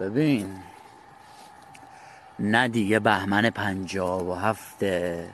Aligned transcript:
ببین. 0.00 0.56
نه 2.38 2.68
دیگه 2.68 2.98
بهمن 2.98 3.50
پنجاب 3.50 4.28
و 4.28 4.34
هفته 4.34 5.26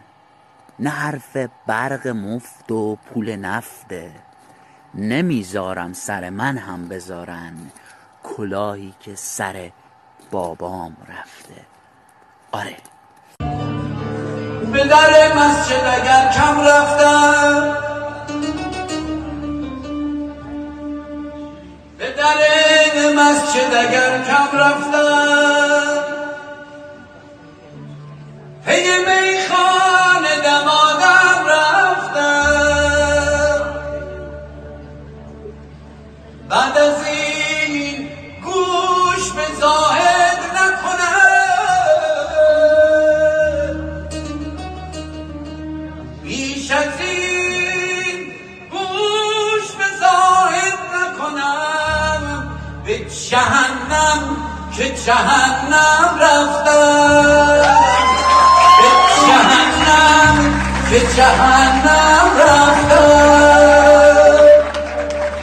نه 0.79 0.91
حرف 0.91 1.37
برق 1.67 2.09
مفت 2.09 2.73
و 2.73 2.97
پول 2.97 3.37
نفته 3.37 4.11
نمی‌ذارم 4.95 5.93
سر 5.93 6.31
من 6.31 6.59
هم 6.59 6.89
بذارن 6.89 7.55
کلاهی 8.23 8.95
که 9.01 9.15
سر 9.15 9.71
بابام 10.31 10.97
رفته. 11.09 11.55
آره. 12.53 12.77
به 14.73 14.85
در 14.85 15.37
مسجد 15.37 15.85
اگر 15.85 16.33
کم 16.33 16.61
رفتم 16.61 17.86
مسجد 23.17 23.75
اگر 23.75 24.23
کم 24.23 24.59
رفتم 24.59 26.03
پی 28.67 28.83
که 54.77 54.95
جهنم 54.95 56.19
رفتم 56.21 57.63
به 58.79 58.89
جهنم 59.27 60.37
که 60.91 61.01
جهنم 61.01 62.31
رفتم 62.39 63.07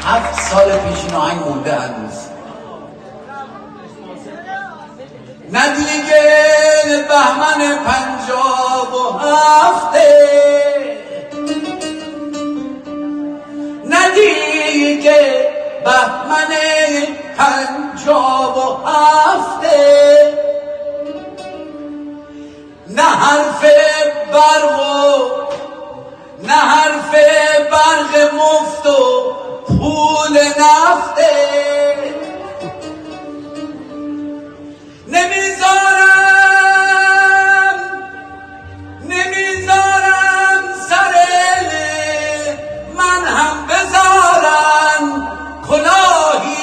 هفت 0.05 0.41
سال 0.41 0.77
پیش 0.77 1.03
این 1.05 1.15
آهنگ 1.15 1.39
مونده 1.47 1.75
هنوز. 1.75 2.13
نه 5.49 5.75
دیگه 5.75 6.23
بهمن 7.07 7.77
پنجاب 7.85 8.93
و 8.93 9.17
هفته. 9.17 10.09
نه 13.85 14.09
دیگه 14.15 15.47
بهمن 15.85 16.53
پنجاب 17.37 18.57
و 18.57 18.87
هفته. 18.87 20.33
نه 22.87 23.01
حرف 23.01 23.61
برق 24.33 24.79
و 24.79 25.43
نه 26.43 26.53
حرف 26.53 27.11
برق 27.71 28.33
مفت 28.33 28.85
و 28.85 29.33
پول 29.67 30.35
نفته. 30.39 31.33
نمی‌ذارم 35.07 36.23
نمی‌ذارم 39.03 40.63
سر 40.89 41.13
من 42.97 43.21
هم 43.27 43.57
بذارن 43.67 45.03
کلاهی 45.69 46.62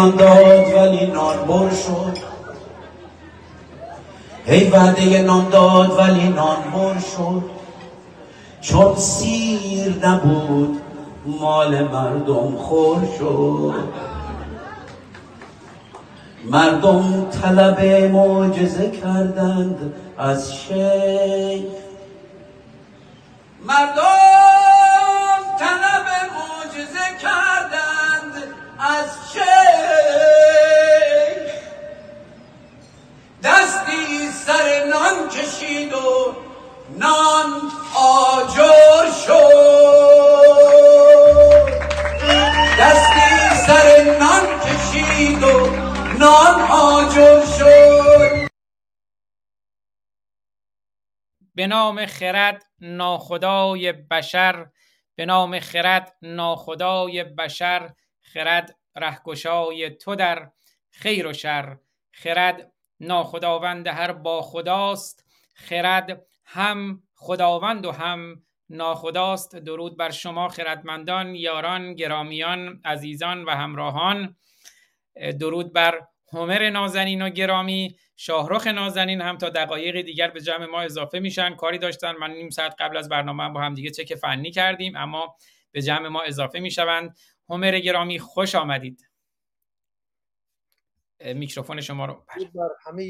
نان 0.00 0.16
داد 0.16 0.74
ولی 0.74 1.06
نان 1.06 1.70
شد. 1.70 2.18
ای 4.46 4.70
وعده 4.70 5.22
نان 5.22 5.48
داد 5.48 5.98
ولی 5.98 6.28
نان 6.28 6.98
شد. 7.16 7.42
چون 8.60 8.96
سیر 8.96 10.06
نبود 10.06 10.80
مال 11.26 11.82
مردم 11.88 12.56
خور 12.56 12.98
شد. 13.18 13.74
مردم 16.44 17.30
طلب 17.30 17.80
معجزه 18.12 18.90
کردند 18.90 19.94
از 20.18 20.54
شیخ. 20.54 21.64
مردم 23.66 25.40
طلب 25.58 26.06
معجزه 26.36 27.06
کردند 27.22 28.42
از 28.78 29.19
دستی 33.44 34.30
سر 34.32 34.84
نان 34.84 35.28
کشید 35.28 35.92
و 35.92 36.36
نان 36.90 37.70
آجر 37.96 39.10
شد. 39.26 40.60
دستی 42.80 43.56
سر 43.66 44.16
نان 44.20 44.60
کشید 44.60 45.42
و 45.42 45.70
نان 46.18 46.60
آجر 46.70 47.44
شد. 47.58 48.48
به 51.54 51.66
نام 51.66 52.06
خرد 52.06 52.66
ناخدای 52.80 53.92
بشر 53.92 54.66
به 55.16 55.26
نام 55.26 55.60
خرد 55.60 56.16
ناخدای 56.22 57.24
بشر 57.24 57.90
خرد 58.20 58.78
رهگشای 58.96 59.90
تو 59.90 60.14
در 60.14 60.50
خیر 60.90 61.26
و 61.26 61.32
شر 61.32 61.76
خرد 62.12 62.69
ناخداوند 63.00 63.86
هر 63.86 64.12
با 64.12 64.42
خداست. 64.42 65.24
خرد 65.54 66.26
هم 66.44 67.02
خداوند 67.14 67.86
و 67.86 67.92
هم 67.92 68.42
ناخداست. 68.68 69.56
درود 69.56 69.96
بر 69.96 70.10
شما 70.10 70.48
خردمندان 70.48 71.34
یاران 71.34 71.94
گرامیان 71.94 72.80
عزیزان 72.84 73.44
و 73.44 73.50
همراهان. 73.50 74.36
درود 75.40 75.72
بر 75.72 76.00
همر 76.32 76.70
نازنین 76.70 77.22
و 77.22 77.30
گرامی. 77.30 77.96
شاهرخ 78.16 78.66
نازنین 78.66 79.20
هم 79.20 79.38
تا 79.38 79.48
دقایق 79.48 80.00
دیگر 80.00 80.30
به 80.30 80.40
جمع 80.40 80.66
ما 80.66 80.80
اضافه 80.80 81.18
میشن. 81.18 81.54
کاری 81.54 81.78
داشتن. 81.78 82.12
من 82.16 82.30
نیم 82.30 82.50
ساعت 82.50 82.74
قبل 82.78 82.96
از 82.96 83.08
برنامه 83.08 83.48
با 83.48 83.60
هم 83.60 83.74
دیگه 83.74 83.90
چک 83.90 84.14
فنی 84.14 84.50
کردیم 84.50 84.96
اما 84.96 85.36
به 85.72 85.82
جمع 85.82 86.08
ما 86.08 86.22
اضافه 86.22 86.60
می‌شوند. 86.60 87.16
همر 87.50 87.78
گرامی 87.78 88.18
خوش 88.18 88.54
آمدید. 88.54 89.09
میکروفون 91.24 91.80
شما 91.80 92.06
رو 92.06 92.24
بر 92.54 92.68
همه 92.86 93.04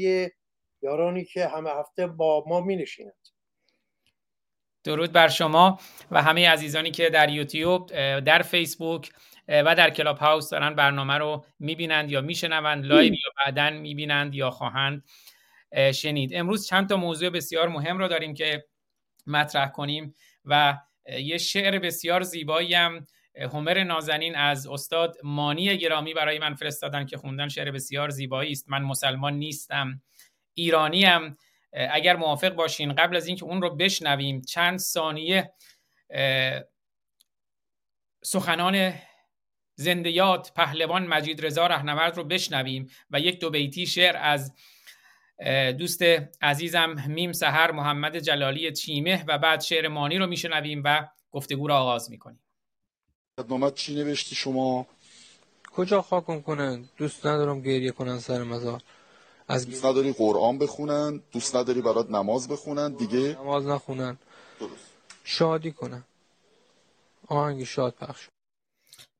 یارانی 0.81 1.25
که 1.25 1.47
همه 1.47 1.69
هفته 1.69 2.07
با 2.07 2.43
ما 2.47 2.61
می 2.61 2.75
نشینند 2.75 3.13
درود 4.83 5.11
بر 5.11 5.27
شما 5.27 5.79
و 6.11 6.21
همه 6.21 6.49
عزیزانی 6.49 6.91
که 6.91 7.09
در 7.09 7.29
یوتیوب 7.29 7.87
در 8.19 8.41
فیسبوک 8.41 9.11
و 9.47 9.75
در 9.75 9.89
کلاب 9.89 10.17
هاوس 10.17 10.49
دارن 10.49 10.75
برنامه 10.75 11.13
رو 11.13 11.45
می‌بینند 11.59 12.11
یا 12.11 12.21
میشنوند 12.21 12.85
live 12.85 13.13
یا 13.13 13.31
بعدا 13.45 13.69
می‌بینند 13.69 14.35
یا 14.35 14.49
خواهند 14.49 15.03
شنید. 15.93 16.35
امروز 16.35 16.67
چند 16.67 16.89
تا 16.89 16.97
موضوع 16.97 17.29
بسیار 17.29 17.67
مهم 17.67 17.97
رو 17.97 18.07
داریم 18.07 18.33
که 18.33 18.65
مطرح 19.27 19.69
کنیم 19.69 20.15
و 20.45 20.77
یه 21.19 21.37
شعر 21.37 21.79
بسیار 21.79 22.21
زیبایی 22.21 22.73
هم 22.73 23.05
همر 23.35 23.83
نازنین 23.83 24.35
از 24.35 24.67
استاد 24.67 25.17
مانی 25.23 25.77
گرامی 25.77 26.13
برای 26.13 26.39
من 26.39 26.53
فرستادن 26.53 27.05
که 27.05 27.17
خوندن 27.17 27.47
شعر 27.47 27.71
بسیار 27.71 28.09
زیبایی 28.09 28.51
است. 28.51 28.69
من 28.69 28.81
مسلمان 28.81 29.33
نیستم 29.33 30.01
ایرانیم 30.53 31.37
اگر 31.73 32.15
موافق 32.15 32.49
باشین 32.49 32.93
قبل 32.93 33.15
از 33.15 33.27
اینکه 33.27 33.45
اون 33.45 33.61
رو 33.61 33.75
بشنویم 33.75 34.41
چند 34.41 34.79
ثانیه 34.79 35.53
سخنان 38.23 38.93
زندیات 39.75 40.53
پهلوان 40.53 41.07
مجید 41.07 41.45
رضا 41.45 41.67
رهنورد 41.67 42.17
رو 42.17 42.23
بشنویم 42.23 42.87
و 43.11 43.19
یک 43.19 43.39
دو 43.39 43.49
بیتی 43.49 43.87
شعر 43.87 44.17
از 44.17 44.53
دوست 45.77 46.01
عزیزم 46.41 47.03
میم 47.07 47.31
سهر 47.31 47.71
محمد 47.71 48.17
جلالی 48.17 48.71
چیمه 48.71 49.23
و 49.27 49.37
بعد 49.37 49.61
شعر 49.61 49.87
مانی 49.87 50.17
رو 50.17 50.27
میشنویم 50.27 50.81
و 50.85 51.07
گفتگو 51.31 51.67
رو 51.67 51.73
آغاز 51.73 52.11
می‌کنیم. 52.11 52.39
نامت 53.49 53.75
چی 53.75 53.95
نوشتی 53.95 54.35
شما؟ 54.35 54.87
کجا 55.75 56.01
خاکم 56.01 56.41
کنن؟ 56.41 56.89
دوست 56.97 57.25
ندارم 57.25 57.61
گریه 57.61 57.91
کنن 57.91 58.19
سر 58.19 58.43
مزار. 58.43 58.81
از 59.47 59.65
دوست 59.65 59.85
نداری 59.85 60.13
قرآن 60.13 60.57
بخونن؟ 60.57 61.21
دوست 61.31 61.55
نداری 61.55 61.81
برات 61.81 62.09
نماز 62.09 62.47
بخونن؟ 62.47 62.93
دیگه؟ 62.93 63.37
نماز 63.39 63.67
نخونن. 63.67 64.17
درست. 64.59 64.91
شادی 65.23 65.71
کنن. 65.71 66.03
آهنگ 67.27 67.63
شاد 67.63 67.93
پخش. 67.93 68.27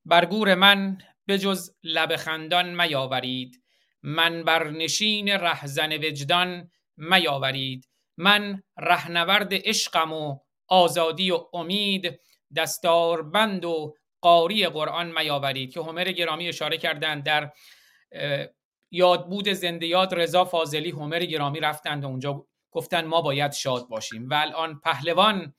برگور 0.05 0.55
من 0.55 0.97
به 1.25 1.37
جز 1.37 1.71
لب 1.83 2.15
خندان 2.15 2.81
میاورید. 2.81 3.61
من 4.03 4.43
بر 4.43 4.69
نشین 4.69 5.29
رهزن 5.29 5.93
وجدان 5.93 6.71
میاورید. 6.97 7.87
من 8.17 8.63
رهنورد 8.77 9.49
عشقم 9.53 10.13
و 10.13 10.37
آزادی 10.67 11.31
و 11.31 11.45
امید 11.53 12.19
دستاربند 12.55 13.65
و 13.65 13.95
قاری 14.21 14.67
قرآن 14.67 15.13
میاورید 15.19 15.73
که 15.73 15.81
همر 15.81 16.11
گرامی 16.11 16.47
اشاره 16.47 16.77
کردند 16.77 17.23
در 17.23 17.51
یادبود 18.91 19.49
زنده 19.49 19.87
یاد 19.87 20.15
رضا 20.15 20.45
فاضلی 20.45 20.91
همر 20.91 21.19
گرامی 21.25 21.59
رفتند 21.59 22.03
و 22.03 22.07
اونجا 22.07 22.45
گفتن 22.71 23.05
ما 23.05 23.21
باید 23.21 23.51
شاد 23.51 23.87
باشیم. 23.87 24.29
و 24.29 24.33
الان 24.33 24.79
پهلوان 24.79 25.53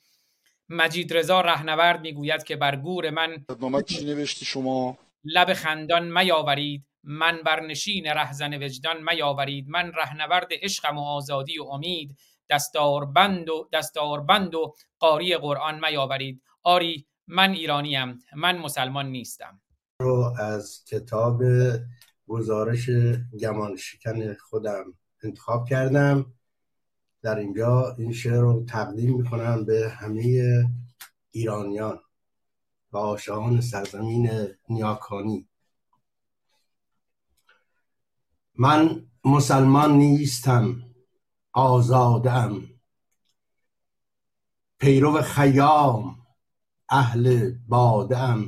مجید 0.69 1.17
رضا 1.17 1.41
رهنورد 1.41 2.01
می‌گوید 2.01 2.45
که 2.45 2.57
بر 2.57 2.77
گور 2.77 3.11
من 3.11 3.45
چی 3.87 4.05
نوشتی 4.05 4.45
شما؟ 4.45 4.99
لب 5.25 5.53
خندان 5.53 6.23
میاورید 6.23 6.87
من 7.05 7.43
بر 7.43 7.61
نشین 7.61 8.07
رهزن 8.07 8.63
وجدان 8.63 9.03
میاورید 9.11 9.69
من 9.69 9.93
رهنورد 9.93 10.49
عشقم 10.51 10.99
و 10.99 11.01
آزادی 11.01 11.59
و 11.59 11.65
امید 11.65 12.17
دستاربند 12.51 13.49
و 13.49 13.69
دستاربند 13.73 14.55
و 14.55 14.75
قاری 14.99 15.37
قرآن 15.37 15.81
میاورید 15.85 16.43
آری 16.63 17.07
من 17.33 17.51
ایرانیم 17.51 18.19
من 18.37 18.59
مسلمان 18.59 19.07
نیستم. 19.07 19.61
رو 20.01 20.35
از 20.39 20.85
کتاب 20.85 21.43
گزارش 22.27 22.91
گمان 23.41 23.77
شکن 23.77 24.35
خودم 24.35 24.85
انتخاب 25.23 25.69
کردم. 25.69 26.33
در 27.23 27.39
اینجا 27.39 27.95
این 27.99 28.13
شعر 28.13 28.41
رو 28.41 28.65
تقدیم 28.65 29.17
می‌کنم 29.17 29.65
به 29.65 29.91
همه 29.91 30.53
ایرانیان 31.31 32.01
و 32.93 32.97
آشان 32.97 33.61
سرزمین 33.61 34.31
نیاکانی. 34.69 35.49
من 38.55 39.07
مسلمان 39.25 39.93
نیستم 39.93 40.83
آزادم. 41.53 42.63
پیرو 44.79 45.23
خیام 45.23 46.22
اهل 46.95 47.55
بادم 47.69 48.47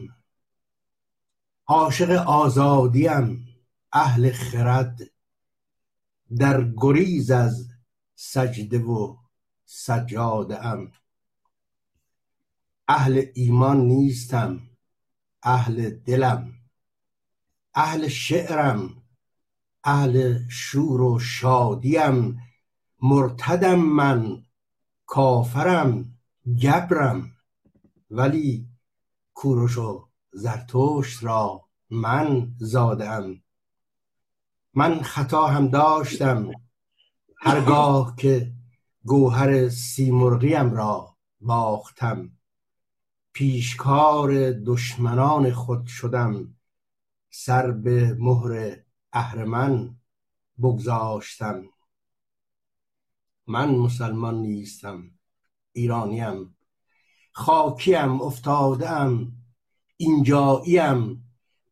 عاشق 1.67 2.11
آزادیم 2.11 3.49
اهل 3.93 4.33
خرد. 4.33 5.01
در 6.39 6.73
گریز 6.77 7.31
از 7.31 7.69
سجده 8.15 8.79
و 8.79 9.17
سجاده 9.65 10.67
ام. 10.67 10.93
اهل 12.89 13.25
ایمان 13.35 13.81
نیستم 13.81 14.61
اهل 15.43 15.91
دلم. 15.91 16.53
اهل 17.75 18.09
شعرم 18.09 19.03
اهل 19.85 20.49
شور 20.49 21.01
و 21.01 21.19
شادیم 21.19 22.41
مرتدم 23.03 23.81
من 23.81 24.45
کافرم 25.07 26.19
گبرم 26.63 27.34
ولی 28.11 28.69
کوروش 29.35 29.79
و 29.79 30.09
زرتشت 30.33 31.25
را 31.25 31.69
من 31.91 32.55
زادم 32.59 33.43
من 34.75 35.03
خطا 35.03 35.47
هم 35.47 35.69
داشتم 35.69 36.51
هرگاه 37.37 38.17
که 38.21 38.53
گوهر 39.05 39.69
سیمرغیم 39.69 40.71
را 40.71 41.17
باختم. 41.41 42.31
پیشکار 43.33 44.51
دشمنان 44.51 45.53
خود 45.53 45.87
شدم. 45.87 46.55
سر 47.31 47.71
به 47.71 48.17
مهر 48.19 48.77
اهرمن 49.13 49.97
بگذاشتم. 50.63 51.65
من 53.47 53.75
مسلمان 53.75 54.35
نیستم 54.35 55.11
ایرانیم. 55.73 56.57
خاکیم 57.37 58.21
افتادم 58.21 59.33
اینجاییم. 59.97 61.21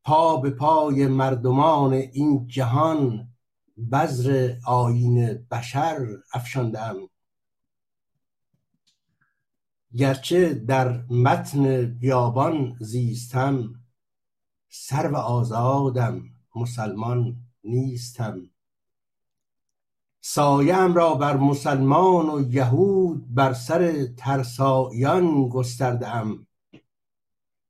پا 0.04 0.36
به 0.36 0.50
پای 0.50 1.06
مردمان 1.06 1.92
این 1.92 2.46
جهان 2.46 3.28
بذر 3.92 4.54
آین 4.66 5.46
بشر 5.50 6.06
افشاندم. 6.34 6.96
گرچه 9.96 10.54
در 10.54 11.02
متن 11.10 11.84
بیابان 11.84 12.76
زیستم 12.80 13.74
سر 14.68 15.10
و 15.10 15.16
آزادم 15.16 16.22
مسلمان 16.56 17.36
نیستم. 17.64 18.51
سایم 20.24 20.94
را 20.94 21.14
بر 21.14 21.36
مسلمان 21.36 22.28
و 22.28 22.54
یهود 22.54 23.34
بر 23.34 23.52
سر 23.52 24.06
ترسایان 24.16 25.48
گستردم. 25.48 26.46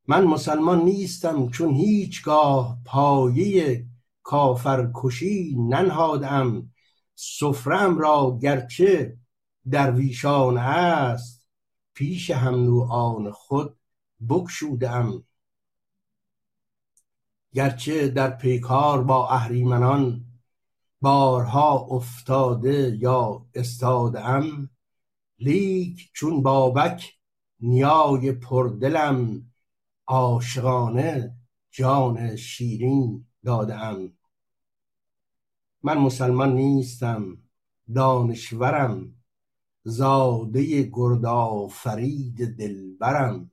من 0.07 0.23
مسلمان 0.23 0.81
نیستم 0.81 1.49
چون 1.49 1.73
هیچگاه 1.73 2.77
پایه 2.85 3.85
کافر 4.23 4.91
کشی 4.95 5.55
ننهادم. 5.59 6.69
سفرم 7.15 7.97
را 7.97 8.39
گرچه 8.41 9.17
درویشان 9.71 10.57
است 10.57 11.47
پیش 11.93 12.31
هم 12.31 12.81
آن 12.81 13.31
خود 13.31 13.75
بکشودم 14.29 15.23
گرچه 17.53 18.07
در 18.07 18.29
پیکار 18.29 19.03
با 19.03 19.29
اهریمنان 19.29 20.25
بارها 21.03 21.79
افتاده 21.79 22.97
یا 23.01 23.45
استاده 23.55 24.25
ام 24.25 24.69
لیک 25.39 26.09
چون 26.13 26.43
بابک 26.43 27.13
نیای 27.59 28.31
پردلم 28.31 29.45
عاشقانه 30.07 31.35
جان 31.71 32.35
شیرین 32.35 33.25
دادم 33.45 34.13
من 35.83 35.97
مسلمان 35.97 36.55
نیستم 36.55 37.37
دانشورم 37.95 39.13
زاده 39.83 40.91
فرید 41.71 42.57
دلبرم. 42.57 43.51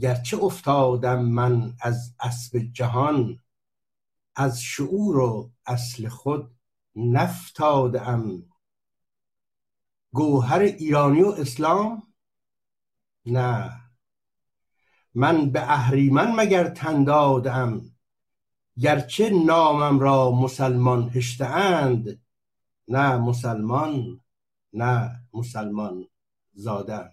گرچه 0.00 0.44
افتادم 0.44 1.24
من 1.24 1.74
از 1.80 2.14
اسب 2.20 2.58
جهان 2.58 3.40
از 4.34 4.62
شعور 4.62 5.18
و 5.18 5.50
اصل 5.66 6.08
خود 6.08 6.56
نفتادم. 6.96 8.42
گوهر 10.12 10.60
ایرانی 10.60 11.22
و 11.22 11.28
اسلام؟ 11.28 12.02
نه. 13.26 13.80
من 15.14 15.50
به 15.50 15.72
اهریمن 15.72 16.34
مگر 16.34 16.68
تن 16.68 17.04
دادم؟ 17.04 17.96
گرچه 18.78 19.30
نامم 19.30 20.00
را 20.00 20.30
مسلمان 20.30 21.10
هشته 21.14 21.44
اند 21.44 22.22
نه 22.88 23.16
مسلمان 23.16 24.20
نه 24.72 25.20
مسلمان 25.32 26.08
زادم 26.54 27.10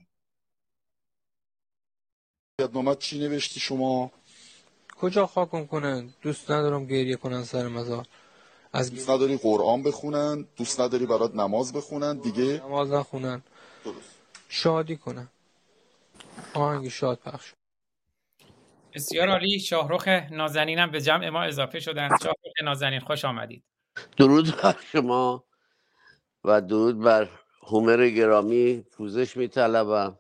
یادنامت 2.60 3.00
چی 3.00 3.20
نوشتی 3.20 3.60
شما؟ 3.60 4.12
کجا 4.98 5.28
خاکم 5.28 5.66
کنن 5.66 6.14
دوست 6.22 6.52
ندارم 6.52 6.86
گریه 6.86 7.16
کنن 7.16 7.44
سر 7.44 7.68
مزار. 7.68 8.08
از 8.74 8.92
دوست 8.92 9.10
نداری 9.10 9.38
قرآن 9.38 9.84
بخونن 9.84 10.48
دوست 10.56 10.82
نداری 10.82 11.06
برات 11.06 11.36
نماز 11.36 11.74
بخونن 11.74 12.18
دیگه 12.18 12.62
نماز 12.66 12.92
نخونن. 12.92 13.44
درست. 13.86 14.20
شادی 14.50 14.98
کنن. 14.98 15.28
آهنگ 16.54 16.90
شاد 16.90 17.20
پخش. 17.20 17.54
بسیار 18.94 19.30
عالی. 19.30 19.60
شاهروخ 19.60 20.08
نازنینم 20.08 20.92
به 20.92 21.02
جمع 21.02 21.30
ما 21.30 21.44
اضافه 21.44 21.80
شدن. 21.80 22.10
شاهروخ 22.10 22.54
نازنین 22.64 23.00
خوش 23.00 23.26
آمدید. 23.26 23.64
درود 24.18 24.62
بر 24.62 24.76
شما 24.92 25.46
و 26.44 26.62
درود 26.62 27.00
بر 27.00 27.30
هومر 27.62 28.10
گرامی 28.10 28.82
پوزش 28.92 29.38
میطلبم. 29.38 30.20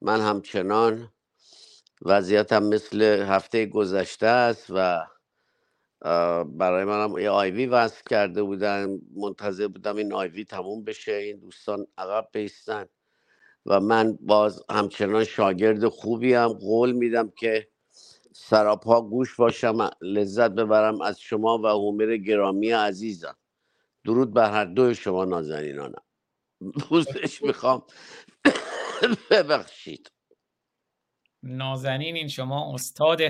من 0.00 0.20
همچنان 0.20 1.12
وضعیتم 2.02 2.62
مثل 2.62 3.02
هفته 3.02 3.66
گذشته 3.66 4.26
است 4.26 4.66
و 4.70 5.06
برای 6.44 6.84
منم 6.84 7.18
یه 7.18 7.30
آیوی 7.30 7.66
وصل 7.66 8.02
کرده 8.10 8.42
بودن 8.42 9.00
منتظر 9.16 9.68
بودم 9.68 9.96
این 9.96 10.12
آیوی 10.12 10.44
تموم 10.44 10.84
بشه 10.84 11.12
این 11.12 11.36
دوستان 11.38 11.86
عقب 11.98 12.28
بیستن 12.32 12.86
و 13.66 13.80
من 13.80 14.18
باز 14.20 14.64
همچنان 14.70 15.24
شاگرد 15.24 15.88
خوبیم. 15.88 16.48
قول 16.48 16.92
میدم 16.92 17.30
که 17.30 17.68
سراپا 18.32 19.02
گوش 19.02 19.36
باشم 19.36 19.90
لذت 20.00 20.50
ببرم 20.50 21.00
از 21.00 21.20
شما 21.20 21.58
و 21.58 21.66
هومر 21.66 22.16
گرامی 22.16 22.70
عزیزم. 22.70 23.36
درود 24.04 24.34
بر 24.34 24.50
هر 24.52 24.64
دوی 24.64 24.94
شما 24.94 25.24
نازنینانم. 25.24 26.02
پوزش 26.80 27.42
می‌خوام. 27.42 27.82
ببخشید. 29.30 30.12
نازنین 31.42 32.16
این 32.16 32.28
شما 32.28 32.74
استاد 32.74 33.20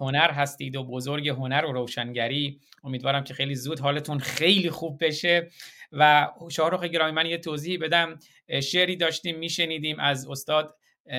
هنر 0.00 0.30
هستید 0.30 0.76
و 0.76 0.84
بزرگ 0.84 1.28
هنر 1.28 1.64
و 1.66 1.72
روشنگری 1.72 2.60
امیدوارم 2.84 3.24
که 3.24 3.34
خیلی 3.34 3.54
زود 3.54 3.80
حالتون 3.80 4.18
خیلی 4.18 4.70
خوب 4.70 5.04
بشه. 5.04 5.50
و 5.92 6.30
شاهرخ 6.50 6.84
گرامی 6.84 7.12
من 7.12 7.26
یه 7.26 7.38
توضیح 7.38 7.78
بدم. 7.80 8.18
شعری 8.62 8.96
داشتیم 8.96 9.38
میشنیدیم 9.38 10.00
از 10.00 10.28
استاد 10.28 10.76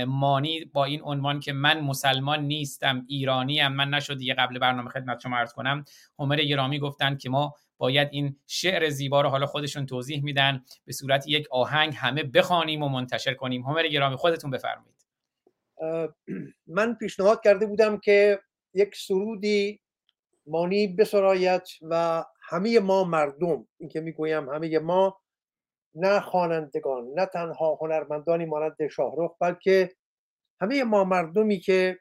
مانی 0.07 0.65
با 0.65 0.85
این 0.85 1.01
عنوان 1.03 1.39
که 1.39 1.53
من 1.53 1.79
مسلمان 1.79 2.39
نیستم 2.39 3.05
ایرانی 3.07 3.59
هم 3.59 3.73
من 3.73 3.89
نشد 3.89 4.17
دیگه 4.17 4.33
قبل 4.33 4.59
برنامه 4.59 4.89
خدمت 4.89 5.19
شما 5.19 5.37
عرض 5.37 5.53
کنم. 5.53 5.85
همر 6.19 6.35
گرامی 6.35 6.79
گفتن 6.79 7.17
که 7.17 7.29
ما 7.29 7.53
باید 7.77 8.07
این 8.11 8.35
شعر 8.47 8.89
زیبا 8.89 9.21
رو 9.21 9.29
حالا 9.29 9.45
خودشون 9.45 9.85
توضیح 9.85 10.23
میدن. 10.23 10.63
به 10.85 10.93
صورت 10.93 11.27
یک 11.27 11.47
آهنگ 11.51 11.93
همه 11.97 12.23
بخوانیم 12.23 12.83
و 12.83 12.89
منتشر 12.89 13.33
کنیم. 13.33 13.63
همر 13.63 13.87
گرامی 13.87 14.15
خودتون 14.15 14.51
بفرمایید. 14.51 14.93
من 16.67 16.95
پیشنهاد 16.95 17.43
کرده 17.43 17.65
بودم 17.65 17.97
که 17.97 18.39
یک 18.73 18.95
سرودی 18.95 19.81
مانی 20.45 20.87
بسرایت 20.87 21.69
و 21.81 22.23
همه 22.49 22.79
ما 22.79 23.03
مردم 23.03 23.67
این 23.77 23.89
که 23.89 24.01
می‌گویم 24.01 24.49
همه 24.49 24.79
ما 24.79 25.21
نه 25.95 26.19
خوانندگان 26.19 27.07
نه 27.15 27.25
تنها 27.25 27.77
هنرمندانی 27.81 28.45
مانند 28.45 28.87
شاهرخ 28.87 29.35
بلکه 29.39 29.95
همه 30.61 30.83
ما 30.83 31.03
مردمی 31.03 31.59
که 31.59 31.99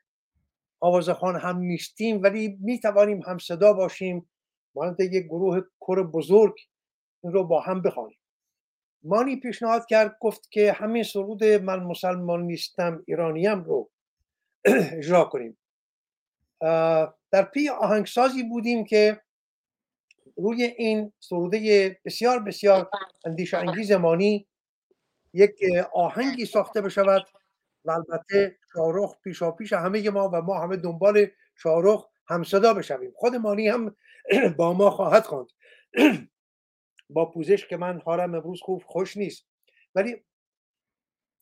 آوازخان 0.80 1.40
هم 1.40 1.58
نیستیم 1.58 2.22
ولی 2.22 2.58
می‌توانیم 2.60 3.20
هم 3.26 3.38
صدا 3.38 3.72
باشیم 3.72 4.30
مانند 4.74 5.00
یک 5.00 5.24
گروه 5.24 5.60
کر 5.80 6.02
بزرگ 6.02 6.54
این 7.24 7.32
رو 7.32 7.44
با 7.44 7.60
هم 7.60 7.82
بخوانیم. 7.82 8.18
مانی 9.02 9.36
پیشنهاد 9.36 9.86
کرد 9.86 10.16
گفت 10.20 10.50
که 10.50 10.72
همین 10.72 11.02
سرود 11.02 11.44
من 11.44 11.82
مسلمان 11.82 12.42
نیستم 12.42 13.04
ایرانیم 13.06 13.64
رو 13.64 13.90
اجرا 14.98 15.24
کنیم. 15.24 15.58
در 17.30 17.42
پی 17.54 17.68
آهنگسازی 17.68 18.42
بودیم 18.42 18.84
که 18.84 19.20
روی 20.36 20.62
این 20.62 21.12
سروده 21.20 22.00
بسیار 22.04 22.38
بسیار 22.38 22.90
اندیش 23.24 23.54
انگیز 23.54 23.92
مانی 23.92 24.46
یک 25.32 25.54
آهنگی 25.94 26.46
ساخته 26.46 26.80
بشود 26.80 27.26
و 27.84 27.90
البته 27.90 28.58
شاهرخ 28.72 29.20
پیشا 29.24 29.50
پیش 29.50 29.72
همه 29.72 30.10
ما 30.10 30.28
و 30.28 30.42
ما 30.42 30.58
همه 30.58 30.76
دنبال 30.76 31.26
شاهرخ 31.56 32.08
هم 32.28 32.44
صدا 32.44 32.74
بشویم. 32.74 33.12
خود 33.16 33.34
مانی 33.34 33.68
هم 33.68 33.96
با 34.58 34.72
ما 34.72 34.90
خواهد 34.90 35.22
خواند. 35.22 35.48
با 37.10 37.30
پوزش 37.30 37.66
که 37.66 37.76
من 37.76 38.00
حالم 38.00 38.34
امروز 38.34 38.60
خوب 38.62 38.82
خوش 38.86 39.16
نیست. 39.16 39.46
ولی 39.94 40.24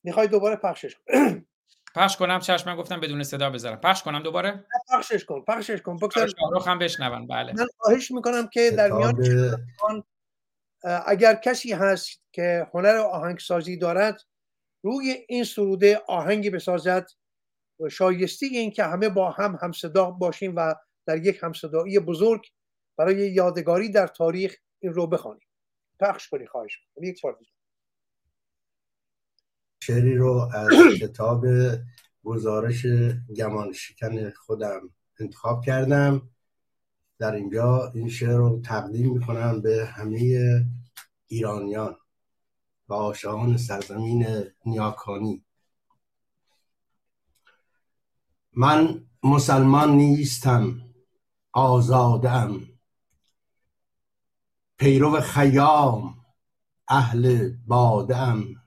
می‌خوای 0.04 0.28
دوباره 0.28 0.56
پخشش 0.56 0.96
پخش 1.94 2.16
کنم 2.16 2.40
چشم 2.40 2.70
من 2.70 2.76
گفتم 2.76 3.00
بدون 3.00 3.23
صدا 3.23 3.50
بذارم. 3.50 3.80
پخش 3.80 4.02
کنم 4.02 4.23
دوباره؟ 4.23 4.64
پخشش 4.88 5.25
کن 5.25 5.44
پخشش 5.49 5.82
کن. 5.82 5.97
بگذار 5.97 6.28
شاهرخ 6.40 6.68
هم 6.68 6.78
بشنون. 6.78 7.26
بله. 7.26 7.52
من 7.52 7.66
خواهش 7.78 8.11
می‌کنم 8.11 8.47
که 8.47 8.70
در 8.70 8.90
میان 8.92 10.04
اگر 11.06 11.35
کسی 11.35 11.73
هست 11.73 12.20
که 12.32 12.66
هنر 12.75 12.97
آهنگسازی 12.97 13.76
دارد 13.76 14.23
روی 14.82 15.25
این 15.28 15.44
سروده 15.44 16.02
آهنگی 16.09 16.50
بسازد 16.50 17.06
و 17.80 17.88
شایسته 17.88 18.47
این 18.47 18.70
که 18.70 18.85
همه 18.85 19.09
با 19.09 19.30
هم 19.30 19.59
همصدا 19.62 20.11
باشیم 20.11 20.56
و 20.56 20.75
در 21.06 21.16
یک 21.16 21.38
همصدایی 21.42 21.99
بزرگ 21.99 22.47
برای 22.99 23.16
یادگاری 23.16 23.90
در 23.90 24.06
تاریخ 24.06 24.56
این 24.82 24.92
رو 24.92 25.06
بخوانیم. 25.06 25.47
پخش 26.00 26.28
کنی 26.28 26.47
خواهش 26.47 26.78
یک 27.02 27.23
بار 27.23 27.38
شعری 29.82 30.16
رو 30.16 30.49
از 30.54 30.70
کتاب 31.00 31.46
گزارش 32.25 32.87
گمان 33.37 33.72
شکن 33.72 34.30
خودم 34.30 34.80
انتخاب 35.20 35.64
کردم. 35.64 36.30
در 37.18 37.34
اینجا 37.34 37.90
این 37.94 38.08
شعر 38.08 38.37
رو 38.37 38.60
تقدیم 38.64 39.12
می‌کنم 39.12 39.60
به 39.60 39.87
همه 39.87 40.44
ایرانیان 41.26 41.96
و 42.88 42.94
آشان 42.94 43.56
سرزمین 43.56 44.26
نیاکانی. 44.66 45.44
من 48.52 49.04
مسلمان 49.22 49.90
نیستم 49.90 50.80
آزادم. 51.52 52.60
پیرو 54.76 55.20
خیام 55.20 56.14
اهل 56.88 57.52
بادم 57.66 58.59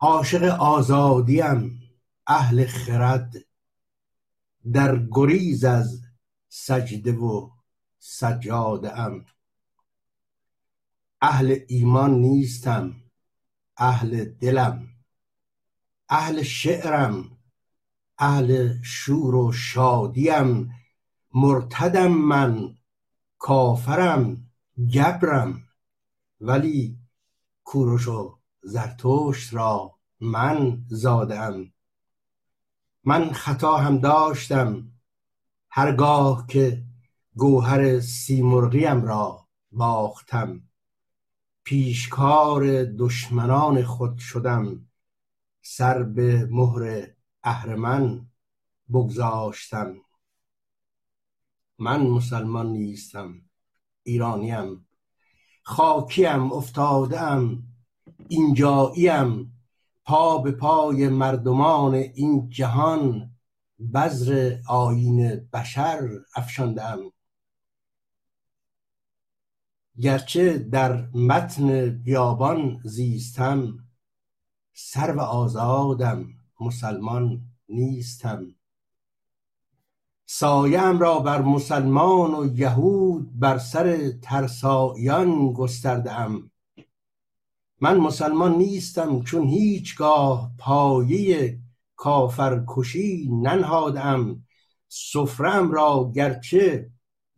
عاشق 0.00 0.42
آزادیم 0.60 1.82
اهل 2.26 2.66
خرد 2.66 3.34
در 4.72 5.06
گریز 5.10 5.64
از 5.64 6.00
سجده 6.48 7.12
و 7.12 7.50
سجاده 7.98 8.98
ام 8.98 9.24
اهل 11.20 11.58
ایمان 11.68 12.14
نیستم 12.14 12.94
اهل 13.76 14.24
دلم 14.24 14.88
اهل 16.08 16.42
شعرم 16.42 17.36
اهل 18.18 18.82
شور 18.82 19.34
و 19.34 19.52
شادیم. 19.52 20.72
مرتدم 21.34 22.12
من 22.12 22.76
کافرم 23.38 24.50
گبرم 24.94 25.62
ولی 26.40 26.98
کوروش 27.64 28.08
و 28.08 28.38
زرتشت 28.66 29.54
را 29.54 29.94
من 30.20 30.84
زادم. 30.88 31.72
من 33.04 33.32
خطا 33.32 33.76
هم 33.76 33.98
داشتم 33.98 34.92
هرگاه 35.70 36.46
که 36.46 36.82
گوهر 37.36 38.00
سیمرغیم 38.00 39.02
را 39.02 39.48
باختم. 39.72 40.62
پیشکار 41.64 42.84
دشمنان 42.84 43.84
خود 43.84 44.18
شدم 44.18 44.88
سر 45.62 46.02
به 46.02 46.48
مهر 46.50 47.06
اهرمن 47.42 48.26
بگذاشتم. 48.92 49.96
من 51.78 52.06
مسلمان 52.06 52.66
نیستم 52.66 53.42
ایرانیم. 54.02 54.88
خاکیم 55.62 56.52
افتادم. 56.52 57.62
اینجاییم 58.28 59.52
پا 60.04 60.38
به 60.38 60.52
پای 60.52 61.08
مردمان 61.08 61.94
این 61.94 62.50
جهان 62.50 63.30
بذر 63.94 64.56
آین 64.68 65.48
بشر 65.52 66.08
افشاندم. 66.36 66.98
گرچه 70.00 70.58
در 70.58 71.06
متن 71.06 71.90
بیابان 71.90 72.80
زیستم 72.84 73.78
سر 74.72 75.16
و 75.16 75.20
آزادم 75.20 76.26
مسلمان 76.60 77.40
نیستم. 77.68 78.46
سایم 80.26 80.98
را 80.98 81.18
بر 81.18 81.42
مسلمان 81.42 82.34
و 82.34 82.58
یهود 82.58 83.38
بر 83.38 83.58
سر 83.58 84.10
ترسایان 84.22 85.52
گستردم. 85.52 86.50
من 87.80 87.96
مسلمان 87.96 88.54
نیستم 88.54 89.22
چون 89.22 89.46
هیچگاه 89.48 90.52
پایه 90.58 91.58
کافر 91.96 92.64
کشی 92.68 93.28
ننهادم. 93.32 94.42
سفرم 94.88 95.72
را 95.72 96.12
گرچه 96.14 96.90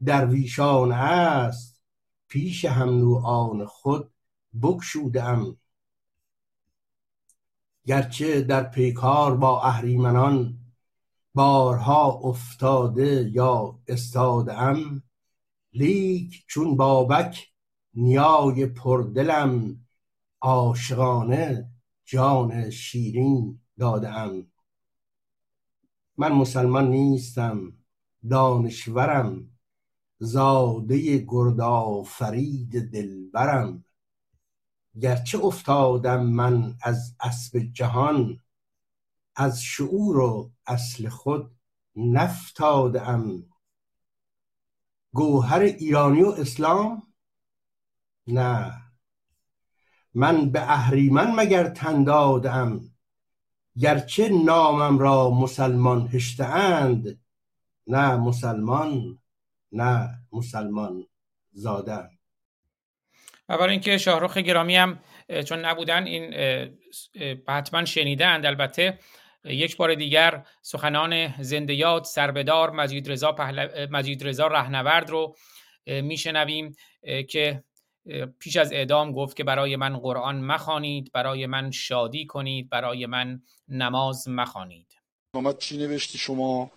درویشان 0.04 0.92
است 0.92 1.80
پیش 2.28 2.64
هم 2.64 3.14
آن 3.14 3.66
خود 3.66 4.10
بکشودم 4.62 5.56
گرچه 7.86 8.40
در 8.40 8.62
پیکار 8.62 9.36
با 9.36 9.62
اهریمنان 9.62 10.58
بارها 11.34 12.12
افتاده 12.12 13.30
یا 13.32 13.78
استادم 13.88 15.02
لیک 15.72 16.44
چون 16.46 16.76
بابک 16.76 17.48
نیای 17.94 18.66
پردلم. 18.66 19.76
عاشقانه 20.40 21.70
جان 22.04 22.70
شیرین 22.70 23.60
دادم 23.78 24.46
من 26.16 26.32
مسلمان 26.32 26.90
نیستم 26.90 27.72
دانشورم 28.30 29.58
زاده 30.18 31.26
فرید 32.06 32.90
دلبرم. 32.92 33.84
گرچه 35.00 35.44
افتادم 35.44 36.26
من 36.26 36.74
از 36.82 37.16
اسب 37.20 37.58
جهان 37.58 38.40
از 39.36 39.62
شعور 39.62 40.18
و 40.18 40.52
اصل 40.66 41.08
خود 41.08 41.56
نفتادم 41.96 43.44
گوهر 45.12 45.60
ایرانی 45.60 46.22
و 46.22 46.28
اسلام؟ 46.28 47.02
نه. 48.26 48.87
من 50.18 50.50
به 50.50 50.62
اهریمن 50.72 51.34
مگر 51.34 51.68
تن 51.68 52.04
دادم؟ 52.04 52.80
گرچه 53.78 54.28
نامم 54.28 54.98
را 54.98 55.30
مسلمان 55.30 56.08
هشته 56.12 56.44
اند 56.44 57.20
نه 57.86 58.16
مسلمان 58.16 59.18
نه 59.72 60.08
مسلمان 60.32 61.06
زادم 61.52 62.10
و 63.48 63.58
برای 63.58 63.70
اینکه 63.70 63.98
شاهرخ 63.98 64.36
گرامی 64.36 64.76
هم 64.76 64.98
چون 65.44 65.64
نبودن 65.64 66.04
این 66.04 66.34
حتما 67.48 67.84
شنیدند 67.84 68.46
البته 68.46 68.98
یک 69.44 69.76
بار 69.76 69.94
دیگر 69.94 70.46
سخنان 70.62 71.34
زنده 71.42 71.74
یاد 71.74 72.04
سربدار 72.04 72.70
مجید 72.70 73.10
رضا, 73.10 73.36
مجید 73.90 74.28
رضا 74.28 74.46
رهنورد 74.46 75.10
رو 75.10 75.36
میشنویم 75.86 76.76
که 77.28 77.64
پیش 78.38 78.56
از 78.56 78.72
اعدام 78.72 79.12
گفت 79.12 79.36
که 79.36 79.44
برای 79.44 79.76
من 79.76 79.96
قرآن 79.96 80.40
مخوانید 80.40 81.12
برای 81.12 81.46
من 81.46 81.70
شادی 81.70 82.26
کنید 82.26 82.70
برای 82.70 83.06
من 83.06 83.42
نماز 83.68 84.28
مخوانید. 84.28 84.86
محمد 85.34 85.58
چی 85.58 85.78
نوشتی 85.78 86.18
شما؟ 86.18 86.70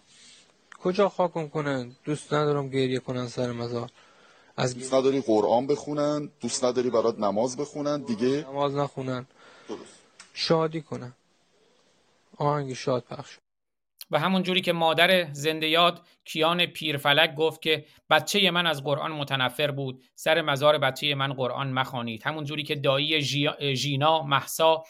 کجا 0.84 1.10
خاکم 1.10 1.48
کنن؟ 1.48 1.96
دوست 2.04 2.34
ندارم 2.34 2.70
گریه 2.70 3.00
کنن 3.00 3.28
سر 3.28 3.52
مزار. 3.52 3.90
از 4.58 4.76
دوست 4.76 4.94
نداری 4.94 5.22
قرآن 5.22 5.68
بخونن؟ 5.68 6.30
دوست 6.40 6.66
نداری 6.66 6.90
برات 6.90 7.20
نماز 7.20 7.58
بخونن؟ 7.58 8.02
دیگه؟ 8.02 8.46
نماز 8.50 8.76
نخونن. 8.76 9.26
شادی 10.34 10.82
کنن. 10.82 11.14
آهنگ 12.38 12.74
شاد 12.74 13.04
پخش. 13.04 13.38
و 14.12 14.20
همون 14.20 14.44
جوری 14.44 14.62
که 14.62 14.74
مادر 14.74 15.34
زنده 15.34 15.68
یاد 15.68 16.08
کیان 16.26 16.66
پیرفلک 16.66 17.36
گفت 17.36 17.62
که 17.62 17.86
بچه 18.10 18.52
من 18.52 18.68
از 18.68 18.84
قرآن 18.84 19.12
متنفر 19.12 19.72
بود 19.72 20.04
سر 20.16 20.42
مزار 20.42 20.78
بچه 20.78 21.16
من 21.16 21.34
قرآن 21.34 21.72
مخوانید. 21.72 22.24
همون 22.26 22.44
جوری 22.44 22.64
که 22.64 22.76
دایی 22.76 23.22
ژینا 23.76 24.24
محسا 24.24 24.84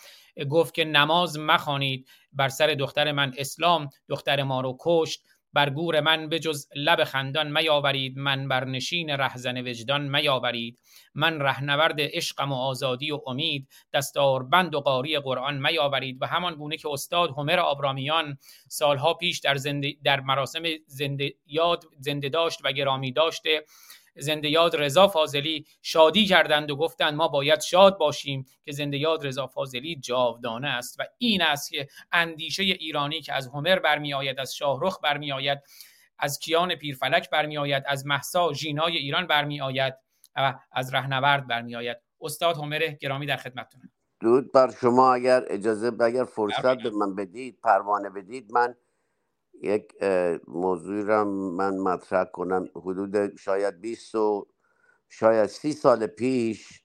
گفت 0.50 0.74
که 0.74 0.86
نماز 0.86 1.40
مخوانید 1.40 2.08
بر 2.34 2.50
سر 2.50 2.68
دختر 2.68 3.12
من 3.12 3.34
اسلام 3.38 3.90
دختر 4.10 4.44
ما 4.44 4.62
رو 4.62 4.78
کشت. 4.80 5.24
بر 5.54 5.70
گور 5.70 6.00
من 6.00 6.30
بجز 6.30 6.68
لب 6.76 7.04
خندان 7.04 7.52
میاورید 7.52 8.18
من 8.18 8.48
بر 8.48 8.66
نشین 8.66 9.10
رهزن 9.10 9.58
وجدان 9.58 10.02
میاورید. 10.02 10.80
من 11.16 11.40
رهنورد 11.40 11.96
عشقم 12.00 12.52
و 12.52 12.56
آزادی 12.56 13.12
و 13.12 13.22
امید 13.28 13.68
دستار 13.94 14.44
بند 14.44 14.76
و 14.76 14.80
قاری 14.80 15.20
قرآن 15.20 15.58
میاورید 15.58 16.18
و 16.22 16.26
همان 16.26 16.56
گونه 16.56 16.78
که 16.78 16.90
استاد 16.90 17.30
همر 17.38 17.60
آبرامیان 17.60 18.38
سالها 18.70 19.14
پیش 19.14 19.40
در, 19.40 19.56
زنده 19.56 19.94
در 20.04 20.20
مراسم 20.20 20.64
زنده 20.88 21.34
یاد 21.46 21.84
زنده 22.00 22.30
داشت 22.30 22.60
و 22.64 22.72
گرامی 22.72 23.12
داشته 23.12 23.66
زنده 24.18 24.50
یاد 24.50 24.76
رضا 24.76 25.08
فاضلی 25.08 25.66
شادی 25.82 26.26
کردند 26.26 26.72
و 26.72 26.76
گفتند 26.76 27.14
ما 27.14 27.28
باید 27.28 27.62
شاد 27.62 27.98
باشیم 27.98 28.46
که 28.64 28.72
زنده 28.72 28.98
یاد 28.98 29.28
رضا 29.28 29.48
فاضلی 29.48 29.96
جاودانه 29.96 30.68
است. 30.68 31.00
و 31.00 31.04
این 31.18 31.42
است 31.42 31.70
که 31.70 31.88
اندیشه 32.12 32.64
ایرانی 32.64 33.22
که 33.22 33.34
از 33.34 33.48
هومر 33.48 33.80
برمی 33.80 34.14
آید 34.14 34.40
از 34.40 34.56
شاهرخ 34.56 35.00
برمی 35.04 35.32
آید 35.32 35.60
از 36.20 36.40
کیان 36.40 36.76
پیرفلک 36.76 37.30
برمی 37.30 37.58
آید 37.58 37.84
از 37.88 38.06
محسا 38.06 38.54
ژینای 38.54 38.98
ایران 38.98 39.28
برمی 39.28 39.62
آید 39.62 39.94
و 40.36 40.60
از 40.72 40.94
رهنورد 40.94 41.48
برمی 41.48 41.76
آید 41.76 41.98
استاد 42.22 42.56
هومر 42.56 42.80
گرامی 42.80 43.26
در 43.26 43.38
خدمتتونم. 43.38 43.92
درود 44.22 44.52
بر 44.52 44.72
شما. 44.82 45.14
اگر 45.14 45.44
اجازه 45.48 45.92
اگر 46.02 46.24
فرصت 46.26 46.78
به 46.78 46.90
من 46.90 47.16
بدید 47.16 47.60
پروانه 47.64 48.10
بدید 48.10 48.52
من 48.52 48.76
یک 49.62 50.04
موضوعی 50.48 51.04
را 51.04 51.26
من 51.26 51.78
مطرح 51.78 52.26
کنم. 52.26 52.68
حدود 52.76 53.38
شاید 53.38 53.82
20 53.82 54.16
و 54.16 54.48
شاید 55.10 55.48
سی 55.48 55.74
سال 55.74 56.08
پیش 56.08 56.84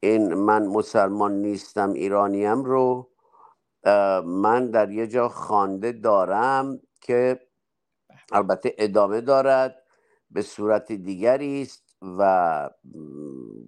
این 0.00 0.34
من 0.34 0.66
مسلمان 0.66 1.32
نیستم 1.42 1.92
ایرانیم 1.92 2.64
رو 2.64 3.10
من 4.26 4.70
در 4.70 4.90
یه 4.90 5.06
جا 5.06 5.28
خوانده 5.28 5.92
دارم 5.92 6.80
که 7.00 7.40
البته 8.32 8.74
ادامه 8.78 9.20
دارد 9.20 9.84
به 10.30 10.42
صورت 10.42 10.92
دیگری 10.92 11.62
است 11.62 11.96
و 12.18 12.70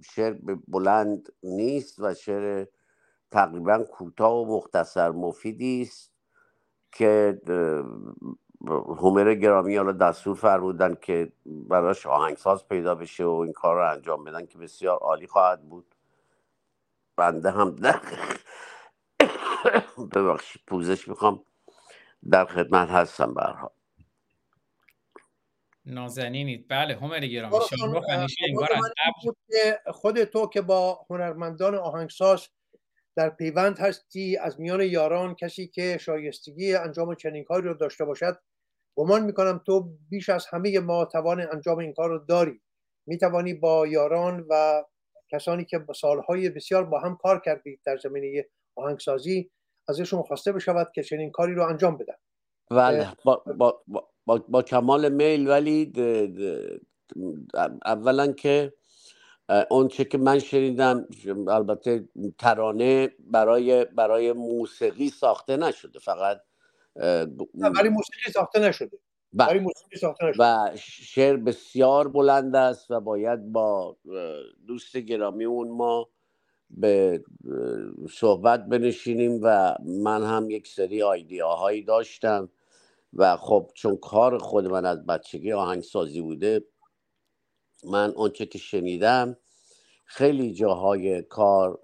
شعر 0.04 0.34
بلند 0.68 1.28
نیست 1.42 2.00
و 2.00 2.14
شعر 2.14 2.66
تقریبا 3.30 3.84
کوتاه 3.84 4.34
و 4.34 4.56
مختصر 4.56 5.10
مفیدی 5.10 5.82
است. 5.82 6.09
که 6.92 7.40
هومر 8.68 9.34
گرامی 9.34 9.76
حالا 9.76 9.92
دستور 9.92 10.36
فرمودن 10.36 10.94
که 10.94 11.32
براش 11.46 12.06
آهنگساز 12.06 12.68
پیدا 12.68 12.94
بشه 12.94 13.24
و 13.24 13.30
این 13.30 13.52
کار 13.52 13.76
رو 13.76 13.90
انجام 13.92 14.24
بدن 14.24 14.46
که 14.46 14.58
بسیار 14.58 14.98
عالی 14.98 15.26
خواهد 15.26 15.68
بود. 15.68 15.94
بنده 17.16 17.50
هم 17.50 17.76
در 17.76 18.00
ببخشید 20.14 20.62
پوزش 20.66 21.08
می‌خوام. 21.08 21.44
در 22.30 22.44
خدمت 22.44 22.88
هستم 22.88 23.34
برها 23.34 23.72
نازنینید 25.86 26.66
بله 26.68 26.94
هومر 26.94 27.20
گرامی. 27.20 27.56
شما 27.78 28.02
انگار 28.48 28.68
از 28.72 28.82
خود 29.94 30.24
تو 30.24 30.46
که 30.46 30.60
با 30.60 31.06
هنرمندان 31.10 31.74
آهنگساز 31.74 32.48
در 33.16 33.30
پیوند 33.30 33.78
هستی 33.78 34.36
از 34.36 34.60
میان 34.60 34.80
یاران 34.80 35.34
کسی 35.34 35.66
که 35.66 35.98
شایستگی 36.00 36.74
انجام 36.74 37.14
چنین 37.14 37.44
کاری 37.44 37.68
رو 37.68 37.74
داشته 37.74 38.04
باشد. 38.04 38.38
گمان 38.96 39.24
می‌کنم 39.24 39.60
تو 39.66 39.96
بیش 40.10 40.28
از 40.28 40.46
همه 40.46 40.80
ما 40.80 41.04
توان 41.04 41.40
انجام 41.40 41.78
این 41.78 41.92
کار 41.92 42.10
رو 42.10 42.18
داری. 42.18 42.60
می‌توانی 43.06 43.54
با 43.54 43.86
یاران 43.86 44.46
و 44.50 44.84
کسانی 45.32 45.64
که 45.64 45.84
سالهای 45.96 46.48
بسیار 46.48 46.84
با 46.84 47.00
هم 47.00 47.16
کار 47.16 47.40
کردید 47.40 47.80
در 47.84 47.96
زمینه 47.96 48.48
آهنگسازی 48.76 49.50
ازشون 49.88 50.22
خواسته 50.22 50.52
بشود 50.52 50.92
که 50.94 51.02
چنین 51.02 51.30
کاری 51.30 51.54
رو 51.54 51.62
انجام 51.66 51.96
بدن. 51.96 52.14
بله 52.70 53.08
با, 53.24 53.42
با, 53.58 53.82
با, 54.26 54.44
با 54.48 54.62
کمال 54.62 55.12
میل 55.12 55.48
ولی 55.48 55.92
اولا 57.84 58.32
که 58.32 58.72
چه 59.90 60.04
که 60.04 60.18
من 60.18 60.38
شنیدم 60.38 61.06
البته 61.48 62.08
ترانه 62.38 63.10
برای 63.20 63.84
برای 63.84 64.32
موسیقی 64.32 65.08
ساخته 65.08 65.56
نشده 65.56 65.98
فقط 65.98 66.40
برای 66.94 67.88
موسیقی 67.88 68.32
ساخته 68.32 68.60
نشده 68.60 68.98
بله. 69.32 69.48
برای 69.48 69.60
موسیقی 69.60 69.96
ساخته 69.96 70.26
نشده 70.26 70.42
و 70.42 70.70
شعر 70.76 71.36
بسیار 71.36 72.08
بلند 72.08 72.56
است 72.56 72.90
و 72.90 73.00
باید 73.00 73.52
با 73.52 73.96
دوست 74.66 74.96
گرامی 74.96 75.44
اون 75.44 75.68
ما 75.68 76.08
به 76.70 77.24
صحبت 78.10 78.66
بنشینیم 78.66 79.40
و 79.42 79.76
من 79.84 80.22
هم 80.22 80.50
یک 80.50 80.68
سری 80.68 81.02
آیدیاهایی 81.02 81.82
داشتم 81.82 82.48
و 83.12 83.36
خب 83.36 83.70
چون 83.74 83.96
کار 83.96 84.38
خود 84.38 84.66
من 84.66 84.84
از 84.84 85.06
بچگی 85.06 85.52
آهنگسازی 85.52 86.20
بوده 86.20 86.64
من 87.84 88.12
آنچه 88.16 88.46
که 88.46 88.58
شنیدم 88.58 89.36
خیلی 90.04 90.54
جاهای 90.54 91.22
کار 91.22 91.78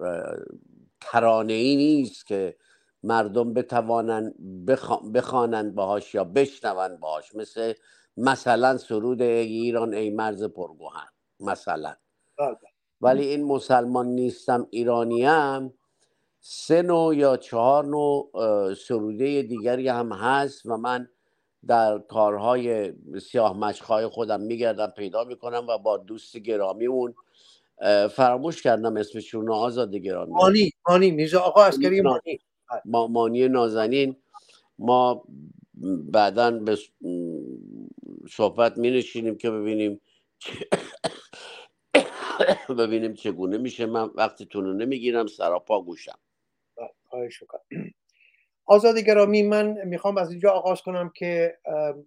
ترانه 1.01 1.53
ای 1.53 1.75
نیست 1.75 2.27
که 2.27 2.55
مردم 3.03 3.53
بتوانند 3.53 4.35
بخوانند 5.13 5.75
باهاش 5.75 6.15
یا 6.15 6.23
بشنوند 6.23 6.99
باهاش. 6.99 7.35
مثل 7.35 7.73
مثلا 8.17 8.77
سرود 8.77 9.21
ایران 9.21 9.93
ای 9.93 10.09
مرز 10.09 10.43
پرگوهن 10.43 11.07
مثلا. 11.39 11.95
بله. 12.37 12.57
ولی 13.01 13.27
این 13.27 13.43
مسلمان 13.43 14.07
نیستم 14.07 14.67
ایرانیم. 14.71 15.73
سه 16.39 16.81
نوع 16.81 17.15
یا 17.15 17.37
چهار 17.37 17.85
نوع 17.85 18.31
سروده 18.73 19.41
دیگری 19.41 19.87
هم 19.87 20.11
هست 20.11 20.65
و 20.65 20.77
من 20.77 21.09
در 21.67 21.99
کارهای 21.99 22.93
سیاه 23.19 23.57
مشخای 23.57 24.07
خودم 24.07 24.41
میگردم 24.41 24.87
پیدا 24.87 25.23
می‌کنم 25.23 25.65
و 25.69 25.77
با 25.77 25.97
دوست 25.97 26.37
گرامی 26.37 26.85
اون 26.85 27.13
فراموش 28.11 28.61
کردم 28.61 28.97
اسمشون 28.97 29.51
آزاد 29.51 29.95
گرامی. 29.95 30.31
مانی 30.31 30.71
مانی 30.89 31.11
میزا 31.11 31.39
آقا 31.39 31.63
اسکری 31.63 32.01
مانی 32.01 32.39
ما 32.85 33.07
مانی 33.07 33.47
نازنین. 33.47 34.15
ما 34.79 35.23
بعدا 36.13 36.51
به 36.51 36.77
صحبت 38.29 38.77
می 38.77 38.91
نشینیم 38.91 39.35
که 39.37 39.51
ببینیم 39.51 40.01
ببینیم 42.79 43.13
چگونه 43.13 43.57
میشه. 43.57 43.85
من 43.85 44.09
وقتتون 44.15 44.65
رو 44.65 44.73
نمی‌گیرم 44.73 45.27
سراپا 45.27 45.81
گوشم. 45.81 46.19
بله، 46.77 46.89
خواهش 47.09 47.43
آزاد 48.69 48.97
گرامی 48.97 49.43
من 49.43 49.87
می‌خوام 49.87 50.17
از 50.17 50.31
اینجا 50.31 50.51
آغاز 50.51 50.81
کنم 50.81 51.11
که 51.15 51.57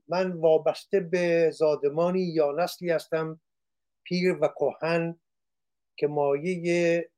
من 0.08 0.32
وابسته 0.32 1.00
به 1.00 1.50
زادمانی 1.50 2.22
یا 2.22 2.52
نسلی 2.58 2.90
هستم 2.90 3.40
پیر 4.04 4.38
و 4.40 4.48
کهن 4.48 5.20
که 5.96 6.06
مایه 6.06 7.10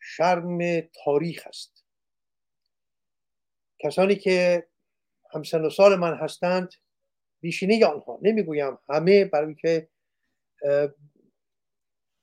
شرم 0.00 0.80
تاریخ 0.80 1.46
است. 1.46 1.84
کسانی 3.78 4.16
که 4.16 4.66
همسن 5.34 5.64
و 5.64 5.70
سال 5.70 5.96
من 5.96 6.14
هستند 6.14 6.74
بیشینه 7.40 7.86
آنها. 7.86 8.18
نمی‌گویم 8.22 8.78
همه 8.88 9.24
برای 9.24 9.54
که 9.54 9.88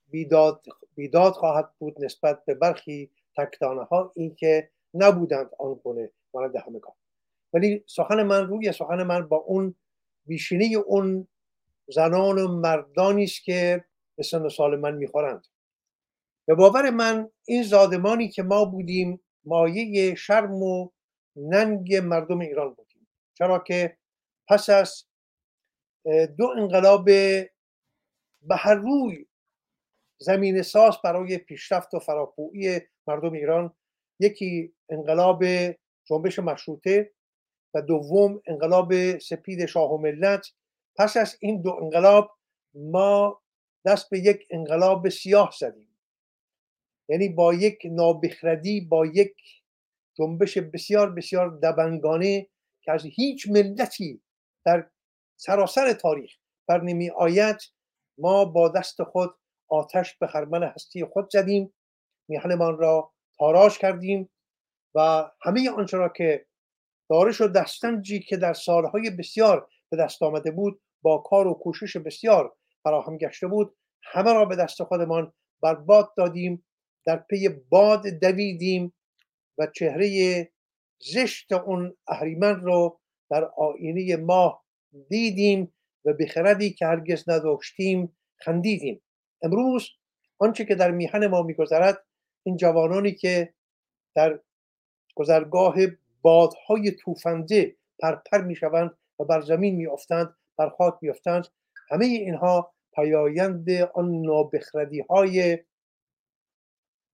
بیداد, 0.07 0.65
بیداد 0.95 1.33
خواهد 1.33 1.73
بود 1.79 2.05
نسبت 2.05 2.45
به 2.45 2.53
برخی 2.53 3.11
تکتانه 3.37 3.83
ها 3.83 4.11
این 4.15 4.35
که 4.35 4.71
نبودند 4.93 5.49
آن 5.59 5.81
گونه 6.33 6.47
مانند 6.47 6.67
همگان 6.67 6.93
ولی 7.53 7.83
سخن 7.87 8.23
من 8.23 8.47
روی 8.47 8.71
سخن 8.71 9.03
من 9.03 9.27
با 9.27 9.37
اون 9.37 9.75
بیشینه 10.25 10.77
اون 10.85 11.27
زنان 11.87 12.39
و 12.39 12.47
مردانی 12.47 13.23
است 13.23 13.43
که 13.43 13.85
به 14.17 14.23
سن 14.23 14.49
سال 14.49 14.79
من 14.79 14.95
می‌خورند. 14.95 15.47
به 16.47 16.55
باور 16.55 16.89
من 16.89 17.29
این 17.47 17.63
زادمانی 17.63 18.29
که 18.29 18.43
ما 18.43 18.65
بودیم 18.65 19.21
مایه 19.45 20.15
شرم 20.15 20.53
و 20.53 20.89
ننگ 21.35 21.95
مردم 21.95 22.39
ایران 22.39 22.73
بودیم. 22.73 23.07
چرا 23.33 23.59
که 23.59 23.97
پس 24.47 24.69
از 24.69 25.05
دو 26.37 26.47
انقلاب 26.57 27.05
به 27.05 28.55
هر 28.57 28.75
روی 28.75 29.25
زمین 30.17 30.61
ساز 30.61 30.97
برای 31.03 31.37
پیشرفت 31.37 31.93
و 31.93 31.99
فراپویی 31.99 32.79
مردم 33.07 33.33
ایران 33.33 33.73
یکی 34.19 34.73
انقلاب 34.89 35.43
جنبش 36.05 36.39
مشروطه 36.39 37.11
و 37.73 37.81
دوم 37.81 38.41
انقلاب 38.47 39.17
سپید 39.17 39.65
شاه 39.65 39.93
و 39.93 39.97
ملت. 39.97 40.47
پس 40.95 41.17
از 41.17 41.37
این 41.39 41.61
دو 41.61 41.71
انقلاب 41.81 42.37
ما 42.73 43.41
دست 43.85 44.09
به 44.09 44.19
یک 44.19 44.47
انقلاب 44.51 45.09
سیاه 45.09 45.53
زدیم. 45.59 45.89
یعنی 47.09 47.29
با 47.29 47.53
یک 47.53 47.79
نابخردی 47.85 48.81
با 48.81 49.05
یک 49.05 49.35
جنبش 50.17 50.57
بسیار 50.57 51.11
بسیار 51.11 51.49
دبنگانه 51.49 52.47
که 52.81 52.91
از 52.91 53.05
هیچ 53.05 53.47
ملتی 53.49 54.21
در 54.65 54.89
سراسر 55.39 55.93
تاریخ 55.93 56.31
بر 56.67 56.81
نمی 56.81 57.09
آید 57.09 57.57
ما 58.17 58.45
با 58.45 58.69
دست 58.69 59.03
خود 59.03 59.35
آتش 59.67 60.17
به 60.17 60.27
خرمن 60.27 60.63
هستی 60.63 61.05
خود 61.05 61.29
زدیم. 61.31 61.73
میهنمان 62.29 62.77
را 62.77 63.13
تاراش 63.37 63.77
کردیم. 63.77 64.29
و 64.95 65.29
همه 65.41 65.69
آنچه 65.69 65.97
را 65.97 66.09
که 66.09 66.45
دارش 67.09 67.41
و 67.41 67.47
دستنجی 67.47 68.19
که 68.19 68.37
در 68.37 68.53
سالهای 68.53 69.09
بسیار 69.09 69.67
به 69.89 69.97
دست 69.97 70.23
آمده 70.23 70.51
بود 70.51 70.81
با 71.01 71.17
کار 71.17 71.47
و 71.47 71.53
کوشش 71.53 71.97
بسیار 71.97 72.55
فراهم 72.83 73.17
گشته 73.17 73.47
بود 73.47 73.75
همه 74.03 74.33
را 74.33 74.45
به 74.45 74.55
دست 74.55 74.83
خودمان 74.83 75.33
برباد 75.61 76.13
دادیم 76.17 76.65
در 77.05 77.17
پی 77.17 77.49
باد 77.49 78.07
دویدیم 78.07 78.93
و 79.57 79.67
چهره 79.67 80.51
زشت 80.99 81.51
اون 81.51 81.97
اهریمن 82.07 82.61
رو 82.61 82.99
در 83.29 83.45
آینه 83.57 84.15
ماه 84.15 84.63
دیدیم 85.09 85.73
و 86.05 86.13
بخردی 86.13 86.73
که 86.73 86.85
هرگز 86.85 87.29
نداشتیم 87.29 88.17
خندیدیم. 88.37 89.01
امروز 89.41 89.89
آنچه 90.39 90.65
که 90.65 90.75
در 90.75 90.91
میهن 90.91 91.27
ما 91.27 91.41
میگذرد 91.41 92.05
این 92.45 92.57
جوانانی 92.57 93.11
که 93.11 93.53
در 94.15 94.39
گذرگاه 95.15 95.75
بادهای 96.21 96.91
توفنده 96.91 97.75
پرپر 97.99 98.41
می‌شوند 98.41 98.97
و 99.19 99.23
بر 99.23 99.41
زمین 99.41 99.75
میافتند 99.75 100.35
بر 100.57 100.69
خاک 100.69 100.93
میافتند. 101.01 101.47
همه 101.89 102.05
اینها 102.05 102.73
پیایند 102.95 103.71
آن 103.71 104.21
نابخردی 104.21 104.99
های 104.99 105.59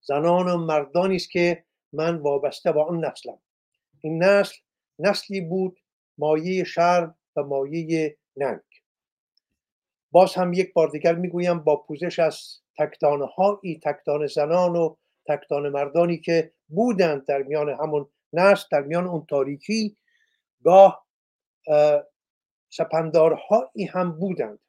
زنان 0.01 0.49
و 0.49 0.57
مردانی 0.57 1.15
است 1.15 1.31
که 1.31 1.63
من 1.93 2.17
وابسته 2.17 2.71
با 2.71 2.83
آن 2.83 3.05
نسلم. 3.05 3.39
این 4.01 4.23
نسل 4.23 4.55
نسلی 4.99 5.41
بود 5.41 5.79
مایه 6.17 6.63
شرم 6.63 7.15
و 7.35 7.43
مایه 7.43 8.17
ننگ. 8.37 8.59
باز 10.11 10.35
هم 10.35 10.53
یک 10.53 10.73
بار 10.73 10.89
دیگر 10.89 11.15
می‌گویم 11.15 11.59
با 11.59 11.75
پوزش 11.75 12.19
از 12.19 12.59
تکتانه 12.77 13.25
هایی 13.25 13.79
تکتان 13.83 14.27
زنان 14.27 14.75
و 14.75 14.95
تکتان 15.27 15.69
مردانی 15.69 16.17
که 16.17 16.51
بودند 16.69 17.25
در 17.25 17.43
میان 17.43 17.69
همون 17.69 18.09
نسل 18.33 18.67
در 18.71 18.81
میان 18.81 19.07
اون 19.07 19.25
تاریکی. 19.29 19.97
گاه 20.63 21.05
سپندارهایی 22.69 23.85
هم 23.89 24.19
بودند 24.19 24.59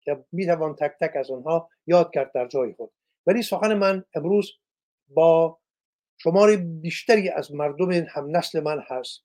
که 0.00 0.24
می‌توان 0.32 0.74
تک 0.74 0.92
تک 1.00 1.16
از 1.16 1.30
آنها 1.30 1.68
یاد 1.86 2.10
کرد 2.12 2.32
در 2.32 2.46
جای 2.46 2.72
خود. 2.72 2.92
ولی 3.26 3.42
سخن 3.42 3.74
من 3.74 4.04
امروز 4.14 4.52
با 5.08 5.58
شمار 6.18 6.56
بیشتری 6.56 7.28
از 7.28 7.54
مردم 7.54 7.90
هم 7.90 8.36
نسل 8.36 8.60
من 8.60 8.84
هست. 8.86 9.24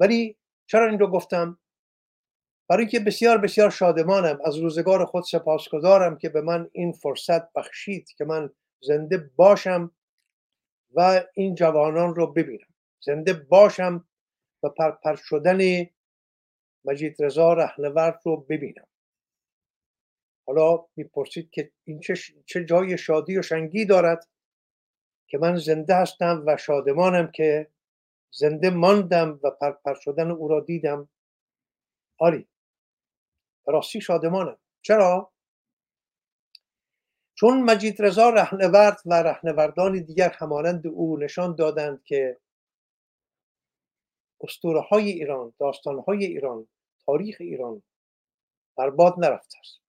ولی 0.00 0.36
چرا 0.66 0.88
این 0.88 0.98
رو 0.98 1.06
گفتم؟ 1.06 1.58
برای 2.68 2.82
اینکه 2.82 3.00
بسیار 3.00 3.38
بسیار 3.38 3.70
شادمانم. 3.70 4.38
از 4.44 4.56
روزگار 4.56 5.04
خود 5.04 5.24
سپاسگزارم 5.24 6.18
که 6.18 6.28
به 6.28 6.40
من 6.40 6.70
این 6.72 6.92
فرصت 6.92 7.52
بخشید 7.52 8.08
که 8.16 8.24
من 8.24 8.50
زنده 8.80 9.30
باشم. 9.36 9.90
و 10.94 11.24
این 11.34 11.54
جوانان 11.54 12.14
رو 12.14 12.32
ببینم. 12.32 12.66
زنده 13.00 13.32
باشم 13.32 14.08
و 14.62 14.68
پرپر 14.68 15.16
شدن 15.16 15.86
مجید 16.84 17.22
رضا 17.22 17.52
رهنورد 17.52 18.20
رو 18.24 18.36
ببینم. 18.36 18.86
حالا 20.46 20.86
می‌پرسید 20.96 21.50
که 21.50 21.72
این 21.84 22.00
چه, 22.00 22.14
چه 22.46 22.64
جای 22.64 22.98
شادی 22.98 23.38
و 23.38 23.42
شنگی 23.42 23.84
دارد 23.84 24.28
که 25.26 25.38
من 25.38 25.56
زنده 25.56 25.94
هستم 25.94 26.42
و 26.46 26.56
شادمانم 26.56 27.30
که 27.30 27.70
زنده 28.30 28.70
ماندم 28.70 29.40
و 29.42 29.50
پرپر 29.50 29.94
شدن 29.94 30.30
او 30.30 30.48
را 30.48 30.60
دیدم. 30.60 31.08
آری 32.18 32.48
راستی 33.66 34.00
شادمانم. 34.00 34.58
چرا؟ 34.82 35.31
چون 37.34 37.62
مجید 37.62 38.02
رضا 38.02 38.30
رهنورد 38.30 39.00
و 39.06 39.14
رهنوردان 39.14 40.04
دیگر 40.04 40.28
همانند 40.38 40.86
او 40.86 41.16
نشان 41.16 41.54
دادند 41.54 42.02
که 42.04 42.38
اسطوره 44.40 44.80
های 44.80 45.10
ایران 45.10 45.54
داستان 45.60 45.98
های 45.98 46.24
ایران 46.24 46.68
تاریخ 47.06 47.36
ایران 47.40 47.82
برباد 48.76 49.14
نرفته 49.18 49.58
است. 49.58 49.80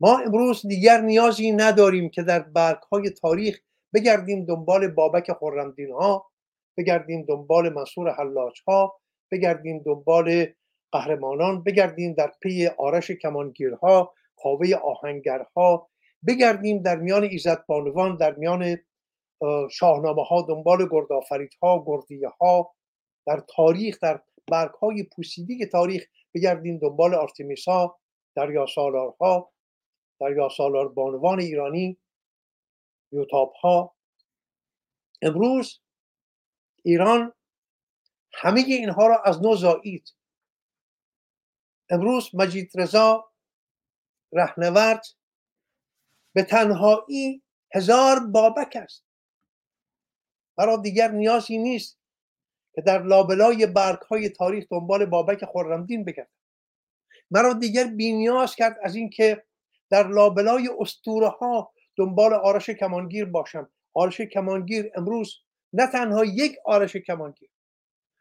ما 0.00 0.18
امروز 0.18 0.66
دیگر 0.66 1.00
نیازی 1.00 1.52
نداریم 1.52 2.10
که 2.10 2.22
در 2.22 2.40
برگ 2.40 2.82
های 2.92 3.10
تاریخ 3.10 3.60
بگردیم 3.94 4.44
دنبال 4.44 4.88
بابک 4.88 5.32
خرمدین 5.32 5.92
ها 5.92 6.30
بگردیم 6.76 7.24
دنبال 7.28 7.68
منصور 7.68 8.14
حلاج 8.14 8.62
ها 8.66 9.00
بگردیم 9.32 9.82
دنبال 9.82 10.46
قهرمانان 10.92 11.62
بگردیم 11.62 12.14
در 12.14 12.32
پی 12.42 12.66
آرش 12.66 13.10
کمانگیرها 13.10 14.14
کاوه 14.36 14.74
آهنگرها 14.74 15.88
بگردیم 16.26 16.82
در 16.82 16.96
میان 16.96 17.22
ایزد 17.22 17.66
بانوان 17.66 18.16
در 18.16 18.34
میان 18.34 18.76
شاهنامه 19.70 20.24
ها 20.24 20.42
دنبال 20.48 20.88
گردآفرید 20.90 21.54
ها 21.62 21.84
گردیه 21.86 22.28
ها 22.28 22.74
در 23.26 23.44
تاریخ 23.56 23.98
در 24.00 24.22
برگ 24.50 24.70
های 24.70 25.02
پوسیدی 25.02 25.66
تاریخ 25.66 26.06
بگردیم 26.34 26.78
دنبال 26.78 27.14
آرتمیسا 27.14 27.98
در 28.36 28.66
سالارها 28.74 29.52
در 30.20 30.48
سالار 30.56 30.88
بانوان 30.88 31.40
ایرانی 31.40 31.98
یوتاب 33.12 33.52
ها 33.52 33.94
امروز 35.22 35.80
ایران 36.82 37.32
همه 38.32 38.60
اینها 38.60 39.06
را 39.06 39.22
از 39.22 39.42
نو 39.42 39.56
زایید 39.56 40.14
امروز 41.90 42.30
مجید 42.34 42.70
رضا 42.74 43.32
رهنورد 44.32 45.02
به 46.34 46.42
تنهایی 46.42 47.42
هزار 47.74 48.20
بابک 48.26 48.76
است. 48.76 49.04
برای 50.56 50.78
دیگر 50.82 51.10
نیازی 51.10 51.58
نیست 51.58 51.98
که 52.74 52.80
در 52.80 53.02
لابلای 53.02 53.66
برگ 53.66 53.98
های 53.98 54.28
تاریخ 54.28 54.64
دنبال 54.70 55.06
بابک 55.06 55.44
خرمدین 55.44 56.04
بگردم. 56.04 56.30
مرا 57.30 57.52
دیگر 57.52 57.84
بینیاز 57.84 58.56
کرد 58.56 58.78
از 58.82 58.94
اینکه 58.94 59.44
در 59.90 60.08
لابلای 60.08 60.70
استوره 60.80 61.28
ها 61.28 61.72
دنبال 61.96 62.34
آرش 62.34 62.70
کمانگیر 62.70 63.24
باشم. 63.24 63.70
آرش 63.94 64.20
کمانگیر 64.20 64.90
امروز 64.94 65.34
نه 65.72 65.86
تنها 65.86 66.24
یک 66.24 66.56
آرش 66.64 66.96
کمانگیر 66.96 67.50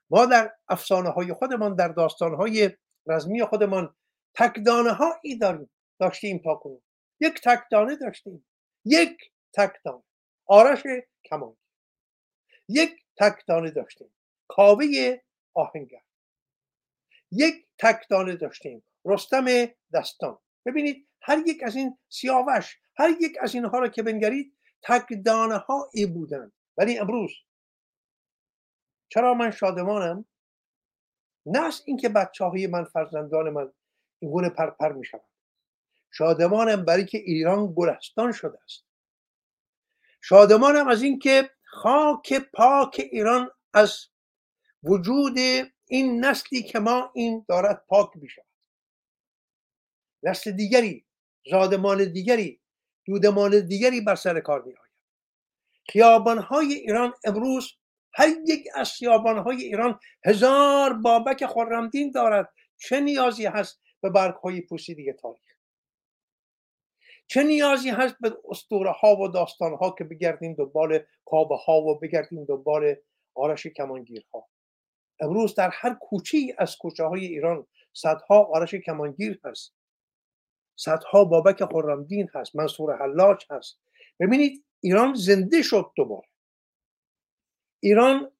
ما 0.09 0.25
در 0.25 0.51
افسانه 0.67 1.09
های 1.09 1.33
خودمان 1.33 1.75
در 1.75 1.87
داستان 1.87 2.35
های 2.35 2.71
رزمی 3.07 3.43
خودمان 3.43 3.95
تکدانه 4.33 4.91
هایی 4.91 5.37
داریم. 5.37 5.69
داشتیم 5.99 6.37
تا 6.43 6.55
کنون. 6.55 6.81
یک 7.19 7.41
تکدانه 7.41 7.95
داشتیم. 7.95 8.45
یک 8.85 9.17
تکتان 9.53 10.03
آرش 10.45 10.83
کمان 11.25 11.57
یک 12.69 13.03
تکتانه 13.19 13.71
داشتیم. 13.71 14.15
کاوه 14.47 15.17
آهنگر. 15.53 16.01
یک 17.31 17.67
تکتانه 17.77 18.35
داشتیم. 18.35 18.83
رستم 19.05 19.45
دستان. 19.93 20.39
ببینید 20.65 21.07
هر 21.21 21.37
یک 21.47 21.63
از 21.63 21.75
این 21.75 21.97
سیاوش 22.09 22.79
هر 22.97 23.09
یک 23.21 23.37
از 23.41 23.55
اینها 23.55 23.79
را 23.79 23.87
که 23.87 24.03
بنگرید 24.03 24.57
تکدانه 24.81 25.63
ای 25.93 26.05
بودند. 26.05 26.53
ولی 26.77 26.97
امروز 26.97 27.31
چرا 29.09 29.33
من 29.33 29.51
شادمانم؟ 29.51 30.25
نه 31.45 31.65
از 31.65 31.81
اینکه 31.85 32.09
بچه 32.09 32.45
های 32.45 32.67
من 32.67 32.83
فرزندان 32.83 33.49
من 33.49 33.73
این 34.19 34.31
گونه 34.31 34.49
پرپر 34.49 34.91
می 34.91 35.05
شود 35.05 35.32
شادمانم 36.13 36.85
برای 36.85 37.05
که 37.05 37.17
ایران 37.17 37.73
گلستان 37.75 38.31
شده 38.31 38.57
است. 38.63 38.85
شادمانم 40.21 40.87
از 40.87 41.01
اینکه 41.01 41.49
خاک 41.63 42.33
پاک 42.53 43.07
ایران 43.11 43.51
از 43.73 44.07
وجود 44.83 45.37
این 45.87 46.25
نسلی 46.25 46.63
که 46.63 46.79
ما 46.79 47.11
این 47.15 47.45
دارد 47.49 47.85
پاک 47.87 48.09
می 48.15 48.29
شود 48.29 48.45
نسل 50.23 50.51
دیگری 50.51 51.05
زادمان 51.51 52.11
دیگری 52.11 52.61
دودمان 53.05 53.67
دیگری 53.67 54.01
بر 54.01 54.15
سر 54.15 54.39
کار 54.39 54.61
می 54.61 54.71
آید 54.73 54.91
خیابانهای 55.89 56.73
ایران 56.73 57.13
امروز 57.23 57.73
هر 58.13 58.27
یک 58.45 58.67
از 58.75 58.91
خیابانهای 58.91 59.63
ایران 59.63 59.99
هزار 60.25 60.93
بابک 60.93 61.45
خرمدین 61.45 62.11
دارد. 62.11 62.53
چه 62.77 62.99
نیازی 62.99 63.45
هست 63.45 63.81
به 64.01 64.09
برگ 64.09 64.35
های 64.35 64.61
پوسیده 64.61 65.13
تاریخ 65.13 65.42
چه 67.27 67.43
نیازی 67.43 67.89
هست 67.89 68.15
به 68.21 68.37
اسطوره 68.49 68.91
ها 68.91 69.15
و 69.15 69.27
داستان 69.27 69.73
ها 69.73 69.95
که 69.97 70.03
بگردیم 70.03 70.53
دنبال 70.53 70.99
کابه 71.25 71.55
ها 71.55 71.81
و 71.81 71.99
بگردیم 71.99 72.45
دنبال 72.45 72.95
آرش 73.35 73.67
کمانگیرها؟ 73.67 74.47
امروز 75.19 75.55
در 75.55 75.69
هر 75.73 75.93
کوچه 75.93 76.37
از 76.57 76.77
کوچه 76.77 77.03
های 77.03 77.25
ایران 77.25 77.67
صدها 77.93 78.43
آرش 78.43 78.75
کمانگیر 78.75 79.39
هست. 79.43 79.75
صدها 80.75 81.23
بابک 81.23 81.65
خرمدین 81.65 82.29
هست 82.33 82.55
منصور 82.55 82.97
حلاج 82.97 83.45
هست. 83.49 83.79
ببینید 84.19 84.65
ایران 84.79 85.13
زنده 85.13 85.61
شد 85.61 85.91
دوباره. 85.95 86.27
ایران 87.79 88.31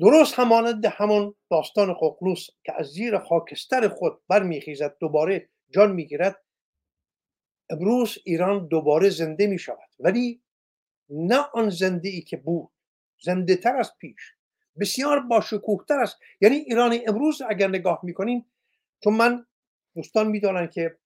درست 0.00 0.34
همانند 0.34 0.86
همان 0.86 1.34
داستان 1.50 1.94
ققنوس 1.94 2.46
که 2.64 2.72
از 2.76 2.86
زیر 2.86 3.18
خاکستر 3.18 3.88
خود 3.88 4.20
برمیخیزد 4.28 4.96
دوباره 5.00 5.48
جان 5.74 5.92
می‌گیرد 5.92 6.45
امروز 7.70 8.18
ایران 8.24 8.66
دوباره 8.66 9.10
زنده 9.10 9.46
می 9.46 9.58
شود. 9.58 9.88
ولی 9.98 10.42
نه 11.08 11.38
آن 11.54 11.70
زنده 11.70 12.08
ای 12.08 12.20
که 12.20 12.36
بود 12.36 12.70
زنده 13.20 13.56
تر 13.56 13.76
از 13.76 13.96
پیش 13.98 14.34
بسیار 14.80 15.20
با 15.20 15.44
تر 15.88 15.98
است. 16.00 16.16
یعنی 16.40 16.56
ایران 16.56 16.98
امروز 17.06 17.42
اگر 17.42 17.68
نگاه 17.68 18.00
می‌کنیم 18.02 18.46
چون 19.04 19.14
من 19.14 19.46
دوستان 19.94 20.28
می‌دانند 20.28 20.70
که 20.70 20.98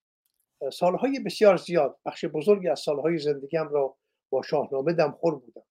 سالهای 0.73 1.21
بسیار 1.21 1.57
زیاد 1.57 1.99
بخش 2.05 2.25
بزرگی 2.25 2.69
از 2.69 2.81
سالهای 2.81 3.19
زندگیم 3.19 3.69
را 3.69 3.97
با 4.31 4.43
شاهنامه 4.43 4.93
دمخور 4.93 5.35
بودم. 5.35 5.67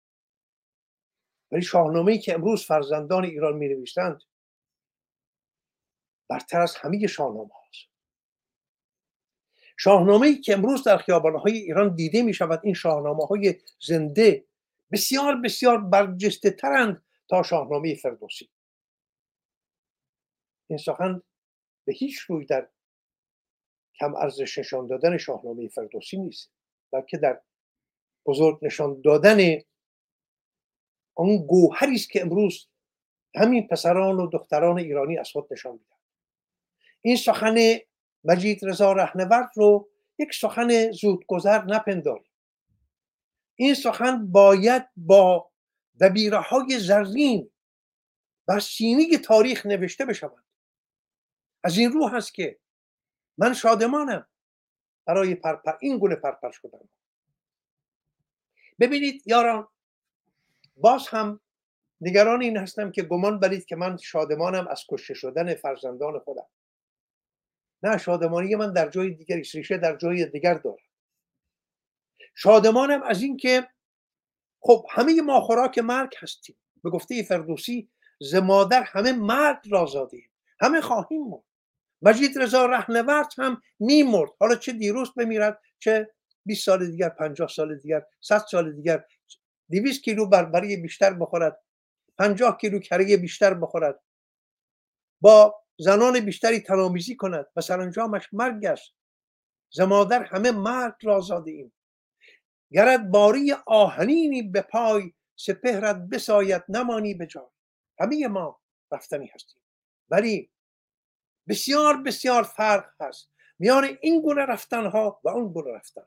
ولی 1.52 1.62
شاهنامه 1.62 2.12
ای 2.12 2.20
که 2.20 2.34
امروز 2.34 2.66
فرزندان 2.66 3.24
ایران 3.24 3.58
می 3.58 3.68
نویسند 3.68 4.22
برتر 6.30 6.62
از 6.62 6.76
همه 6.76 7.08
شاهنامه 7.08 7.52
شاهنامه 9.82 10.42
که 10.42 10.54
امروز 10.54 10.84
در 10.84 10.98
های 11.44 11.58
ایران 11.58 11.96
دیده 11.96 12.22
می 12.22 12.34
شود 12.34 12.60
این 12.64 12.74
شاهنامه 12.74 13.26
های 13.26 13.56
زنده 13.80 14.46
بسیار 14.92 15.36
بسیار 15.36 15.78
برجسته 15.82 16.52
ترند 16.52 17.04
تا 17.30 17.44
شاهنامه 17.44 17.96
فردوسی. 17.96 18.50
این 20.68 20.78
سخن 20.78 21.22
به 21.86 21.94
هیچ 21.94 22.20
روی 22.20 22.46
در 22.46 22.70
کم 24.00 24.16
ارزش 24.16 24.58
نشان 24.58 24.88
دادن 24.88 25.18
شاهنامه 25.18 25.68
فردوسی 25.68 26.18
نیست 26.18 26.52
بلکه 26.92 27.18
در 27.18 27.42
بزرگ 28.26 28.60
نشان 28.62 29.02
دادن 29.02 29.58
آن 31.16 31.38
گوهری 31.38 31.96
است 31.96 32.10
که 32.10 32.22
امروز 32.22 32.68
همین 33.36 33.68
پسران 33.68 34.20
و 34.20 34.28
دختران 34.28 34.80
ایرانی 34.80 35.18
از 35.18 35.32
خود 35.32 35.48
نشان 35.54 35.72
میدن 35.72 35.96
این 37.02 37.16
سخن 37.16 37.56
مجید 38.24 38.66
رضا 38.66 38.94
رهنورد 38.94 39.50
رو 39.56 39.90
یک 40.20 40.34
سخن 40.34 40.92
زودگذر 40.92 41.64
نپنداریم 41.64 42.32
این 43.56 43.74
سخن 43.74 44.32
باید 44.32 44.90
با 44.98 45.52
دبیره 46.02 46.38
های 46.38 46.80
زرین 46.80 47.52
بر 48.48 48.60
سینی 48.60 49.18
تاریخ 49.18 49.66
نوشته 49.66 50.06
بشود. 50.06 50.44
از 51.64 51.78
این 51.78 51.92
رو 51.92 52.08
هست 52.08 52.34
که 52.34 52.60
من 53.38 53.54
شادمانم 53.54 54.28
برای 55.06 55.36
پرپر 55.36 55.74
این 55.82 55.98
گونه 55.98 56.16
پرپر 56.16 56.52
شدن. 56.52 56.90
ببینید 58.80 59.24
یاران 59.26 59.68
باز 60.76 61.08
هم 61.08 61.40
نگران 62.02 62.42
این 62.42 62.58
هستم 62.58 62.92
که 62.92 63.04
گمان 63.04 63.40
برید 63.40 63.66
که 63.66 63.76
من 63.76 63.98
شادمانم 63.98 64.68
از 64.68 64.84
کشته 64.90 65.14
شدن 65.14 65.56
فرزندان 65.56 66.20
خودم. 66.20 66.48
نه 67.84 67.98
شادمانی 67.98 68.56
من 68.56 68.74
در 68.74 68.90
جای 68.90 69.10
دیگری 69.10 69.44
ریشه 69.54 69.78
در 69.78 69.96
جای 69.98 70.26
دیگر 70.26 70.54
دارم. 70.54 70.78
شادمانم 72.36 73.04
از 73.04 73.22
اینکه 73.22 73.68
خب 74.60 74.86
همه 74.90 75.22
ما 75.22 75.42
خوراک 75.42 75.80
مرگ 75.80 76.14
هستیم. 76.20 76.56
به 76.84 76.90
گفته 76.90 77.24
فردوسی 77.24 77.90
ز 78.22 78.36
مادر 78.36 78.84
همه 78.84 79.12
مرد 79.12 79.62
را 79.72 79.86
زادیم. 79.86 80.30
همه 80.62 80.82
خواهیم 80.82 81.22
مرد. 81.24 81.44
مجید 82.02 82.40
رضا 82.40 82.66
رهنورد 82.66 83.34
هم 83.38 83.62
میمرد 83.80 84.32
حالا 84.40 84.56
چه 84.56 84.72
دیروز 84.72 85.14
بمیرد 85.14 85.62
چه 85.80 86.10
20 86.46 86.66
سال 86.66 86.92
دیگر 86.92 87.10
50 87.10 87.48
سال 87.48 87.78
دیگر 87.78 88.06
100 88.22 88.38
سال 88.52 88.76
دیگر. 88.76 89.06
200 89.72 90.04
کیلو 90.04 90.26
بربری 90.26 90.78
بیشتر 90.78 91.14
بخورد. 91.14 91.60
50 92.18 92.58
کیلو 92.58 92.80
کره 92.80 93.18
بیشتر 93.18 93.54
بخورد. 93.54 94.00
با 95.22 95.56
زنان 95.80 96.20
بیشتری 96.20 96.60
تنامیزی 96.60 97.16
کند. 97.16 97.46
و 97.56 97.62
سرانجامش 97.62 98.30
مرگ 98.34 98.66
است. 98.66 98.94
زمادر 99.72 100.24
همه 100.24 100.52
مرگ 100.52 100.94
را 101.04 101.20
زاده 101.20 101.52
ایم. 101.52 101.74
گرد 102.72 103.12
باری 103.12 103.52
آهنینی 103.66 104.42
به 104.42 104.62
پای 104.62 105.14
سپهرت 105.36 105.96
بساید 105.96 106.64
نمانی 106.70 107.14
به 107.14 107.28
جای. 107.28 107.46
همه 108.00 108.28
ما 108.28 108.60
رفتنی 108.92 109.32
هستیم. 109.34 109.62
ولی 110.10 110.50
بسیار 111.48 111.98
بسیار 111.98 112.44
فرق 112.44 112.90
هست. 113.00 113.30
میان 113.60 113.98
این 114.02 114.22
گونه 114.22 114.42
رفتن 114.42 114.86
ها 114.86 115.20
و 115.24 115.30
اون 115.30 115.54
گونه 115.54 115.72
رفتن 115.72 116.06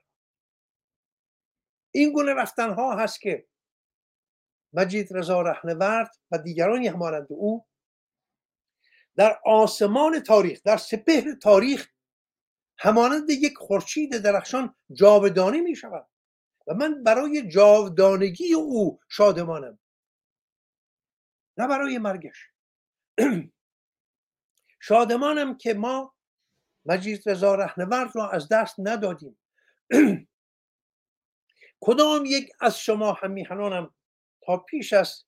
این 1.90 2.12
گونه 2.12 2.34
رفتن 2.34 2.70
ها 2.70 2.96
هست 2.96 3.20
که 3.20 3.46
مجید 4.72 5.16
رضا 5.16 5.42
رهنورد 5.42 6.10
و 6.30 6.38
دیگرانی 6.38 6.88
همانند 6.88 7.26
او 7.30 7.66
در 9.16 9.40
آسمان 9.44 10.20
تاریخ 10.20 10.62
در 10.64 10.76
سپهر 10.76 11.34
تاریخ 11.42 11.88
همانند 12.78 13.30
یک 13.30 13.54
خورشید 13.56 14.18
درخشان 14.18 14.74
جاودانه 14.92 15.60
می 15.60 15.76
شود 15.76 16.08
و 16.66 16.74
من 16.74 17.02
برای 17.02 17.48
جاودانگی 17.48 18.54
او 18.54 19.00
شادمانم. 19.08 19.78
نه 21.58 21.68
برای 21.68 21.98
مرگش. 21.98 22.48
شادمانم 24.80 25.56
که 25.56 25.74
ما 25.74 26.14
مجید 26.84 27.28
رضا 27.28 27.54
رهنورد 27.54 28.16
را 28.16 28.30
از 28.30 28.48
دست 28.48 28.74
ندادیم. 28.78 29.38
کدام 31.84 32.24
یک 32.26 32.50
از 32.60 32.78
شما 32.78 33.12
هم 33.12 33.30
میهنانم 33.30 33.94
تا 34.46 34.56
پیش 34.56 34.92
از 34.92 35.24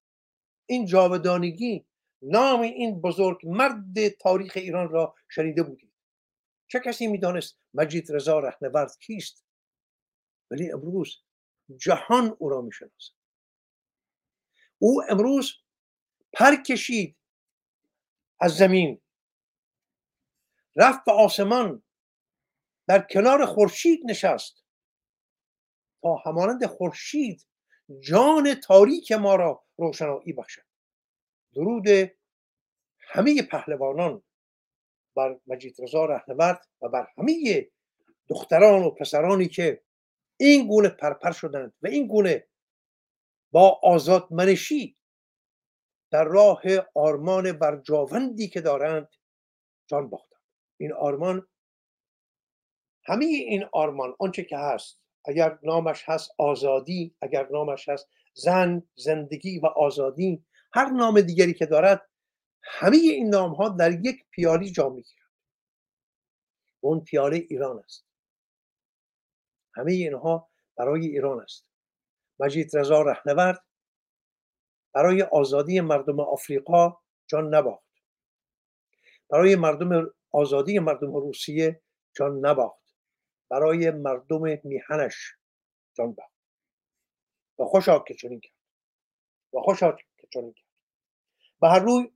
این 0.66 0.87
جاودانگی 0.87 1.87
نام 2.24 2.60
این 2.60 3.00
بزرگ 3.00 3.38
مرد 3.44 4.08
تاریخ 4.08 4.52
ایران 4.56 4.88
را 4.88 5.14
شنیده 5.28 5.62
بودید. 5.62 5.92
چه 6.68 6.80
کسی 6.80 7.06
می‌دانست 7.06 7.58
مجید 7.74 8.12
رضا 8.12 8.38
رهنورد 8.38 8.98
کیست؟ 8.98 9.44
ولی 10.50 10.72
امروز 10.72 11.22
جهان 11.76 12.37
او 12.38 12.48
را 12.48 12.60
می‌شناسد. 12.60 13.14
او 14.78 15.02
امروز 15.08 15.52
پر 16.32 16.62
کشید 16.62 17.16
از 18.40 18.56
زمین. 18.56 19.00
رفت 20.76 21.04
به 21.04 21.12
آسمان 21.12 21.82
در 22.87 23.06
کنار 23.10 23.46
خورشید 23.46 24.00
نشست. 24.10 24.64
تا 26.02 26.16
همانند 26.16 26.66
خورشید 26.66 27.46
جان 28.00 28.54
تاریک 28.54 29.12
ما 29.12 29.34
را 29.37 29.64
روشنایی 29.76 30.32
بخشد. 30.32 30.73
درود 31.54 31.86
همه 33.00 33.42
پهلوانان 33.42 34.22
بر 35.16 35.40
مجید 35.46 35.76
رضا 35.78 36.04
رهنورد 36.04 36.66
و 36.82 36.88
بر 36.88 37.06
همه 37.18 37.68
دختران 38.28 38.82
و 38.82 38.90
پسرانی 38.90 39.48
که 39.48 39.82
این 40.36 40.68
گونه 40.68 40.88
پرپر 40.88 41.32
شدند 41.32 41.74
و 41.82 41.86
این 41.86 42.06
گونه 42.06 42.46
با 43.52 43.80
آزاد 43.82 44.28
منشی 44.30 44.96
در 46.10 46.24
راه 46.24 46.62
آرمان 46.94 47.52
برجاوندی 47.52 48.48
که 48.48 48.60
دارند 48.60 49.08
جان 49.86 50.10
باختند. 50.10 50.40
این 50.76 50.92
آرمان 50.92 51.48
همه 53.04 53.24
این 53.24 53.64
آرمان 53.72 54.14
آنچه 54.18 54.44
که 54.44 54.56
هست 54.56 55.00
اگر 55.24 55.58
نامش 55.62 56.04
هست 56.06 56.30
آزادی 56.38 57.16
اگر 57.22 57.48
نامش 57.48 57.88
هست 57.88 58.08
زن 58.34 58.82
زندگی 58.94 59.58
و 59.58 59.66
آزادی 59.66 60.44
هر 60.74 60.90
نام 60.90 61.20
دیگری 61.20 61.54
که 61.54 61.66
دارد 61.66 62.08
همه 62.62 62.96
این 62.96 63.28
نام 63.28 63.54
ها 63.54 63.68
در 63.68 63.92
یک 63.92 64.24
پیالی 64.30 64.70
جا 64.72 64.88
می‌گیرند 64.88 65.30
اون 66.80 67.00
پیاله 67.00 67.37
ایران 67.37 67.78
است. 67.78 68.06
همه 69.74 69.92
اینها 69.92 70.50
برای 70.76 71.06
ایران 71.06 71.40
است. 71.40 71.66
مجید 72.40 72.76
رضا 72.76 73.02
رهنورد 73.02 73.64
برای 74.94 75.22
آزادی 75.22 75.80
مردم 75.80 76.20
آفریقا 76.20 76.96
جان 77.26 77.54
نباخت. 77.54 77.84
برای 79.30 79.56
مردم 79.56 80.14
آزادی 80.30 80.78
مردم 80.78 81.14
روسیه 81.14 81.82
جان 82.16 82.46
نباخت. 82.46 82.96
برای 83.50 83.90
مردم 83.90 84.42
میهنش 84.64 85.34
جان 85.94 86.12
باخت. 86.12 86.34
و 87.58 87.64
خوشا 87.64 87.98
که 87.98 88.14
چنین 88.14 88.40
کرد. 88.40 88.54
و 89.52 89.60
خوشا 89.60 89.92
که 89.92 90.26
چنین 90.32 90.52
کرد. 90.52 90.63
به 91.64 91.70
هر 91.70 91.79
روی 91.79 92.11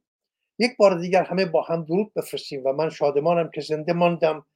یک 0.59 0.77
بار 0.77 1.01
دیگر 1.01 1.23
همه 1.23 1.47
با 1.47 1.63
هم 1.63 1.85
درود 1.85 2.15
بفرستیم 2.15 2.63
و 2.65 2.73
من 2.73 2.91
شادمانم 2.91 3.51
که 3.51 3.61
زنده 3.61 3.93
ماندم 3.93 4.47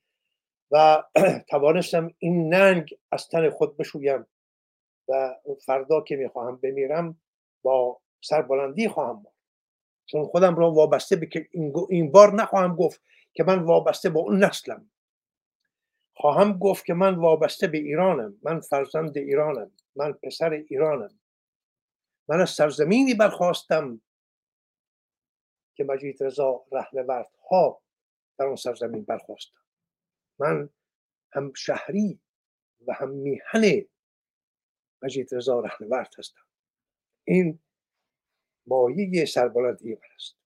و 0.70 1.04
توانستم 1.50 2.14
این 2.18 2.54
ننگ 2.54 2.94
از 3.12 3.28
تن 3.28 3.50
خود 3.50 3.76
بشویم 3.76 4.26
و 5.08 5.34
فردا 5.66 6.00
که 6.00 6.16
می‌خواهم 6.16 6.56
بمیرم 6.56 7.20
با 7.62 8.00
سربلندی 8.20 8.88
خواهم 8.88 9.22
بود 9.22 9.32
چون 10.06 10.24
خودم 10.24 10.54
را 10.54 10.70
وابسته 10.70 11.16
به 11.16 11.28
این 11.88 12.12
بار 12.12 12.34
نخواهم 12.34 12.76
گفت 12.76 13.00
که 13.32 13.44
من 13.44 13.58
وابسته 13.58 14.10
با 14.10 14.20
اون 14.20 14.44
نسلم. 14.44 14.90
خواهم 16.16 16.58
گفت 16.58 16.84
که 16.84 16.94
من 16.94 17.14
وابسته 17.14 17.66
به 17.66 17.78
ایرانم. 17.78 18.34
من 18.42 18.60
فرزند 18.60 19.18
ایرانم. 19.18 19.70
من 19.96 20.12
پسر 20.12 20.50
ایرانم. 20.50 21.18
من 22.28 22.40
از 22.40 22.50
سرزمینی 22.50 23.14
برخواستم 23.14 24.00
که 25.74 25.84
مجید 25.84 26.22
رضا 26.22 26.64
رهنورد 26.72 27.30
ها 27.50 27.82
در 28.38 28.44
اون 28.44 28.56
سرزمین 28.56 29.04
برخواستم 29.04 29.60
من 30.38 30.70
هم 31.32 31.52
شهری 31.52 32.20
و 32.86 32.92
هم 32.92 33.08
میهن 33.08 33.84
مجید 35.02 35.34
رضا 35.34 35.60
رهنورد 35.60 36.14
هستم. 36.18 36.42
این 37.24 37.58
مایه 38.66 39.24
سربلندی 39.24 39.90
من 39.90 40.00
است. 40.14 40.36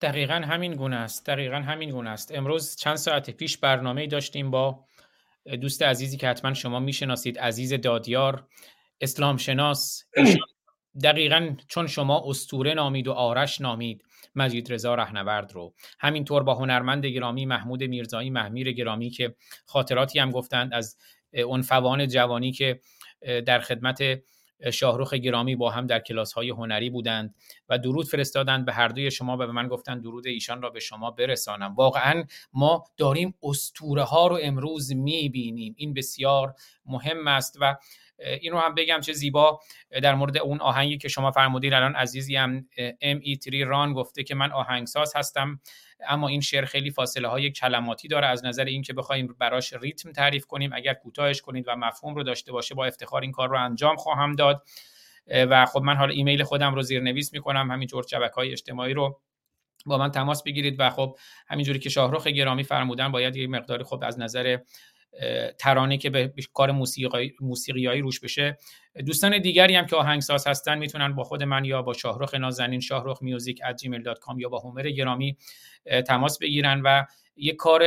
دقیقا 0.00 0.34
همین 0.34 0.74
گونه 0.74 0.96
است 0.96 1.26
دقیقا 1.26 1.56
همین 1.56 1.90
گونه 1.90 2.10
است. 2.10 2.32
امروز 2.34 2.76
چند 2.76 2.96
ساعت 2.96 3.30
پیش 3.30 3.58
برنامه 3.58 4.06
داشتیم 4.06 4.50
با 4.50 4.84
دوست 5.60 5.82
عزیزی 5.82 6.16
که 6.16 6.28
حتما 6.28 6.54
شما 6.54 6.80
می‌شناسید 6.80 7.38
عزیز 7.38 7.72
دادیار 7.72 8.48
اسلام 9.00 9.36
شناس 9.36 10.04
دقیقا 11.02 11.56
چون 11.68 11.86
شما 11.86 12.22
استوره 12.26 12.74
نامید 12.74 13.08
و 13.08 13.12
آرش 13.12 13.60
نامید 13.60 14.04
مجید 14.34 14.72
رضا 14.72 14.94
رهنورد 14.94 15.52
رو. 15.52 15.74
همینطور 16.00 16.42
با 16.42 16.54
هنرمند 16.54 17.06
گرامی 17.06 17.46
محمود 17.46 17.84
میرزایی 17.84 18.30
محمیر 18.30 18.72
گرامی 18.72 19.10
که 19.10 19.34
خاطراتی 19.66 20.18
هم 20.18 20.30
گفتند 20.30 20.74
از 20.74 20.96
اون 21.44 21.62
فوان 21.62 22.08
جوانی 22.08 22.52
که 22.52 22.80
در 23.46 23.60
خدمت 23.60 24.02
شاهروخ 24.72 25.14
گرامی 25.14 25.56
با 25.56 25.70
هم 25.70 25.86
در 25.86 25.98
کلاس 25.98 26.32
های 26.32 26.50
هنری 26.50 26.90
بودند 26.90 27.34
و 27.68 27.78
درود 27.78 28.06
فرستادند. 28.06 28.64
به 28.64 28.72
هر 28.72 28.88
دوی 28.88 29.10
شما 29.10 29.34
و 29.34 29.36
به 29.36 29.52
من 29.52 29.68
گفتند 29.68 30.02
درود 30.02 30.26
ایشان 30.26 30.62
را 30.62 30.70
به 30.70 30.80
شما 30.80 31.10
برسانم. 31.10 31.74
واقعا 31.74 32.24
ما 32.52 32.84
داریم 32.96 33.34
استوره 33.42 34.02
ها 34.02 34.26
رو 34.26 34.38
امروز 34.42 34.94
می‌بینیم. 34.94 35.74
این 35.78 35.94
بسیار 35.94 36.54
مهم 36.86 37.28
است 37.28 37.58
و 37.60 37.76
این 38.18 38.52
رو 38.52 38.58
هم 38.58 38.74
بگم 38.74 39.00
چه 39.00 39.12
زیبا 39.12 39.60
در 40.02 40.14
مورد 40.14 40.38
اون 40.38 40.60
آهنگی 40.60 40.98
که 40.98 41.08
شما 41.08 41.30
فرمودید 41.30 41.72
الان 41.72 41.94
عزیزی 41.94 42.36
هم 42.36 42.68
ام 43.00 43.20
ای 43.22 43.36
تری 43.36 43.64
ران 43.64 43.92
گفته 43.92 44.22
که 44.22 44.34
من 44.34 44.52
آهنگساز 44.52 45.16
هستم 45.16 45.60
اما 46.08 46.28
این 46.28 46.40
شعر 46.40 46.64
خیلی 46.64 46.90
فاصله 46.90 47.28
های 47.28 47.50
کلماتی 47.50 48.08
داره. 48.08 48.26
از 48.26 48.44
نظر 48.44 48.64
اینکه 48.64 48.92
بخوایم 48.92 49.36
براش 49.38 49.72
ریتم 49.72 50.12
تعریف 50.12 50.46
کنیم 50.46 50.70
اگر 50.72 50.94
کوتاهش 50.94 51.40
کنید 51.40 51.64
و 51.68 51.76
مفهوم 51.76 52.14
رو 52.14 52.22
داشته 52.22 52.52
باشه 52.52 52.74
با 52.74 52.86
افتخار 52.86 53.22
این 53.22 53.32
کار 53.32 53.48
رو 53.48 53.64
انجام 53.64 53.96
خواهم 53.96 54.34
داد. 54.34 54.62
و 55.26 55.66
خب 55.66 55.82
من 55.82 55.96
حالا 55.96 56.12
ایمیل 56.12 56.42
خودم 56.42 56.74
رو 56.74 56.82
زیرنویس 56.82 57.32
می‌کنم 57.32 57.70
همینطور 57.70 58.04
شبکه 58.10 58.34
های 58.34 58.52
اجتماعی 58.52 58.94
رو 58.94 59.20
با 59.86 59.98
من 59.98 60.10
تماس 60.10 60.42
بگیرید. 60.42 60.76
و 60.78 60.90
خب 60.90 61.16
همینجوری 61.48 61.78
که 61.78 61.88
شاهرخ 61.88 62.26
گرامی 62.26 62.62
فرمودن 62.62 63.12
باید 63.12 63.36
یه 63.36 63.46
مقداری 63.46 63.84
خب 63.84 64.02
از 64.06 64.18
نظر 64.20 64.58
ترانه 65.58 65.98
که 65.98 66.10
به 66.10 66.32
کار 66.52 66.70
موسیقی 66.70 67.32
موسیقیایی 67.40 68.00
روش 68.00 68.20
بشه. 68.20 68.58
دوستان 69.06 69.38
دیگری 69.38 69.74
هم 69.74 69.86
که 69.86 69.96
آهنگساز 69.96 70.46
هستن 70.46 70.78
می‌تونن 70.78 71.14
با 71.14 71.24
خود 71.24 71.42
من 71.42 71.64
یا 71.64 71.82
با 71.82 71.92
شاهرخ 71.92 72.34
نازنین 72.34 72.80
شاهرخ 72.80 73.22
میوزیک 73.22 73.60
یا 74.38 74.48
با 74.48 74.58
هومر 74.58 74.90
گرامی 74.90 75.36
تماس 76.06 76.38
بگیرن 76.38 76.80
و 76.84 77.04
یک 77.36 77.56
کار 77.56 77.82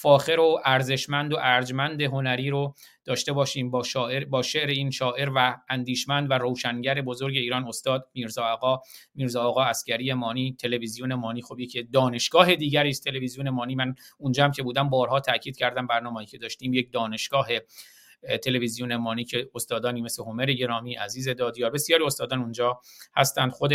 فاخر 0.00 0.40
و 0.40 0.60
ارزشمند 0.64 1.32
و 1.32 1.36
ارجمند 1.40 2.02
هنری 2.02 2.50
رو 2.50 2.74
داشته 3.04 3.32
باشیم 3.32 3.70
با 3.70 3.82
شاعر 3.82 4.24
با 4.24 4.42
شعر 4.42 4.68
این 4.68 4.90
شاعر 4.90 5.30
و 5.34 5.56
اندیشمند 5.68 6.30
و 6.30 6.34
روشنگر 6.34 7.02
بزرگ 7.02 7.36
ایران 7.36 7.64
استاد 7.64 8.08
میرزا 8.14 8.44
آقا. 8.44 8.80
میرزا 9.14 9.42
آقا 9.42 9.64
اسکری 9.64 10.12
مانی 10.12 10.56
تلویزیون 10.60 11.14
مانی. 11.14 11.42
خب 11.42 11.56
که 11.72 11.82
دانشگاه 11.82 12.54
دیگری 12.54 12.88
است 12.88 13.04
تلویزیون 13.04 13.50
مانی. 13.50 13.74
من 13.74 13.94
اونجا 14.18 14.48
که 14.48 14.62
بودم 14.62 14.90
بارها 14.90 15.20
تاکید 15.20 15.56
کردم 15.56 15.86
برنامه‌ای 15.86 16.26
که 16.26 16.38
داشتیم. 16.38 16.74
یک 16.74 16.92
دانشگاه 16.92 17.48
تلویزیون 18.42 18.96
مانی 18.96 19.24
که 19.24 19.50
استادانی 19.54 20.02
مثل 20.02 20.22
همر 20.22 20.46
گرامی 20.52 20.94
عزیز 20.94 21.28
دادیار 21.28 21.70
بسیاری 21.70 22.04
استادان 22.04 22.38
اونجا 22.38 22.80
هستند. 23.16 23.50
خود 23.50 23.72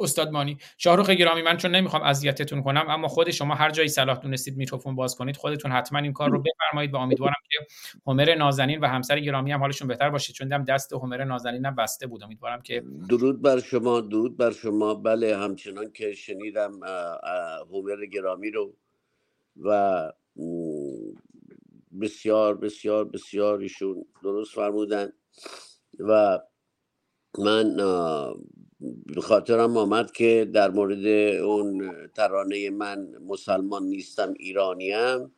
استاد 0.00 0.30
مانی 0.30 0.58
شاهرخ 0.78 1.10
گرامی 1.10 1.42
من 1.42 1.56
چون 1.56 1.70
نمی‌خوام 1.70 2.02
اذیتتون 2.02 2.62
کنم 2.62 2.84
اما 2.88 3.08
خود 3.08 3.30
شما 3.30 3.54
هر 3.54 3.70
جایی 3.70 3.88
صلاح 3.88 4.18
دونستید 4.18 4.56
میکروفون 4.56 4.94
باز 4.94 5.16
کنید 5.16 5.36
خودتون 5.36 5.72
حتما 5.72 5.98
این 5.98 6.12
کار 6.12 6.30
رو 6.30 6.42
بفرمایید 6.42 6.94
و 6.94 6.96
امیدوارم 6.96 7.34
که 7.50 7.66
همر 8.06 8.34
نازنین 8.34 8.80
و 8.80 8.86
همسر 8.86 9.20
گرامی 9.20 9.52
هم 9.52 9.60
حالشون 9.60 9.88
بهتر 9.88 10.10
باشه 10.10 10.32
چون 10.32 10.48
دم 10.48 10.64
دست 10.64 10.92
همر 10.92 11.24
نازنین 11.24 11.66
هم 11.66 11.74
بسته 11.74 12.06
بود. 12.06 12.24
امیدوارم 12.24 12.62
که 12.62 12.82
درود 13.08 13.42
بر 13.42 13.60
شما 13.60 14.00
درود 14.00 14.36
بر 14.36 14.50
شما. 14.50 14.94
بله 14.94 15.36
همچنان 15.36 15.92
که 15.92 16.12
شنیدم 16.12 16.80
همر 17.72 18.06
گرامی 18.06 18.50
رو 18.50 18.74
و 19.62 20.12
بسیار 22.00 22.56
بسیار 22.56 23.04
بسیار 23.04 23.58
ایشون 23.58 24.04
درست 24.22 24.54
فرمودن 24.54 25.12
و 25.98 26.40
من 27.38 27.76
خاطرم 29.18 29.76
آمد 29.76 30.12
که 30.12 30.50
در 30.52 30.70
مورد 30.70 31.06
اون 31.42 31.92
ترانه 32.14 32.70
من 32.70 33.08
مسلمان 33.26 33.82
نیستم 33.82 34.34
ایرانیم. 34.38 35.32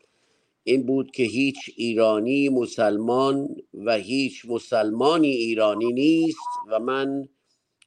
این 0.65 0.87
بود 0.87 1.11
که 1.11 1.23
هیچ 1.23 1.57
ایرانی 1.77 2.49
مسلمان 2.49 3.57
و 3.75 3.97
هیچ 3.97 4.47
مسلمانی 4.49 5.29
ایرانی 5.29 5.93
نیست 5.93 6.39
و 6.71 6.79
من 6.79 7.29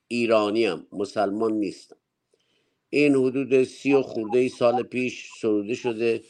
ایرانیم 0.08 0.88
مسلمان 0.92 1.54
نیستم. 1.54 1.96
این 2.90 3.16
حدود 3.16 3.64
سی 3.64 3.94
و 3.94 4.02
خورده 4.02 4.50
سال 4.50 4.84
پیش 4.84 5.30
سروده 5.42 5.74
شده 5.76 6.24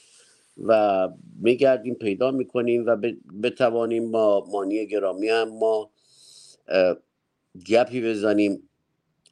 و 0.58 1.10
میگردیم 1.42 1.96
پیدا 1.96 2.32
می‌کنیم 2.32 2.86
و 2.88 2.98
بتوانیم 3.44 4.12
با 4.12 4.46
مانی 4.52 4.88
گرامی 4.88 5.30
هم 5.30 5.50
ما 5.50 5.92
گپی 7.70 8.02
بزنیم. 8.02 8.70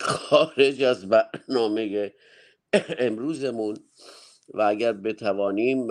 خارج 0.01 0.83
از 0.83 1.09
برنامه 1.09 2.13
امروزمون 2.99 3.77
و 4.53 4.61
اگر 4.61 4.93
بتوانیم 4.93 5.87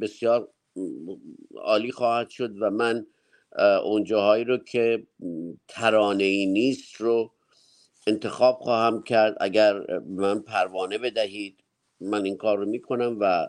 بسیار 0.00 0.48
عالی 1.56 1.92
خواهد 1.92 2.28
شد 2.30 2.62
و 2.62 2.70
من 2.70 3.06
اونجاهایی 3.84 4.44
رو 4.44 4.58
که 4.58 5.06
ترانه 5.68 6.24
ای 6.24 6.46
نیست 6.46 6.94
رو 6.94 7.32
انتخاب 8.06 8.58
خواهم 8.58 9.02
کرد. 9.02 9.36
اگر 9.40 10.00
من 10.00 10.40
پروانه 10.40 10.98
بدهید 10.98 11.64
من 12.00 12.24
این 12.24 12.36
کار 12.36 12.58
رو 12.58 12.66
می‌کنم 12.66 13.16
و 13.20 13.48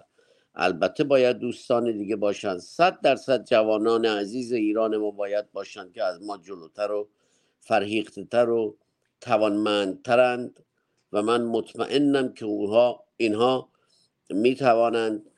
البته 0.56 1.04
باید 1.04 1.38
دوستان 1.38 1.98
دیگه 1.98 2.16
باشن. 2.16 2.58
صد 2.58 3.02
درصد 3.02 3.46
جوانان 3.46 4.06
عزیز 4.06 4.52
ایران 4.52 4.98
ما 4.98 5.12
باید 5.12 5.52
باشن 5.52 5.92
که 5.92 6.04
از 6.04 6.22
ما 6.22 6.38
جلوتر 6.38 6.92
و 6.92 7.10
فرهیختتر 7.60 8.50
و 8.50 8.78
توانمندترند 9.22 10.66
و 11.12 11.22
من 11.22 11.44
مطمئنم 11.44 12.34
که 12.34 12.46
اونها 12.46 13.04
اینها 13.18 13.72
می 14.30 14.56
توانند 14.56 15.32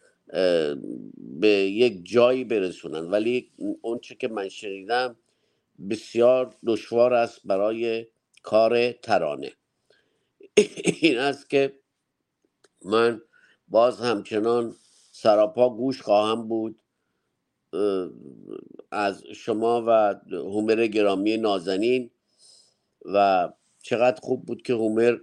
به 1.17 1.49
یک 1.49 1.99
جایی 2.03 2.43
برسونن 2.43 3.11
ولی 3.11 3.51
اون 3.81 3.99
چه 3.99 4.15
که 4.15 4.27
من 4.27 4.49
شنیدم 4.49 5.15
بسیار 5.89 6.55
دشوار 6.65 7.13
است 7.13 7.41
برای 7.45 8.07
کار 8.43 8.91
ترانه. 8.91 9.51
این 11.01 11.17
است 11.17 11.49
که 11.49 11.79
من 12.85 13.21
باز 13.67 13.99
همچنان 14.01 14.75
سراپا 15.11 15.69
گوش 15.69 16.01
خواهم 16.01 16.47
بود 16.47 16.79
از 18.91 19.23
شما 19.25 19.83
و 19.87 20.15
هومر 20.31 20.87
گرامی 20.87 21.37
نازنین 21.37 22.11
و 23.05 23.49
چقدر 23.83 24.19
خوب 24.21 24.45
بود 24.45 24.61
که 24.61 24.73
هومر 24.73 25.17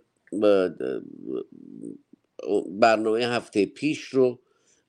برنامه 2.70 3.26
هفته 3.26 3.66
پیش 3.66 4.00
رو 4.04 4.38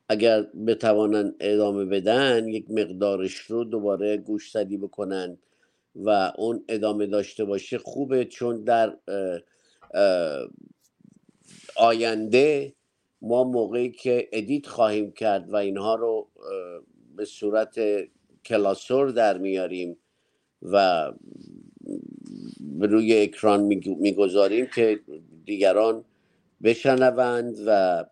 اگر 0.10 0.42
بتوانند 0.42 1.36
ادامه 1.40 1.86
بدن 1.86 2.48
یک 2.48 2.72
مقدارش 2.72 3.36
رو 3.36 3.64
دوباره 3.64 4.18
گوش 4.18 4.52
زدی 4.52 4.78
بکنن 4.78 5.38
و 5.96 6.34
اون 6.38 6.64
ادامه 6.70 7.06
داشته 7.06 7.46
باشه 7.46 7.78
خوبه 7.78 8.26
چون 8.26 8.64
در 8.64 8.98
آینده 11.76 12.74
ما 13.22 13.44
موقعی 13.44 13.92
که 13.92 14.30
ادیت 14.32 14.68
خواهیم 14.68 15.12
کرد 15.12 15.50
و 15.50 15.56
اینها 15.56 15.96
رو 15.96 16.28
به 17.16 17.26
صورت 17.26 17.80
کلاسور 18.46 19.10
در 19.10 19.38
میاریم 19.38 19.98
و 20.62 21.08
روی 22.80 23.22
اکران 23.22 23.62
می‌گذاریم 24.00 24.66
که 24.66 25.00
دیگران 25.46 26.06
بشنوند 26.64 27.56
و 27.66 28.04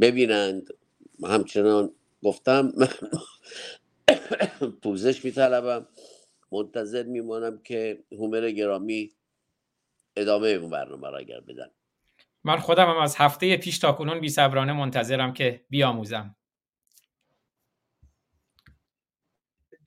ببینند. 0.00 0.68
همچنان 1.24 1.92
گفتم 2.22 2.72
پوزش 4.82 5.24
میطلبم. 5.24 5.88
منتظر 6.52 7.02
میمانم 7.02 7.58
که 7.58 8.04
هومر 8.12 8.50
گرامی 8.50 9.12
ادامه 10.16 10.48
اون 10.48 10.70
برنامه 10.70 11.10
را 11.10 11.18
اگر 11.18 11.40
بدن. 11.40 11.70
من 12.44 12.56
خودم 12.56 12.90
هم 12.90 12.96
از 12.96 13.16
هفته 13.16 13.56
پیش 13.56 13.78
تا 13.78 13.92
کنون 13.92 14.20
بی 14.20 14.28
منتظرم 14.72 15.32
که 15.32 15.64
بیاموزم. 15.70 16.36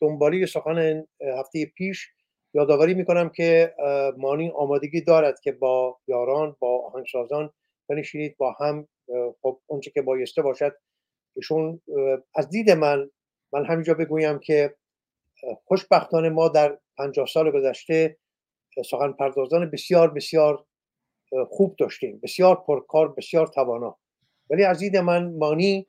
دنبالی 0.02 0.45
سخن 0.45 1.06
هفته 1.39 1.66
پیش 1.66 2.10
یادآوری 2.58 2.93
می‌کنم 2.93 3.30
که 3.30 3.76
مانی 4.18 4.49
آمادگی 4.49 5.01
دارد 5.01 5.39
که 5.39 5.51
با 5.51 5.99
یاران 6.08 6.55
با 6.60 6.86
آهنگسازان 6.86 7.53
بنشینید 7.89 8.38
با 8.38 8.51
هم 8.51 8.88
خب 9.41 9.60
اونچه 9.68 9.91
که 9.91 10.01
بایسته 10.01 10.41
باشد 10.41 10.76
ایشون 11.36 11.82
از 12.36 12.49
دید 12.49 12.72
من 12.72 13.12
من 13.53 13.66
همینجا 13.66 13.93
بگویم 13.93 14.39
که 14.39 14.76
خوشبختانه 15.66 16.30
ما 16.30 16.47
در 16.47 16.78
پنجاه 16.97 17.26
سال 17.26 17.51
گذشته 17.51 18.18
سخن 18.86 19.12
پردازان 19.12 19.70
بسیار 19.70 20.12
بسیار 20.12 20.66
خوب 21.49 21.76
داشتیم. 21.80 22.20
بسیار 22.24 22.55
پرکار 22.55 23.14
بسیار 23.14 23.47
توانا. 23.47 23.97
ولی 24.49 24.64
از 24.64 24.80
دید 24.80 24.97
من 24.97 25.38
مانی 25.38 25.88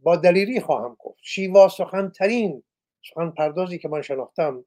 با 0.00 0.16
دلیری 0.16 0.60
خواهم 0.60 0.96
گفت. 0.98 1.18
شیوا 1.22 1.68
سخنترین 1.68 2.62
سخن 3.10 3.30
پردازی 3.30 3.78
که 3.78 3.88
من 3.88 4.02
شناختم 4.02 4.64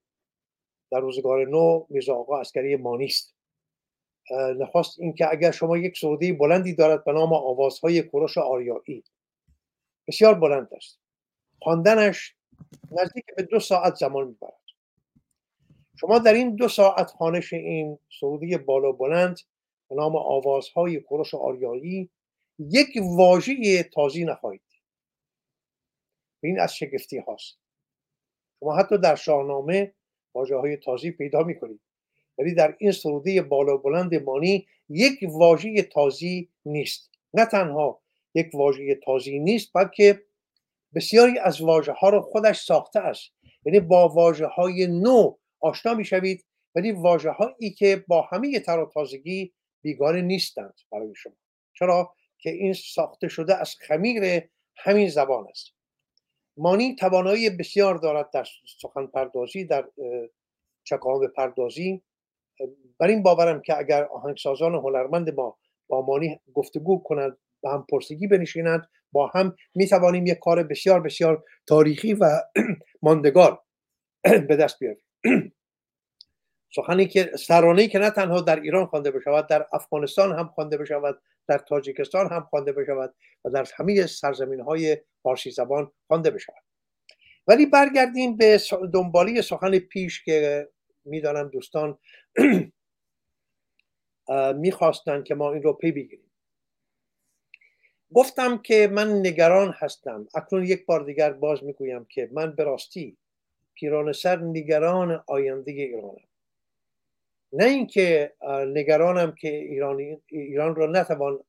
در 0.93 0.99
روزگار 0.99 1.45
نو 1.45 1.85
میرزا 1.89 2.15
آقا 2.15 2.39
اسکری 2.39 2.75
مانی 2.75 3.05
است. 3.05 3.35
نخواست 4.59 4.99
اینکه 4.99 5.31
اگر 5.31 5.51
شما 5.51 5.77
یک 5.77 5.97
سعودی 5.97 6.31
بلندی 6.31 6.73
دارد 6.75 7.03
به 7.03 7.11
نام 7.11 7.33
آوازهای 7.33 8.01
کوروش 8.01 8.37
آریایی. 8.37 9.03
بسیار 10.07 10.33
بلند 10.33 10.73
است. 10.73 10.99
خواندنش 11.61 12.35
نزدیک 12.91 13.25
به 13.37 13.43
دو 13.43 13.59
ساعت 13.59 13.95
زمان 13.95 14.27
می‌برد. 14.27 14.61
شما 15.95 16.19
در 16.19 16.33
این 16.33 16.55
دو 16.55 16.67
ساعت 16.67 17.07
خانش 17.09 17.53
این 17.53 17.99
سعودی 18.19 18.57
بالا 18.57 18.91
بلند 18.91 19.39
به 19.89 19.95
نام 19.95 20.15
آوازهای 20.15 20.99
کوروش 20.99 21.33
آریایی 21.33 22.09
یک 22.59 22.87
واژه 23.17 23.83
تازی 23.83 24.25
نخواهید 24.25 24.61
این 26.43 26.59
از 26.59 26.75
شگفتی 26.75 27.17
هاست. 27.17 27.57
شما 28.59 28.75
حتی 28.75 28.97
در 28.97 29.15
شاهنامه 29.15 29.93
واجه 30.35 30.55
های 30.55 30.77
تازی 30.77 31.11
پیدا 31.11 31.43
می‌کنید 31.43 31.79
ولی 32.37 32.53
در 32.53 32.75
این 32.79 32.91
سرودی 32.91 33.41
بالا 33.41 33.77
بلند 33.77 34.15
مانی 34.15 34.67
یک 34.89 35.19
واژه 35.29 35.81
تازی 35.81 36.49
نیست. 36.65 37.11
نه 37.33 37.45
تنها 37.45 38.01
یک 38.35 38.49
واژه 38.53 38.99
تازی 39.05 39.39
نیست 39.39 39.71
بلکه 39.73 40.23
بسیاری 40.95 41.39
از 41.39 41.61
واژه 41.61 41.91
ها 41.91 42.09
رو 42.09 42.21
خودش 42.21 42.59
ساخته 42.59 42.99
است. 42.99 43.31
یعنی 43.65 43.79
با 43.79 44.09
واژه 44.09 44.45
های 44.45 44.87
نو 44.87 45.37
آشنا 45.59 45.93
می‌شوید 45.93 46.45
ولی 46.75 46.91
واژه 46.91 47.31
هایی 47.31 47.71
که 47.77 48.03
با 48.07 48.21
همه 48.21 48.59
تر 48.59 48.79
و 48.79 48.91
تازگی 48.93 49.53
بیگانه 49.81 50.21
نیستند 50.21 50.73
برای 50.91 51.13
شما. 51.15 51.33
چرا؟ 51.73 52.15
که 52.37 52.49
این 52.49 52.73
ساخته 52.73 53.27
شده 53.27 53.55
از 53.55 53.75
خمیر 53.79 54.41
همین 54.77 55.09
زبان 55.09 55.47
است. 55.49 55.73
مانی 56.57 56.95
توانایی 56.95 57.49
بسیار 57.49 57.95
دارد 57.95 58.29
در 58.33 58.47
سخن 58.81 59.07
پردازی 59.07 59.65
در 59.65 59.85
چکام 60.83 61.27
پردازی. 61.27 62.01
بر 62.99 63.07
این 63.07 63.23
باورم 63.23 63.61
که 63.61 63.77
اگر 63.77 64.03
آهنگسازان 64.03 64.75
هنرمند 64.75 65.33
ما 65.35 65.57
با 65.87 66.01
مانی 66.01 66.39
گفتگو 66.53 67.03
کنند 67.03 67.37
و 67.63 67.69
هم 67.69 67.85
پرسگی 67.89 68.27
بنشینند 68.27 68.87
با 69.11 69.27
هم 69.27 69.55
می 69.75 69.87
توانیم 69.87 70.25
یک 70.25 70.39
کار 70.39 70.63
بسیار 70.63 71.01
بسیار 71.01 71.43
تاریخی 71.67 72.13
و 72.13 72.25
ماندگار 73.01 73.61
به 74.47 74.55
دست 74.55 74.79
بیاریم. 74.79 75.03
سخنی 76.75 77.07
که 77.07 77.31
سرانه 77.39 77.87
که 77.87 77.99
نه 77.99 78.09
تنها 78.09 78.41
در 78.41 78.59
ایران 78.59 78.85
خوانده 78.85 79.11
بشود 79.11 79.47
در 79.47 79.67
افغانستان 79.73 80.39
هم 80.39 80.47
خوانده 80.47 80.77
بشود. 80.77 81.21
در 81.47 81.57
تاجیکستان 81.57 82.29
هم 82.29 82.47
خوانده 82.49 82.71
بشود 82.71 83.15
و 83.45 83.49
در 83.49 83.67
همه 83.75 84.05
سرزمین 84.05 84.59
های 84.59 84.97
فارسی 85.23 85.51
زبان 85.51 85.91
خوانده 86.07 86.31
بشود. 86.31 86.63
ولی 87.47 87.65
برگردیم 87.65 88.37
به 88.37 88.59
دنبالی 88.93 89.41
سخن 89.41 89.79
پیش 89.79 90.23
که 90.23 90.69
می‌دانم 91.05 91.49
دوستان 91.49 91.97
می‌خواستن 94.55 95.23
که 95.23 95.35
ما 95.35 95.53
این 95.53 95.63
رو 95.63 95.73
پی 95.73 95.91
بگیریم. 95.91 96.31
گفتم 98.13 98.57
که 98.57 98.87
من 98.87 99.19
نگران 99.19 99.73
هستم. 99.77 100.27
اکنون 100.35 100.63
یک 100.65 100.85
بار 100.85 101.03
دیگر 101.03 101.33
باز 101.33 101.63
می‌گویم 101.63 102.05
که 102.05 102.29
من 102.31 102.55
به 102.55 102.63
راستی 102.63 103.17
پیران 103.73 104.13
سر 104.13 104.37
نگران 104.37 105.23
آینده 105.27 105.71
ایرانم. 105.71 106.32
نه 107.53 107.65
اینکه 107.65 108.33
نگرانم 108.67 109.31
که 109.31 109.47
ایرانی 109.47 110.21
ایران 110.27 110.75
را 110.75 110.85
نتوان 110.85 111.39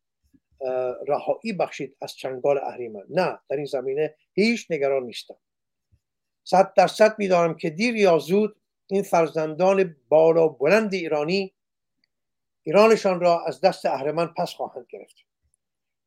رهایی 1.08 1.52
بخشید 1.58 1.96
از 2.02 2.14
چنگال 2.14 2.58
اهریمن. 2.58 3.02
نه 3.10 3.38
در 3.48 3.56
این 3.56 3.66
زمینه 3.66 4.14
هیچ 4.32 4.66
نگران 4.70 5.02
نیستم. 5.02 5.36
صد 6.44 6.72
درصد 6.74 7.18
می‌دانم 7.18 7.54
که 7.54 7.70
دیر 7.70 7.96
یا 7.96 8.18
زود 8.18 8.56
این 8.86 9.02
فرزندان 9.02 9.96
بالا 10.08 10.48
بلند 10.48 10.94
ایرانی 10.94 11.54
ایرانشان 12.62 13.20
را 13.20 13.44
از 13.46 13.60
دست 13.60 13.86
اهرمن 13.86 14.26
پس 14.26 14.52
خواهند 14.54 14.86
گرفت. 14.88 15.16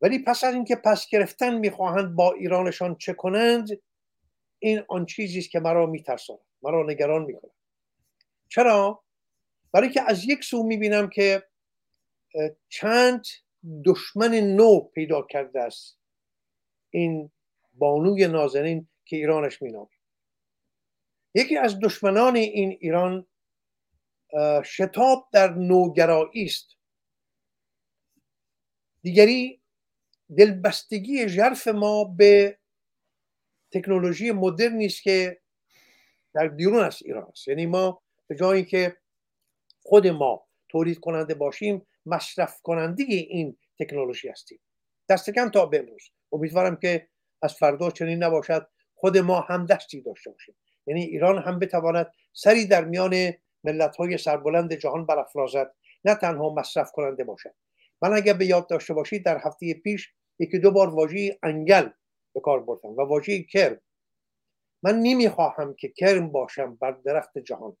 ولی 0.00 0.18
پس 0.18 0.44
از 0.44 0.54
اینکه 0.54 0.76
پس 0.76 1.08
گرفتن 1.10 1.58
می‌خواهند 1.58 2.14
با 2.14 2.32
ایرانشان 2.32 2.96
چه 2.96 3.12
کنند 3.12 3.68
این 4.58 4.82
آن 4.88 5.06
چیزی 5.06 5.38
است 5.38 5.50
که 5.50 5.60
مرا 5.60 5.86
میترساند. 5.86 6.40
مرا 6.62 6.86
نگران 6.86 7.22
می‌کنه 7.22 7.50
چرا؟ 8.48 9.04
برای 9.72 9.90
که 9.90 10.02
از 10.02 10.24
یک 10.24 10.44
سو 10.44 10.62
می‌بینم 10.62 11.08
که 11.08 11.48
چند 12.68 13.24
دشمن 13.84 14.34
نو 14.34 14.80
پیدا 14.80 15.22
کرده 15.22 15.62
است 15.62 15.98
این 16.90 17.30
بانوی 17.72 18.28
نازنین 18.28 18.88
که 19.04 19.16
ایرانش 19.16 19.62
مینامد 19.62 19.88
یکی 21.34 21.56
از 21.56 21.80
دشمنان 21.80 22.36
این 22.36 22.78
ایران 22.80 23.26
شتاب 24.64 25.28
در 25.32 25.54
نوگرایی 25.54 26.44
است. 26.44 26.76
دیگری 29.02 29.62
دلبستگی 30.36 31.28
ژرف 31.28 31.68
ما 31.68 32.04
به 32.04 32.58
تکنولوژی 33.72 34.32
مدرنی 34.32 34.86
است 34.86 35.02
که 35.02 35.40
در 36.34 36.48
بیرون 36.48 36.84
از 36.84 37.02
ایران 37.02 37.24
است. 37.24 37.48
یعنی 37.48 37.66
ما 37.66 38.02
به 38.26 38.36
جایی 38.36 38.64
که 38.64 38.96
خود 39.88 40.06
ما 40.06 40.46
تولید 40.68 40.98
کننده 40.98 41.34
باشیم 41.34 41.86
مصرف 42.06 42.60
کننده 42.62 43.04
این 43.08 43.56
تکنولوژی 43.78 44.28
هستیم. 44.28 44.60
دست 45.08 45.30
کم 45.30 45.48
تا 45.48 45.66
به 45.66 45.78
امروز 45.78 46.02
امیدوارم 46.32 46.76
که 46.76 47.08
از 47.42 47.54
فردا 47.54 47.90
چنین 47.90 48.22
نباشد. 48.22 48.68
خود 48.94 49.18
ما 49.18 49.40
هم 49.40 49.66
دستی 49.66 50.00
داشته 50.00 50.30
باشیم. 50.30 50.54
یعنی 50.86 51.02
ایران 51.02 51.38
هم 51.38 51.58
بتواند 51.58 52.12
سری 52.32 52.66
در 52.66 52.84
میان 52.84 53.32
ملت 53.64 53.96
های 53.96 54.18
سربلند 54.18 54.72
جهان 54.74 55.06
برافرازد. 55.06 55.74
نه 56.04 56.14
تنها 56.14 56.54
مصرف 56.54 56.92
کننده 56.92 57.24
باشد. 57.24 57.54
من 58.02 58.12
اگر 58.12 58.32
به 58.32 58.46
یاد 58.46 58.68
داشته 58.68 58.94
باشید 58.94 59.24
در 59.24 59.38
هفته 59.44 59.74
پیش 59.74 60.12
یکی 60.38 60.58
دو 60.58 60.70
بار 60.70 60.88
واژه 60.88 61.38
انگل 61.42 61.88
به 62.34 62.40
کار 62.40 62.60
بردم 62.60 62.88
و 62.88 63.00
واژه 63.00 63.42
کرم. 63.42 63.80
من 64.82 64.98
نمی‌خواهم 64.98 65.74
که 65.74 65.88
کرم 65.88 66.32
باشم 66.32 66.76
بر 66.76 66.90
درخت 66.90 67.38
جهان. 67.38 67.76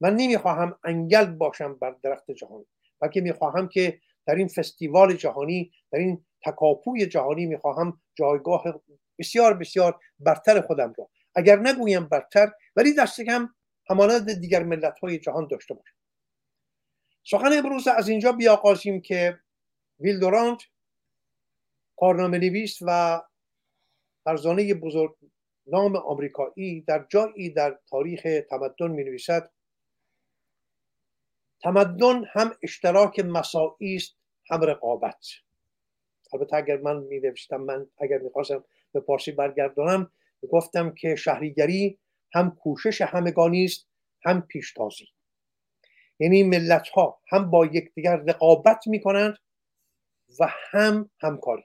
من 0.00 0.16
نمی‌خواهم 0.16 0.78
انگل 0.84 1.24
باشم 1.24 1.74
بر 1.74 1.96
درخت 2.02 2.30
جهان 2.30 2.66
بلکه 3.00 3.20
می‌خواهم 3.20 3.68
که 3.68 4.00
در 4.26 4.34
این 4.34 4.48
فستیوال 4.48 5.12
جهانی 5.16 5.72
در 5.92 5.98
این 5.98 6.24
تکاپوی 6.44 7.06
جهانی 7.06 7.46
می‌خواهم 7.46 8.00
جایگاه 8.14 8.64
بسیار 9.18 9.54
بسیار 9.54 10.00
برتر 10.18 10.60
خودم 10.60 10.94
را. 10.98 11.08
اگر 11.34 11.58
نگویم 11.58 12.04
برتر 12.08 12.52
ولی 12.76 12.94
دست 12.94 13.20
کم 13.20 13.48
همانند 13.90 14.40
دیگر 14.40 14.62
ملت 14.62 14.98
های 14.98 15.18
جهان 15.18 15.48
داشته 15.50 15.74
باشم. 15.74 15.94
سخن 17.24 17.52
امروز 17.52 17.88
از 17.88 18.08
اینجا 18.08 18.32
بیاغازیم 18.32 19.00
که 19.00 19.40
ویلدورانت 20.00 20.62
کارنامه 21.96 22.38
نویس 22.38 22.78
و 22.82 23.20
فرزانه 24.24 24.74
بزرگ 24.74 25.16
نام 25.66 25.96
آمریکایی 25.96 26.80
در 26.80 27.06
جایی 27.08 27.50
در 27.50 27.78
تاریخ 27.90 28.26
تمدن 28.50 28.90
می 28.90 29.04
نویسد 29.04 29.50
تمدن 31.62 32.24
هم 32.32 32.52
اشتراک 32.62 33.20
مساعی 33.20 33.96
است 33.96 34.16
هم 34.50 34.60
رقابت. 34.60 35.26
البته 36.32 36.56
اگر 36.56 36.76
من 36.76 36.96
می 36.96 37.20
نوشتم 37.20 37.56
من 37.56 37.86
اگر 37.98 38.18
می‌خواستم 38.18 38.64
به 38.92 39.00
پارسی 39.00 39.32
برگردانم 39.32 40.10
گفتم 40.50 40.94
که 40.94 41.16
شهریگری 41.16 41.98
هم 42.34 42.50
کوشش 42.50 43.00
همگانی 43.00 43.64
است 43.64 43.88
هم 44.24 44.42
پیشتازی. 44.42 45.08
یعنی 46.18 46.42
ملت 46.42 46.88
ها 46.88 47.20
هم 47.28 47.50
با 47.50 47.66
یکدیگر 47.66 48.16
رقابت 48.16 48.86
می 48.86 49.00
کنند 49.00 49.38
و 50.40 50.48
هم 50.70 51.10
همکاری. 51.20 51.64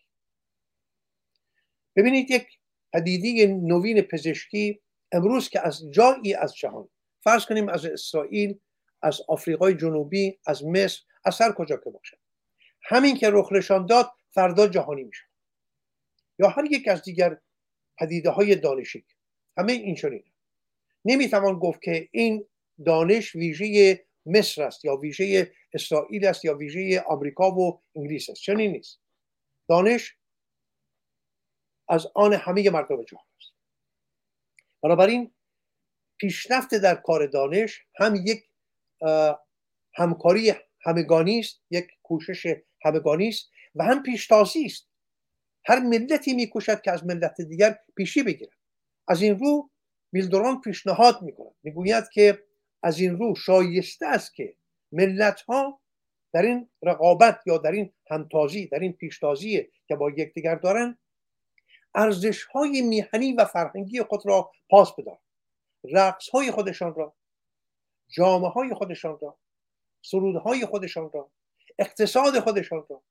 ببینید 1.96 2.32
یک 2.32 2.48
پدیده 2.94 3.48
نوین 3.48 4.02
پزشکی 4.02 4.82
امروز 5.12 5.50
که 5.50 5.68
از 5.68 5.92
جایی 5.92 6.34
از 6.36 6.56
جهان 6.56 6.90
فرض 7.24 7.46
کنیم 7.46 7.70
از 7.70 7.86
اسرائیل 7.86 8.60
از 9.02 9.22
آفریقای 9.28 9.74
جنوبی 9.74 10.40
از 10.46 10.66
مصر 10.66 11.02
از 11.26 11.42
هر 11.42 11.52
کجا 11.52 11.78
که 11.78 11.90
باشه. 11.90 12.18
همین 12.82 13.16
که 13.16 13.30
رخ 13.30 13.52
نشان 13.52 13.86
داد 13.86 14.12
فردا 14.30 14.68
جهانی 14.68 15.04
میشه. 15.04 15.24
یا 16.40 16.50
هر 16.50 16.66
یک 16.72 16.88
از 16.88 17.02
دیگر 17.02 17.38
پدیده 17.98 18.30
های 18.30 18.56
دانشی 18.56 19.06
همه 19.58 19.74
این 19.74 19.96
چنین 19.96 20.24
نمی‌توان 21.06 21.60
گفت 21.60 21.82
که 21.82 22.10
این 22.12 22.46
دانش 22.86 23.36
ویژه 23.36 24.06
مصر 24.26 24.64
است 24.64 24.86
یا 24.86 24.96
ویژه 24.96 25.54
اسرائیل 25.74 26.26
است 26.26 26.46
یا 26.46 26.58
ویژه 26.58 27.02
آمریکا 27.02 27.52
و 27.52 27.82
انگلیس 27.96 28.30
است. 28.30 28.42
چنین 28.42 28.72
نیست. 28.72 29.00
دانش 29.70 30.16
از 31.88 32.08
آن 32.16 32.34
همه 32.34 32.70
مردم 32.70 33.04
جهان 33.04 33.26
است. 33.40 33.54
بنابراین 34.84 35.32
پیشرفت 36.18 36.76
در 36.76 36.96
کار 36.96 37.28
دانش 37.28 37.86
هم 38.00 38.16
یک 38.16 38.44
همکاری 39.94 40.54
همگانی 40.82 41.40
است 41.40 41.62
یک 41.70 41.88
کوشش 42.04 42.56
همگانی 42.86 43.28
است 43.28 43.50
و 43.76 43.84
هم 43.84 44.04
پیشتازی 44.04 44.66
است. 44.66 44.88
هر 45.66 45.80
ملتی 45.80 46.34
میکوشد 46.34 46.82
که 46.82 46.92
از 46.92 47.06
ملت 47.06 47.42
دیگر 47.42 47.80
پیشی 47.98 48.24
بگیرد. 48.24 48.58
از 49.08 49.22
این 49.22 49.40
رو 49.40 49.70
میلدوران 50.12 50.62
پیشنهاد 50.62 51.22
می‌کند. 51.22 51.56
می‌گوید 51.64 52.04
که 52.14 52.44
از 52.84 53.00
این 53.00 53.18
رو 53.18 53.36
شایسته 53.36 54.08
است 54.08 54.36
که 54.36 54.56
ملت 54.92 55.42
ها 55.42 55.82
در 56.34 56.42
این 56.42 56.70
رقابت 56.82 57.40
یا 57.46 57.58
در 57.58 57.72
این 57.72 57.94
همتازی 58.10 58.68
در 58.68 58.80
این 58.80 58.94
پیشتازی 58.94 59.72
که 59.88 59.96
با 59.96 60.10
یکدیگر 60.10 60.56
دارن 60.56 60.98
ارزش 61.96 62.44
های 62.44 62.82
میهنی 62.82 63.34
و 63.34 63.46
فرهنگی 63.46 64.04
خود 64.04 64.22
را 64.26 64.52
پاس 64.70 64.96
بدارند 64.96 65.22
رقص 65.84 66.30
های 66.30 66.52
خودشان 66.52 66.96
را 66.96 67.16
جامعه 68.12 68.50
های 68.50 68.74
خودشان 68.74 69.18
را 69.22 69.38
سرودهای 70.02 70.66
خودشان 70.66 71.10
را 71.14 71.32
اقتصاد 71.80 72.40
خودشان 72.40 72.86
را 72.90 73.04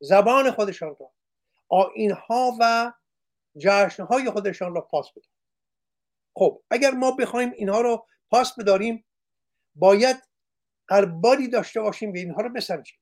زبان 0.00 0.50
خودشان 0.50 0.96
را 1.00 1.12
آینها 1.68 2.56
و 2.60 2.92
جشنهای 3.58 4.30
خودشان 4.30 4.74
را 4.74 4.80
پاس 4.80 5.10
بدارند 5.10 5.36
خب 6.34 6.62
اگر 6.70 6.90
ما 6.90 7.10
بخوایم 7.10 7.52
اینها 7.56 7.80
رو 7.80 8.06
پاس 8.30 8.58
بداریم 8.58 9.04
باید 9.74 10.16
قربانی 10.88 11.48
داشته 11.48 11.80
باشیم 11.80 12.12
به 12.12 12.18
اینها 12.18 12.42
رو 12.42 12.48
بسنجیم. 12.48 12.98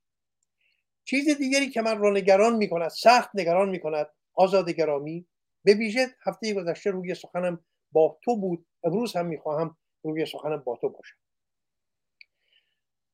چیز 1.05 1.37
دیگری 1.37 1.69
که 1.69 1.81
من 1.81 1.97
رو 1.97 2.11
نگران 2.11 2.55
می 2.55 2.69
کند 2.69 2.89
سخت 2.89 3.29
نگران 3.33 3.69
می 3.69 3.79
کند 3.79 4.07
آزاد 4.33 4.69
گرامی 4.69 5.27
به 5.63 5.73
ویژه 5.73 6.07
هفته 6.21 6.53
گذشته 6.53 6.91
روی 6.91 7.15
سخنم 7.15 7.65
با 7.91 8.19
تو 8.23 8.37
بود 8.37 8.65
امروز 8.83 9.15
هم 9.15 9.25
می‌خواهم 9.25 9.77
روی 10.05 10.25
سخنم 10.25 10.57
با 10.57 10.75
تو 10.75 10.89
باشم 10.89 11.15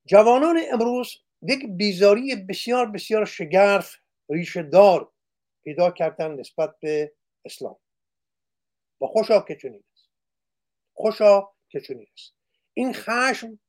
جوانان 0.05 0.59
امروز 0.71 1.15
یک 1.41 1.65
بیزاری 1.67 2.35
بسیار 2.35 2.85
بسیار 2.85 3.25
شگرف 3.25 3.95
ریشه 4.29 4.63
دار 4.63 5.11
پیدا 5.63 5.91
کردن 5.91 6.31
نسبت 6.31 6.79
به 6.79 7.13
اسلام. 7.45 7.75
و 9.01 9.05
خوشا 9.07 9.41
که 9.41 9.55
چنین 9.55 9.83
است. 9.93 10.09
خوشا 10.93 11.41
که 11.69 11.81
چنین 11.81 12.07
است. 12.13 12.33
این 12.73 12.93
خشم 12.93 13.59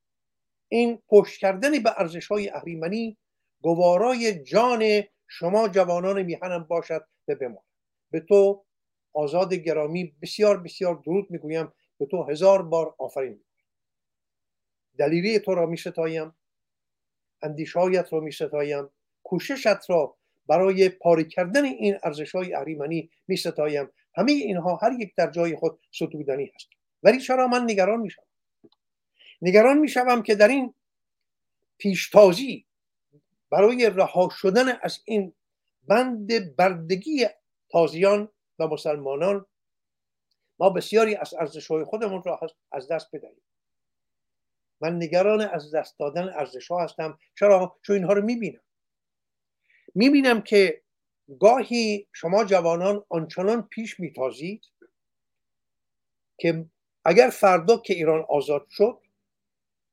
این 0.68 1.02
پشت 1.08 1.40
کردن 1.40 1.82
به 1.82 2.00
ارزش 2.00 2.26
های 2.26 2.50
اهریمنی 2.50 3.18
گوارای 3.60 4.44
جان 4.44 5.02
شما 5.28 5.68
جوانان 5.68 6.22
میهنم 6.22 6.64
باشد 6.64 7.06
به 7.26 7.34
بمان 7.34 7.62
به 8.10 8.20
تو 8.20 8.64
آزاد 9.12 9.54
گرامی 9.54 10.16
بسیار 10.22 10.56
بسیار 10.56 10.94
درود 10.94 11.30
می‌گویم. 11.30 11.72
به 12.02 12.06
تو 12.06 12.22
هزار 12.22 12.62
بار 12.62 12.94
آفرین. 12.98 13.40
دلیلی 14.98 15.38
تو 15.38 15.54
را 15.54 15.66
می 15.66 15.76
ستایم 15.76 16.34
اندیشهایت 17.42 18.12
را 18.12 18.20
می 18.20 18.32
ستایم 18.32 18.90
کوششت 19.22 19.90
را 19.90 20.16
برای 20.46 20.88
پاری 20.88 21.24
کردن 21.24 21.64
این 21.64 21.98
ارزش 22.02 22.34
های 22.34 22.54
اهریمنی 22.54 23.10
می 23.28 23.36
ستایم. 23.36 23.90
همه 24.16 24.32
اینها 24.32 24.76
هر 24.76 24.92
یک 25.00 25.14
در 25.16 25.30
جای 25.30 25.56
خود 25.56 25.80
ستودنی 25.92 26.52
هست. 26.54 26.68
ولی 27.02 27.20
چرا 27.20 27.46
من 27.48 27.62
نگران 27.62 28.00
می 28.00 28.10
شوم؟ 28.10 28.24
نگران 29.42 29.78
می 29.78 29.88
شوم 29.88 30.22
که 30.22 30.34
در 30.34 30.48
این 30.48 30.74
پیشتازی 31.78 32.66
برای 33.50 33.90
رها 33.90 34.28
شدن 34.32 34.78
از 34.82 34.98
این 35.04 35.34
بند 35.88 36.56
بردگی 36.56 37.26
تازیان 37.70 38.28
و 38.58 38.66
مسلمانان 38.66 39.46
ما 40.62 40.70
بسیاری 40.70 41.14
از 41.16 41.34
ارزش 41.34 41.66
های 41.66 41.84
خودمون 41.84 42.22
را 42.22 42.40
از 42.72 42.88
دست 42.88 43.08
بدهیم. 43.12 43.42
من 44.80 44.96
نگران 44.96 45.40
از 45.40 45.74
دست 45.74 45.98
دادن 45.98 46.28
ارزش 46.28 46.68
ها 46.68 46.82
هستم. 46.82 47.18
چرا؟ 47.38 47.76
چون 47.82 47.96
اینها 47.96 48.12
رو 48.12 48.22
می‌بینم. 48.22 48.60
می‌بینم 49.94 50.40
که 50.40 50.82
گاهی 51.40 52.08
شما 52.12 52.44
جوانان 52.44 53.04
آنچنان 53.08 53.62
پیش 53.62 54.00
میتازید 54.00 54.64
که 56.38 56.66
اگر 57.04 57.30
فردا 57.30 57.76
که 57.76 57.94
ایران 57.94 58.24
آزاد 58.28 58.66
شد 58.70 59.00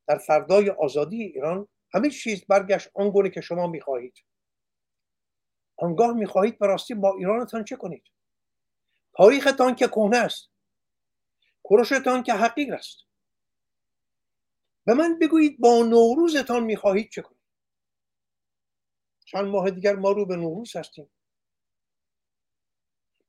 در 0.07 0.17
فردای 0.17 0.69
آزادی 0.69 1.23
ایران 1.23 1.67
همه 1.93 2.09
چیز 2.09 2.45
برگشت 2.45 2.89
آنگونه 2.93 3.29
که 3.29 3.41
شما 3.41 3.67
می‌خواهید. 3.67 4.13
آنگاه 5.77 6.13
می‌خواهید 6.13 6.59
به 6.59 6.67
راستی 6.67 6.93
با 6.93 7.15
ایرانتان 7.17 7.63
چه 7.63 7.75
کنید؟ 7.75 8.03
تاریختان 9.13 9.75
که 9.75 9.87
کهنه 9.87 10.17
است. 10.17 10.49
کوروشتان 11.69 12.23
که 12.23 12.33
حقیق 12.33 12.73
است. 12.73 12.97
به 14.85 14.93
من 14.93 15.19
بگویید 15.19 15.59
با 15.59 15.83
نوروزتان 15.83 16.63
می‌خواهید 16.63 17.09
چه 17.09 17.21
کنید 17.21 17.39
چند 19.25 19.45
ماه 19.45 19.71
دیگر 19.71 19.95
ما 19.95 20.11
رو 20.11 20.25
به 20.25 20.35
نوروز 20.35 20.75
هستیم. 20.75 21.09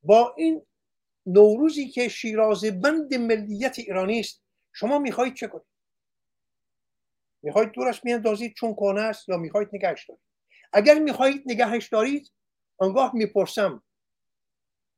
با 0.02 0.34
این 0.38 0.66
نوروزی 1.26 1.88
که 1.88 2.08
شیراز 2.08 2.64
بند 2.64 3.14
ملیت 3.14 3.78
ایرانی 3.78 4.20
است 4.20 4.42
شما 4.72 4.98
می‌خواهید 4.98 5.34
چه 5.34 5.46
کنید؟ 5.46 5.66
می‌خواهید 7.42 7.72
دورش 7.72 8.04
میاندازید 8.04 8.54
چون 8.54 8.74
کنه 8.74 9.00
است 9.00 9.28
یا 9.28 9.36
می‌خواهید 9.36 9.68
نگهش 9.72 10.06
دارید؟ 10.08 10.22
اگر 10.72 10.98
می‌خواهید 10.98 11.42
نگهش 11.46 11.88
دارید 11.88 12.32
آنگاه 12.78 13.14
می‌پرسم 13.14 13.82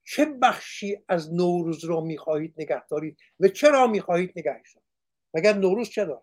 چه 0.05 0.25
بخشی 0.25 0.99
از 1.09 1.35
نوروز 1.35 1.85
را 1.85 2.01
می‌خواهید 2.01 2.55
نگه 2.59 2.87
دارید 2.87 3.19
و 3.41 3.49
چرا 3.49 3.87
می‌خواهید 3.87 4.33
نگهش 4.37 4.75
دارید؟ 4.75 4.89
مگر 5.35 5.53
نوروز 5.53 5.89
چه 5.89 6.05
دارد؟ 6.05 6.23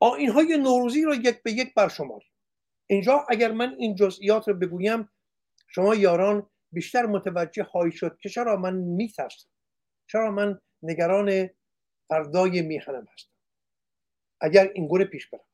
آین 0.00 0.28
های 0.28 0.56
نوروزی 0.56 1.02
را 1.04 1.14
یک 1.14 1.42
به 1.42 1.52
یک 1.52 1.74
برشمارید 1.74 2.32
اینجا 2.86 3.26
اگر 3.28 3.52
من 3.52 3.74
این 3.78 3.94
جزئیات 3.94 4.48
رو 4.48 4.54
بگویم 4.54 5.08
شما 5.68 5.94
یاران 5.94 6.50
بیشتر 6.72 7.06
متوجه 7.06 7.64
خواهید 7.64 7.94
شد 7.94 8.18
که 8.20 8.28
چرا 8.28 8.56
من 8.56 8.74
میترسم. 8.74 9.48
چرا 10.06 10.30
من 10.30 10.60
نگران 10.82 11.50
فردای 12.08 12.62
میهنم 12.62 13.06
هستم. 13.12 13.30
اگر 14.40 14.70
این 14.74 14.88
گونه 14.88 15.04
پیش 15.04 15.26
برم 15.26 15.44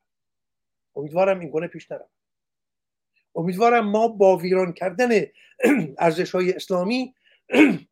امیدوارم 0.96 1.40
این 1.40 1.48
گونه 1.48 1.66
پیش 1.66 1.90
نرم 1.90 2.08
امیدوارم 3.34 3.90
ما 3.90 4.08
با 4.08 4.36
ویران 4.36 4.72
کردن 4.72 5.08
ارزش 5.98 6.30
های 6.30 6.52
اسلامی 6.52 7.14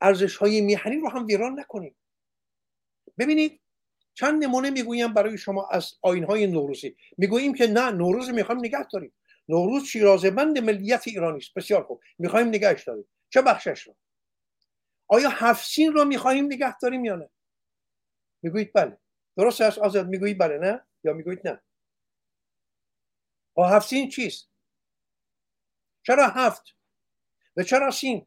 ارزش 0.00 0.36
های 0.36 0.60
میهنی 0.60 0.96
رو 0.96 1.08
هم 1.08 1.26
ویران 1.26 1.60
نکنیم. 1.60 1.94
ببینید 3.18 3.60
چند 4.14 4.44
نمونه 4.44 4.70
می‌گویم 4.70 5.14
برای 5.14 5.38
شما 5.38 5.68
از 5.68 5.94
آین 6.02 6.24
های 6.24 6.46
نوروزی. 6.46 6.96
می‌گوییم 7.18 7.54
که 7.54 7.66
نه 7.66 7.90
نوروز 7.90 8.30
می‌خوایم 8.30 8.60
نگه 8.60 8.88
داریم. 8.92 9.12
نوروز 9.48 9.84
شیرازمند 9.84 10.58
ملیت 10.58 11.02
ایرانی 11.06 11.38
است. 11.38 11.54
بسیار 11.54 11.82
خوب. 11.82 12.00
می‌خوایم 12.18 12.48
نگهش 12.48 12.84
داریم. 12.84 13.04
چه 13.30 13.42
بخشش 13.42 13.82
رو؟ 13.82 13.94
آیا 15.08 15.28
هفسین 15.28 15.92
رو 15.92 16.04
می‌خواهیم 16.04 16.44
نگه 16.44 16.78
داریم 16.78 17.04
یا 17.04 17.16
نه؟ 17.16 17.28
می‌گویید 18.42 18.72
بله. 18.72 18.98
درست 19.36 19.60
است 19.60 19.78
آزاد؟ 19.78 20.08
می‌گویید 20.08 20.38
بله 20.38 20.58
نه؟ 20.58 20.80
یا 21.04 21.12
می‌گویید 21.12 21.48
نه؟ 21.48 21.60
و 23.56 23.62
هفسین 23.62 24.08
چیست؟ 24.08 24.50
چرا 26.02 26.28
هفت؟ 26.28 26.76
و 27.56 27.62
چرا 27.62 27.90
سین؟ 27.90 28.26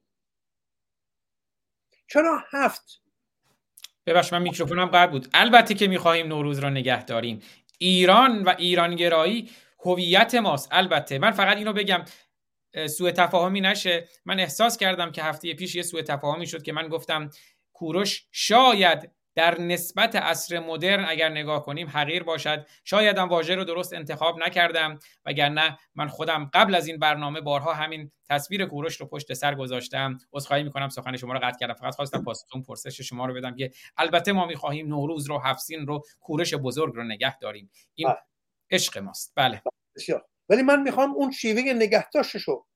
چرا 2.07 2.43
هفت؟ 2.51 3.01
ببخش 4.05 4.34
من 4.34 4.41
میکروفونم 4.41 4.86
قطع 4.86 5.11
بود. 5.11 5.28
البته 5.34 5.73
که 5.73 5.88
می‌خواهیم 5.88 6.28
نوروز 6.28 6.59
را 6.59 6.69
نگه 6.69 7.03
داریم. 7.03 7.41
ایران 7.78 8.43
و 8.43 8.55
ایرانگرایی 8.57 9.51
هویت 9.80 10.36
ماست. 10.36 10.69
البته. 10.71 11.19
من 11.19 11.32
فقط 11.32 11.57
اینو 11.57 11.73
بگم. 11.73 12.05
سوء 12.88 13.11
تفاهمی 13.11 13.61
نشه. 13.61 14.09
من 14.26 14.39
احساس 14.39 14.78
کردم 14.78 15.11
که 15.11 15.23
هفته 15.23 15.53
پیش 15.53 15.76
یه 15.76 15.82
سوء 15.82 16.01
تفاهمی 16.01 16.47
شد 16.47 16.63
که 16.63 16.73
من 16.73 16.88
گفتم 16.88 17.30
کوروش 17.73 18.28
شاید 18.32 19.11
در 19.36 19.61
نسبت 19.61 20.15
عصر 20.15 20.59
مدرن 20.59 21.05
اگر 21.07 21.29
نگاه 21.29 21.65
کنیم 21.65 21.88
حقیر 21.88 22.23
باشد. 22.23 22.67
شاید 22.83 23.17
هم 23.17 23.29
واژه 23.29 23.55
رو 23.55 23.63
درست 23.63 23.93
انتخاب 23.93 24.39
نکردم 24.39 24.99
وگرنه 25.25 25.79
من 25.95 26.07
خودم 26.07 26.49
قبل 26.53 26.75
از 26.75 26.88
این 26.88 26.99
برنامه 26.99 27.41
بارها 27.41 27.73
همین 27.73 28.11
تصویر 28.29 28.65
کوروش 28.65 28.95
رو 28.95 29.05
پشت 29.05 29.33
سر 29.33 29.55
گذاشتم. 29.55 30.17
عذرخواهی 30.33 30.63
می‌کنم 30.63 30.89
سخن 30.89 31.17
شما 31.17 31.33
رو 31.33 31.39
قطع 31.39 31.57
کردم. 31.59 31.73
فقط 31.73 31.95
خواستم 31.95 32.23
پاسخون 32.23 32.61
پرسش 32.61 33.01
شما 33.01 33.25
رو 33.25 33.33
بدم 33.33 33.55
که 33.55 33.71
البته 33.97 34.33
ما 34.33 34.45
می‌خواهیم 34.45 34.88
نوروز 34.88 35.29
رو 35.29 35.39
هفسین 35.39 35.88
رو 35.88 36.01
کوروش 36.19 36.53
بزرگ 36.53 36.95
رو 36.95 37.03
نگه 37.03 37.39
داریم. 37.39 37.71
این 37.95 38.07
بله. 38.07 38.17
عشق 38.71 38.97
ماست. 38.97 39.33
بله. 39.36 39.61
بسیار. 39.95 40.25
ولی 40.49 40.61
من 40.61 40.81
می‌خوام 40.81 41.11
اون 41.11 41.31
شیوه 41.31 41.61
نگهداشتش 41.61 42.41
رو 42.41 42.67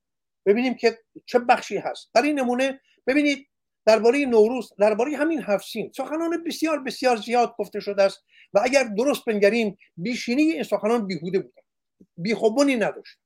ببینیم 0.45 0.73
که 0.73 0.97
چه 1.25 1.39
بخشی 1.39 1.77
هست. 1.77 2.11
در 2.13 2.21
این 2.21 2.39
نمونه 2.39 2.81
ببینید 3.07 3.48
درباره 3.89 4.25
نوروز 4.25 4.73
درباره 4.79 5.17
همین 5.17 5.41
هفسین 5.41 5.91
سخنان 5.97 6.43
بسیار 6.43 6.79
بسیار 6.83 7.17
زیاد 7.17 7.55
گفته 7.57 7.79
شده 7.79 8.03
است 8.03 8.23
و 8.53 8.59
اگر 8.63 8.83
درست 8.83 9.25
بنگریم 9.25 9.77
بیشینی 9.97 10.41
این 10.41 10.63
سخنان 10.63 11.07
بیهوده 11.07 11.39
بودن. 11.39 11.61
بیخوبونی 12.17 12.75
نداشت. 12.75 13.17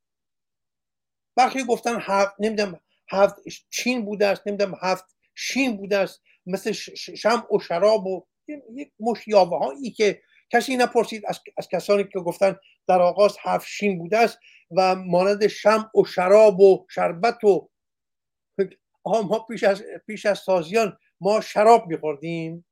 برخی 1.35 1.63
گفتن 1.63 1.97
هفت 2.01 2.35
نمی‌دونم 2.39 2.79
هفت 3.11 3.35
چین 3.69 4.05
بوده 4.05 4.27
است 4.27 4.41
نمی‌دونم 4.45 4.75
هفت 4.81 5.05
شین 5.35 5.77
بوده 5.77 5.97
است 5.97 6.21
مثل 6.45 6.71
شم 6.95 7.47
و 7.55 7.59
شراب 7.59 8.07
و 8.07 8.25
یک 8.73 8.91
مش 8.99 9.27
هایی 9.33 9.91
که 9.91 10.21
کسی 10.49 10.77
نپرسید 10.77 11.23
از, 11.27 11.39
از 11.57 11.67
کسانی 11.67 12.03
که 12.03 12.19
گفتن 12.19 12.55
در 12.87 13.01
آغاز 13.01 13.37
هفت 13.41 13.67
شین 13.67 13.97
بوده 13.97 14.17
است 14.17 14.39
و 14.77 14.95
مانند 14.95 15.47
شم 15.47 15.91
و 15.95 16.05
شراب 16.05 16.59
و 16.59 16.85
شربت 16.89 17.43
و 17.43 17.69
ما 19.05 19.39
پیش 19.39 19.63
از 19.63 19.83
پیش 20.07 20.25
از 20.25 20.45
تازیان 20.45 20.97
ما 21.21 21.41
شراب 21.41 21.87
میخوردیم. 21.87 22.65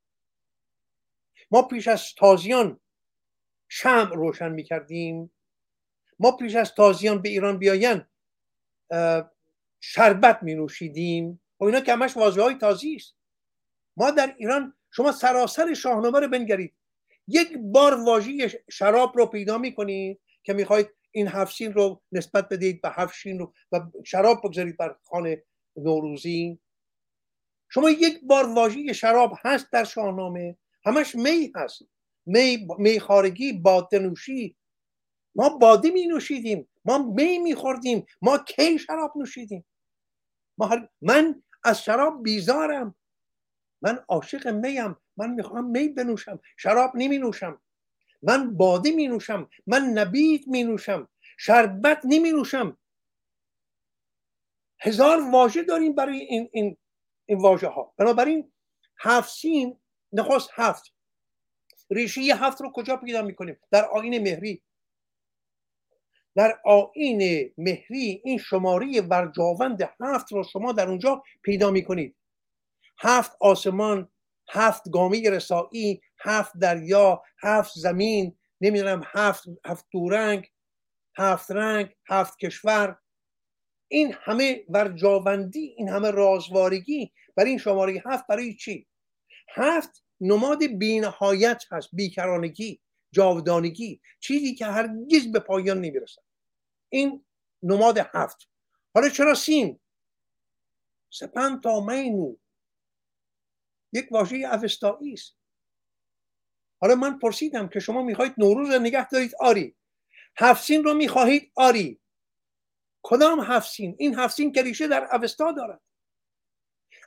ما 1.52 1.62
پیش 1.62 1.88
از 1.88 2.16
تازیان 2.18 2.80
شم 3.68 4.12
روشن 4.16 4.52
می‌کردیم. 4.52 5.32
ما 6.20 6.32
پیش 6.32 6.56
از 6.56 6.74
تازیان 6.74 7.22
به 7.22 7.30
ایران 7.30 7.58
بیاین 7.58 8.06
شربت 9.80 10.44
می 10.44 10.56
نوشیدیم 10.56 11.42
و 11.60 11.64
اینا 11.64 11.80
که 11.80 11.94
همش 11.94 12.18
واضح 12.18 12.42
های 12.42 12.56
تازی 12.56 12.96
است. 12.96 13.16
ما 13.98 14.12
در 14.12 14.36
ایران 14.38 14.74
شما 14.92 15.12
سراسر 15.12 15.74
شاهنامه 15.74 16.20
رو 16.20 16.28
بنگرید. 16.28 16.74
یک 17.28 17.58
بار 17.58 18.06
واژه 18.06 18.64
شراب 18.72 19.18
رو 19.18 19.26
پیدا 19.26 19.58
می‌کنید 19.58 20.20
که 20.44 20.54
می‌خواید 20.54 20.90
این 21.12 21.28
هفشین 21.28 21.74
رو 21.74 22.02
نسبت 22.12 22.50
بدید 22.50 22.82
به 22.82 22.90
هفشین 22.90 23.40
رو 23.40 23.54
و 23.72 23.82
شراب 24.06 24.40
بگذارید 24.44 24.78
بر 24.78 24.96
خانه 25.04 25.44
نوروزی. 25.78 26.60
شما 27.70 27.90
یک 27.90 28.22
بار 28.24 28.54
واژه 28.54 28.94
شراب 28.94 29.34
هست 29.46 29.72
در 29.72 29.84
شاهنامه 29.84 30.58
همش 30.86 31.16
می 31.16 31.52
هست. 31.56 31.82
می 32.26 32.68
می 32.78 33.00
خارگی 33.00 33.54
باده 33.54 34.00
نوشی 34.00 34.56
ما 35.36 35.50
باده 35.50 35.92
می 35.92 36.06
نوشیدیم 36.06 36.68
ما 36.86 36.98
می 36.98 37.40
می 37.40 37.56
خوردیم 37.56 38.06
ما 38.22 38.38
کی 38.38 38.80
شراب 38.80 39.14
نوشیدیم؟ 39.16 39.66
من 41.02 41.44
از 41.64 41.84
شراب 41.84 42.24
بیزارم. 42.24 42.96
من 43.82 44.04
عاشق 44.08 44.48
میم 44.48 44.96
من 45.18 45.32
می‌خوام 45.34 45.66
می 45.66 45.88
بنوشم 45.88 46.40
شراب 46.58 46.92
نمی 46.96 47.18
نوشم. 47.18 47.62
من 48.24 48.58
باده 48.58 48.92
می 48.92 49.08
نوشم 49.08 49.50
من 49.68 49.82
نبید 49.82 50.48
می 50.48 50.64
نوشم 50.64 51.10
شربت 51.38 52.02
نمی 52.04 52.32
نوشم. 52.32 52.78
هزار 54.82 55.32
واژه 55.32 55.64
داریم 55.64 55.96
برای 55.96 56.20
این, 56.20 56.50
این, 56.54 56.78
این 57.26 57.38
واژه 57.38 57.68
ها 57.68 57.94
بنابراین 57.98 58.52
هفت 59.00 59.30
سین 59.30 59.80
نخواست 60.14 60.50
هفت. 60.54 60.94
ریشه 61.92 62.22
هفت 62.22 62.62
رو 62.62 62.72
کجا 62.72 62.98
پیدا 62.98 63.22
می‌کنیم؟ 63.22 63.58
در 63.72 63.86
آین 63.86 64.24
مهری. 64.24 64.64
در 66.36 66.60
آین 66.66 67.52
مهری 67.58 68.22
این 68.24 68.38
شماره 68.38 69.02
ورجاوند 69.02 69.90
هفت 70.02 70.32
رو 70.32 70.44
شما 70.44 70.72
در 70.72 70.88
اونجا 70.88 71.24
پیدا 71.44 71.72
می‌کنید. 71.72 72.16
هفت 73.00 73.38
آسمان 73.40 74.10
هفت 74.50 74.90
گامی 74.90 75.30
رسایی 75.30 76.02
هفت 76.20 76.58
دریا 76.58 77.24
هفت 77.44 77.72
زمین 77.76 78.38
نمی‌دونم 78.62 79.02
هفت 79.06 79.44
هفت 79.66 79.86
دورنگ 79.92 80.52
هفت 81.18 81.52
رنگ 81.52 81.96
هفت 82.10 82.38
کشور. 82.38 82.98
این 83.92 84.16
همه 84.22 84.66
ورجاوندی 84.70 85.76
این 85.78 85.90
همه 85.90 86.12
رازوارگی 86.12 87.12
برای 87.36 87.50
این 87.50 87.60
شماره 87.60 88.04
هفت 88.06 88.28
برای 88.28 88.56
چی؟ 88.56 88.88
هفت 89.50 90.04
نماد 90.22 90.64
بینهایت 90.64 91.64
هست 91.72 91.90
بیکرانگی 91.94 92.82
جاودانگی 93.12 94.02
چیزی 94.20 94.56
که 94.56 94.66
هرگز 94.66 95.32
به 95.32 95.40
پایان 95.40 95.82
نمی‌رسد. 95.82 96.22
این 96.90 97.26
نماد 97.64 97.98
هفت. 97.98 98.50
حالا 98.94 99.10
چرا 99.10 99.34
سین 99.34 99.80
سپن 101.10 101.62
تا 101.62 101.86
مینو 101.86 102.36
یک 103.94 104.08
واژه 104.12 104.36
اوستایی 104.36 105.14
است. 105.14 105.36
حالا 106.82 106.96
من 106.96 107.20
پرسیدم 107.20 107.68
که 107.68 107.80
شما 107.80 108.04
می‌خواهید 108.04 108.34
نوروز 108.38 108.70
رو 108.70 108.80
نگه 108.80 109.10
دارید 109.10 109.32
آری. 109.40 109.76
هفسین 110.38 110.84
رو 110.84 110.94
می‌خواهید 110.94 111.52
آری. 111.56 112.01
کدام 113.04 113.40
هفسین 113.40 113.96
این 114.00 114.16
هفسین 114.16 114.52
که 114.52 114.64
ریشه 114.64 114.88
در 114.88 115.16
اوستا 115.16 115.52
دارد. 115.52 115.82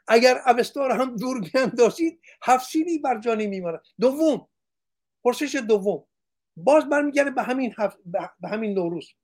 اگر 0.08 0.42
اوستا 0.46 0.86
رو 0.86 0.94
هم 0.94 1.16
دور 1.16 1.40
بیاندازید 1.40 2.20
هفسینی 2.42 2.98
بر 2.98 3.20
جا 3.20 3.34
نمیماند 3.34 3.82
دوم 4.00 4.48
پرسش 5.24 5.54
دوم. 5.54 6.06
باز 6.56 6.88
برمیگرده 6.88 7.30
به 7.30 7.42
همین 7.42 7.74
هف... 7.78 7.96
به 8.40 8.48
همین 8.48 8.74
نوروز. 8.74 9.14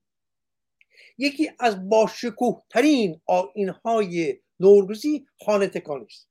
یکی 1.17 1.51
از 1.59 1.89
باشکوه 1.89 2.63
ترین 2.69 3.21
آینهای 3.25 4.41
نوروزی 4.59 5.27
خانه 5.45 5.67
تکانی 5.67 6.05
است. 6.05 6.29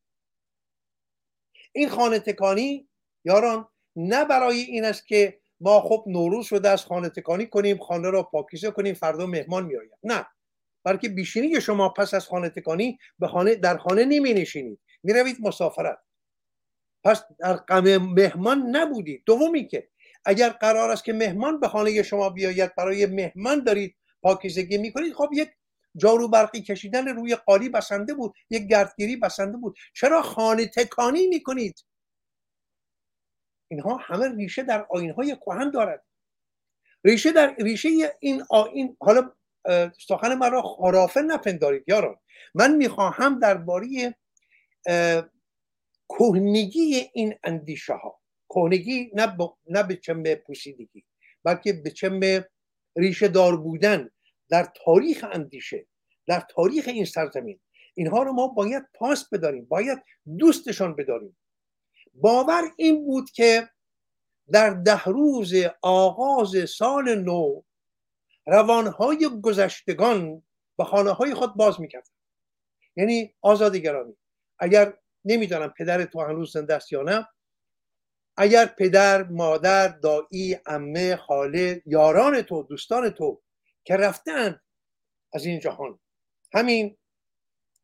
این 1.73 1.89
خانه 1.89 2.19
تکانی 2.19 2.89
یاران 3.25 3.69
نه 3.97 4.25
برای 4.25 4.61
این 4.61 4.85
است 4.85 5.07
که 5.07 5.40
ما 5.61 5.81
خب 5.81 6.05
نوروز 6.07 6.47
شده 6.47 6.69
از 6.69 6.85
خانه 6.85 7.09
تکانی 7.09 7.47
کنیم 7.47 7.79
خانه 7.79 8.11
را 8.11 8.23
پاکیزه 8.23 8.71
کنیم 8.71 8.95
فردا 8.95 9.27
مهمان 9.27 9.67
میآید. 9.67 9.91
نه. 10.03 10.27
بلکه 10.85 11.09
بیشینی 11.09 11.61
شما 11.61 11.89
پس 11.89 12.15
از 12.15 12.27
خانه 12.27 12.49
تکانی 12.49 12.99
به 13.19 13.29
خانه 13.29 13.55
در 13.55 13.79
خانه 13.79 14.05
نمی 14.05 14.33
نشینید 14.35 14.81
می 15.03 15.13
روید 15.13 15.37
مسافرت. 15.41 15.99
پس 17.05 17.23
در 17.39 17.57
غم 17.57 17.97
مهمان 17.97 18.77
نبودید. 18.77 19.23
دومی 19.27 19.67
که 19.67 19.89
اگر 20.25 20.49
قرار 20.49 20.91
است 20.91 21.05
که 21.05 21.13
مهمان 21.13 21.61
به 21.61 21.69
خانه 21.69 22.03
شما 22.03 22.31
بیاید 22.31 22.75
برای 22.75 23.07
مهمان 23.07 23.65
دارید 23.65 23.97
پاکیزگی 24.23 24.79
می‌کنید 24.79 25.15
خب 25.15 25.29
یک 25.33 25.51
جارو 25.97 26.29
برقی 26.29 26.63
کشیدن 26.63 27.09
روی 27.09 27.37
قالی 27.37 27.69
بسنده 27.69 28.15
بود 28.15 28.35
یک 28.51 28.67
گردگیری 28.67 29.17
بسنده 29.17 29.57
بود. 29.57 29.77
چرا 29.95 30.23
خانه 30.23 30.67
تکانی 30.67 31.27
می‌کنید؟ 31.27 31.85
اینها 33.71 33.97
همه 33.97 34.37
ریشه 34.37 34.63
در 34.63 34.87
آینهای 34.91 35.37
کهن 35.37 35.71
دارد. 35.71 36.05
ریشه 37.05 37.33
در 37.33 37.55
ریشه 37.59 37.89
این 38.21 38.43
آین 38.51 38.97
حالا 39.01 39.33
سخن 40.09 40.35
من 40.35 40.53
را 40.53 40.63
خرافه 40.63 41.21
نپندارید 41.21 41.85
یاران. 41.87 42.17
من 42.55 42.77
می‌خواهم 42.77 43.39
درباره 43.39 44.15
کهنگی 46.09 47.11
این 47.13 47.35
اندیشه 47.45 47.95
ها 47.95 48.21
کهنگی 48.49 49.11
نه, 49.15 49.37
نه 49.67 49.83
به 49.83 49.97
چم 49.97 50.35
پوسیدگی 50.35 51.05
بلکه 51.45 51.73
به 51.73 51.91
چم 51.91 52.21
ریشه 52.97 53.29
دار 53.29 53.57
بودن 53.57 54.11
در 54.49 54.69
تاریخ 54.85 55.25
اندیشه 55.33 55.87
در 56.27 56.41
تاریخ 56.41 56.89
این 56.89 57.05
سرزمین. 57.05 57.61
اینها 57.95 58.23
رو 58.23 58.33
ما 58.33 58.49
باید 58.49 58.83
پاس 58.95 59.29
بداریم 59.29 59.65
باید 59.65 59.99
دوستشان 60.39 60.97
بداریم. 60.97 61.37
باور 62.13 62.63
این 62.77 63.07
بود 63.07 63.31
که 63.31 63.71
در 64.53 64.71
ده 64.71 65.05
روز 65.05 65.55
آغاز 65.83 66.71
سال 66.71 67.15
نو 67.15 67.63
روانهای 68.47 69.31
گذشتگان 69.43 70.43
به 70.79 70.85
خانه 70.85 71.11
های 71.11 71.35
خود 71.35 71.57
باز 71.57 71.81
می‌کرد 71.81 72.09
یعنی 72.97 73.35
آزاد 73.41 73.77
گرامی 73.77 74.17
اگر 74.59 74.99
نمی‌دانم 75.25 75.75
پدر 75.79 76.05
تو 76.05 76.21
هنوز 76.21 76.53
زنده 76.53 76.75
است 76.75 76.93
یا 76.93 77.03
نه 77.03 77.29
اگر 78.37 78.67
پدر 78.67 79.23
مادر 79.23 79.89
دایی 79.89 80.59
امه 80.67 81.17
خاله 81.17 81.83
یاران 81.87 82.43
تو 82.43 82.63
دوستان 82.63 83.11
تو 83.11 83.43
که 83.85 83.97
رفتن 83.97 84.61
از 85.33 85.45
این 85.47 85.61
جهان. 85.61 86.01
همین 86.55 86.97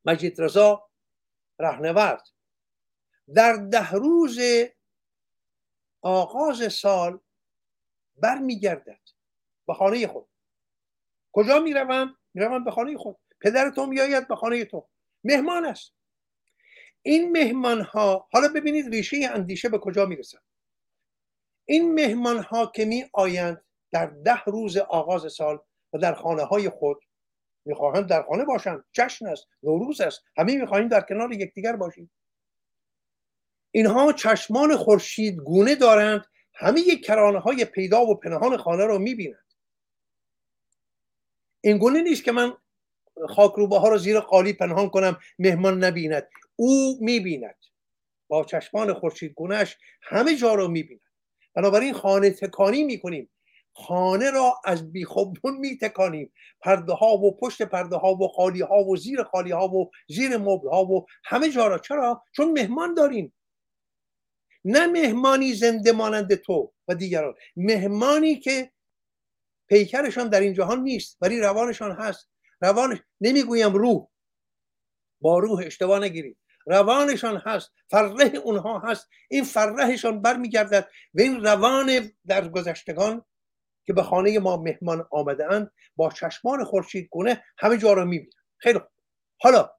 مجید 0.05 0.41
رضا 0.41 0.91
رهنورد. 1.59 2.29
در 3.35 3.53
ده 3.53 3.91
روز 3.91 4.39
آغاز 6.03 6.73
سال 6.73 7.21
برمیگردد. 8.17 9.01
به 9.67 9.75
خانه 9.75 10.07
خود. 10.07 10.29
کجا 11.33 11.59
می‌روم؟ 11.59 12.17
می‌روم 12.35 12.65
به 12.65 12.71
خانه 12.71 12.97
خود. 12.97 13.17
پدر 13.41 13.71
تو 13.71 13.87
میآید 13.87 14.29
به 14.29 14.37
خانه 14.37 14.65
تو. 14.65 14.89
مهمان 15.25 15.65
است. 15.65 15.93
این 17.03 17.33
مهمان 17.33 17.81
ها 17.81 18.29
حالا 18.33 18.49
ببینید 18.49 18.89
ریشه 18.89 19.29
اندیشه 19.31 19.69
به 19.69 19.79
کجا 19.79 20.07
می‌رسد. 20.07 20.43
این 21.65 21.95
مهمان 21.95 22.39
ها 22.39 22.67
که 22.67 22.85
می 22.85 23.11
آیند 23.13 23.65
در 23.91 24.07
ده 24.07 24.45
روز 24.45 24.77
آغاز 24.77 25.33
سال 25.33 25.59
و 25.93 25.99
در 25.99 26.15
خانه 26.15 26.43
های 26.43 26.69
خود 26.69 27.03
می‌خواهند 27.65 28.07
در 28.07 28.23
خانه 28.23 28.45
باشند. 28.45 28.85
جشن 28.93 29.27
است 29.27 29.47
نوروز 29.63 30.01
است. 30.01 30.23
همه 30.37 30.57
می‌خواهیم 30.57 30.89
در 30.89 31.01
کنار 31.01 31.33
یکدیگر 31.33 31.77
باشیم. 31.77 32.11
اینها 33.77 34.13
چشمان 34.13 34.77
خورشید 34.77 35.37
گونه 35.37 35.75
دارند 35.75 36.27
همه 36.55 36.97
کرانه 36.97 37.39
های 37.39 37.65
پیدا 37.65 38.07
و 38.07 38.15
پنهان 38.15 38.57
خانه 38.57 38.85
را 38.85 38.99
می‌بینند. 38.99 39.45
این 41.61 41.79
گونه 41.79 42.03
نیست 42.03 42.25
که 42.25 42.33
من 42.33 42.53
خاکروبه 43.29 43.79
ها 43.79 43.89
را 43.89 43.99
زیر 43.99 44.21
قالی 44.21 44.53
پنهان 44.53 44.89
کنم 44.89 45.19
مهمان 45.39 45.85
نبیند. 45.85 46.29
او 46.57 46.99
می‌بیند. 47.01 47.57
با 48.29 48.45
چشمان 48.45 48.95
خورشید 48.95 49.33
گونهش 49.33 49.77
همه 50.03 50.37
جا 50.37 50.55
را 50.55 50.69
می‌بیند. 50.69 51.01
بنابراین 51.55 51.93
خانه 51.93 52.31
تکانی 52.31 52.85
می‌کنیم. 52.85 53.29
خانه 53.73 54.31
را 54.31 54.61
از 54.65 54.93
بیخوبون 54.93 55.57
میتکانیم. 55.57 56.33
پرده 56.61 56.93
ها 56.93 57.17
و 57.17 57.37
پشت 57.37 57.63
پرده 57.63 57.97
ها 57.97 58.15
و 58.15 58.29
خالی 58.29 58.61
ها 58.61 58.85
و 58.85 58.97
زیر 58.97 59.23
خالی 59.23 59.51
ها 59.51 59.69
و 59.69 59.91
زیر 60.09 60.37
مبل 60.37 60.69
ها 60.69 60.85
و 60.85 61.07
همه 61.25 61.51
جا 61.51 61.67
را. 61.67 61.79
چرا؟ 61.79 62.23
چون 62.33 62.53
مهمان 62.53 62.95
داریم. 62.95 63.33
نه 64.69 64.87
مهمانی 64.87 65.55
زنده 65.55 65.93
مانند 65.93 66.35
تو 66.35 66.73
و 66.89 66.95
دیگران. 66.95 67.35
مهمانی 67.57 68.37
که 68.41 68.73
پیکرشان 69.69 70.29
در 70.29 70.41
این 70.41 70.55
جهان 70.55 70.83
نیست 70.83 71.17
ولی 71.21 71.41
روانشان 71.41 71.93
هست. 71.93 72.29
روان 72.61 73.01
نمی‌گویم 73.21 73.73
روح. 73.73 74.07
با 75.21 75.39
روح 75.39 75.63
اشتباه 75.67 76.01
نگیرید. 76.01 76.39
روانشان 76.67 77.37
هست. 77.37 77.73
فرح 77.91 78.35
اونها 78.45 78.79
هست. 78.79 79.09
این 79.31 79.45
فرهشان 79.45 80.23
برمیگردد 80.23 80.89
و 81.15 81.21
این 81.21 81.45
روان 81.45 82.13
در 82.27 82.49
گذشتگان 82.49 83.25
که 83.87 83.93
به 83.93 84.03
خانه 84.03 84.39
ما 84.39 84.57
مهمان 84.57 85.07
آمده 85.11 85.53
اند 85.53 85.73
با 85.97 86.11
چشمان 86.11 86.65
خورشید 86.65 87.09
گونه 87.11 87.45
همه 87.59 87.77
جا 87.79 87.93
را 87.93 88.05
می‌بینن 88.05 88.31
خیلی 88.59 88.81
حالا 89.41 89.71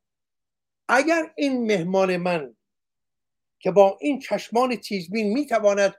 اگر 0.88 1.34
این 1.36 1.68
مهمان 1.68 2.18
من 2.18 2.57
که 3.60 3.72
با 3.72 3.98
این 4.02 4.20
چشمان 4.20 4.76
تیزبین 4.76 5.34
می‌تواند 5.34 5.96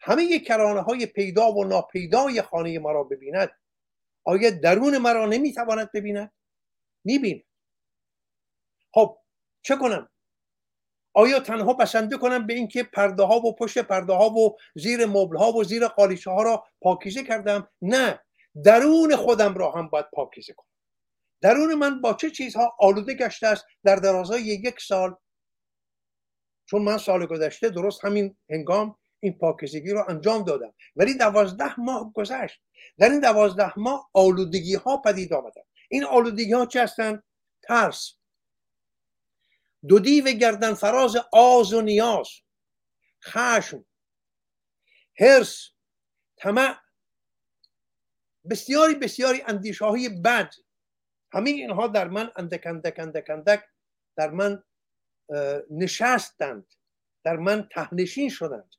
همه 0.00 0.38
کرانه 0.38 0.80
های 0.80 1.06
پیدا 1.06 1.52
و 1.52 1.64
ناپیدای 1.64 2.42
خانه 2.42 2.78
ما 2.78 2.92
را 2.92 3.04
ببیند. 3.04 3.50
آیا 4.24 4.50
درون 4.50 4.98
مرا 4.98 5.26
نمی‌تواند 5.26 5.92
ببیند؟ 5.92 6.32
می‌بیند. 7.04 7.42
خب 8.92 9.18
چه 9.62 9.76
کنم؟ 9.76 10.08
آیا 11.14 11.40
تنها 11.40 11.72
بسنده 11.72 12.18
کنم 12.18 12.46
به 12.46 12.54
اینکه 12.54 12.82
پرده 12.82 13.22
ها 13.22 13.36
و 13.36 13.56
پشت 13.56 13.78
پرده 13.78 14.12
ها 14.12 14.30
و 14.30 14.56
زیر 14.74 15.06
مبل 15.06 15.36
ها 15.36 15.52
و 15.52 15.64
زیر 15.64 15.88
قالیچه 15.88 16.30
ها 16.30 16.42
را 16.42 16.64
پاکیزه 16.80 17.24
کردم؟ 17.24 17.68
نه 17.82 18.20
درون 18.64 19.16
خودم 19.16 19.54
را 19.54 19.70
هم 19.70 19.88
باید 19.88 20.06
پاکیزه 20.12 20.52
کنم. 20.52 20.66
درون 21.40 21.74
من 21.74 22.00
با 22.00 22.14
چه 22.14 22.30
چیزها 22.30 22.76
آلوده 22.78 23.14
گشته 23.14 23.46
است 23.46 23.64
در 23.84 23.96
درازای 23.96 24.42
یک 24.42 24.80
سال؟ 24.80 25.16
چون 26.70 26.82
من 26.82 26.98
سال 26.98 27.26
گذشته 27.26 27.68
درست 27.68 28.04
همین 28.04 28.36
هنگام 28.50 28.96
این 29.20 29.38
پاکیزگی 29.38 29.90
رو 29.90 30.04
انجام 30.08 30.44
دادم. 30.44 30.74
ولی 30.96 31.14
دوازده 31.14 31.80
ماه 31.80 32.12
گذشت. 32.12 32.60
در 32.98 33.10
این 33.10 33.20
دوازده 33.20 33.78
ماه 33.78 34.10
آلودگی 34.12 34.74
ها 34.74 34.96
پدید 34.96 35.32
آمدن. 35.32 35.62
این 35.88 36.04
آلودگی 36.04 36.52
ها 36.52 36.66
چه 36.66 36.82
هستند 36.82 37.22
ترس. 37.62 38.14
دو 39.88 39.98
دیو 39.98 40.24
گردن 40.24 40.74
فراز 40.74 41.16
آز 41.32 41.72
و 41.72 41.80
نیاز. 41.80 42.28
خشم. 43.24 43.84
هرس 45.20 45.70
طمع. 46.36 46.76
بسیاری 48.50 48.94
بسیاری 48.94 49.42
اندیشه 49.46 49.84
بد. 50.24 50.54
همه 51.32 51.50
اینها 51.50 51.86
در 51.86 52.08
من 52.08 52.32
اندک 52.36 52.66
اندک 52.66 52.98
اندک 52.98 53.30
اندک 53.30 53.64
در 54.16 54.30
من 54.30 54.62
نشستند. 55.70 56.74
در 57.24 57.36
من 57.36 57.68
تهنشین 57.72 58.28
شدند. 58.28 58.74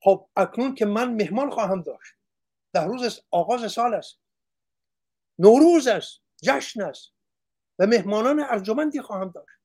خب 0.00 0.28
اکنون 0.36 0.74
که 0.74 0.86
من 0.86 1.14
مهمان 1.14 1.50
خواهم 1.50 1.82
داشت. 1.82 2.14
در 2.72 2.86
روز 2.86 3.20
آغاز 3.30 3.72
سال 3.72 3.94
است. 3.94 4.18
نوروز 5.38 5.86
است 5.86 6.20
جشن 6.42 6.82
است. 6.82 7.12
و 7.78 7.86
مهمانان 7.86 8.40
ارجمندی 8.40 9.00
خواهم 9.00 9.30
داشت. 9.30 9.58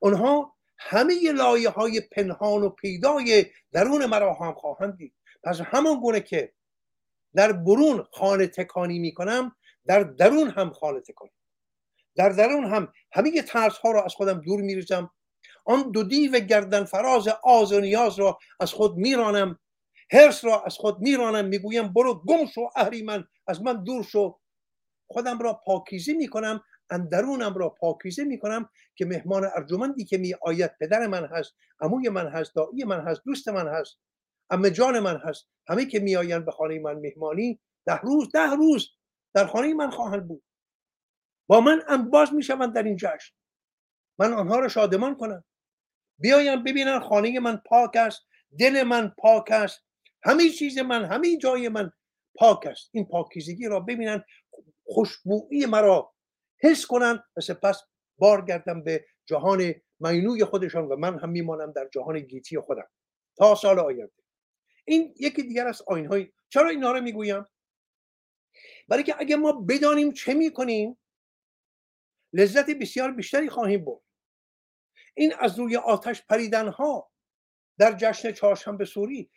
اونها 0.00 0.56
همه 0.78 1.32
لایه 1.32 1.70
های 1.70 2.00
پنهان 2.00 2.62
و 2.62 2.68
پیدای 2.68 3.46
درون 3.72 4.06
مرا 4.06 4.34
هم 4.34 4.54
خواهند 4.54 4.96
دید. 4.96 5.14
پس 5.44 5.60
همان 5.60 6.00
گونه 6.00 6.20
که 6.20 6.52
در 7.34 7.52
برون 7.52 8.06
خانه 8.12 8.46
تکانی 8.46 8.98
می‌کنم 8.98 9.56
در 9.86 10.02
درون 10.02 10.50
هم 10.50 10.72
خانه 10.72 11.00
تکانی 11.00 11.32
در 12.16 12.28
درون 12.28 12.64
هم 12.64 12.92
همه 13.12 13.42
ترس 13.42 13.78
ها 13.78 13.90
را 13.92 14.04
از 14.04 14.14
خودم 14.14 14.40
دور 14.40 14.60
میریزم. 14.60 15.10
آن 15.64 15.90
دو 15.90 16.02
دیو 16.02 16.38
گردن 16.38 16.84
فراز 16.84 17.28
آز 17.42 17.72
و 17.72 17.80
نیاز 17.80 18.18
را 18.18 18.38
از 18.60 18.72
خود 18.72 18.96
میرانم. 18.96 19.58
هرس 20.12 20.44
را 20.44 20.62
از 20.62 20.76
خود 20.76 21.00
میرانم. 21.00 21.44
می‌گویم 21.44 21.92
برو 21.92 22.22
گم 22.24 22.46
شو 22.46 22.68
اهریمن 22.76 23.24
از 23.46 23.62
من 23.62 23.84
دور 23.84 24.02
شو. 24.04 24.38
خودم 25.10 25.38
را 25.38 25.60
پاکیزی 25.64 26.14
می‌کنم 26.14 26.60
اندرونم 26.90 27.54
را 27.54 27.68
پاکیزه 27.68 28.24
می‌کنم 28.24 28.68
که 28.94 29.04
مهمان 29.04 29.44
ارجمندی 29.44 30.04
که 30.04 30.18
می 30.18 30.34
آید 30.42 30.78
پدر 30.80 31.06
من 31.06 31.26
هست 31.26 31.52
عموی 31.80 32.08
من 32.08 32.28
هست 32.28 32.54
دایی 32.54 32.84
من 32.84 33.00
هست 33.00 33.20
دوست 33.24 33.48
من 33.48 33.68
هست 33.68 33.98
امه 34.50 34.70
جان 34.70 35.00
من 35.00 35.16
هست 35.16 35.48
همه 35.68 35.84
که 35.86 36.00
میآیند 36.00 36.44
به 36.44 36.52
خانه 36.52 36.78
من 36.78 36.94
مهمانی 36.94 37.60
ده 37.86 38.00
روز 38.00 38.32
ده 38.32 38.50
روز 38.50 38.88
در 39.34 39.46
خانه 39.46 39.74
من 39.74 39.90
خواهند 39.90 40.28
بود. 40.28 40.42
با 41.46 41.60
من 41.60 41.82
انباز 41.88 42.34
می‌شوند 42.34 42.74
در 42.74 42.82
این 42.82 42.96
جشن. 42.96 43.34
من 44.18 44.32
آنها 44.32 44.58
را 44.58 44.68
شادمان 44.68 45.16
کنم. 45.16 45.44
بیایم 46.18 46.64
ببینن 46.64 47.00
خانه 47.00 47.40
من 47.40 47.56
پاک 47.56 47.96
است 47.96 48.26
دل 48.58 48.82
من 48.82 49.14
پاک 49.18 49.50
است 49.50 49.84
همه 50.22 50.48
چیز 50.48 50.78
من 50.78 51.04
همه 51.04 51.36
جای 51.36 51.68
من 51.68 51.92
پاک 52.34 52.66
است. 52.66 52.90
این 52.92 53.04
پاکیزگی 53.04 53.68
را 53.68 53.80
ببینن 53.80 54.24
خوشبویی 54.84 55.66
مرا 55.66 56.14
حس 56.60 56.86
کنن 56.86 57.24
و 57.36 57.40
سپس 57.40 57.82
بارگردم 58.18 58.84
به 58.84 59.04
جهان 59.26 59.74
مینوی 60.00 60.44
خودشان 60.44 60.84
و 60.84 60.96
من 60.96 61.18
هم 61.18 61.30
میمانم 61.30 61.72
در 61.72 61.88
جهان 61.92 62.20
گیتی 62.20 62.58
خودم. 62.58 62.88
تا 63.36 63.54
سال 63.54 63.78
آینده. 63.78 64.12
این 64.84 65.14
یکی 65.20 65.42
دیگر 65.42 65.66
از 65.66 65.82
آینهای 65.86 66.32
چرا 66.48 66.68
اینا 66.68 66.92
رو 66.92 67.00
می‌گویم؟ 67.00 67.46
برای 68.88 69.02
که 69.02 69.14
اگر 69.18 69.36
ما 69.36 69.52
بدانیم 69.52 70.12
چه 70.12 70.34
می‌کنیم 70.34 70.98
لذت 72.32 72.70
بسیار 72.70 73.12
بیشتری 73.12 73.48
خواهیم 73.48 73.84
برد. 73.84 74.02
این 75.14 75.34
از 75.40 75.58
روی 75.58 75.76
آتش 75.76 76.22
پریدن 76.22 76.68
ها 76.68 77.10
در 77.78 77.92
جشن 77.92 78.32
چهارشنبه 78.32 78.84
سوری 78.84 79.30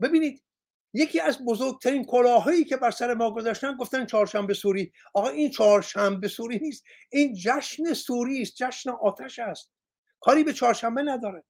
ببینید 0.00 0.44
یکی 0.92 1.20
از 1.20 1.44
بزرگترین 1.44 2.04
کلاهایی 2.04 2.64
که 2.64 2.76
بر 2.76 2.90
سر 2.90 3.14
ما 3.14 3.30
گذاشتن 3.30 3.76
گفتن 3.76 4.06
چهارشنبه 4.06 4.54
سوری. 4.54 4.92
آقا 5.14 5.28
این 5.28 5.50
چهارشنبه 5.50 6.28
سوری 6.28 6.58
نیست. 6.58 6.84
این 7.12 7.34
جشن 7.34 7.92
سوری 7.92 8.42
است 8.42 8.54
جشن 8.56 8.90
آتش 8.90 9.38
است. 9.38 9.72
کاری 10.20 10.44
به 10.44 10.52
چهارشنبه 10.52 11.02
نداره. 11.02 11.44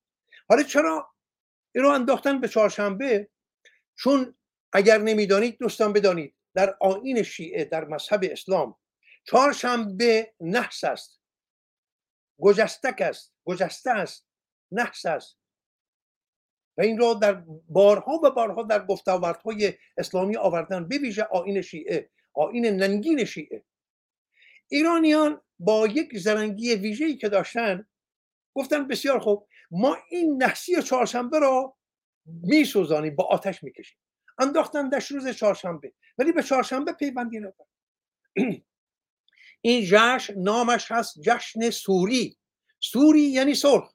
حالا 0.48 0.62
چرا 0.62 1.14
این 1.74 1.84
رو 1.84 1.90
انداختن 1.90 2.40
به 2.40 2.48
چهارشنبه؟ 2.48 3.28
چون 3.94 4.36
اگر 4.72 4.98
نمی‌دانید 4.98 5.58
دوستان 5.58 5.92
بدانید 5.92 6.34
در 6.54 6.76
آین 6.80 7.22
شیعه 7.22 7.64
در 7.64 7.84
مذهب 7.84 8.20
اسلام 8.24 8.76
چهارشنبه 9.24 10.34
نحس 10.40 10.84
است. 10.84 11.20
گجستک 12.40 13.00
است 13.00 13.34
گجسته 13.44 13.90
است 13.90 14.28
نحس 14.72 15.06
است. 15.06 15.38
و 16.76 16.82
این 16.82 16.98
را 16.98 17.14
در 17.14 17.44
بارها 17.68 18.20
و 18.24 18.30
بارها 18.30 18.62
در 18.62 18.86
گفتاوردهای 18.86 19.72
اسلامی 19.96 20.36
آوردن 20.36 20.88
بویژه 20.88 21.22
آین 21.22 21.62
شیعه 21.62 22.10
آین 22.34 22.66
ننگین 22.66 23.24
شیعه. 23.24 23.64
ایرانیان 24.68 25.40
با 25.58 25.86
یک 25.86 26.18
زرنگی 26.18 26.74
ویژه‌ای 26.74 27.16
که 27.16 27.28
داشتن 27.28 27.86
گفتن 28.54 28.88
بسیار 28.88 29.18
خوب 29.18 29.48
ما 29.70 29.96
این 30.10 30.42
نحسی 30.42 30.82
چهارشنبه 30.82 31.38
را 31.38 31.76
میسوزانیم 32.26 33.16
با 33.16 33.24
آتش 33.24 33.62
می‌کشیم. 33.62 33.98
انداختن 34.38 34.88
دش 34.88 35.10
روز 35.10 35.28
چهارشنبه 35.28 35.92
ولی 36.18 36.32
به 36.32 36.42
چهارشنبه 36.42 36.92
پیوندی 36.92 37.38
ندارد 37.38 37.68
این 39.66 39.84
جشن 39.86 40.34
نامش 40.34 40.92
هست 40.92 41.20
جشن 41.20 41.70
سوری. 41.70 42.36
سوری 42.80 43.20
یعنی 43.20 43.54
سرخ. 43.54 43.92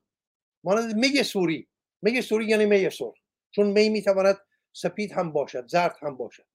مانند 0.63 0.95
می 0.95 1.23
سوری. 1.23 1.67
می 2.01 2.21
سوری 2.21 2.45
یعنی 2.45 2.65
می 2.65 2.89
سرخ. 2.89 3.15
چون 3.51 3.67
می 3.67 3.89
می‌تواند 3.89 4.37
سپید 4.73 5.11
هم 5.11 5.31
باشد 5.31 5.67
زرد 5.67 5.97
هم 6.01 6.17
باشد. 6.17 6.45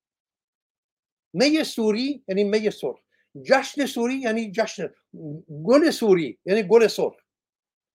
می 1.32 1.64
سوری 1.64 2.24
یعنی 2.28 2.44
می 2.44 2.70
سرخ. 2.70 2.96
جشن 3.42 3.86
سوری 3.86 4.14
یعنی 4.14 4.52
جشن 4.52 4.94
گل 5.64 5.90
سوری 5.90 6.38
یعنی 6.44 6.62
گل 6.62 6.86
سرخ. 6.86 7.16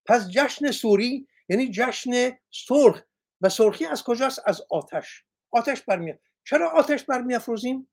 پس 0.05 0.29
جشن 0.29 0.71
سوری 0.71 1.27
یعنی 1.49 1.71
جشن 1.71 2.37
سرخ. 2.51 3.01
و 3.41 3.49
سرخی 3.49 3.85
از 3.85 4.03
کجاست؟ 4.03 4.41
از 4.45 4.61
آتش. 4.69 5.23
آتش 5.51 5.81
برمیاد 5.81 6.19
چرا 6.43 6.69
آتش 6.69 7.03
برمیافروزیم؟ 7.03 7.89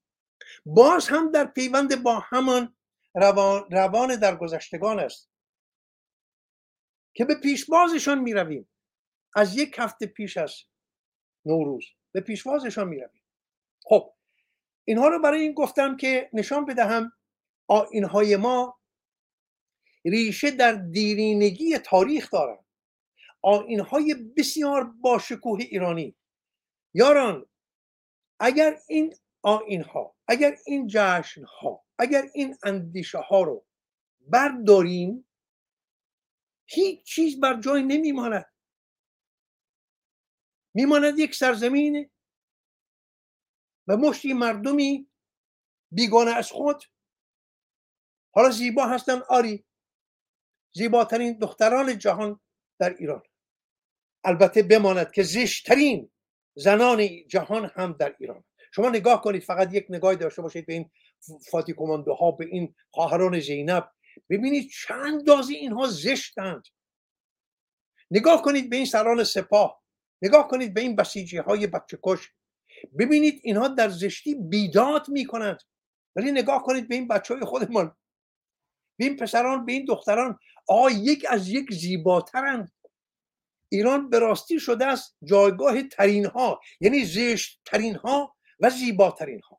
باز 0.67 1.09
هم 1.09 1.31
در 1.31 1.45
پیوند 1.45 2.03
با 2.03 2.19
همان 2.21 2.76
روان, 3.17 3.71
روان 3.71 4.17
در 4.17 4.37
گذشتگان 4.37 5.01
است. 5.01 5.31
که 7.15 7.25
به 7.25 7.35
پیشوازشان 7.35 8.19
می 8.19 8.33
رویم 8.33 8.69
از 9.35 9.57
یک 9.57 9.75
هفته 9.79 10.07
پیش 10.07 10.37
از 10.37 10.55
نوروز 11.45 11.85
به 12.13 12.21
پیشوازشان 12.21 12.89
می 12.89 12.97
رویم 13.01 13.23
خب 13.85 14.15
اینها 14.85 15.09
رو 15.09 15.23
برای 15.23 15.41
این 15.43 15.53
گفتم 15.53 15.97
که 15.97 16.31
نشان 16.33 16.65
بدهم 16.65 17.13
آینهای 17.69 18.37
ما 18.37 18.81
ریشه 20.05 20.51
در 20.51 20.73
دیرینگی 20.73 21.79
تاریخ 21.79 22.31
دارند. 22.31 22.67
آینهای 23.43 24.15
بسیار 24.15 24.85
باشکوه 24.85 25.61
ایرانی. 25.61 26.17
یاران 26.95 27.47
اگر 28.41 28.79
این 28.89 29.15
آینها 29.43 30.17
اگر 30.29 30.57
این 30.67 30.87
جشن 30.91 31.45
ها 31.45 31.86
اگر 31.99 32.29
این 32.35 32.57
اندیشه 32.63 33.19
ها 33.19 33.43
رو 33.43 33.67
برداریم 34.21 35.29
هیچ 36.67 37.03
چیز 37.03 37.41
بر 37.41 37.61
جای 37.61 37.83
نمیماند. 37.83 38.53
میماند 40.75 41.19
یک 41.19 41.35
سرزمین 41.35 42.11
و 43.87 43.97
مشتی 43.97 44.33
مردمی 44.33 45.11
بیگانه 45.93 46.31
از 46.31 46.51
خود. 46.51 46.85
حالا 48.35 48.51
زیبا 48.51 48.87
هستن 48.87 49.23
آری. 49.29 49.67
زیباترین 50.75 51.39
دختران 51.39 51.99
جهان 51.99 52.41
در 52.79 52.95
ایران. 52.95 53.23
البته 54.25 54.63
بماند 54.63 55.13
که 55.13 55.23
زشترین 55.23 56.13
زنان 56.55 57.27
جهان 57.29 57.71
هم 57.75 57.93
در 57.93 58.17
ایران. 58.19 58.45
شما 58.73 58.89
نگاه 58.89 59.23
کنید 59.23 59.43
فقط 59.43 59.75
یک 59.75 59.87
نگاهی 59.91 60.17
داشته 60.17 60.43
باشید 60.43 60.67
به 60.67 60.73
این 60.73 60.91
فاتی 61.51 61.75
ها 62.21 62.31
به 62.31 62.47
این 62.47 62.75
خواهران 62.91 63.41
زینب. 63.41 63.91
ببینید 64.31 64.71
چند 64.71 65.27
دازی 65.27 65.55
اینها 65.55 65.87
زشتند. 65.87 66.63
نگاه 68.11 68.43
کنید 68.43 68.71
به 68.71 68.77
این 68.77 68.87
سران 68.87 69.25
سپاه. 69.25 69.83
نگاه 70.23 70.49
کنید 70.49 70.75
به 70.75 70.81
این 70.81 70.97
بسیجی 70.97 71.37
های 71.37 71.67
بچه 71.67 71.99
کش. 72.03 72.33
ببینید 72.99 73.41
اینها 73.45 73.69
در 73.69 73.89
زشتی 73.89 74.35
بیداد 74.35 75.09
می 75.09 75.25
کنند 75.25 75.63
ولی 76.17 76.33
نگاه 76.33 76.63
کنید 76.63 76.89
به 76.89 76.95
این 76.95 77.09
بچه 77.09 77.35
های 77.35 77.45
خودمان. 77.45 77.97
به 78.99 79.05
این 79.05 79.17
پسران 79.17 79.67
به 79.67 79.73
این 79.73 79.85
دختران 79.85 80.39
آ 80.69 80.89
یک 80.89 81.27
از 81.29 81.49
یک 81.49 81.73
زیباترند. 81.73 82.73
ایران 83.69 84.11
به 84.11 84.19
راستی 84.19 84.61
شده 84.61 84.87
است 84.87 85.17
جایگاه 85.23 85.83
ترین 85.83 86.27
ها 86.27 86.61
یعنی 86.81 87.05
زشت 87.05 87.61
ترین 87.65 87.95
ها 87.95 88.37
و 88.61 88.71
زیباترین 88.71 89.41
ها 89.41 89.56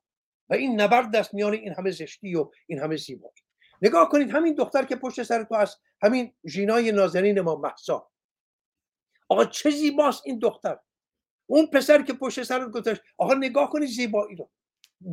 و 0.50 0.54
این 0.54 0.82
نبرد 0.82 1.16
است 1.16 1.34
میان 1.34 1.54
این 1.54 1.74
همه 1.74 1.91
زشتی 1.91 2.36
و 2.36 2.52
این 2.68 2.80
همه 2.80 2.95
زیبایی. 2.95 3.34
نگاه 3.82 4.10
کنید 4.10 4.32
همین 4.32 4.54
دختر 4.54 4.86
که 4.86 4.95
پشت 4.95 5.24
سر 5.24 5.43
تو 5.43 5.56
هست 5.56 5.82
همین 6.02 6.34
ژینای 6.48 6.91
نازنین 6.91 7.41
ما 7.41 7.56
محسا 7.56 8.10
آقا 9.30 9.45
چه 9.45 9.70
زیباست 9.70 10.22
این 10.26 10.39
دختر. 10.39 10.80
اون 11.45 11.68
پسر 11.68 12.02
که 12.02 12.14
پشت 12.14 12.43
سر 12.43 12.70
گذاشت. 12.70 13.02
آقا 13.18 13.34
نگاه 13.34 13.70
کنید 13.70 13.89
زیبایی 13.89 14.36
رو. 14.36 14.50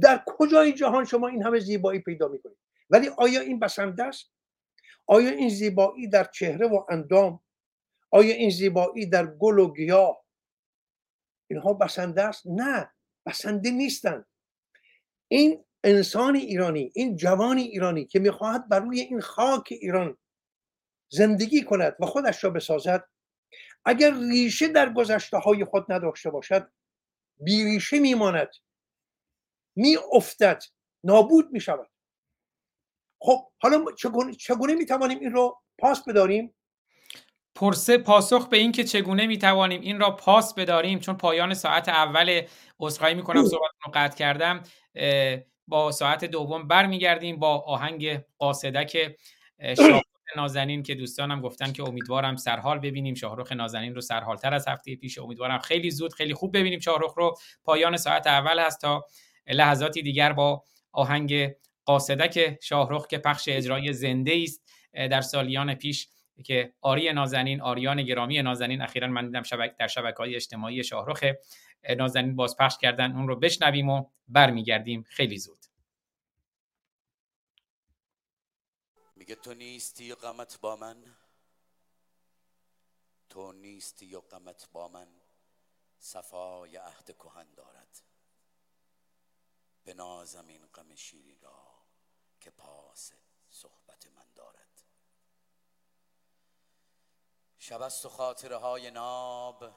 در 0.01 0.23
کجای 0.27 0.73
جهان 0.73 1.05
شما 1.05 1.29
این 1.29 1.43
همه 1.43 1.61
زیبایی 1.61 2.01
پیدا 2.01 2.29
می‌کنید؟ 2.29 2.57
ولی 2.91 3.09
آیا 3.09 3.41
این 3.41 3.59
بسنده 3.59 4.05
است؟ 4.05 4.33
آیا 5.07 5.31
این 5.31 5.49
زیبایی 5.49 6.09
در 6.09 6.25
چهره 6.25 6.67
و 6.67 6.85
اندام؟ 6.89 7.41
آیا 8.11 8.35
این 8.35 8.51
زیبایی 8.51 9.07
در 9.07 9.27
گل 9.27 9.59
و 9.59 9.75
گیاه؟ 9.75 10.25
اینها 11.51 11.73
بسنده 11.73 12.23
است؟ 12.23 12.43
نه 12.47 12.93
بسنده 13.27 13.71
نیستند. 13.71 14.27
این 15.29 15.65
انسان 15.85 16.37
ایرانی 16.37 16.93
این 16.95 17.17
جوان 17.17 17.59
ایرانی 17.59 18.05
که 18.05 18.19
می‌خواهد 18.19 18.69
بر 18.69 18.81
روی 18.81 19.01
این 19.01 19.21
خاک 19.21 19.69
ایران 19.71 20.19
زندگی 21.09 21.63
کند 21.63 21.97
و 22.01 22.07
خودش 22.07 22.45
را 22.45 22.51
بسازد 22.51 23.09
اگر 23.85 24.15
ریشه 24.15 24.69
در 24.69 24.93
گذشته 24.93 25.39
های 25.39 25.65
خود 25.65 25.93
نداشته 25.93 26.31
باشد 26.31 26.73
بی 27.37 27.65
ریشه 27.65 27.99
میماند 27.99 28.51
می 29.77 29.97
افتد 30.13 30.63
نابود 31.05 31.53
می 31.53 31.61
شود 31.61 31.91
خب 33.21 33.51
حالا 33.59 33.85
چگونه, 33.99 34.35
چگونه 34.35 34.75
می 34.75 34.87
توانیم 34.87 35.19
این 35.19 35.33
رو 35.33 35.61
پاس 35.79 36.05
بداریم؟ 36.05 36.55
پرسه 37.55 37.99
پاسخ 37.99 38.49
به 38.49 38.57
این 38.57 38.73
که 38.73 38.85
چگونه 38.85 39.27
می 39.27 39.39
توانیم 39.39 39.81
این 39.81 40.01
را 40.01 40.11
پاس 40.11 40.55
بداریم؟ 40.55 40.99
چون 40.99 41.17
پایان 41.17 41.55
ساعت 41.55 41.89
اول 41.89 42.41
عذرخواهی 42.81 43.15
می‌کنم 43.15 43.45
صحبتتون 43.45 43.81
رو 43.85 43.91
قطع 43.95 44.17
کردم. 44.17 44.63
با 45.69 45.93
ساعت 45.93 46.25
دوم 46.25 46.69
برمیگردیم 46.69 47.39
با 47.39 47.59
آهنگ 47.59 48.21
قاصدک 48.39 49.17
شاهرخ 49.77 50.03
نازنین 50.37 50.83
که 50.83 50.95
دوستانم 50.95 51.41
گفتن 51.41 51.73
که 51.73 51.83
امیدوارم 51.83 52.37
سرحال 52.37 52.79
ببینیم. 52.79 53.15
شاهرخ 53.15 53.53
نازنین 53.53 53.95
رو 53.95 54.01
سرحالتر 54.01 54.55
از 54.55 54.69
هفته 54.69 54.97
پیش 54.97 55.19
امیدوارم 55.19 55.59
خیلی 55.59 55.91
زود 55.91 56.15
خیلی 56.15 56.35
خوب 56.35 56.57
ببینیم 56.57 56.81
شاهرخ 56.81 57.15
رو. 57.17 57.35
پایان 57.65 57.97
ساعت 57.97 58.27
اول 58.27 58.59
هست 58.59 58.81
تا 58.81 59.05
لحظاتی 59.47 60.03
دیگر 60.03 60.33
با 60.33 60.63
آهنگ 60.93 61.53
قاصدک 61.85 62.59
شاهرخ 62.63 63.07
که 63.07 63.19
پخش 63.19 63.49
اجرای 63.53 63.93
زنده 63.93 64.41
است 64.43 64.63
در 64.95 65.21
سالیان 65.21 65.75
پیش 65.75 66.09
که 66.45 66.73
آری 66.81 67.13
نازنین 67.13 67.61
آریان 67.61 68.03
گرامی 68.03 68.43
نازنین 68.43 68.83
اخیرا 68.83 69.09
من 69.09 69.27
دیدم 69.27 69.43
شبک 69.43 69.77
در 69.77 69.87
شبکه 69.87 70.17
های 70.17 70.37
اجتماعی 70.37 70.85
شاهرخ 70.85 71.25
نازنین 71.99 72.37
بازپخش 72.37 72.79
کردن 72.79 73.17
اون 73.17 73.29
رو 73.29 73.37
بشنویم 73.37 73.89
و 73.89 74.11
برمیگردیم. 74.29 75.03
خیلی 75.09 75.39
زود. 75.39 75.59
میگه 79.17 79.35
تو 79.35 79.55
نیستی 79.55 80.13
و 80.13 80.15
غمت 80.15 80.61
با 80.61 80.77
من؟ 80.77 80.97
تو 83.29 83.53
نیستی 83.53 84.15
و 84.15 84.21
غمت 84.21 84.69
با 84.73 84.89
من؟ 84.89 85.09
صفای 85.99 86.77
عهد 86.77 87.17
کهن 87.19 87.55
دارد. 87.57 88.03
به 89.85 89.95
نازم 89.95 90.47
این 90.49 90.67
غم 90.75 90.95
شیری 90.95 91.39
را 91.43 91.75
که 92.41 92.51
پاس 92.51 93.13
صحبت 93.51 94.07
من 94.07 94.27
دارد. 94.35 94.64
شب 97.65 97.83
است 97.83 98.07
و 98.07 98.09
خاطره 98.09 98.57
های 98.57 98.91
ناب. 98.91 99.75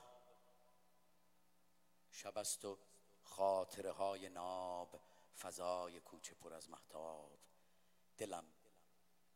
شب 2.12 2.38
است 2.38 2.66
و 2.66 2.78
خاطره 3.24 3.92
های 3.92 4.30
ناب. 4.30 5.00
فضای 5.42 6.00
کوچه 6.00 6.36
پر 6.36 6.54
از 6.54 6.70
محتاب. 6.70 7.40
دلم 8.18 8.46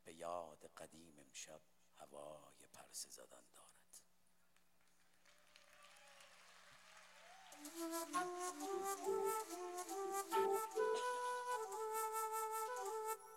به 0.03 0.13
یاد 0.13 0.65
قدیم 0.77 1.19
امشب 1.19 1.61
هوای 1.97 2.67
پرسه 2.73 3.09
زدن 3.09 3.43
دارد. 3.55 4.01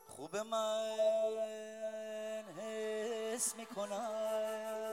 خوب 0.09 0.37
من 0.37 0.97
حس 2.59 3.55
می‌کنم. 3.55 4.84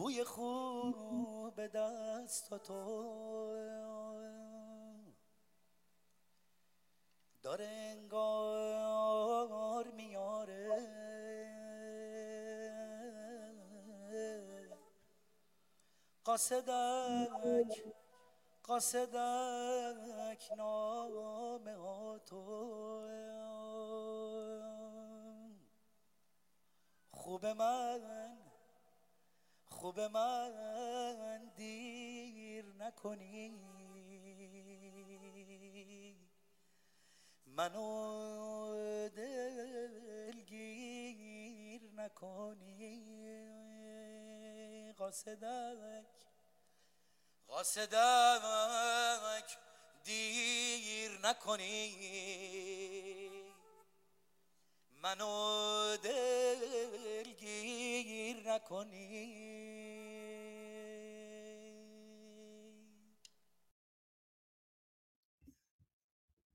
بوی 0.00 0.24
خوب 0.24 1.66
دست 1.66 2.54
تو. 2.54 3.10
داره 7.42 7.66
انگار 7.66 8.68
میاره. 9.88 10.68
قاصدک 16.24 17.94
قاصدک 18.62 20.50
نام 20.56 21.64
تو. 22.26 22.70
خوب 27.10 27.46
من 27.46 28.49
خوب 29.80 30.00
من 30.00 31.50
دیر 31.56 32.64
نکنی. 32.78 33.54
منو 37.46 39.08
دلگیر 39.08 40.70
نکنی. 41.94 43.02
قاصدک 44.98 46.06
قاصدک 47.48 49.56
دیر 50.04 51.18
نکنی. 51.22 51.96
منو 55.02 55.96
دلگیر 55.96 57.36
نکنی. 58.46 59.50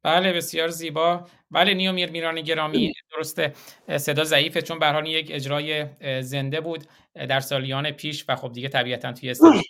بله 0.03 0.33
بسیار 0.33 0.67
زیبا. 0.67 1.27
بله 1.51 1.73
نیومیر 1.73 2.11
میران 2.11 2.41
گرامی 2.41 2.93
درسته. 3.11 3.53
صدا 3.97 4.23
ضعیفه 4.23 4.61
چون 4.61 4.79
به 4.79 5.09
یک 5.09 5.29
اجرای 5.31 5.87
زنده 6.21 6.61
بود 6.61 6.87
در 7.13 7.39
سالیان 7.39 7.91
پیش 7.91 8.25
و 8.29 8.35
خب 8.35 8.51
دیگه 8.51 8.69
طبیعتا 8.69 9.13
توی 9.13 9.29
استودیو. 9.29 9.61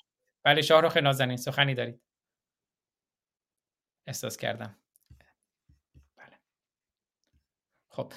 بله 0.43 0.61
شاهرخ 0.61 0.97
نازنین 0.97 1.37
سخنی 1.37 1.73
دارید. 1.73 2.01
احساس 4.07 4.37
کردم. 4.37 4.77
خب 7.95 8.11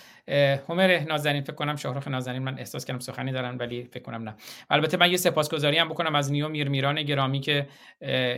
همر 0.69 0.99
نازنین 1.09 1.43
فکر 1.43 1.53
کنم 1.53 1.77
شاهرخ 1.77 2.09
نازنین 2.09 2.43
من 2.43 2.59
احساس 2.59 2.85
کردم 2.85 2.99
سخنی 2.99 3.33
دارن 3.33 3.57
ولی 3.57 3.85
فکر 3.85 4.03
کنم 4.03 4.23
نه. 4.23 4.37
البته 4.71 4.97
من 4.97 5.11
یه 5.11 5.17
سپاسگزاری 5.17 5.79
هم 5.79 5.89
بکنم 5.89 6.15
از 6.15 6.33
نیو 6.33 6.49
میرمیران 6.49 7.03
گرامی 7.03 7.41
که 7.41 7.69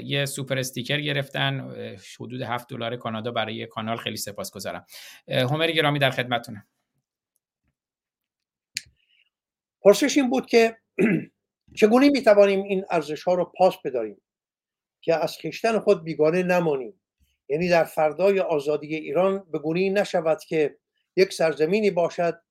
یه 0.05 0.27
سوپر 0.27 0.59
استیکر 0.59 1.01
گرفتن. 1.01 1.75
حدود 2.21 2.43
7 2.43 2.69
دلار 2.69 2.97
کانادا 2.97 3.31
برای 3.31 3.67
کانال 3.67 3.97
خیلی 3.97 4.17
سپاسگزارم. 4.17 4.87
همر 5.29 5.71
گرامی 5.71 5.99
در 5.99 6.11
خدمتتونم. 6.11 6.67
پرسش 9.83 10.17
این 10.17 10.31
بود 10.31 10.47
که 10.47 10.77
چگونه 11.79 12.11
می 12.11 12.23
توانیم 12.23 12.63
این 12.63 12.85
ارزش 12.91 13.23
ها 13.23 13.35
رو 13.35 13.53
پاس 13.57 13.75
بداریم 13.85 14.21
که 15.01 15.15
از 15.15 15.37
خیشتن 15.37 15.79
خود 15.79 16.05
بیگانه 16.05 16.43
نمانیم؟ 16.43 17.01
یعنی 17.49 17.69
در 17.69 17.85
فردای 17.85 18.41
آزادی 18.41 18.95
ایران 18.95 19.45
به 19.53 19.59
گونه 19.59 19.91
نشود 19.91 20.39
که 20.49 20.77
یک 21.17 21.33
سرزمینی 21.33 21.91
باشد 21.91 22.43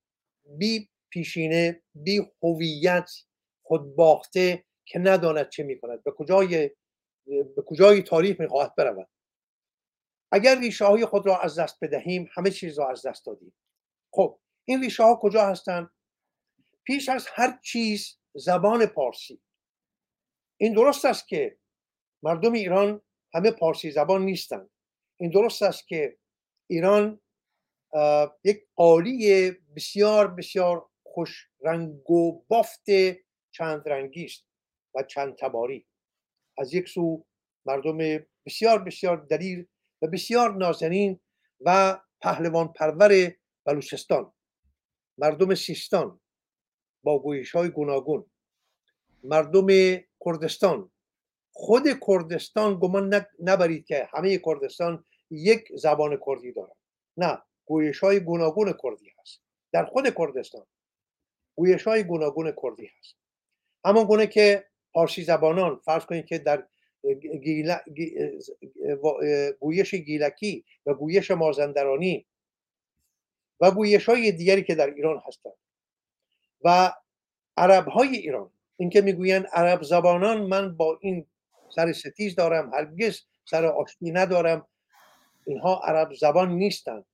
بی 0.57 0.89
پیشینه 1.10 1.84
بی 1.93 2.32
هویت 2.43 3.12
خودباخته 3.64 4.66
که 4.86 4.99
نداند 4.99 5.49
چه 5.49 5.64
می‌کند. 5.64 6.03
به 6.03 6.12
کجای 6.12 6.72
به 7.26 7.62
کجای 7.66 8.01
تاریخ 8.01 8.39
می‌خواهد 8.39 8.76
برود. 8.76 9.10
اگر 10.32 10.60
ریشه 10.60 10.86
های 10.86 11.05
خود 11.05 11.26
را 11.26 11.39
از 11.39 11.60
دست 11.60 11.78
بدهیم 11.82 12.30
همه 12.34 12.51
چیز 12.51 12.80
را 12.80 12.89
از 12.89 13.05
دست 13.05 13.26
دادیم. 13.26 13.53
خب 14.14 14.39
این 14.66 14.82
ریشه 14.82 15.03
ها 15.03 15.20
کجا 15.22 15.45
هستند؟ 15.45 15.89
پیش 16.84 17.10
از 17.10 17.28
هر 17.34 17.60
چیز 17.64 18.20
زبان 18.36 18.86
پارسی. 18.86 19.41
این 20.57 20.74
درست 20.74 21.05
است 21.05 21.28
که 21.28 21.57
مردم 22.24 22.53
ایران 22.53 23.01
همه 23.34 23.51
پارسی 23.51 23.91
زبان 23.91 24.26
نیستند. 24.26 24.70
این 25.20 25.32
درست 25.32 25.64
است 25.64 25.88
که 25.88 26.18
ایران 26.70 27.22
یک 28.44 28.68
قالی 28.76 29.52
بسیار 29.76 30.28
بسیار 30.28 30.90
خوش 31.04 31.48
رنگ 31.62 32.10
و 32.10 32.44
بافت 32.48 32.86
چند 33.52 33.90
رنگی 33.90 34.26
است 34.26 34.46
و 34.96 35.04
چند 35.04 35.36
تباری. 35.36 35.86
از 36.58 36.74
یک 36.74 36.90
سو 36.90 37.26
مردم 37.66 37.98
بسیار 38.46 38.84
بسیار 38.84 39.18
دلیر 39.18 39.68
و 40.02 40.08
بسیار 40.08 40.56
نازنین 40.56 41.20
و 41.62 42.00
پهلوان 42.22 42.74
پرور 42.74 43.36
بلوچستان. 43.66 44.34
مردم 45.18 45.56
سیستان 45.56 46.22
با 47.04 47.20
گویش 47.20 47.52
های 47.52 47.70
گوناگون. 47.70 48.26
مردم 49.24 49.68
کردستان. 50.26 50.92
خود 51.52 51.84
کردستان 52.08 52.80
گمان 52.80 53.26
نبرید 53.40 53.86
که 53.86 54.10
همه 54.12 54.38
کردستان 54.38 55.06
یک 55.32 55.68
زبان 55.76 56.20
کردی 56.26 56.52
دارد 56.54 56.76
نه. 57.18 57.42
گویش 57.70 58.00
های 58.00 58.20
گوناگون 58.20 58.74
کردی 58.84 59.12
هست. 59.22 59.42
در 59.72 59.86
خود 59.86 60.16
کردستان 60.18 60.66
گویش 61.56 61.84
های 61.84 62.04
گوناگون 62.04 62.54
کردی 62.64 62.92
هست. 63.00 63.16
همان 63.86 64.06
گونه 64.06 64.28
که 64.28 64.66
پارسی 64.94 65.24
زبانان 65.24 65.76
فرض 65.86 66.06
کنید 66.06 66.26
که 66.26 66.38
در 66.38 66.68
گویش 69.60 69.96
گیلکی 69.96 70.66
و 70.86 70.94
گویش 70.94 71.32
مازندرانی 71.32 72.26
و 73.60 73.72
گویش 73.72 74.10
های 74.10 74.32
دیگری 74.32 74.64
که 74.64 74.76
در 74.76 74.94
ایران 74.94 75.22
هستند 75.28 75.54
و 76.64 76.94
عرب 77.58 77.88
های 77.88 78.18
ایران. 78.18 78.52
اینکه 78.78 79.02
می‌گویند 79.02 79.46
عرب 79.46 79.84
زبانان 79.84 80.42
من 80.42 80.78
با 80.78 81.00
این 81.02 81.26
سر 81.76 81.94
ستیز 81.94 82.36
دارم 82.36 82.74
هرگز 82.74 83.22
سر 83.46 83.66
آشتی 83.66 84.12
ندارم. 84.12 84.68
اینها 85.46 85.82
عرب 85.84 86.14
زبان 86.14 86.52
نیستند. 86.52 87.06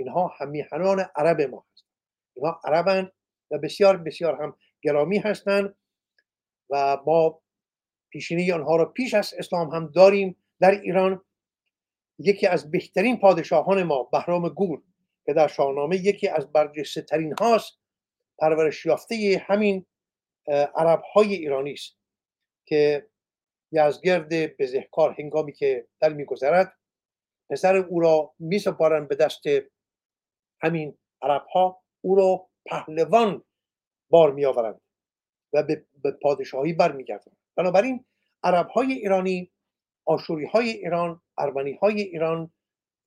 اینها 0.00 0.34
همیهنان 0.38 1.06
عرب 1.16 1.40
ما 1.40 1.64
هستند. 1.72 1.88
اینها 2.34 2.60
عربند 2.64 3.12
و 3.50 3.58
بسیار 3.58 3.96
بسیار 3.96 4.42
هم 4.42 4.56
گرامی 4.82 5.18
هستند 5.18 5.74
و 6.70 6.98
ما 7.06 7.42
پیشینه 8.10 8.54
آنها 8.54 8.76
را 8.76 8.84
پیش 8.84 9.14
از 9.14 9.34
اسلام 9.38 9.70
هم 9.70 9.86
داریم 9.86 10.36
در 10.60 10.70
ایران. 10.70 11.24
یکی 12.18 12.46
از 12.46 12.70
بهترین 12.70 13.20
پادشاهان 13.20 13.82
ما 13.82 14.02
بهرام 14.02 14.48
گور 14.48 14.82
که 15.24 15.32
در 15.32 15.48
شاهنامه 15.48 15.96
یکی 15.96 16.28
از 16.28 16.52
برجسته 16.52 17.02
ترین 17.02 17.34
هاست 17.40 17.78
پرورش 18.38 18.86
یافته 18.86 19.44
همین 19.46 19.86
عرب 20.74 21.02
های 21.14 21.34
ایرانی 21.34 21.72
است 21.72 21.96
که 22.66 23.06
یزگرد 23.72 24.56
بزهکار 24.56 25.14
هنگامی 25.18 25.52
که 25.52 25.86
در 26.00 26.12
میگذرد 26.12 26.76
پسر 27.50 27.76
او 27.76 28.00
را 28.00 28.34
میسپارند 28.38 29.08
به 29.08 29.14
دست 29.14 29.42
همین 30.62 30.98
عرب 31.22 31.46
ها 31.54 31.82
او 32.00 32.14
را 32.14 32.46
پهلوان 32.66 33.44
بار 34.10 34.32
می 34.32 34.44
آورند 34.44 34.80
و 35.52 35.62
به 35.62 35.84
پادشاهی 36.22 36.72
برمیگردند. 36.72 37.36
بنابراین 37.56 38.04
عرب 38.42 38.68
های 38.68 38.92
ایرانی 38.92 39.52
آشوری 40.04 40.46
های 40.46 40.68
ایران 40.68 41.22
ارمنی 41.38 41.72
های 41.72 42.00
ایران 42.00 42.50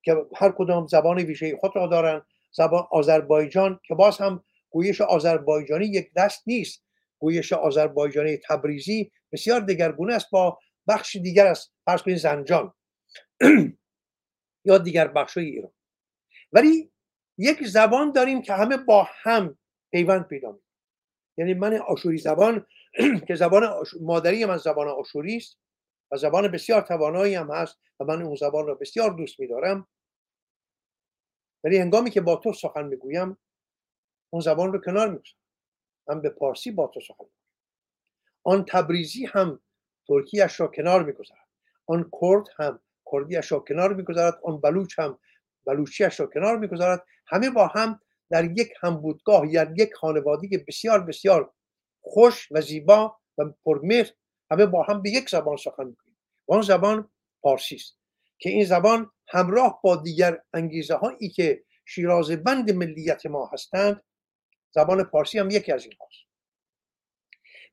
که 0.04 0.16
هر 0.36 0.52
کدام 0.52 0.88
زبان 0.88 1.18
ویژه 1.18 1.58
خود 1.58 1.76
را 1.76 1.88
دارند 1.88 2.26
زبان 2.52 2.88
آذربایجان 2.92 3.80
که 3.88 3.96
باز 3.96 4.18
هم 4.18 4.44
گویش 4.70 5.02
آذربایجانی 5.02 5.86
یک 5.86 6.12
دست 6.16 6.44
نیست 6.48 6.84
گویش 7.20 7.54
آذربایجانی 7.54 8.38
تبریزی 8.38 9.12
بسیار 9.32 9.60
دگرگونه 9.60 10.14
است 10.14 10.30
با 10.32 10.60
بخش 10.88 11.16
دیگر 11.16 11.48
از 11.48 11.70
فرض 11.86 12.22
زنجان 12.22 12.74
یا 14.66 14.78
دیگر 14.78 15.08
بخش 15.08 15.38
ایران. 15.38 15.72
ولی 16.52 16.93
یک 17.38 17.68
زبان 17.68 18.12
داریم 18.12 18.42
که 18.42 18.54
همه 18.54 18.78
با 18.78 19.08
هم 19.10 19.58
پیوند 19.92 20.28
پیدا 20.28 20.52
می 20.52 20.60
یعنی 21.38 21.54
من 21.54 21.78
آشوری 21.78 22.18
زبان 22.18 22.66
که 23.28 23.36
زبان 23.36 23.84
مادری 24.02 24.46
من 24.46 24.58
زبان 24.58 24.88
آشوری 24.88 25.38
است 25.38 25.58
و 26.12 26.18
زبان 26.18 26.48
بسیار 26.48 26.82
توانایی 26.82 27.36
هم 27.36 27.52
هست 27.52 27.80
و 28.00 28.06
من 28.06 28.22
اون 28.22 28.36
زبان 28.36 28.68
را 28.68 28.76
بسیار 28.76 29.10
دوست 29.10 29.40
میدارم. 29.40 29.88
ولی 31.64 31.78
هنگامی 31.78 32.10
که 32.10 32.22
با 32.22 32.36
تو 32.36 32.54
سخن 32.54 32.86
می‌گویم 32.86 33.38
اون 34.30 34.42
زبان 34.42 34.74
رو 34.74 34.80
کنار 34.82 35.10
می‌گذارم. 35.10 35.40
من 36.08 36.22
به 36.22 36.30
پارسی 36.30 36.72
با 36.72 36.88
تو 36.88 37.00
سخن 37.00 37.24
می‌گویم. 37.24 37.34
آن 38.44 38.66
تبریزی 38.66 39.26
هم 39.26 39.60
ترکیش 40.08 40.60
را 40.60 40.68
کنار 40.68 41.04
می‌گذارد. 41.04 41.48
آن 41.86 42.12
کرد 42.22 42.48
هم 42.58 42.80
کردیش 43.12 43.52
را 43.52 43.60
کنار 43.60 43.94
می‌گذارد. 43.94 44.40
آن 44.44 44.62
بلوچ 44.62 45.00
هم 45.00 45.20
بلوچیش 45.66 46.20
را 46.20 46.26
کنار 46.26 46.58
می‌گذارد. 46.58 47.06
همه 47.28 47.50
با 47.50 47.68
هم 47.68 48.00
در 48.30 48.46
یک 48.46 48.74
همبودگاه 48.82 49.48
یا 49.54 49.74
یک 49.78 49.94
خانوادگی 49.94 50.58
بسیار 50.58 51.00
بسیار 51.04 51.54
خوش 52.02 52.48
و 52.52 52.62
زیبا 52.62 53.18
و 53.38 53.44
پرمهر 53.66 54.10
همه 54.52 54.66
با 54.66 54.84
هم 54.84 55.02
به 55.02 55.10
یک 55.10 55.30
زبان 55.30 55.58
سخن 55.58 55.84
می‌کنیم 55.84 56.18
و 56.48 56.54
آن 56.54 56.62
زبان 56.62 57.10
پارسی 57.42 57.76
است 57.76 57.98
که 58.40 58.50
این 58.50 58.66
زبان 58.66 59.12
همراه 59.28 59.80
با 59.84 59.96
دیگر 59.96 60.42
انگیزه 60.54 60.96
هایی 60.96 61.30
که 61.30 61.64
شیراز 61.86 62.32
بند 62.32 62.72
ملیت 62.72 63.26
ما 63.26 63.50
هستند 63.54 64.04
زبان 64.72 65.04
پارسی 65.04 65.40
هم 65.40 65.50
یکی 65.50 65.72
از 65.72 65.84
این 65.84 65.94
هاست 66.00 66.34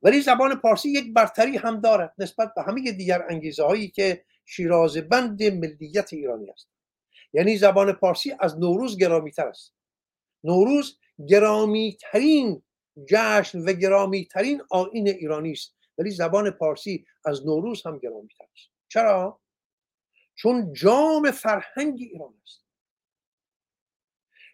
ولی 0.03 0.20
زبان 0.20 0.55
پارسی 0.55 0.88
یک 0.88 1.14
برتری 1.14 1.57
هم 1.57 1.80
دارد 1.80 2.14
نسبت 2.18 2.55
به 2.55 2.62
همه 2.62 2.93
دیگر 2.93 3.26
انگیزه 3.30 3.64
هایی 3.64 3.88
که 3.88 4.24
شیراز 4.45 4.97
بند 4.97 5.43
ملیت 5.43 6.12
ایرانی 6.12 6.51
است 6.51 6.68
یعنی 7.33 7.57
زبان 7.57 7.93
پارسی 7.93 8.35
از 8.41 8.59
نوروز 8.59 8.99
گرامی 8.99 9.31
تر 9.31 9.49
است. 9.49 9.74
نوروز 10.45 10.99
گرامی 11.28 11.97
ترین 12.01 12.62
جشن 13.07 13.59
و 13.59 13.72
گرامی 13.72 14.24
ترین 14.24 14.62
آین 14.70 15.09
ایرانی 15.09 15.53
است. 15.53 15.76
ولی 15.99 16.11
زبان 16.11 16.51
پارسی 16.51 17.07
از 17.24 17.47
نوروز 17.47 17.87
هم 17.87 17.99
گرامی 17.99 18.28
تر 18.39 18.45
است. 18.55 18.68
چرا؟ 18.89 19.41
چون 20.35 20.72
جام 20.72 21.31
فرهنگ 21.31 21.99
ایران 22.01 22.35
است. 22.43 22.64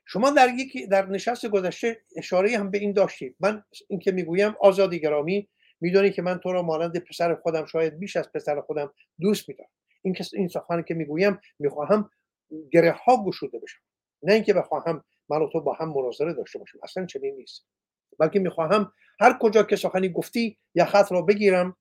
شما 0.05 0.31
در 0.31 0.49
یکی 0.49 0.87
در 0.87 1.07
نشست 1.07 1.47
گذشته 1.47 2.03
اشاره 2.17 2.59
هم 2.59 2.71
به 2.71 2.79
این 2.79 2.93
داشتید. 2.93 3.37
من 3.41 3.65
این 3.89 4.01
که 4.01 4.13
می‌گویم 4.13 4.57
آزادی 4.61 5.01
گرامی 5.01 5.49
می‌دونی 5.81 6.11
که 6.11 6.23
من 6.23 6.39
تو 6.39 6.53
را 6.53 6.63
مانند 6.63 6.99
پسر 6.99 7.35
خودم 7.35 7.67
شاید 7.67 7.99
بیش 7.99 8.17
از 8.17 8.33
پسر 8.33 8.61
خودم 8.61 8.93
دوست 9.21 9.49
میدارم. 9.49 9.71
این 10.03 10.15
که 10.15 10.25
این 10.33 10.49
سخنی 10.49 10.83
که 10.83 10.95
می‌گویم 10.95 11.41
می‌خواهم 11.59 12.11
گره 12.73 12.93
ها 12.93 13.25
گشوده 13.25 13.59
بشم. 13.59 13.81
نه 14.23 14.33
اینکه 14.33 14.55
بخواهم 14.55 15.05
من 15.29 15.43
و 15.43 15.49
تو 15.53 15.61
با 15.61 15.73
هم 15.73 15.89
مناظره 15.89 16.33
داشته 16.33 16.59
باشیم 16.59 16.81
اصلا 16.83 17.07
چنین 17.07 17.35
نیست. 17.35 17.67
بلکه 18.19 18.39
می‌خواهم 18.41 18.93
هر 19.21 19.39
کجا 19.41 19.63
که 19.63 19.77
سخنی 19.77 20.09
گفتی 20.09 20.59
یخت 20.75 21.13
را 21.13 21.23
بگیرم. 21.23 21.77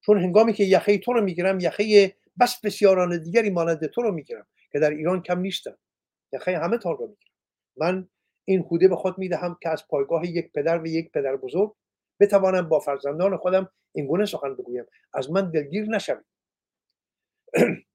چون 0.00 0.18
هنگامی 0.18 0.52
که 0.52 0.64
یخه 0.64 0.98
تو 0.98 1.12
رو 1.12 1.20
می‌گیرم 1.24 1.60
یخه 1.60 2.16
بس 2.40 2.60
بسیاران 2.60 3.22
دیگری 3.22 3.50
مانند 3.50 3.86
تو 3.86 4.02
رو 4.02 4.12
می‌گیرم 4.12 4.46
که 4.72 4.78
در 4.78 4.90
ایران 4.90 5.22
کم 5.22 5.38
نیستن 5.40 5.76
یخه 6.32 6.58
همه 6.58 6.78
تان 6.78 6.96
رو 6.96 7.06
می‌گیرم. 7.08 7.34
من 7.76 8.08
این 8.44 8.60
هوده 8.70 8.88
به 8.88 8.96
خود 8.96 9.18
می‌دهم 9.18 9.58
که 9.62 9.68
از 9.68 9.88
پایگاه 9.88 10.26
یک 10.26 10.52
پدر 10.52 10.82
و 10.82 10.86
یک 10.86 11.12
پدر 11.12 11.36
بزرگ 11.36 11.74
بتوانم 12.20 12.68
با 12.68 12.80
فرزندان 12.80 13.36
خودم 13.36 13.70
این 13.94 14.06
گونه 14.06 14.26
سخن 14.26 14.54
بگویم. 14.56 14.84
از 15.14 15.30
من 15.30 15.50
دلگیر 15.50 15.84
نشوید. 15.88 16.26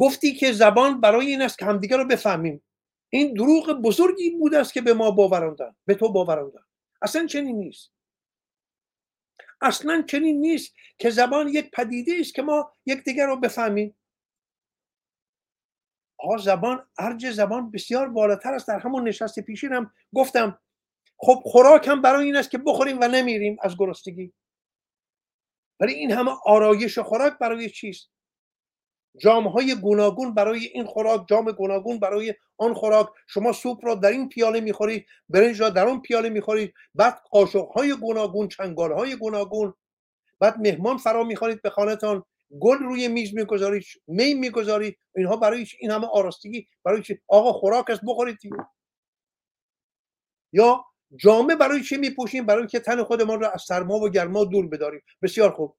گفتی 0.00 0.34
که 0.34 0.52
زبان 0.52 1.00
برای 1.00 1.26
این 1.26 1.42
است 1.42 1.58
که 1.58 1.64
همدیگه 1.64 1.96
رو 1.96 2.04
بفهمیم. 2.04 2.62
این 3.10 3.34
دروغ 3.34 3.72
بزرگی 3.72 4.30
بوده 4.30 4.58
است 4.58 4.72
که 4.72 4.80
به 4.80 4.94
ما 4.94 5.10
باوراندن 5.10 5.76
به 5.86 5.94
تو 5.94 6.12
باوراندن 6.12 6.62
اصلا 7.02 7.26
چنین 7.26 7.56
نیست. 7.56 7.92
اصلا 9.60 10.04
چنین 10.08 10.40
نیست 10.40 10.74
که 10.98 11.10
زبان 11.10 11.48
یک 11.48 11.70
پدیده 11.70 12.12
است 12.20 12.34
که 12.34 12.42
ما 12.42 12.72
یکدیگر 12.86 13.26
رو 13.26 13.36
بفهمیم. 13.36 13.96
آقا 16.18 16.36
زبان 16.36 16.88
ارج 16.98 17.30
زبان 17.30 17.70
بسیار 17.70 18.08
بالاتر 18.08 18.54
است. 18.54 18.68
در 18.68 18.78
همون 18.78 19.08
نشست 19.08 19.40
پیشینم 19.40 19.92
گفتم 20.14 20.58
خب 21.18 21.42
خوراک 21.44 21.88
هم 21.88 22.02
برای 22.02 22.24
این 22.24 22.36
است 22.36 22.50
که 22.50 22.58
بخوریم 22.58 22.98
و 23.00 23.08
نمیریم 23.08 23.56
از 23.62 23.76
گرسنگی. 23.78 24.32
ولی 25.80 25.94
این 25.94 26.12
همه 26.12 26.30
آرایش 26.44 26.98
خوراک 26.98 27.38
برای 27.38 27.70
چیست؟ 27.70 28.10
جام 29.20 29.48
های 29.48 29.74
گوناگون 29.74 30.34
برای 30.34 30.66
این 30.66 30.84
خوراک 30.84 31.28
جام 31.28 31.52
گوناگون 31.52 31.98
برای 31.98 32.34
آن 32.58 32.74
خوراک. 32.74 33.08
شما 33.28 33.52
سوپ 33.52 33.84
را 33.86 33.94
در 33.94 34.08
این 34.08 34.28
پیاله 34.28 34.60
می‌خورید 34.60 35.06
برنج 35.28 35.60
را 35.60 35.70
در 35.70 35.86
اون 35.86 36.00
پیاله 36.00 36.28
می‌خورید 36.28 36.74
بعد 36.94 37.20
قاشق 37.30 37.68
های 37.68 37.94
گوناگون 37.94 38.48
چنگال 38.48 38.92
های 38.92 39.16
گوناگون 39.16 39.74
بعد 40.40 40.58
مهمان 40.58 40.96
فرا 40.96 41.24
می‌خورید 41.24 41.62
به 41.62 41.70
خانهتان. 41.70 42.24
گل 42.60 42.78
روی 42.78 43.08
میز 43.08 43.34
می‌گذارید 43.34 43.84
می 44.06 44.34
می‌گذارید. 44.34 44.98
اینها 45.16 45.36
برای 45.36 45.66
این 45.80 45.90
همه 45.90 46.06
آراستگی 46.06 46.68
برای 46.84 47.02
چی؟ 47.02 47.18
آقا 47.28 47.52
خوراک 47.52 47.90
است 47.90 48.00
بخورید. 48.06 48.38
یا 50.52 50.84
جامعه 51.16 51.56
برای 51.56 51.82
چی 51.82 51.96
میپوشیم؟ 51.96 52.46
برای 52.46 52.66
که 52.66 52.80
تن 52.80 53.02
خودمان 53.02 53.40
را 53.40 53.50
از 53.50 53.62
سرما 53.62 53.94
و 53.94 54.08
گرما 54.08 54.44
دور 54.44 54.68
بداریم. 54.68 55.00
بسیار 55.22 55.50
خوب. 55.50 55.76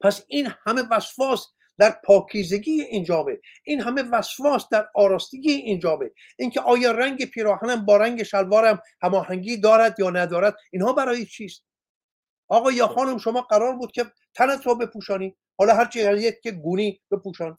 پس 0.00 0.24
این 0.28 0.48
همه 0.66 0.82
وسواس 0.90 1.46
در 1.78 1.90
پاکیزگی 2.04 2.82
این 2.82 3.04
جامعه. 3.04 3.40
این 3.64 3.80
همه 3.80 4.02
وسواس 4.02 4.68
در 4.68 4.88
آراستگی 4.94 5.52
این 5.52 5.78
جامعه. 5.78 6.12
اینکه 6.38 6.60
آیا 6.60 6.92
رنگ 6.92 7.24
پیراهنم 7.24 7.84
با 7.84 7.96
رنگ 7.96 8.22
شلوارم 8.22 8.82
هماهنگی 9.02 9.56
دارد 9.56 10.00
یا 10.00 10.10
ندارد 10.10 10.56
اینها 10.72 10.92
برای 10.92 11.26
چیست؟ 11.26 11.64
آقا 12.48 12.72
یا 12.72 12.86
خانم 12.86 13.18
شما 13.18 13.42
قرار 13.42 13.76
بود 13.76 13.92
که 13.92 14.04
تنت 14.34 14.66
رو 14.66 14.74
بپوشانی. 14.74 15.36
حالا 15.58 15.74
هرچی 15.74 16.00
یک 16.00 16.40
که 16.42 16.50
گونی 16.50 17.00
بپوشان. 17.10 17.58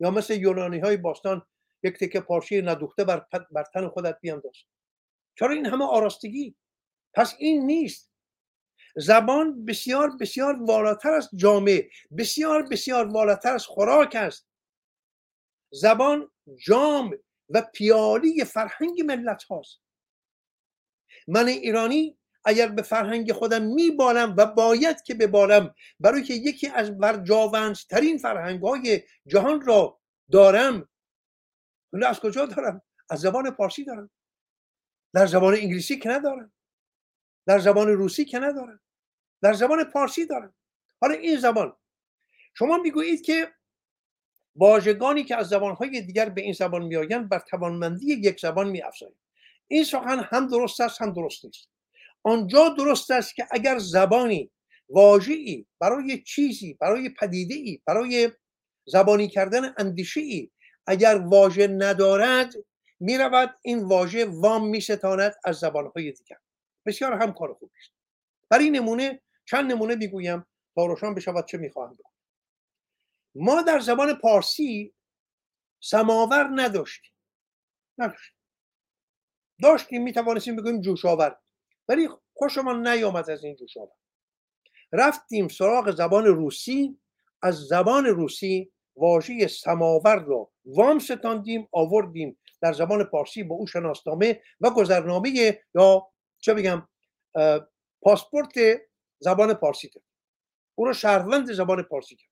یا 0.00 0.10
مثل 0.10 0.34
یونانی 0.34 0.78
های 0.78 0.96
باستان 0.96 1.42
یک 1.82 1.98
تکه 1.98 2.20
پارچه 2.20 2.62
ندوخته 2.62 3.04
بر, 3.04 3.26
بر 3.50 3.64
تن 3.74 3.88
خودت 3.88 4.18
بیانداز 4.20 4.54
چرا 5.38 5.50
این 5.50 5.66
همه 5.66 5.84
آراستگی؟ 5.84 6.56
پس 7.14 7.34
این 7.38 7.66
نیست. 7.66 8.15
زبان 8.96 9.64
بسیار 9.64 10.16
بسیار 10.16 10.62
والاتر 10.62 11.10
از 11.10 11.30
جامعه 11.34 11.90
بسیار 12.18 12.62
بسیار 12.62 13.06
والاتر 13.06 13.54
از 13.54 13.66
خوراک 13.66 14.14
است. 14.14 14.48
زبان 15.72 16.30
جام 16.66 17.10
و 17.48 17.62
پیالی 17.74 18.44
فرهنگ 18.44 19.02
ملت 19.02 19.42
هاست. 19.42 19.80
من 21.28 21.48
ایرانی 21.48 22.18
اگر 22.44 22.68
به 22.68 22.82
فرهنگ 22.82 23.32
خودم 23.32 23.62
میبالم 23.62 24.34
و 24.38 24.46
باید 24.46 25.02
که 25.02 25.14
ببالم 25.14 25.74
برای 26.00 26.22
که 26.22 26.34
یکی 26.34 26.68
از 26.68 26.98
برجاوندترین 26.98 28.18
فرهنگ 28.18 28.62
های 28.62 29.02
جهان 29.26 29.60
را 29.60 30.00
دارم. 30.30 30.88
از 32.06 32.20
کجا 32.20 32.46
دارم؟ 32.46 32.82
از 33.10 33.20
زبان 33.20 33.50
پارسی 33.50 33.84
دارم. 33.84 34.10
در 35.14 35.26
زبان 35.26 35.54
انگلیسی 35.54 35.98
که 35.98 36.08
ندارم. 36.08 36.52
در 37.46 37.58
زبان 37.58 37.88
روسی 37.88 38.24
که 38.24 38.38
ندارم. 38.38 38.80
در 39.42 39.52
زبان 39.52 39.84
پارسی 39.84 40.26
دارم. 40.26 40.54
حالا 41.00 41.14
این 41.14 41.36
زبان 41.36 41.76
شما 42.54 42.78
می‌گویید 42.78 43.22
که 43.22 43.52
واژگانی 44.56 45.24
که 45.24 45.36
از 45.36 45.48
زبانهای 45.48 46.00
دیگر 46.00 46.28
به 46.28 46.40
این 46.42 46.52
زبان 46.52 46.82
میآیند 46.82 47.28
بر 47.28 47.38
توانمندی 47.38 48.06
یک 48.06 48.40
زبان 48.40 48.68
میافزایند 48.68 49.16
این 49.68 49.84
سخن 49.84 50.18
هم 50.18 50.46
درست 50.46 50.80
است 50.80 51.02
هم 51.02 51.12
درست 51.12 51.44
نیست. 51.44 51.68
آنجا 52.22 52.68
درست 52.68 53.10
است 53.10 53.34
که 53.34 53.46
اگر 53.50 53.78
زبانی 53.78 54.50
واژه‌ای 54.88 55.66
برای 55.80 56.22
چیزی 56.22 56.74
برای 56.74 57.08
پدیده 57.08 57.82
برای 57.86 58.30
زبانی 58.86 59.28
کردن 59.28 59.74
اندیشه 59.78 60.20
ای 60.20 60.50
اگر 60.86 61.16
واژه 61.16 61.66
ندارد 61.66 62.54
می‌رود 63.00 63.58
این 63.62 63.84
واژه 63.84 64.24
وام 64.24 64.68
میستاند 64.68 65.34
از 65.44 65.56
زبانهای 65.56 66.12
دیگر. 66.12 66.36
بسیار 66.86 67.12
هم 67.12 67.32
کار 67.32 67.54
خوبی 67.54 67.72
است 67.82 67.92
برای 68.50 68.70
نمونه 68.70 69.20
چند 69.48 69.72
نمونه 69.72 69.94
می‌گویم 69.94 70.46
تا 70.74 70.86
روشن 70.86 71.14
بشود 71.14 71.46
چه 71.46 71.58
می‌خواهم 71.58 71.98
ما 73.34 73.62
در 73.62 73.80
زبان 73.80 74.14
پارسی 74.14 74.94
سماور 75.80 76.50
نداشتیم. 76.54 77.12
نداشتیم. 77.98 78.36
داشتیم 79.62 80.02
می‌توانستیم 80.02 80.56
بگوییم 80.56 80.80
جوشاور. 80.80 81.38
ولی 81.88 82.08
خوشمان 82.34 82.86
نیامد 82.86 83.30
از 83.30 83.44
این 83.44 83.56
جوشاور. 83.56 83.92
رفتیم 84.92 85.48
سراغ 85.48 85.90
زبان 85.90 86.24
روسی. 86.24 86.98
از 87.42 87.54
زبان 87.54 88.06
روسی 88.06 88.72
واژه 88.96 89.46
سماور 89.46 90.18
را 90.18 90.50
وام 90.64 90.98
ستاندیم 90.98 91.68
آوردیم 91.72 92.38
در 92.60 92.72
زبان 92.72 93.04
پارسی 93.04 93.42
با 93.42 93.54
او 93.54 93.66
شناسنامه 93.66 94.42
و 94.60 94.70
گذرنامه 94.70 95.60
یا 95.74 96.08
چه 96.38 96.54
بگم 96.54 96.88
پاسپورت 98.02 98.52
زبان 99.18 99.54
پارسی 99.54 99.88
کرد. 99.88 100.02
او 100.74 100.84
را 100.84 100.92
شهروند 100.92 101.52
زبان 101.52 101.82
پارسی 101.82 102.16
کرد. 102.16 102.30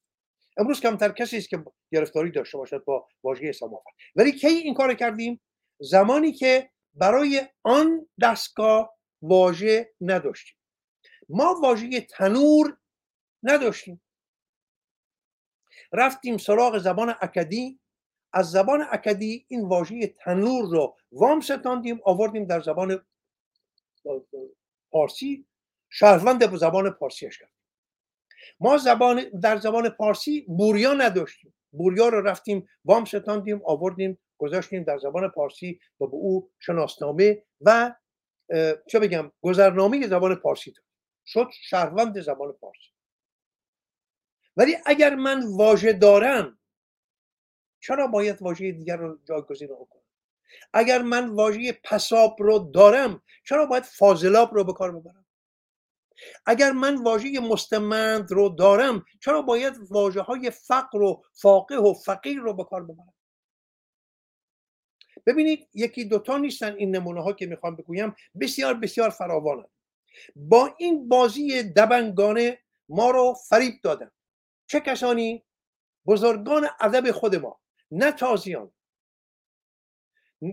امروز 0.56 0.80
کمتر 0.80 1.12
کسی 1.12 1.36
است 1.36 1.48
که 1.48 1.64
گرفتاری 1.92 2.30
داشته 2.30 2.58
باشد 2.58 2.84
با 2.84 3.08
واژه 3.24 3.52
سماور 3.52 3.82
ولی 4.16 4.32
کی 4.32 4.46
این 4.46 4.74
کار 4.74 4.94
کردیم؟ 4.94 5.40
زمانی 5.80 6.32
که 6.32 6.70
برای 6.94 7.48
آن 7.62 8.08
دستگاه 8.22 8.98
واژه 9.22 9.94
نداشتیم. 10.00 10.56
ما 11.28 11.54
واژه 11.62 12.00
تنور 12.00 12.76
نداشتیم. 13.42 14.02
رفتیم 15.92 16.36
سراغ 16.38 16.78
زبان 16.78 17.14
اکدی. 17.20 17.80
از 18.32 18.50
زبان 18.50 18.86
اکدی 18.90 19.46
این 19.48 19.68
واژه 19.68 20.06
تنور 20.06 20.70
رو 20.70 20.96
وام 21.12 21.40
ستاندیم 21.40 22.00
آوردیم 22.04 22.44
در 22.44 22.60
زبان 22.60 23.06
پارسی. 24.90 25.46
شهروند 25.94 26.50
به 26.50 26.56
زبان 26.56 26.90
پارسیش 26.90 27.38
کرد 27.38 27.50
ما 28.60 28.78
زبان 28.78 29.24
در 29.42 29.56
زبان 29.56 29.88
پارسی 29.88 30.40
بوریا 30.48 30.92
نداشتیم. 30.92 31.54
بوریا 31.72 32.08
رو 32.08 32.20
رفتیم 32.20 32.68
وام 32.84 33.04
ستاندیم 33.04 33.60
آوردیم 33.64 34.18
گذاشتیم 34.38 34.82
در 34.82 34.98
زبان 34.98 35.28
پارسی 35.28 35.80
و 36.00 36.06
به 36.06 36.14
او 36.14 36.50
شناسنامه 36.58 37.42
و 37.60 37.94
چه 38.86 38.98
بگم 39.00 39.32
گذرنامه 39.40 40.06
زبان 40.06 40.34
پارسی 40.34 40.72
داد. 40.72 40.84
شد 41.26 41.50
شهروند 41.62 42.20
زبان 42.20 42.52
پارسی. 42.52 42.90
ولی 44.56 44.76
اگر 44.86 45.14
من 45.14 45.46
واژه 45.56 45.92
دارم 45.92 46.58
چرا 47.80 48.06
باید 48.06 48.42
واژه 48.42 48.72
دیگر 48.72 48.96
رو 48.96 49.18
جایگزین 49.24 49.68
کنم 49.68 50.02
اگر 50.72 51.02
من 51.02 51.28
واژه 51.28 51.80
پساب 51.84 52.36
رو 52.38 52.58
دارم 52.58 53.22
چرا 53.44 53.66
باید 53.66 53.82
فاضلاب 53.82 54.54
رو 54.54 54.64
به 54.64 54.72
کار 54.72 54.92
ببرم؟ 54.92 55.23
اگر 56.46 56.72
من 56.72 57.02
واژه 57.02 57.40
مستمند 57.40 58.32
رو 58.32 58.48
دارم 58.48 59.04
چرا 59.24 59.42
باید 59.42 59.74
واژه 59.90 60.20
های 60.20 60.50
فقر 60.50 61.02
و 61.02 61.22
فاقه 61.32 61.76
و 61.76 61.94
فقیر 61.94 62.38
رو 62.38 62.54
به 62.54 62.64
کار 62.64 62.84
ببرم؟ 62.84 63.14
ببینید 65.26 65.68
یکی 65.74 66.04
دوتا 66.04 66.38
نیستن 66.38 66.74
این 66.74 66.96
نمونه 66.96 67.22
ها 67.22 67.32
که 67.32 67.46
می‌خوام 67.46 67.76
بگویم 67.76 68.14
بسیار 68.40 68.74
بسیار 68.74 69.10
فراوانند 69.10 69.70
با 70.36 70.74
این 70.78 71.08
بازی 71.08 71.62
دبنگانه 71.62 72.58
ما 72.88 73.10
رو 73.10 73.34
فریب 73.48 73.74
دادن. 73.82 74.10
چه 74.66 74.80
کسانی؟ 74.80 75.44
بزرگان 76.06 76.68
ادب 76.80 77.10
خود 77.10 77.36
ما 77.36 77.60
نه 77.90 78.12
تازیان. 78.12 78.72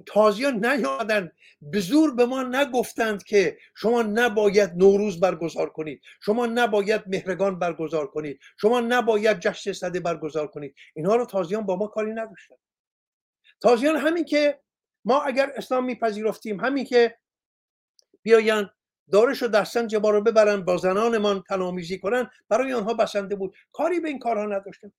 تازیان 0.06 0.66
نیادن. 0.66 1.32
به 1.62 1.80
زور 1.80 2.16
به 2.16 2.26
ما 2.26 2.44
نگفتند 2.44 3.24
که 3.24 3.58
شما 3.76 4.02
نباید 4.02 4.74
نوروز 4.76 5.20
برگزار 5.20 5.70
کنید. 5.70 6.02
شما 6.22 6.46
نباید 6.46 7.04
مهرگان 7.08 7.60
برگزار 7.60 8.08
کنید. 8.08 8.40
شما 8.58 8.80
نباید 8.80 9.40
جشن 9.40 9.74
صده 9.74 10.00
برگزار 10.00 10.48
کنید. 10.48 10.76
اینها 10.96 11.16
رو 11.16 11.26
تازیان 11.26 11.66
با 11.66 11.76
ما 11.76 11.88
کاری 11.88 12.12
نداشتن. 12.12 12.56
تازیان 13.62 13.96
همین 13.96 14.26
که 14.26 14.60
ما 15.06 15.22
اگر 15.22 15.52
اسلام 15.56 15.86
میپذیرفتیم 15.86 16.60
همین 16.60 16.86
که 16.86 17.18
بیاین 18.24 18.70
دارش 19.12 19.44
و 19.44 19.48
دستن 19.48 19.98
ما 19.98 20.10
رو 20.10 20.22
ببرن 20.22 20.62
با 20.62 20.78
زنانمان 20.78 21.44
تنامیزی 21.50 22.00
کنن 22.00 22.30
برای 22.50 22.74
آنها 22.74 22.94
بسنده 22.94 23.36
بود. 23.36 23.56
کاری 23.74 24.00
به 24.00 24.08
این 24.10 24.20
کارها 24.20 24.46
نداشتن. 24.46 24.92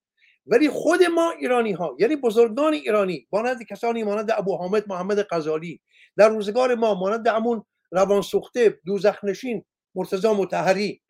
ولی 0.47 0.69
خود 0.69 1.03
ما 1.03 1.31
ایرانی 1.31 1.73
ها 1.73 1.97
یعنی 1.99 2.17
بزرگان 2.17 2.73
ایرانی 2.73 3.27
مانند 3.33 3.63
کسانی 3.63 4.03
مانند 4.03 4.31
ابو 4.31 4.57
حامد 4.57 4.89
محمد 4.89 5.27
غزالی 5.31 5.81
در 6.17 6.29
روزگار 6.29 6.75
ما 6.75 6.95
مانند 6.95 7.29
امون 7.29 7.65
روان 7.91 8.23
سوخته 8.23 8.81
دوزخ 8.87 9.25
نشین 9.25 9.65
مرتضا 9.95 10.35
متحری 10.35 11.03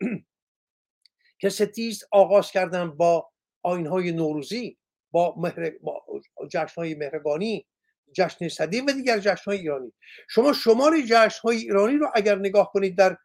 که 1.41 1.49
ستیز 1.49 2.05
آغاز 2.11 2.51
کردن 2.51 2.91
با 2.91 3.31
آین 3.63 3.87
های 3.87 4.13
نوروزی 4.13 4.79
با, 5.11 5.35
مهر... 5.39 5.71
با 5.83 6.05
جشن 6.51 6.75
های 6.77 6.95
مهرگانی 6.95 7.67
جشن 8.13 8.49
صدی 8.49 8.81
و 8.81 8.93
دیگر 8.93 9.19
جشن 9.19 9.51
های 9.51 9.59
ایرانی. 9.59 9.93
شما 10.29 10.53
شمار 10.53 11.01
جشن 11.07 11.41
های 11.45 11.57
ایرانی 11.57 11.97
رو 11.97 12.11
اگر 12.15 12.39
نگاه 12.39 12.73
کنید 12.73 12.99
در 12.99 13.17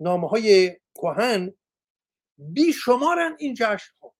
نامه 0.00 0.28
های 0.28 0.76
کهن 0.94 1.54
بی 2.38 2.72
شمارن 2.72 3.36
این 3.38 3.54
جشن 3.54 3.92
ها 4.02 4.15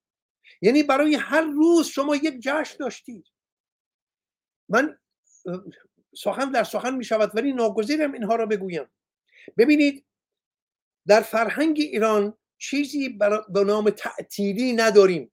یعنی 0.62 0.82
برای 0.82 1.14
هر 1.14 1.40
روز 1.40 1.86
شما 1.86 2.16
یک 2.16 2.40
جشن 2.40 2.76
داشتید. 2.78 3.26
من 4.68 4.98
سخن 6.16 6.50
در 6.50 6.64
سخن 6.64 6.94
می 6.94 7.04
شود 7.04 7.36
ولی 7.36 7.52
ناگزیرم 7.52 8.12
اینها 8.12 8.36
را 8.36 8.46
بگویم. 8.46 8.86
ببینید 9.58 10.06
در 11.06 11.20
فرهنگ 11.20 11.76
ایران 11.78 12.38
چیزی 12.58 13.08
به 13.48 13.64
نام 13.64 13.90
تعطیلی 13.90 14.72
نداریم. 14.72 15.32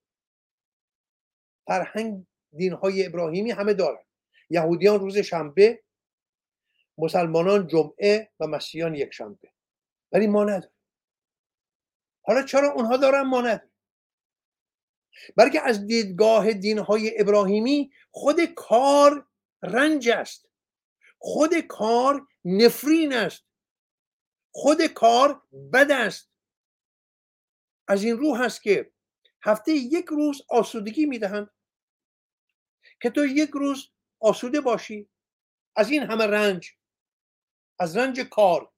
فرهنگ 1.67 2.25
دین 2.51 2.73
های 2.73 3.05
ابراهیمی 3.05 3.51
همه 3.51 3.73
دارن. 3.73 4.03
یهودیان 4.49 4.99
روز 4.99 5.17
شنبه 5.17 5.83
مسلمانان 6.97 7.67
جمعه 7.67 8.31
و 8.39 8.47
مسیحیان 8.47 8.95
یک 8.95 9.13
شنبه. 9.13 9.51
ولی 10.11 10.27
ما 10.27 10.43
نداریم. 10.43 10.75
حالا 12.21 12.43
چرا 12.43 12.71
اونها 12.71 12.97
دارن 12.97 13.21
ما 13.21 13.41
نداریم؟ 13.41 13.72
بلکه 15.35 15.61
از 15.61 15.88
دیدگاه 15.88 16.53
دینهای 16.53 17.22
ابراهیمی 17.22 17.91
خود 18.11 18.45
کار 18.45 19.27
رنج 19.64 20.10
است. 20.10 20.49
خود 21.18 21.60
کار 21.60 22.27
نفرین 22.45 23.14
است. 23.14 23.44
خود 24.52 24.81
کار 24.85 25.41
بد 25.73 25.91
است. 25.91 26.31
از 27.88 28.03
این 28.03 28.18
رو 28.18 28.35
هست 28.35 28.61
که 28.61 28.91
هفته 29.44 29.72
یک 29.72 30.06
روز 30.06 30.41
آسودگی 30.49 31.06
می‌دهند. 31.06 31.49
که 33.02 33.10
تو 33.10 33.26
یک 33.26 33.49
روز 33.49 33.91
آسوده 34.19 34.61
باشی. 34.61 35.10
از 35.76 35.91
این 35.91 36.03
همه 36.03 36.26
رنج 36.27 36.72
از 37.80 37.98
رنج 37.98 38.19
کار. 38.22 38.72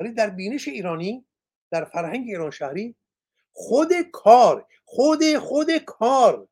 ولی 0.00 0.12
در 0.12 0.30
بینش 0.30 0.68
ایرانی 0.68 1.26
در 1.70 1.84
فرهنگ 1.84 2.28
ایران 2.28 2.50
شهری 2.50 2.96
خود 3.60 3.92
کار 4.12 4.68
خود 4.84 5.38
خود 5.38 5.76
کار 5.76 6.48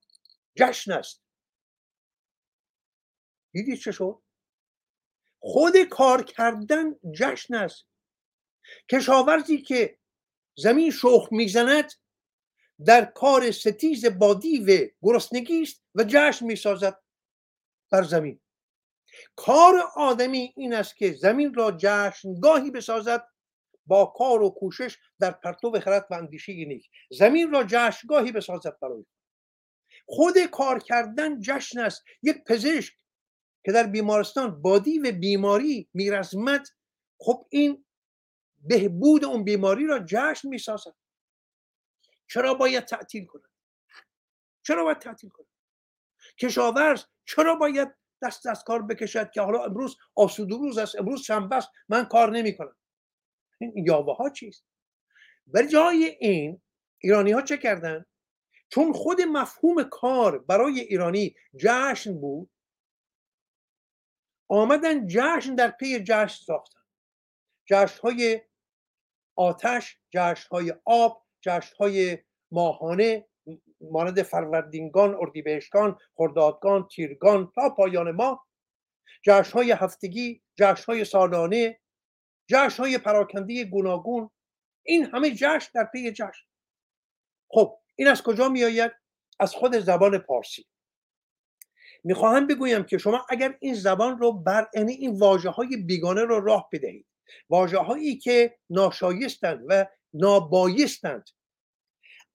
جشن 0.57 0.93
است. 0.93 1.23
دیدید 3.53 3.79
چه 3.79 3.93
شد؟ 3.93 4.23
خود 5.39 5.77
کار 5.83 6.23
کردن 6.23 6.95
جشن 7.15 7.55
است. 7.55 7.85
کشاورزی 8.91 9.63
که 9.63 9.99
زمین 10.57 10.91
شخ 10.91 11.29
می‌زند 11.31 11.93
در 12.87 13.05
کار 13.05 13.51
ستیز 13.51 14.07
بادی 14.07 14.59
و 14.59 14.89
گرسنگی 15.03 15.63
است 15.63 15.83
و 15.95 16.05
جشن 16.09 16.47
می‌سازد 16.47 17.03
بر 17.91 18.03
زمین. 18.03 18.41
کار 19.37 19.75
آدمی 19.97 20.53
این 20.57 20.75
است 20.75 20.97
که 20.97 21.13
زمین 21.13 21.55
را 21.55 21.77
جشنگاهی 21.79 22.71
بسازد 22.71 23.29
با 23.87 24.07
کار 24.07 24.43
و 24.43 24.51
کوشش 24.51 24.99
در 25.19 25.31
پرتو 25.31 25.81
خرد 25.81 26.07
و 26.11 26.15
اندیشه 26.15 26.53
نیک. 26.53 26.91
زمین 27.11 27.51
را 27.51 27.65
جشنگاهی 27.69 28.33
بسازد 28.33 28.79
برای 28.83 29.05
خود. 30.07 30.39
کار 30.39 30.79
کردن 30.79 31.41
جشن 31.41 31.81
است. 31.81 32.05
یک 32.23 32.45
پزشک 32.45 32.95
که 33.65 33.73
در 33.73 33.87
بیمارستان 33.87 34.63
بادی 34.63 34.99
و 34.99 35.13
بیماری 35.13 35.89
میرزمد 35.95 36.67
خب 37.19 37.47
این 37.51 37.85
بهبود 38.63 39.25
اون 39.25 39.45
بیماری 39.45 39.87
را 39.87 39.99
جشن 39.99 40.49
می‌سازد. 40.49 40.95
چرا 42.29 42.55
باید 42.55 42.85
تعطیل 42.85 43.27
کنند 43.27 43.51
چرا 44.63 44.85
باید 44.85 44.99
تعطیل 44.99 45.31
کنند 45.31 45.49
کشاورز 46.39 47.05
چرا 47.25 47.55
باید 47.55 47.95
دست 48.23 48.47
از 48.47 48.65
کار 48.65 48.83
بکشد 48.83 49.31
که 49.31 49.41
حالا 49.41 49.65
امروز 49.65 49.97
آسود 50.15 50.53
روز 50.53 50.79
است 50.79 50.97
امروز 50.97 51.23
شنبه 51.23 51.57
است 51.57 51.69
من 51.89 52.05
کار 52.05 52.31
نمی 52.31 52.57
کنم 52.57 52.77
این 53.59 53.73
یاوه 53.87 54.17
ها 54.17 54.31
چیست؟ 54.31 54.67
ولی 55.47 55.69
جای 55.69 56.17
این 56.21 56.63
ایرانی 56.99 57.33
ها 57.33 57.43
چه 57.43 57.57
کردن؟ 57.57 58.05
چون 58.69 58.93
خود 58.93 59.21
مفهوم 59.21 59.83
کار 59.83 60.39
برای 60.39 60.81
ایرانی 60.81 61.35
جشن 61.57 62.21
بود 62.21 62.51
آمدن 64.49 65.07
جشن 65.07 65.55
در 65.55 65.71
پی 65.71 66.01
جشن 66.01 66.45
ساختن. 66.45 66.81
جشن 67.67 68.01
های 68.03 68.41
آتش 69.37 69.99
جشن 70.11 70.49
های 70.51 70.75
آب 70.85 71.27
جشن 71.41 71.77
های 71.77 72.19
ماهانه 72.51 73.27
مانند 73.81 74.23
فروردینگان 74.23 75.15
اردیبهشتگان 75.15 75.99
خردادگان 76.17 76.89
تیرگان 76.89 77.53
تا 77.55 77.75
پایان 77.77 78.11
ما. 78.11 78.47
جشن 79.25 79.53
های 79.53 79.73
هفتگی 79.73 80.43
جشن 80.59 80.93
های 80.93 81.05
سالانه 81.05 81.81
جشن 82.49 82.83
های 82.83 82.99
پراکنده 82.99 83.65
گوناگون 83.65 84.31
این 84.83 85.05
همه 85.05 85.31
جشن 85.31 85.71
در 85.75 85.85
پی 85.85 86.13
جشن. 86.13 86.47
خب 87.49 87.79
این 87.97 88.09
از 88.09 88.23
کجا 88.23 88.49
می 88.49 88.65
آید 88.65 88.93
از 89.41 89.55
خود 89.55 89.79
زبان 89.79 90.19
پارسی. 90.19 90.67
می‌خواهم 92.05 92.47
بگویم 92.47 92.83
که 92.83 92.99
شما 92.99 93.27
اگر 93.29 93.57
این 93.61 93.75
زبان 93.75 94.19
رو 94.19 94.33
بر 94.33 94.69
یعنی 94.75 94.93
این 94.93 95.19
واجه 95.19 95.51
های 95.51 95.77
بیگانه 95.77 96.25
رو 96.25 96.41
راه 96.41 96.69
بدهید 96.73 97.07
واجه 97.51 97.79
هایی 97.79 98.19
که 98.19 98.59
ناشایستند 98.71 99.65
و 99.69 99.87
نابایستند 100.15 101.25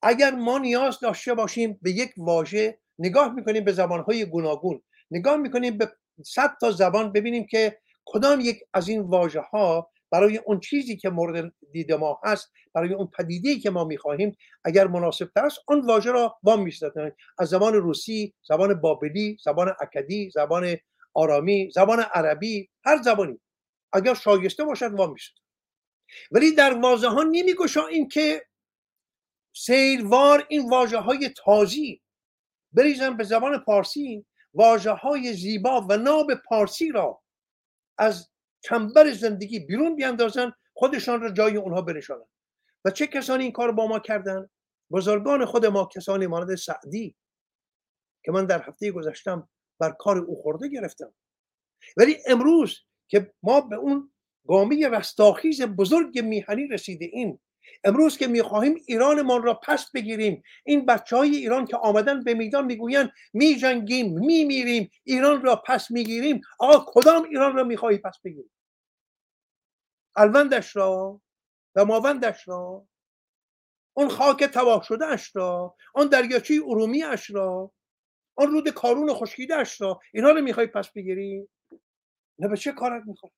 اگر 0.01 0.31
ما 0.31 0.57
نیاز 0.57 0.99
داشته 0.99 1.33
باشیم 1.33 1.79
به 1.81 1.91
یک 1.91 2.13
واژه 2.17 2.79
نگاه 2.99 3.33
می‌کنیم 3.33 3.63
به 3.63 3.71
زبانهای 3.71 4.25
گوناگون 4.25 4.83
نگاه 5.11 5.37
می‌کنیم 5.37 5.77
به 5.77 5.91
صد 6.25 6.57
تا 6.61 6.71
زبان 6.71 7.11
ببینیم 7.11 7.47
که 7.47 7.81
کدام 8.05 8.39
یک 8.39 8.59
از 8.73 8.89
این 8.89 9.01
واژه 9.01 9.41
ها 9.41 9.91
برای 10.11 10.37
اون 10.37 10.59
چیزی 10.59 10.97
که 10.97 11.09
مورد 11.09 11.53
دید 11.71 11.91
ما 11.91 12.19
هست 12.23 12.51
برای 12.73 12.93
اون 12.93 13.07
پدیده 13.07 13.59
که 13.59 13.69
ما 13.69 13.83
می‌خواهیم 13.83 14.37
اگر 14.63 14.87
مناسب 14.87 15.31
تر 15.35 15.45
است 15.45 15.59
آن 15.67 15.81
واژه 15.81 16.11
را 16.11 16.39
وام 16.43 16.63
میستند 16.63 17.15
از 17.37 17.49
زبان 17.49 17.73
روسی 17.73 18.33
زبان 18.47 18.81
بابلی 18.81 19.37
زبان 19.43 19.73
اکدی 19.81 20.29
زبان 20.29 20.77
آرامی 21.13 21.71
زبان 21.75 21.99
عربی 21.99 22.69
هر 22.85 23.01
زبانی. 23.01 23.39
اگر 23.93 24.13
شایسته 24.13 24.63
باشد 24.63 24.91
وام 24.93 25.11
میست 25.11 25.31
ولی 26.31 26.51
در 26.51 26.73
واژه 26.73 27.07
ها 27.07 27.23
نمیگشاییم 27.23 28.07
که 28.07 28.45
سیروار 29.55 30.45
این 30.49 30.69
واژه 30.69 30.97
های 30.97 31.29
تازی 31.29 32.01
بریزن 32.73 33.17
به 33.17 33.23
زبان 33.23 33.57
پارسی 33.57 34.25
واژه 34.53 34.91
های 34.91 35.33
زیبا 35.33 35.81
و 35.89 35.97
ناب 35.97 36.35
پارسی 36.35 36.91
را 36.91 37.21
از 37.97 38.30
چنبر 38.61 39.11
زندگی 39.11 39.59
بیرون 39.59 39.95
بیاندازن 39.95 40.53
خودشان 40.73 41.21
را 41.21 41.31
جای 41.31 41.57
اونها 41.57 41.81
برشانن 41.81 42.25
و 42.85 42.91
چه 42.91 43.07
کسانی 43.07 43.43
این 43.43 43.51
کار 43.51 43.71
با 43.71 43.87
ما 43.87 43.99
کردن؟ 43.99 44.49
بزرگان 44.91 45.45
خود 45.45 45.65
ما 45.65 45.89
کسانی 45.95 46.27
مانند 46.27 46.55
سعدی 46.55 47.15
که 48.23 48.31
من 48.31 48.45
در 48.45 48.61
هفته 48.61 48.91
گذشتم 48.91 49.49
بر 49.79 49.91
کار 49.91 50.17
او 50.17 50.35
خورده 50.35 50.67
گرفتم. 50.67 51.13
ولی 51.97 52.17
امروز 52.27 52.79
که 53.07 53.33
ما 53.43 53.61
به 53.61 53.75
اون 53.75 54.11
گامی 54.47 54.85
رستاخیز 54.85 55.61
بزرگ 55.61 56.19
میهنی 56.19 56.67
رسیده 56.67 57.05
این 57.05 57.39
امروز 57.83 58.17
که 58.17 58.27
می‌خواهیم 58.27 58.75
ایرانمان 58.87 59.43
را 59.43 59.53
پس 59.53 59.91
بگیریم. 59.91 60.43
این 60.65 60.85
بچه 60.85 61.17
های 61.17 61.35
ایران 61.35 61.65
که 61.65 61.77
آمدن 61.77 62.23
به 62.23 62.33
میدان 62.33 62.65
می‌گویند 62.65 63.11
میجنگیم 63.33 64.19
میمیریم 64.19 64.91
ایران 65.03 65.41
را 65.41 65.55
پس 65.55 65.91
می‌گیریم. 65.91 66.41
آقا 66.59 66.85
کدام 66.87 67.23
ایران 67.23 67.55
را 67.55 67.63
می‌خواهی 67.63 67.97
پس 67.97 68.17
بگیریم 68.23 68.51
الوندش 70.15 70.75
را 70.75 71.21
و 71.75 71.85
ماوندش 71.85 72.47
را 72.47 72.87
اون 73.93 74.09
خاک 74.09 74.43
تباه 74.43 74.83
شده 74.83 75.05
اش 75.05 75.35
را 75.35 75.75
آن 75.93 76.07
دریاچه 76.07 76.53
ارومی 76.65 77.03
اش 77.03 77.29
را 77.29 77.71
آن 78.35 78.51
رود 78.51 78.69
کارون 78.69 79.13
خشکیده 79.13 79.55
اش 79.55 79.81
را. 79.81 79.99
اینها 80.13 80.31
رو 80.31 80.41
می‌خوای 80.41 80.67
پس 80.67 80.91
بگیری؟ 80.91 81.47
نه 82.39 82.47
به 82.47 82.57
چه 82.57 82.71
کارت 82.71 83.03
می‌خواد 83.05 83.31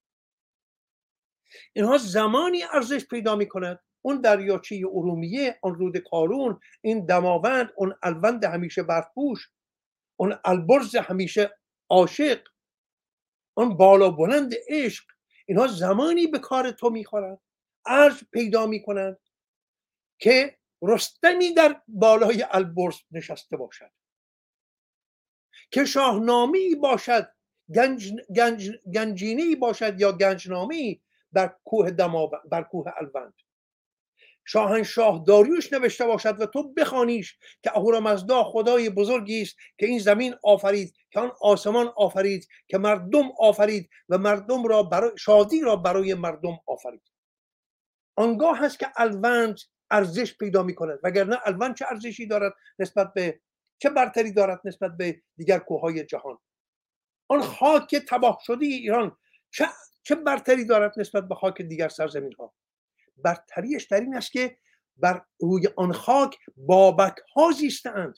اینها 1.73 1.97
زمانی 1.97 2.63
ارزش 2.63 3.07
پیدا 3.07 3.35
می‌کند. 3.35 3.79
اون 4.05 4.21
دریاچه 4.21 4.81
ارومیه 4.93 5.59
اون 5.63 5.75
رود 5.75 5.97
کارون 5.97 6.59
این 6.81 7.05
دماوند 7.05 7.73
اون 7.75 7.93
الوند 8.03 8.45
همیشه 8.45 8.83
برفپوش 8.83 9.49
اون 10.19 10.39
البرز 10.45 10.95
همیشه 10.95 11.59
عاشق 11.89 12.47
اون 13.57 13.77
بالا 13.77 14.09
بلند 14.09 14.53
عشق. 14.67 15.05
اینها 15.47 15.67
زمانی 15.67 16.27
به 16.27 16.39
کار 16.39 16.71
تو 16.71 16.89
می‌خورند 16.89 17.39
ارز 17.85 18.23
پیدا 18.31 18.65
می‌کنند 18.65 19.17
که 20.19 20.57
رستمی 20.81 21.53
در 21.53 21.81
بالای 21.87 22.45
البرز 22.51 22.95
نشسته 23.11 23.57
باشد. 23.57 23.91
که 25.71 25.85
شاهنامی 25.85 26.75
باشد 26.75 27.33
گنج، 27.75 28.13
گنج، 28.35 28.71
گنجینی 28.95 29.55
باشد 29.55 30.01
یا 30.01 30.11
گنجنامی 30.11 31.01
بر 31.31 31.55
کوه 31.65 31.91
دما 31.91 32.27
بر 32.27 32.63
کوه 32.63 32.91
الوند. 32.97 33.33
شاهنشاه 34.45 35.23
داریوش 35.27 35.73
نوشته 35.73 36.05
باشد 36.05 36.41
و 36.41 36.45
تو 36.45 36.73
بخوانیش 36.73 37.37
که 37.63 37.77
اهورامزدا 37.77 38.43
خدای 38.43 38.89
بزرگی 38.89 39.41
است 39.41 39.55
که 39.77 39.85
این 39.85 39.99
زمین 39.99 40.35
آفرید 40.43 40.93
که 41.11 41.19
آن 41.19 41.31
آسمان 41.41 41.87
آفرید 41.95 42.47
که 42.67 42.77
مردم 42.77 43.31
آفرید 43.39 43.89
و 44.09 44.17
مردم 44.17 44.65
را 44.65 44.83
برای 44.83 45.11
شادی 45.17 45.61
را 45.61 45.75
برای 45.75 46.13
مردم 46.13 46.59
آفرید. 46.67 47.11
آنگاه 48.15 48.57
هست 48.57 48.79
که 48.79 48.87
الوند 48.95 49.59
ارزش 49.91 50.37
پیدا 50.37 50.63
می 50.63 50.75
کند 50.75 50.99
وگرنه 51.03 51.37
الوند 51.45 51.75
چه 51.75 51.85
ارزشی 51.89 52.27
دارد 52.27 52.53
نسبت 52.79 53.13
به 53.13 53.39
چه 53.77 53.89
برتری 53.89 54.31
دارد 54.31 54.61
نسبت 54.65 54.97
به 54.97 55.21
دیگر 55.37 55.59
کوههای 55.59 56.05
جهان؟ 56.05 56.37
آن 57.27 57.41
خاک 57.41 57.95
تباه 57.95 58.39
شده 58.45 58.65
ایران 58.65 59.17
چه, 59.51 59.65
چه 60.03 60.15
برتری 60.15 60.65
دارد 60.65 60.93
نسبت 60.97 61.27
به 61.27 61.35
خاک 61.35 61.61
دیگر 61.61 61.87
سرزمین 61.87 62.33
ها 62.39 62.53
برتریش 63.17 63.83
در 63.83 63.99
این 63.99 64.15
است 64.15 64.31
که 64.31 64.57
بر 64.97 65.25
روی 65.39 65.67
آن 65.77 65.93
خاک 65.93 66.37
بابک 66.57 67.15
ها 67.35 67.51
زیستند 67.51 68.17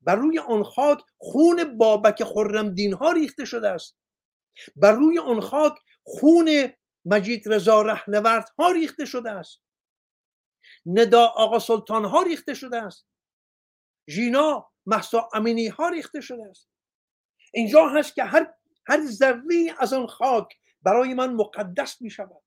بر 0.00 0.16
روی 0.16 0.38
آن 0.38 0.62
خاک 0.62 1.04
خون 1.18 1.78
بابک 1.78 2.24
خرمدین 2.24 2.92
ها 2.92 3.12
ریخته 3.12 3.44
شده 3.44 3.68
است. 3.68 3.96
بر 4.76 4.92
روی 4.92 5.18
آن 5.18 5.40
خاک 5.40 5.78
خون 6.02 6.72
مجید 7.04 7.52
رضا 7.52 7.82
رهنورد 7.82 8.48
ها 8.58 8.72
ریخته 8.72 9.04
شده 9.04 9.30
است. 9.30 9.62
ندا 10.86 11.26
آقا 11.26 11.58
سلطان 11.58 12.04
ها 12.04 12.22
ریخته 12.22 12.54
شده 12.54 12.82
است. 12.82 13.06
ژینا 14.10 14.70
محسا 14.86 15.28
امینی 15.32 15.68
ها 15.68 15.88
ریخته 15.88 16.20
شده 16.20 16.46
است. 16.50 16.68
اینجا 17.52 17.88
هست 17.88 18.14
که 18.14 18.24
هر 18.24 18.54
هر 18.86 19.06
ذره 19.06 19.74
از 19.78 19.92
آن 19.92 20.06
خاک 20.06 20.58
برای 20.82 21.14
من 21.14 21.34
مقدس 21.34 22.02
می 22.02 22.10
شود 22.10 22.43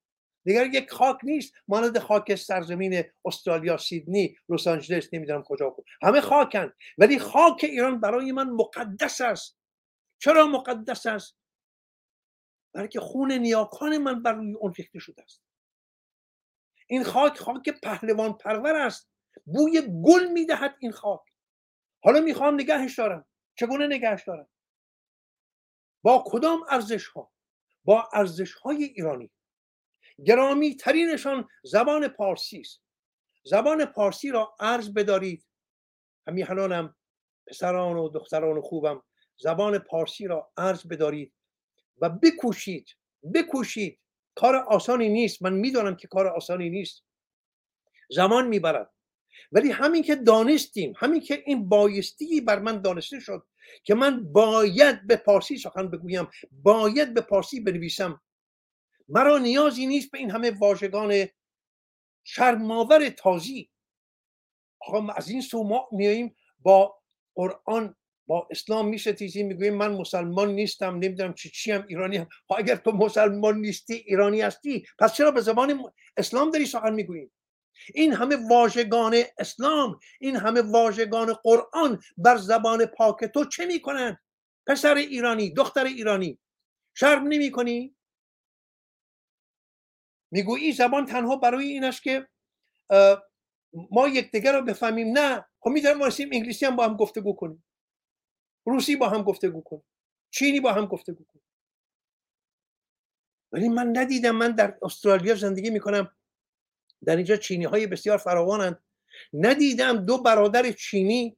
دیگر 0.48 0.66
یک 0.66 0.92
خاک 0.92 1.18
نیست. 1.24 1.54
مانند 1.68 2.00
خاک 2.00 2.36
سرزمین 2.36 3.04
استرالیا 3.26 3.78
سیدنی 3.78 4.38
لس 4.50 4.68
آنجلس 4.68 5.14
نمی‌دونم 5.14 5.44
کجا 5.44 5.70
بود. 5.70 5.86
همه 6.02 6.22
خاکن. 6.22 6.74
ولی 6.98 7.20
خاک 7.20 7.64
ایران 7.64 8.00
برای 8.00 8.32
من 8.32 8.50
مقدس 8.50 9.22
است. 9.22 9.58
چرا 10.20 10.48
مقدس 10.48 11.06
است؟ 11.06 11.38
برای 12.74 12.90
خون 13.00 13.32
نیاکان 13.32 13.98
من 13.98 14.24
بر 14.24 14.32
روی 14.34 14.54
اون 14.54 14.74
ریخته 14.74 15.00
شده 15.00 15.24
است. 15.24 15.42
این 16.88 17.04
خاک 17.04 17.38
خاک 17.38 17.70
پهلوان 17.70 18.34
پرور 18.34 18.76
است. 18.76 19.10
بوی 19.46 19.82
گل 20.06 20.28
می‌دهد 20.32 20.76
این 20.80 20.92
خاک. 20.92 21.22
حالا 22.04 22.20
می‌خوام 22.20 22.54
نگهش 22.54 22.98
دارم. 22.98 23.26
چگونه 23.56 23.88
نگهش 23.88 24.24
دارم؟ 24.28 24.48
با 26.02 26.24
کدام 26.28 26.60
ارزش 26.70 27.08
ها 27.08 27.32
با 27.86 28.10
ارزش 28.14 28.54
های 28.54 28.84
ایرانی. 28.84 29.32
گرامی 30.26 30.76
ترینشان 30.76 31.48
زبان 31.64 32.08
پارسی 32.08 32.60
است. 32.60 32.82
زبان 33.44 33.86
پارسی 33.86 34.32
را 34.32 34.56
عرض 34.60 34.94
بدارید. 34.94 35.46
همیهنانم 36.28 36.96
پسران 37.48 37.98
و 37.98 38.10
دختران 38.10 38.62
خوبم 38.62 39.04
زبان 39.38 39.78
پارسی 39.80 40.28
را 40.28 40.52
عرض 40.58 40.88
بدارید 40.88 41.34
و 41.98 42.10
بکوشید 42.10 42.90
بکوشید. 43.34 44.00
کار 44.36 44.56
آسانی 44.56 45.10
نیست. 45.10 45.42
من 45.42 45.54
می‌دانم 45.54 45.96
که 45.96 46.08
کار 46.08 46.28
آسانی 46.28 46.70
نیست. 46.70 47.04
زمان 48.10 48.48
می‌برد. 48.48 48.94
ولی 49.52 49.72
همین 49.72 50.04
که 50.04 50.16
دانستیم 50.16 50.94
همین 50.98 51.22
که 51.22 51.44
این 51.46 51.70
بایستی 51.70 52.42
بر 52.42 52.60
من 52.60 52.82
دانسته 52.82 53.20
شد 53.20 53.48
که 53.84 53.96
من 53.96 54.32
باید 54.34 55.08
به 55.08 55.16
پارسی 55.16 55.58
سخن 55.58 55.90
بگویم 55.90 56.28
باید 56.52 57.14
به 57.14 57.22
پارسی 57.22 57.60
بنویسم 57.60 58.22
مرا 59.10 59.38
نیازی 59.38 59.86
نیست 59.86 60.12
به 60.12 60.18
این 60.18 60.32
همه 60.32 60.52
واژگان 60.52 61.28
شرماور 62.24 63.10
تازی. 63.10 63.70
آقا 64.82 65.14
از 65.14 65.30
این 65.30 65.42
سو 65.42 65.64
ما 65.64 65.88
میاییم 65.92 66.36
با 66.60 67.00
قرآن 67.36 67.96
با 68.28 68.48
اسلام 68.52 68.88
میشه 68.88 69.16
می‌گوییم 69.22 69.74
من 69.74 69.92
مسلمان 69.92 70.52
نیستم 70.52 70.96
نمی‌دونم 70.96 71.34
چی 71.34 71.50
چی 71.50 71.72
هم 71.72 71.86
ایرانی 71.88 72.18
هم. 72.18 72.28
خب 72.48 72.56
اگر 72.58 72.76
تو 72.76 72.92
مسلمان 72.92 73.58
نیستی 73.58 73.94
ایرانی 73.94 74.42
هستی 74.42 74.86
پس 75.00 75.14
چرا 75.14 75.32
به 75.32 75.42
زبان 75.42 75.84
اسلام 76.18 76.52
داری 76.52 76.66
سخن 76.66 76.94
می‌گوییم 76.94 77.32
این 77.94 78.14
همه 78.14 78.36
واژگان 78.50 79.24
اسلام 79.40 80.00
این 80.20 80.36
همه 80.36 80.62
واژگان 80.62 81.34
قرآن 81.34 82.00
بر 82.18 82.38
زبان 82.38 82.86
پاک 82.86 83.26
تو 83.26 83.46
چه 83.46 83.66
می‌کنن؟ 83.66 84.18
پسر 84.68 84.96
ایرانی 84.96 85.54
دختر 85.54 85.86
ایرانی. 85.86 86.40
شرم 86.94 87.28
نمی 87.28 87.52
کنی 87.52 87.97
می‌گویی 90.32 90.72
زبان 90.72 91.06
تنها 91.06 91.36
برای 91.36 91.68
این 91.68 91.84
است 91.84 92.04
که 92.04 92.28
ما 93.92 94.08
یکدیگر 94.08 94.54
رو 94.54 94.66
بفهمیم. 94.66 95.18
نه. 95.18 95.46
خب 95.60 95.70
می‌تونیم 95.70 96.00
واسیم 96.00 96.30
انگلیسی 96.34 96.66
هم 96.66 96.76
با 96.76 96.86
هم 96.86 96.98
گفتگو 96.98 97.34
کنیم. 97.34 97.64
روسی 98.66 98.96
با 98.96 99.10
هم 99.10 99.24
گفتگو 99.24 99.62
کنیم. 99.62 99.84
چینی 100.32 100.60
با 100.60 100.74
هم 100.74 100.86
گفتگو 100.86 101.24
کنیم. 101.24 101.44
ولی 103.52 103.70
من 103.70 103.98
ندیدم. 103.98 104.36
من 104.36 104.52
در 104.52 104.78
استرالیا 104.82 105.36
زندگی 105.36 105.70
می‌کنم. 105.70 106.12
در 107.06 107.16
اینجا 107.16 107.36
چینی 107.36 107.66
های 107.66 107.88
بسیار 107.88 108.18
فراوانند. 108.18 108.84
ندیدم 109.34 110.06
دو 110.06 110.22
برادر 110.22 110.72
چینی 110.72 111.38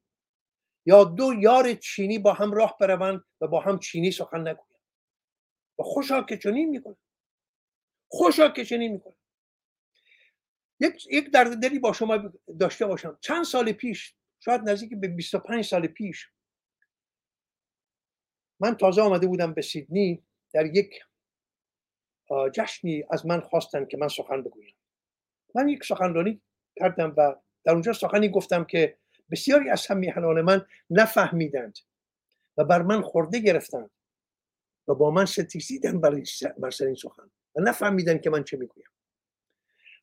یا 0.85 1.03
دو 1.03 1.33
یار 1.39 1.73
چینی 1.73 2.19
با 2.19 2.33
هم 2.33 2.51
راه 2.51 2.77
بروند 2.79 3.23
و 3.41 3.47
با 3.47 3.59
هم 3.59 3.79
چینی 3.79 4.11
سخن 4.11 4.39
نگویند. 4.39 4.79
و 5.79 5.83
خوشا 5.83 6.23
که 6.23 6.37
چنین 6.37 6.69
می‌کنن 6.69 6.95
خوشا 8.09 8.49
که 8.49 8.65
چنین 8.65 8.91
می‌کنن 8.91 9.15
یک 10.79 11.07
یک 11.11 11.31
درد 11.31 11.61
دلی 11.61 11.79
با 11.79 11.93
شما 11.93 12.17
داشته 12.59 12.85
باشم. 12.85 13.17
چند 13.21 13.43
سال 13.45 13.71
پیش 13.71 14.15
شاید 14.39 14.69
نزدیک 14.69 14.99
به 14.99 15.07
25 15.07 15.65
سال 15.65 15.87
پیش 15.87 16.29
من 18.59 18.75
تازه 18.75 19.01
آمده 19.01 19.27
بودم 19.27 19.53
به 19.53 19.61
سیدنی 19.61 20.23
در 20.53 20.65
یک 20.65 21.03
جشنی 22.53 23.03
از 23.11 23.25
من 23.25 23.41
خواستن 23.41 23.85
که 23.85 23.97
من 23.97 24.07
سخن 24.07 24.43
بگویم. 24.43 24.75
من 25.55 25.69
یک 25.69 25.83
سخنرانی 25.83 26.41
کردم 26.79 27.13
و 27.17 27.35
در 27.63 27.71
اونجا 27.71 27.93
سخنی 27.93 28.29
گفتم 28.29 28.63
که 28.63 28.97
بسیاری 29.31 29.69
از 29.69 29.87
همیهنان 29.87 30.41
من 30.41 30.65
نفهمیدند 30.89 31.79
و 32.57 32.63
بر 32.63 32.81
من 32.81 33.01
خورده 33.01 33.39
گرفتند 33.39 33.91
و 34.87 34.95
با 34.95 35.11
من 35.11 35.25
ستیزیدن 35.25 36.01
بر 36.01 36.69
سر 36.69 36.85
این 36.85 36.95
سخن. 36.95 37.31
و 37.55 37.61
نفهمیدن 37.61 38.17
که 38.17 38.29
من 38.29 38.43
چه 38.43 38.57
می‌گویم. 38.57 38.87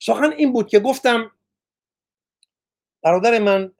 سخن 0.00 0.32
این 0.32 0.52
بود 0.52 0.68
که 0.68 0.80
گفتم 0.80 1.30
برادر 3.02 3.38
من 3.38 3.72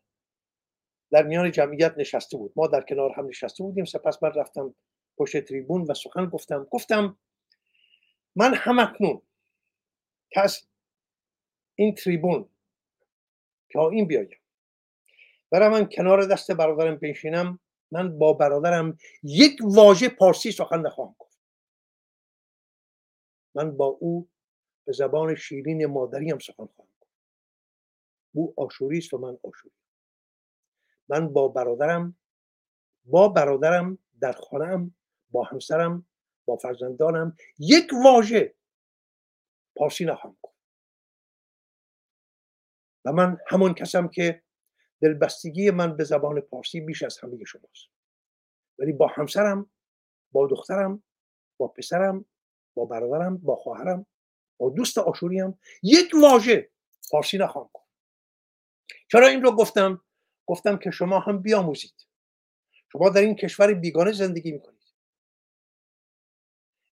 در 1.10 1.22
میان 1.22 1.51
جمعیت 1.51 1.98
نشسته 1.98 2.36
بود. 2.36 2.52
ما 2.56 2.66
در 2.66 2.80
کنار 2.80 3.12
هم 3.16 3.26
نشسته 3.26 3.64
بودیم. 3.64 3.84
سپس 3.84 4.22
من 4.22 4.32
رفتم 4.32 4.74
پشت 5.16 5.40
تریبون 5.40 5.82
و 5.82 5.94
سخن 5.94 6.26
گفتم. 6.26 6.66
گفتم 6.70 7.18
من 8.36 8.55
همکنون 8.55 9.22
که 10.30 10.40
از 10.40 10.66
این 11.74 11.94
تریبون 11.94 12.48
که 13.68 13.78
این 13.78 14.06
بیایم. 14.06 14.40
برای 15.51 15.68
من 15.68 15.88
کنار 15.88 16.26
دست 16.26 16.52
برادرم 16.52 16.97
بنشینم. 16.97 17.59
من 17.90 18.18
با 18.18 18.32
برادرم 18.32 18.98
یک 19.22 19.59
واژه 19.62 20.09
پارسی 20.09 20.52
سخن 20.52 20.80
نخواهم 20.80 21.16
من 23.56 23.76
با 23.76 23.86
او 23.86 24.28
به 24.86 24.92
زبان 24.92 25.34
شیرین 25.34 25.86
مادریم 25.86 26.38
سخن 26.38 26.66
خواهم 26.66 26.90
گفت. 27.00 27.12
او 28.34 28.54
آشوری 28.56 28.98
است 28.98 29.14
و 29.14 29.18
من 29.18 29.38
آشوری 29.42 29.74
من 31.08 31.32
با 31.32 31.48
برادرم 31.48 32.16
با 33.04 33.28
برادرم 33.28 33.98
در 34.20 34.32
خانم 34.32 34.94
با 35.30 35.44
همسرم 35.44 36.06
با 36.44 36.56
فرزندانم 36.56 37.36
یک 37.58 37.90
واژه 38.04 38.54
پارسی 39.76 40.04
نخواهم 40.04 40.36
گفت. 40.42 40.56
و 43.04 43.12
من 43.12 43.38
همون 43.46 43.74
کسم 43.74 44.08
که 44.08 44.42
دلبستگی 45.02 45.70
من 45.70 45.96
به 45.96 46.04
زبان 46.04 46.40
پارسی 46.40 46.80
بیش 46.80 47.02
از 47.02 47.18
همه 47.18 47.44
شماست. 47.44 47.88
ولی 48.78 48.92
با 48.92 49.06
همسرم 49.06 49.70
با 50.32 50.46
دخترم 50.46 51.02
با 51.56 51.68
پسرم 51.68 52.24
با 52.77 52.85
برادرم 52.85 53.36
با 53.36 53.57
خواهرم 53.57 54.07
با 54.59 54.70
دوست 54.70 54.98
آشوریم. 54.98 55.59
یک 55.82 56.11
واژه 56.23 56.70
فارسی 57.11 57.39
نخواهم 57.39 57.70
گفت. 57.73 57.86
چرا 59.09 59.27
این 59.27 59.43
رو 59.43 59.57
گفتم؟ 59.57 60.03
گفتم 60.47 60.77
که 60.77 60.90
شما 60.90 61.19
هم 61.19 61.43
بیاموزید. 61.43 62.07
شما 62.93 63.09
در 63.09 63.20
این 63.20 63.35
کشور 63.35 63.74
بیگانه 63.74 64.12
زندگی 64.12 64.53
می‌کنید. 64.53 64.77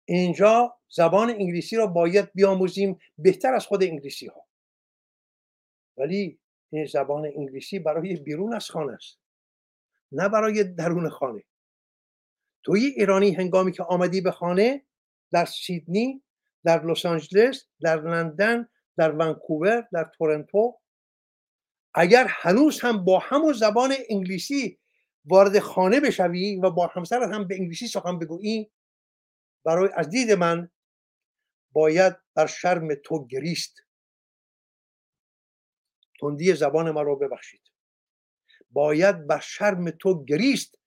اینجا 0.05 0.79
زبان 0.89 1.31
انگلیسی 1.31 1.77
را 1.77 1.87
باید 1.87 2.33
بیاموزیم 2.35 2.99
بهتر 3.19 3.55
از 3.55 3.67
خود 3.67 3.83
انگلیسی 3.83 4.27
ها 4.27 4.47
ولی 5.97 6.41
این 6.71 6.87
زبان 6.87 7.25
انگلیسی 7.25 7.79
برای 7.79 8.17
بیرون 8.17 8.55
از 8.55 8.71
خانه 8.71 8.93
است 8.93 9.19
نه 10.13 10.29
برای 10.29 10.65
درون 10.65 11.09
خانه. 11.09 11.45
توی 12.63 12.87
ایرانی 12.87 13.35
هنگامی 13.35 13.73
که 13.73 13.83
آمدی 13.83 14.21
به 14.21 14.31
خانه 14.31 14.83
در 15.35 15.45
سیدنی 15.45 16.23
در 16.65 16.87
لس 16.87 17.07
آنجلس 17.07 17.65
در 17.81 18.01
لندن 18.01 18.69
در 18.97 19.13
ونکوور 19.13 19.89
در 19.93 20.11
تورنتو. 20.19 20.81
اگر 21.95 22.27
هنوز 22.29 22.81
هم 22.81 23.05
با 23.05 23.19
همون 23.19 23.53
زبان 23.53 23.95
انگلیسی 24.11 24.81
وارد 25.25 25.59
خانه 25.59 26.01
بشوی 26.01 26.57
و 26.57 26.71
با 26.71 26.87
همسرت 26.87 27.31
هم 27.31 27.49
به 27.49 27.55
انگلیسی 27.55 27.89
سخن 27.89 28.19
بگویی 28.19 28.73
برای 29.65 29.91
از 29.95 30.09
دید 30.09 30.33
من 30.33 30.71
باید 31.73 32.17
بر 32.35 32.47
شرم 32.47 32.95
تو 32.95 33.27
گریست. 33.27 33.77
تندی 36.21 36.55
زبان 36.55 36.91
ما 36.91 37.03
رو 37.03 37.17
ببخشید. 37.17 37.63
باید 38.71 39.27
بر 39.27 39.41
شرم 39.41 39.91
تو 39.91 40.25
گریست 40.25 40.79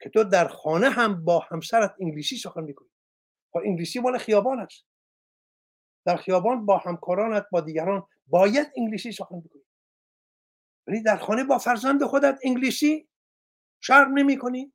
که 0.00 0.10
تو 0.10 0.24
در 0.24 0.48
خانه 0.48 0.90
هم 0.90 1.24
با 1.24 1.38
همسرت 1.38 1.94
انگلیسی 2.00 2.36
سخن 2.36 2.62
می‌کنی 2.64 2.89
انگلیسی 3.58 3.98
مال 3.98 4.18
خیابان 4.18 4.60
است 4.60 4.86
در 6.04 6.16
خیابان 6.16 6.66
با 6.66 6.78
همکارانت 6.78 7.46
با 7.52 7.60
دیگران 7.60 8.06
باید 8.26 8.72
انگلیسی 8.76 9.12
سخن 9.12 9.40
بکنی 9.40 9.62
ولی 10.86 11.02
در 11.02 11.16
خانه 11.16 11.44
با 11.44 11.58
فرزند 11.58 12.04
خودت 12.04 12.38
انگلیسی 12.44 13.08
شرم 13.80 14.18
نمی 14.18 14.38
کنی 14.38 14.72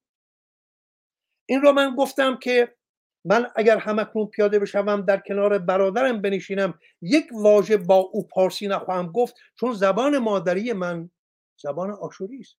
این 1.45 1.61
رو 1.61 1.71
من 1.71 1.95
گفتم 1.95 2.37
که 2.37 2.75
من 3.25 3.51
اگر 3.55 3.77
همکنون 3.77 4.27
پیاده 4.27 4.59
بشوم 4.59 5.01
در 5.01 5.19
کنار 5.19 5.57
برادرم 5.57 6.21
بنشینم 6.21 6.79
یک 7.01 7.27
واژه 7.33 7.77
با 7.77 7.95
او 7.95 8.27
پارسی 8.27 8.67
نخواهم 8.67 9.11
گفت 9.11 9.35
چون 9.59 9.73
زبان 9.73 10.17
مادری 10.17 10.73
من 10.73 11.09
زبان 11.61 11.91
آشوری 11.91 12.39
است. 12.39 12.57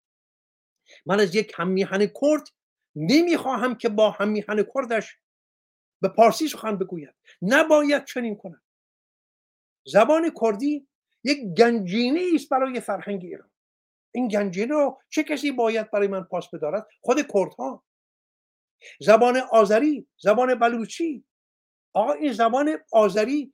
من 1.05 1.19
از 1.19 1.35
یک 1.35 1.53
همیهن 1.55 2.05
کرد 2.05 2.47
نمی‌خواهم 2.95 3.75
که 3.75 3.89
با 3.89 4.11
همیهن 4.11 4.65
کردش 4.75 5.17
به 6.01 6.07
پارسی 6.07 6.47
سخن 6.47 6.77
بگوید. 6.77 7.15
نباید 7.41 8.05
چنین 8.05 8.35
کنم. 8.35 8.61
زبان 9.87 10.31
کردی 10.41 10.87
یک 11.23 11.39
گنجینه 11.57 12.21
است 12.35 12.49
برای 12.49 12.79
فرهنگ 12.79 13.23
ایران. 13.23 13.51
این 14.11 14.27
گنجینه 14.27 14.73
رو 14.73 15.01
چه 15.09 15.23
کسی 15.23 15.51
باید 15.51 15.91
برای 15.91 16.07
من 16.07 16.23
پاس 16.23 16.49
بدارد؟ 16.49 16.87
خود 17.01 17.17
کردها. 17.33 17.83
زبان 18.99 19.37
آذری 19.37 20.07
زبان 20.17 20.55
بلوچی. 20.55 21.25
آقا 21.93 22.13
این 22.13 22.33
زبان 22.33 22.77
آذری 22.91 23.53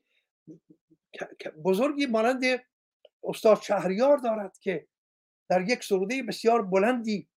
بزرگی 1.66 2.06
مانند 2.06 2.44
استاد 3.24 3.62
شهریار 3.62 4.18
دارد 4.18 4.58
که 4.58 4.88
در 5.50 5.70
یک 5.70 5.84
سروده 5.84 6.24
بسیار 6.24 6.62
بلندی 6.62 7.30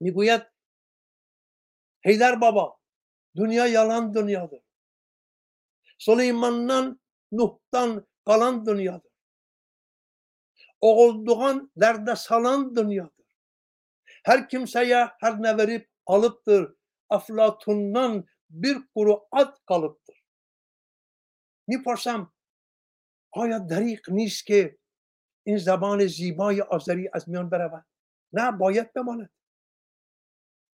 می‌گوید 0.00 0.42
هیدر 2.04 2.34
بابا 2.34 2.78
دنیا 3.37 3.67
یالان 3.67 4.13
دنیاdır 4.13 4.61
Süleyman'dan 5.97 6.99
Nuh'tan 7.31 8.07
kalan 8.25 8.65
dünyadır. 8.65 9.11
Oğulduğan 10.81 11.71
derde 11.77 12.15
salan 12.15 12.75
dünyadır. 12.75 13.25
Her 14.23 14.49
kimseye 14.49 15.09
her 15.19 15.41
ne 15.41 15.57
verip 15.57 15.89
alıptır. 16.05 16.75
Aflatundan 17.09 18.25
bir 18.49 18.77
kuru 18.95 19.27
ad 19.31 19.55
kalıptır. 19.65 20.17
میپرسم 21.69 22.33
آیا 23.31 23.59
دریق 23.59 24.09
نیست 24.09 24.45
که 24.45 24.77
این 25.43 25.57
زبان 25.57 26.07
زیبای 26.07 26.61
آذری 26.61 27.09
از 27.13 27.29
میان 27.29 27.49
برود 27.49 27.85
نه 28.33 28.51
باید 28.51 28.93
بماند 28.93 29.29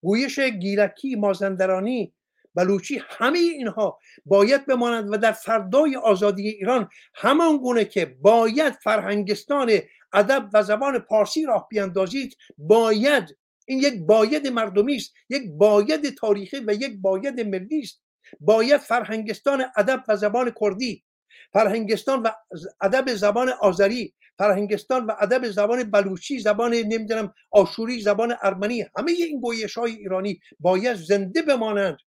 گویش 0.03 0.39
گیلکی 0.39 1.15
مازندرانی 1.15 2.13
بلوچی 2.58 3.02
همه 3.08 3.38
اینها 3.38 3.98
باید 4.26 4.66
بمانند 4.66 5.12
و 5.12 5.16
در 5.16 5.32
فردای 5.32 5.96
آزادی 5.96 6.48
ایران 6.48 6.88
همان 7.14 7.56
گونه 7.56 7.84
که 7.84 8.16
باید 8.20 8.72
فرهنگستان 8.72 9.70
ادب 10.12 10.50
و 10.52 10.62
زبان 10.62 10.98
پارسی 10.98 11.44
راه 11.44 11.66
بیاندازید 11.70 12.36
باید. 12.58 13.36
این 13.66 13.78
یک 13.78 14.02
باید 14.06 14.46
مردمی 14.46 14.96
است 14.96 15.12
یک 15.30 15.42
باید 15.50 16.14
تاریخی 16.14 16.56
و 16.66 16.72
یک 16.72 17.00
باید 17.00 17.40
ملی 17.40 17.80
است. 17.80 18.02
باید 18.40 18.80
فرهنگستان 18.80 19.64
ادب 19.76 20.04
و 20.08 20.16
زبان 20.16 20.52
کردی 20.60 21.04
فرهنگستان 21.52 22.22
و 22.22 22.28
ادب 22.80 23.14
زبان 23.14 23.48
آذری 23.48 24.14
فرهنگستان 24.38 25.06
و 25.06 25.12
ادب 25.20 25.48
زبان 25.50 25.90
بلوچی 25.90 26.38
زبان 26.38 26.74
نمی‌دونم 26.74 27.34
آشوری 27.50 28.00
زبان 28.00 28.36
ارمنی 28.42 28.86
همه 28.98 29.12
این 29.12 29.40
گویش 29.40 29.78
های 29.78 29.92
ایرانی 29.92 30.40
باید 30.60 30.96
زنده 30.96 31.42
بمانند. 31.42 31.98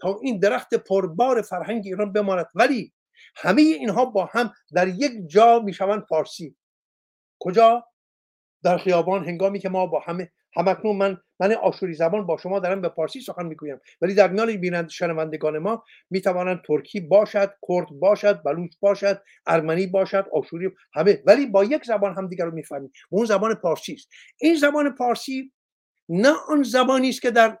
تا 0.00 0.18
این 0.22 0.38
درخت 0.38 0.74
پربار 0.74 1.42
فرهنگ 1.42 1.82
ایران 1.86 2.12
بماند. 2.12 2.46
ولی 2.54 2.92
همه 3.36 3.62
اینها 3.62 4.04
با 4.04 4.24
هم 4.32 4.52
در 4.74 4.88
یک 4.88 5.12
جا 5.26 5.58
می‌شوند 5.58 6.04
فارسی. 6.08 6.56
کجا؟ 7.40 7.84
در 8.62 8.78
خیابان 8.78 9.24
هنگامی 9.24 9.58
که 9.58 9.68
ما 9.68 9.86
با 9.86 10.00
همه 10.00 10.32
همکنون 10.56 10.96
من 10.96 11.20
من 11.40 11.52
آشوری 11.52 11.94
زبان 11.94 12.26
با 12.26 12.36
شما 12.36 12.58
دارم 12.58 12.80
به 12.80 12.88
پارسی 12.88 13.20
سخن 13.20 13.46
می‌گویم. 13.46 13.80
ولی 14.00 14.14
در 14.14 14.28
میان 14.28 14.56
بینند 14.56 14.88
شنوندگان 14.88 15.58
ما 15.58 15.84
می‌توانند 16.10 16.62
ترکی 16.66 17.00
باشد 17.00 17.54
کرد 17.68 17.88
باشد 18.00 18.42
بلوچ 18.42 18.72
باشد 18.80 19.22
ارمنی 19.46 19.86
باشد 19.86 20.26
آشوری 20.32 20.70
همه. 20.94 21.22
ولی 21.26 21.46
با 21.46 21.64
یک 21.64 21.84
زبان 21.84 22.14
هم 22.14 22.28
دیگر 22.28 22.44
رو 22.44 22.54
می‌فهمیم. 22.54 22.92
اون 23.10 23.24
زبان 23.24 23.54
پارسی 23.54 23.92
است 23.92 24.08
این 24.40 24.54
زبان 24.54 24.94
پارسی 24.94 25.52
نه 26.08 26.32
آن 26.48 26.62
زبانی 26.62 27.08
است 27.08 27.22
که 27.22 27.30
در 27.30 27.58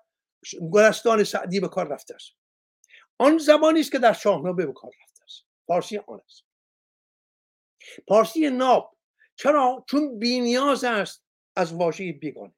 گلستان 0.72 1.24
سعدی 1.24 1.60
به 1.60 1.68
کار 1.68 1.88
رفته 1.88 2.14
است. 2.14 2.32
آن 3.18 3.38
زبانی 3.38 3.80
است 3.80 3.92
که 3.92 3.98
در 3.98 4.12
شاهنامه 4.12 4.66
به 4.66 4.72
کار 4.72 4.90
رفته 5.02 5.24
است. 5.24 5.44
پارسی 5.66 5.98
آن 5.98 6.20
است. 6.24 6.44
پارسی 8.06 8.50
ناب 8.50 8.96
چرا؟ 9.36 9.84
چون 9.88 10.18
بینیاز 10.18 10.84
است 10.84 11.24
از 11.56 11.72
واژه 11.72 12.12
بیگانه. 12.12 12.54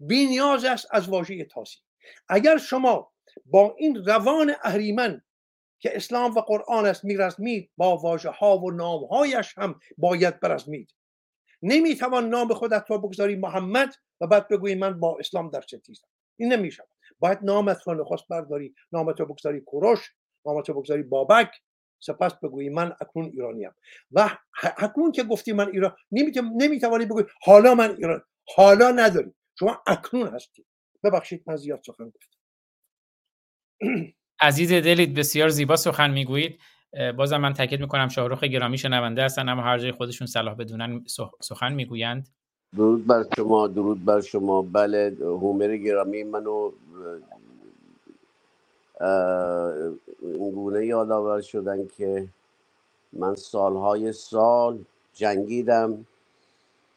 بینیاز 0.00 0.64
است 0.64 0.86
از 0.90 1.08
واژه 1.08 1.44
تاسی 1.44 1.78
اگر 2.28 2.58
شما 2.58 3.12
با 3.46 3.74
این 3.78 4.04
روان 4.04 4.54
اهریمن 4.62 5.22
که 5.78 5.96
اسلام 5.96 6.34
و 6.34 6.40
قرآن 6.40 6.86
است 6.86 7.04
میرزمید 7.04 7.70
با 7.76 7.96
واژه 7.96 8.30
ها 8.30 8.58
و 8.58 8.70
نام 8.70 9.04
هایش 9.04 9.58
هم 9.58 9.80
باید 9.98 10.40
برزمید. 10.40 10.94
نمی‌توان 11.62 12.28
نام 12.28 12.54
خودت 12.54 12.90
را 12.90 12.98
بگذاری 12.98 13.36
محمد 13.36 13.94
و 14.20 14.26
بعد 14.26 14.48
بگویی 14.48 14.74
من 14.74 15.00
با 15.00 15.16
اسلام 15.20 15.50
در 15.50 15.60
چه 15.60 15.80
این 16.36 16.52
نمیشه 16.52 16.84
باید 17.22 17.38
نامت 17.42 17.88
را 17.88 17.94
نخست 17.94 18.28
برداری. 18.30 18.74
نامت 18.92 19.20
رو 19.20 19.26
بگذاری 19.26 19.60
کوروش 19.60 20.12
نامت 20.46 20.68
رو 20.68 20.74
بگذاری 20.74 21.02
بابک. 21.02 21.50
سپس 22.04 22.34
بگویی 22.42 22.68
من 22.68 22.92
اکنون 23.00 23.26
ایرانیم. 23.26 23.70
و 24.10 24.36
اکنون 24.62 25.12
که 25.12 25.22
گفتی 25.22 25.52
من 25.52 25.68
ایران 25.68 25.96
نمی‌توانی 26.60 27.06
بگویی 27.06 27.26
حالا 27.42 27.74
من 27.74 27.90
ایران 27.96 28.22
حالا 28.56 28.90
نداری. 28.90 29.34
شما 29.58 29.82
اکنون 29.86 30.28
هستی. 30.28 30.66
ببخشید 31.04 31.42
من 31.46 31.56
زیاد 31.56 31.82
سخن 31.86 32.04
گفتم. 32.08 32.38
عزیز 34.40 34.72
دلید 34.72 35.14
بسیار 35.14 35.48
زیبا 35.48 35.76
سخن 35.76 36.10
می‌گویید. 36.10 36.60
بازم 37.16 37.36
من 37.36 37.52
تاکید 37.52 37.80
می‌کنم 37.80 38.08
شاهرخ 38.08 38.44
گرامی 38.44 38.78
شنونده 38.78 39.24
هستن 39.24 39.48
اما 39.48 39.62
هر 39.62 39.78
جای 39.78 39.92
خودشون 39.92 40.26
صلاح 40.26 40.54
بدونن 40.54 41.04
سخن 41.42 41.72
می‌گویند. 41.72 42.28
درود 42.76 43.06
بر 43.06 43.26
شما 43.36 43.68
درود 43.68 44.06
بر 44.06 44.20
شما. 44.20 44.62
بله 44.62 45.16
هومر 45.20 45.76
گرامی 45.76 46.24
منو 46.24 46.72
اه، 49.00 49.74
این 50.22 50.50
گونه 50.52 50.86
یادآور 50.86 51.40
شدن 51.40 51.86
که 51.88 52.28
من 53.12 53.34
سالهای 53.34 54.12
سال 54.12 54.84
جنگیدم 55.14 56.06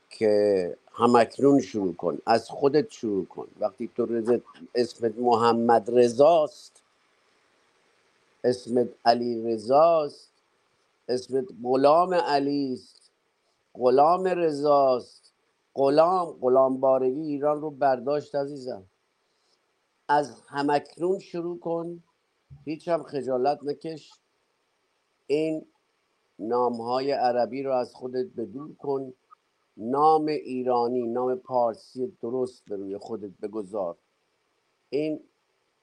که 0.09 0.77
همکنون 0.93 1.61
شروع 1.61 1.95
کن 1.95 2.19
از 2.27 2.49
خودت 2.49 2.91
شروع 2.91 3.25
کن. 3.25 3.47
وقتی 3.59 3.89
تو 3.97 4.05
رزت 4.05 4.41
اسمت 4.75 5.13
محمد 5.19 5.91
رضاست 5.99 6.83
اسمت 8.45 8.89
علی 9.05 9.43
رضاست 9.53 10.31
اسمت 11.09 11.45
غلام 11.63 12.13
علی 12.13 12.73
است 12.73 13.11
غلام 13.75 14.25
رضاست 14.27 15.24
غلام 15.75 16.79
بارگی 16.79 17.21
ایران 17.21 17.61
رو 17.61 17.71
برداشت 17.71 18.35
عزیزم. 18.35 18.83
از 20.07 20.41
همکنون 20.47 21.19
شروع 21.19 21.59
کن. 21.59 22.03
هیچ 22.65 22.87
هم 22.87 23.03
خجالت 23.03 23.59
نکش. 23.63 24.11
این 25.27 25.65
نام 26.39 26.81
های 26.81 27.11
عربی 27.11 27.63
رو 27.63 27.73
از 27.73 27.93
خودت 27.93 28.25
بدور 28.37 28.75
کن. 28.75 29.13
نام 29.77 30.25
ایرانی 30.25 31.07
نام 31.07 31.35
پارسی 31.35 32.17
درست 32.21 32.63
به 32.65 32.75
روی 32.75 32.97
خودت 32.97 33.31
بگذار. 33.41 33.97
این 34.89 35.19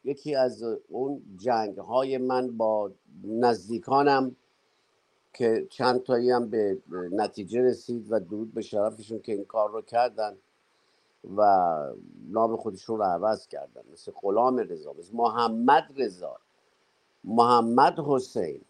یکی 0.04 0.34
از 0.34 0.62
اون 0.88 1.22
جنگ 1.36 1.78
های 1.78 2.18
من 2.18 2.56
با 2.56 2.92
نزدیکانم. 3.24 4.36
که 5.32 5.66
چند 5.70 6.02
تایی 6.02 6.30
هم 6.30 6.50
به 6.50 6.78
نتیجه 7.12 7.62
رسید 7.62 8.06
و 8.12 8.20
درود 8.20 8.54
به 8.54 8.62
شرفشون 8.62 9.20
که 9.20 9.32
این 9.32 9.44
کار 9.44 9.70
رو 9.70 9.82
کردن 9.82 10.38
و 11.36 11.42
نام 12.28 12.56
خودشون 12.56 12.98
رو 12.98 13.04
عوض 13.04 13.48
کردن. 13.48 13.82
مثل 13.92 14.12
غلام 14.22 14.58
رضا 14.58 14.92
مثل 14.92 15.16
محمد 15.16 15.92
رضا 15.96 16.36
محمد 17.24 17.98
حسین. 17.98 18.60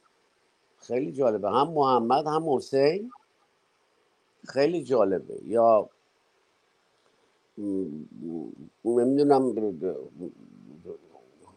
خیلی 0.76 1.12
جالبه. 1.12 1.50
هم 1.50 1.70
محمد 1.70 2.26
هم 2.26 2.54
حسین. 2.56 3.12
خیلی 4.46 4.84
جالبه. 4.84 5.40
یا 5.44 5.90
نمی‌دونم 8.84 9.54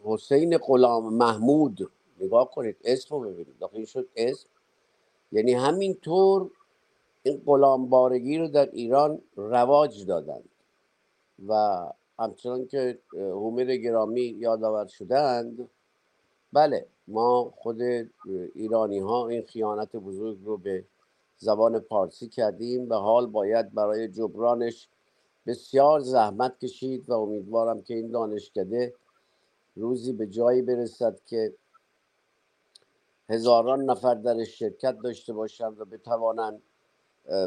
حسین 0.04 0.58
غلام 0.58 1.14
محمود. 1.14 1.90
نگاه 2.20 2.50
کنید 2.50 2.76
اسم 2.84 3.14
رو 3.14 3.20
ببینید. 3.20 3.64
این 3.72 3.84
شد 3.84 4.08
اسم. 4.16 4.48
یعنی 5.32 5.52
همینطور 5.52 6.50
این 7.22 7.42
غلامبارگی 7.46 8.38
رو 8.38 8.48
در 8.48 8.70
ایران 8.70 9.22
رواج 9.36 10.06
دادند 10.06 10.48
و 11.48 11.78
همچنان 12.18 12.66
که 12.66 12.98
هومر 13.12 13.76
گرامی 13.76 14.20
یادآور 14.20 14.86
شدند 14.86 15.68
بله 16.52 16.86
ما 17.08 17.52
خود 17.56 17.82
ایرانی 18.54 18.98
ها 18.98 19.28
این 19.28 19.42
خیانت 19.42 19.96
بزرگ 19.96 20.38
رو 20.44 20.56
به 20.56 20.84
زبان 21.38 21.78
پارسی 21.78 22.28
کردیم 22.28 22.88
و 22.88 22.94
حال 22.94 23.26
باید 23.26 23.72
برای 23.74 24.08
جبرانش 24.08 24.88
بسیار 25.46 26.00
زحمت 26.00 26.58
کشید 26.58 27.10
و 27.10 27.12
امیدوارم 27.12 27.82
که 27.82 27.94
این 27.94 28.10
دانشکده 28.10 28.94
روزی 29.76 30.12
به 30.12 30.26
جایی 30.26 30.62
برسد 30.62 31.20
که 31.26 31.54
هزاران 33.28 33.84
نفر 33.84 34.14
درش 34.14 34.58
شرکت 34.58 34.96
داشته 35.04 35.32
باشند 35.32 35.80
و 35.80 35.84
بتوانند 35.84 36.62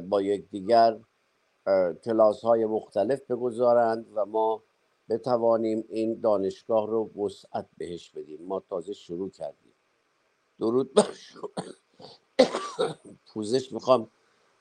با 0.10 0.22
یکدیگر 0.22 1.00
کلاس 2.06 2.42
های 2.42 2.66
مختلف 2.66 3.22
بگذارند 3.32 4.06
و 4.14 4.26
ما 4.26 4.64
بتوانیم 5.10 5.84
این 5.90 6.20
دانشگاه 6.20 6.88
رو 6.88 7.12
وسعت 7.26 7.68
بهش 7.78 8.10
بدیم. 8.10 8.40
ما 8.42 8.60
تازه 8.60 8.94
شروع 8.94 9.30
کردیم. 9.30 9.74
درود 10.60 10.94
بر 10.94 11.14
شما. 11.14 11.50
پوزش 13.34 13.72
می‌خوام. 13.72 14.12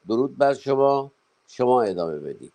درود 0.09 0.39
بر 0.39 0.55
شما. 0.55 1.13
شما 1.49 1.83
ادامه 1.83 2.19
بدید. 2.19 2.53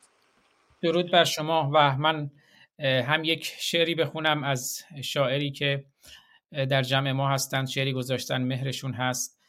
درود 0.81 1.11
بر 1.11 1.23
شما. 1.23 1.72
و 1.73 1.98
من 1.98 2.31
هم 2.80 3.23
یک 3.23 3.44
شعری 3.44 3.95
بخونم 3.95 4.44
از 4.44 4.81
شاعری 5.02 5.52
که 5.52 5.85
در 6.53 6.81
جمع 6.81 7.11
ما 7.11 7.30
هستند 7.30 7.67
شعری 7.67 7.93
گذاشتن 7.93 8.41
مهرشون 8.41 8.93
هست 8.93 9.39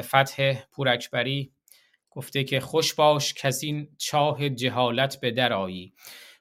فتح 0.00 0.54
پورکبری 0.72 1.52
گفته 2.10 2.44
که 2.44 2.60
خوش 2.60 2.94
باش 2.94 3.34
که 3.34 3.50
این 3.62 3.88
چاه 3.98 4.48
جهالت 4.48 5.20
به 5.20 5.30
درایی 5.30 5.94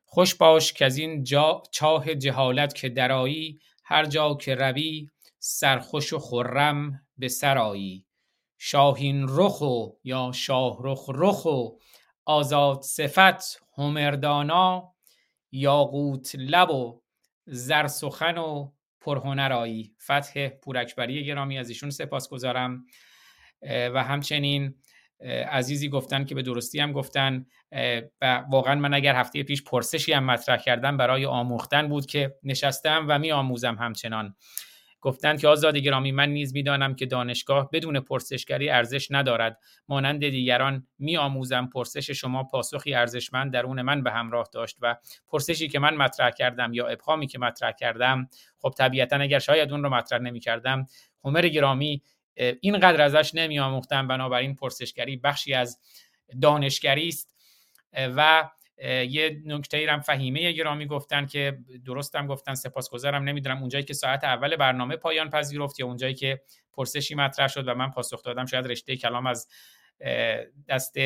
خوش 0.06 0.35
باش 0.35 0.73
که 0.73 0.85
این 0.85 1.23
جا 1.23 1.64
چاه 1.72 2.15
جهالت 2.15 2.73
که 2.73 2.89
درایی 2.89 3.60
هر 3.84 4.06
جا 4.06 4.34
که 4.35 4.56
روی 4.56 5.10
سرخوش 5.39 6.14
و 6.14 6.19
خرم 6.19 7.07
به 7.18 7.27
سرایی 7.27 8.06
شاهین 8.57 9.26
رخ 9.30 9.61
و 9.61 9.89
یا 10.03 10.31
شاهرخ 10.34 11.10
رخ 11.10 11.45
و 11.45 11.69
آزاد 12.26 12.81
صفت 12.81 13.64
همردانا 13.77 14.93
یاقوت 15.52 16.35
لب 16.35 16.72
و 16.72 17.02
زر 17.45 17.88
سخن 17.88 18.38
و 18.38 18.72
پرهنرایی. 19.02 19.91
فتح 20.03 20.48
پورکبری 20.49 21.26
گرامی 21.26 21.57
از 21.57 21.69
ایشون 21.69 21.90
سپاس 21.90 22.30
گذارم 22.30 22.86
و 23.94 24.03
همچنین 24.03 24.76
عزیزی 25.49 25.90
گفتن 25.90 26.26
که 26.26 26.36
به 26.36 26.41
درستی 26.41 26.80
هم 26.80 26.91
گفتن 26.91 27.45
و 28.22 28.44
واقعا 28.52 28.76
من 28.76 28.94
اگر 28.94 29.15
هفته 29.15 29.44
پیش 29.44 29.64
پرسشی 29.64 30.14
هم 30.14 30.23
مطرح 30.23 30.57
کردم 30.57 30.98
برای 30.98 31.26
آموختن 31.26 31.88
بود 31.88 32.06
که 32.06 32.36
نشستم 32.44 33.06
و 33.10 33.19
می 33.19 33.32
آموزم 33.32 33.76
همچنان. 33.76 34.36
گفتند 35.02 35.41
که 35.41 35.48
آزاد 35.48 35.78
گرامی 35.78 36.11
من 36.11 36.30
نیز 36.30 36.53
می‌دانم 36.53 36.95
که 36.95 37.06
دانشگاه 37.06 37.69
بدون 37.73 37.99
پرسشگری 37.99 38.69
ارزش 38.69 39.07
ندارد. 39.11 39.60
مانند 39.88 40.30
دیگران 40.30 40.88
می 40.99 41.18
آموزم 41.18 41.69
پرسش 41.73 42.11
شما 42.11 42.44
پاسخی 42.44 42.94
ارزشمند 42.94 43.53
درون 43.53 43.82
من 43.82 44.03
به 44.03 44.11
همراه 44.11 44.49
داشت 44.53 44.78
و 44.82 44.95
پرسشی 45.28 45.68
که 45.68 45.80
من 45.80 45.95
مطرح 45.95 46.30
کردم 46.30 46.73
یا 46.73 46.88
ابهامی 46.88 47.28
که 47.28 47.40
مطرح 47.40 47.72
کردم 47.72 48.30
خب 48.60 48.73
طبیعتا 48.78 49.15
اگر 49.15 49.40
شاید 49.40 49.72
اون 49.72 49.84
رو 49.84 49.90
مطرح 49.90 50.19
نمی 50.19 50.40
کردم 50.40 50.86
هومر 51.23 51.48
گرامی 51.48 52.02
اینقدر 52.61 53.02
ازش 53.02 53.36
نمی 53.36 53.60
آموختم 53.60 54.07
بنابراین 54.07 54.56
پرسشگری 54.56 55.18
بخشی 55.18 55.53
از 55.53 55.80
دانشگری 56.41 57.07
است 57.07 57.36
و 57.94 58.49
یه 58.84 59.41
نکته 59.45 59.78
ای 59.78 59.86
هم 59.86 59.99
فهیمه 59.99 60.52
گرامی 60.52 60.86
گفتن 60.86 61.26
که 61.26 61.58
درستم 61.86 62.28
گفتن 62.28 62.53
سپاسگزارم. 62.56 63.24
نمی‌دونم 63.24 63.58
اونجایی 63.58 63.84
که 63.84 63.94
ساعت 63.94 64.24
اول 64.24 64.56
برنامه 64.56 64.95
پایان 64.95 65.30
پذیرفت 65.30 65.80
یا 65.80 65.86
اونجایی 65.86 66.14
که 66.14 66.41
پرسشی 66.74 67.16
مطرح 67.16 67.48
شد 67.48 67.68
و 67.68 67.76
من 67.76 67.91
پاسخ 67.91 68.24
دادم. 68.24 68.45
شاید 68.45 68.68
رشته 68.68 68.98
کلام 68.98 69.28
از 69.28 69.48
دست 70.68 70.98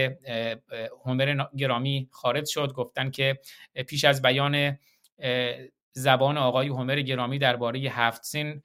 هومر 1.06 1.46
گرامی 1.58 2.10
خارج 2.12 2.48
شد. 2.48 2.74
گفتن 2.74 3.12
که 3.12 3.40
پیش 3.88 4.06
از 4.06 4.22
بیان 4.22 4.78
زبان 5.92 6.38
آقای 6.38 6.68
هومر 6.68 7.02
گرامی 7.02 7.40
درباره 7.40 7.80
هفت 7.80 8.24
سین 8.24 8.62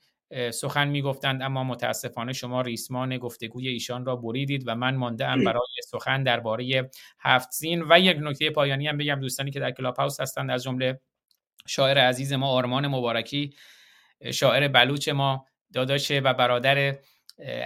سخن 0.53 0.89
می‌گفتند 0.89 1.43
اما 1.43 1.65
متاسفانه 1.65 2.33
شما 2.33 2.61
ریسمان 2.61 3.19
گفتگوی 3.19 3.69
ایشان 3.69 4.05
را 4.05 4.17
بریدید 4.17 4.65
و 4.67 4.75
من 4.75 4.95
مانده 4.97 5.27
ام. 5.27 5.45
برای 5.45 5.63
سخن 5.89 6.23
درباره 6.23 6.91
هفت 7.21 7.51
سین 7.53 7.85
و 7.91 7.99
یک 8.01 8.17
نکته 8.21 8.51
پایانی 8.51 8.89
هم 8.89 8.97
بگم. 8.97 9.21
دوستانی 9.21 9.51
که 9.51 9.61
در 9.61 9.71
کلاب 9.71 9.97
هاوس 9.97 10.21
هستند 10.21 10.51
از 10.51 10.63
جمله 10.63 11.01
شاعر 11.67 11.99
عزیز 11.99 12.33
ما 12.33 12.49
آرمان 12.49 12.87
مبارکی 12.87 13.55
شاعر 14.33 14.69
بلوچ 14.69 15.09
ما 15.09 15.47
داداش 15.73 16.11
و 16.11 16.35
برادر 16.35 16.99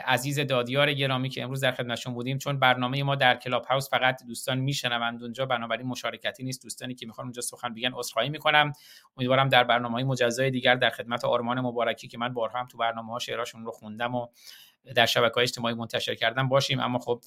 عزیز 0.06 0.40
دادیار 0.40 0.92
گرامی 0.92 1.28
که 1.28 1.42
امروز 1.42 1.60
در 1.60 1.72
خدمتشون 1.72 2.14
بودیم. 2.14 2.38
چون 2.38 2.58
برنامه 2.58 3.02
ما 3.02 3.14
در 3.14 3.36
کلاب 3.36 3.64
هاوس 3.64 3.90
فقط 3.90 4.22
دوستان 4.26 4.58
میشنوند 4.58 5.22
اونجا 5.22 5.46
بنابراین 5.46 5.86
مشارکتی 5.86 6.44
نیست. 6.44 6.62
دوستانی 6.62 6.94
که 6.94 7.06
می‌خوان 7.06 7.24
اونجا 7.24 7.42
سخن 7.42 7.74
بگن 7.74 7.90
عذرخواهی 7.94 8.28
می‌کنم. 8.28 8.72
امیدوارم 9.16 9.48
در 9.48 9.64
برنامه 9.64 9.94
های 9.94 10.04
مجزای 10.04 10.50
دیگر 10.50 10.74
در 10.74 10.90
خدمت 10.90 11.24
آرمان 11.24 11.60
مبارکی 11.60 12.08
که 12.08 12.18
من 12.18 12.34
بارها 12.34 12.58
هم 12.58 12.66
تو 12.66 12.78
برنامه 12.78 13.12
ها 13.12 13.18
شعراشون 13.18 13.64
رو 13.64 13.72
خوندم 13.72 14.14
و 14.14 14.26
در 14.94 15.06
شبکه 15.06 15.34
های 15.34 15.42
اجتماعی 15.42 15.74
منتشر 15.74 16.14
کردم 16.14 16.48
باشیم. 16.48 16.80
اما 16.80 16.98
خب 16.98 17.20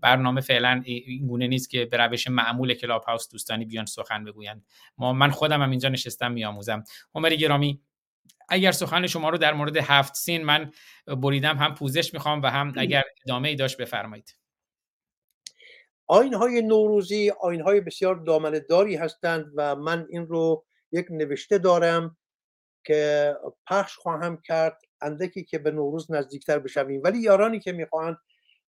برنامه 0.00 0.40
فعلا 0.40 0.82
این 0.84 1.26
گونه 1.26 1.46
نیست 1.46 1.70
که 1.70 1.84
به 1.84 1.96
روش 1.96 2.28
معمول 2.28 2.74
کلاب 2.74 3.02
هاوس 3.02 3.28
دوستانی 3.28 3.64
بیان 3.64 3.86
سخن 3.86 4.24
بگویند. 4.24 4.64
ما 4.98 5.12
من 5.12 5.30
خودم 5.30 5.62
هم 5.62 5.70
اینجا 5.70 5.88
نشستم 5.88 6.32
میآموزم. 6.32 6.84
عمر 7.14 7.30
گرامی 7.30 7.80
اگر 8.48 8.72
سخن 8.72 9.06
شما 9.06 9.30
رو 9.30 9.38
در 9.38 9.52
مورد 9.52 9.76
هفت 9.76 10.14
سین 10.14 10.44
من 10.44 10.72
بریدم 11.06 11.56
هم 11.56 11.74
پوزش 11.74 12.14
می‌خوام 12.14 12.42
و 12.42 12.46
هم 12.46 12.72
اگر 12.76 13.02
ادامه 13.26 13.48
ای 13.48 13.56
داشت 13.56 13.80
بفرمایید. 13.80 14.36
آین 16.06 16.34
های 16.34 16.62
نوروزی 16.62 17.30
آین 17.40 17.60
های 17.60 17.80
بسیار 17.80 18.14
دامنه 18.14 18.60
هستند 19.00 19.52
و 19.56 19.76
من 19.76 20.06
این 20.10 20.26
رو 20.26 20.64
یک 20.92 21.06
نوشته 21.10 21.58
دارم 21.58 22.16
که 22.84 23.34
پخش 23.70 23.96
خواهم 23.96 24.40
کرد 24.44 24.78
اندکی 25.00 25.44
که 25.44 25.58
به 25.58 25.70
نوروز 25.70 26.10
نزدیکتر 26.10 26.58
بشویم. 26.58 27.00
ولی 27.04 27.18
یارانی 27.18 27.60
که 27.60 27.72
می‌خواهند 27.72 28.16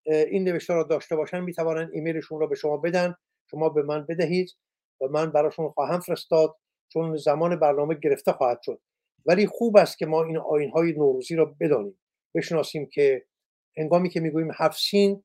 این 0.05 0.45
نوشته 0.45 0.75
را 0.75 0.83
داشته 0.83 1.17
باشن 1.17 1.41
می‌توانند 1.41 1.91
ایمیلشون 1.93 2.41
را 2.41 2.47
به 2.47 2.55
شما 2.57 2.77
بدن. 2.77 3.15
شما 3.51 3.69
به 3.69 3.83
من 3.83 4.07
بدهید 4.09 4.57
و 5.01 5.09
من 5.09 5.31
براشون 5.31 5.69
خواهم 5.69 6.01
فرستاد 6.01 6.57
چون 6.89 7.17
زمان 7.17 7.57
برنامه 7.57 7.95
گرفته 7.95 8.33
خواهد 8.33 8.61
شد. 8.63 8.81
ولی 9.27 9.47
خوب 9.47 9.77
است 9.77 9.99
که 9.99 10.07
ما 10.07 10.25
این 10.25 10.39
آین 10.39 10.71
های 10.71 10.93
نوروزی 10.93 11.37
را 11.37 11.57
بدانیم. 11.61 11.99
بشناسیم 12.35 12.87
که 12.87 13.27
هنگامی 13.77 14.11
که 14.11 14.21
می‌گوییم 14.21 14.51
هفت 14.59 14.79
سین 14.79 15.23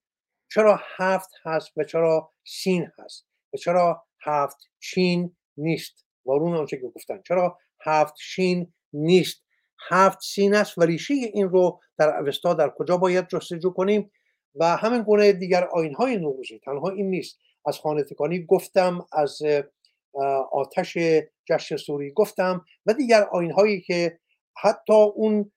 چرا 0.51 0.79
هفت 0.97 1.29
هست 1.43 1.71
و 1.77 1.83
چرا 1.83 2.33
سین 2.43 2.87
هست؟ 2.97 3.27
و 3.53 3.57
چرا 3.57 4.05
هفت 4.21 4.57
چین 4.79 5.35
نیست؟ 5.57 6.05
وارون 6.25 6.55
آنچه 6.55 6.77
که 6.77 6.87
گفتن. 6.87 7.21
چرا 7.27 7.57
هفت 7.85 8.13
شین 8.17 8.73
نیست؟ 8.93 9.43
هفت 9.89 10.19
سین 10.21 10.55
است 10.55 10.77
و 10.77 10.81
ریشه 10.81 11.13
این 11.13 11.49
رو 11.49 11.79
در 11.97 12.19
اوستا 12.19 12.53
در 12.53 12.69
کجا 12.77 12.97
باید 12.97 13.27
جستجو 13.27 13.69
کنیم؟ 13.69 14.11
و 14.55 14.77
همین 14.77 15.01
گونه 15.01 15.33
دیگر 15.33 15.63
آین 15.63 15.93
های 15.93 16.17
نوروزی 16.17 16.59
تنها 16.59 16.89
این 16.89 17.09
نیست. 17.09 17.39
از 17.65 17.79
خانتکانی 17.79 18.45
گفتم 18.45 19.05
از 19.13 19.41
آتش 20.51 20.97
جشن 21.49 21.77
سوری 21.77 22.11
گفتم 22.11 22.65
و 22.85 22.93
دیگر 22.93 23.23
آین 23.23 23.51
هایی 23.51 23.81
که 23.81 24.19
حتی 24.63 24.93
اون 24.93 25.51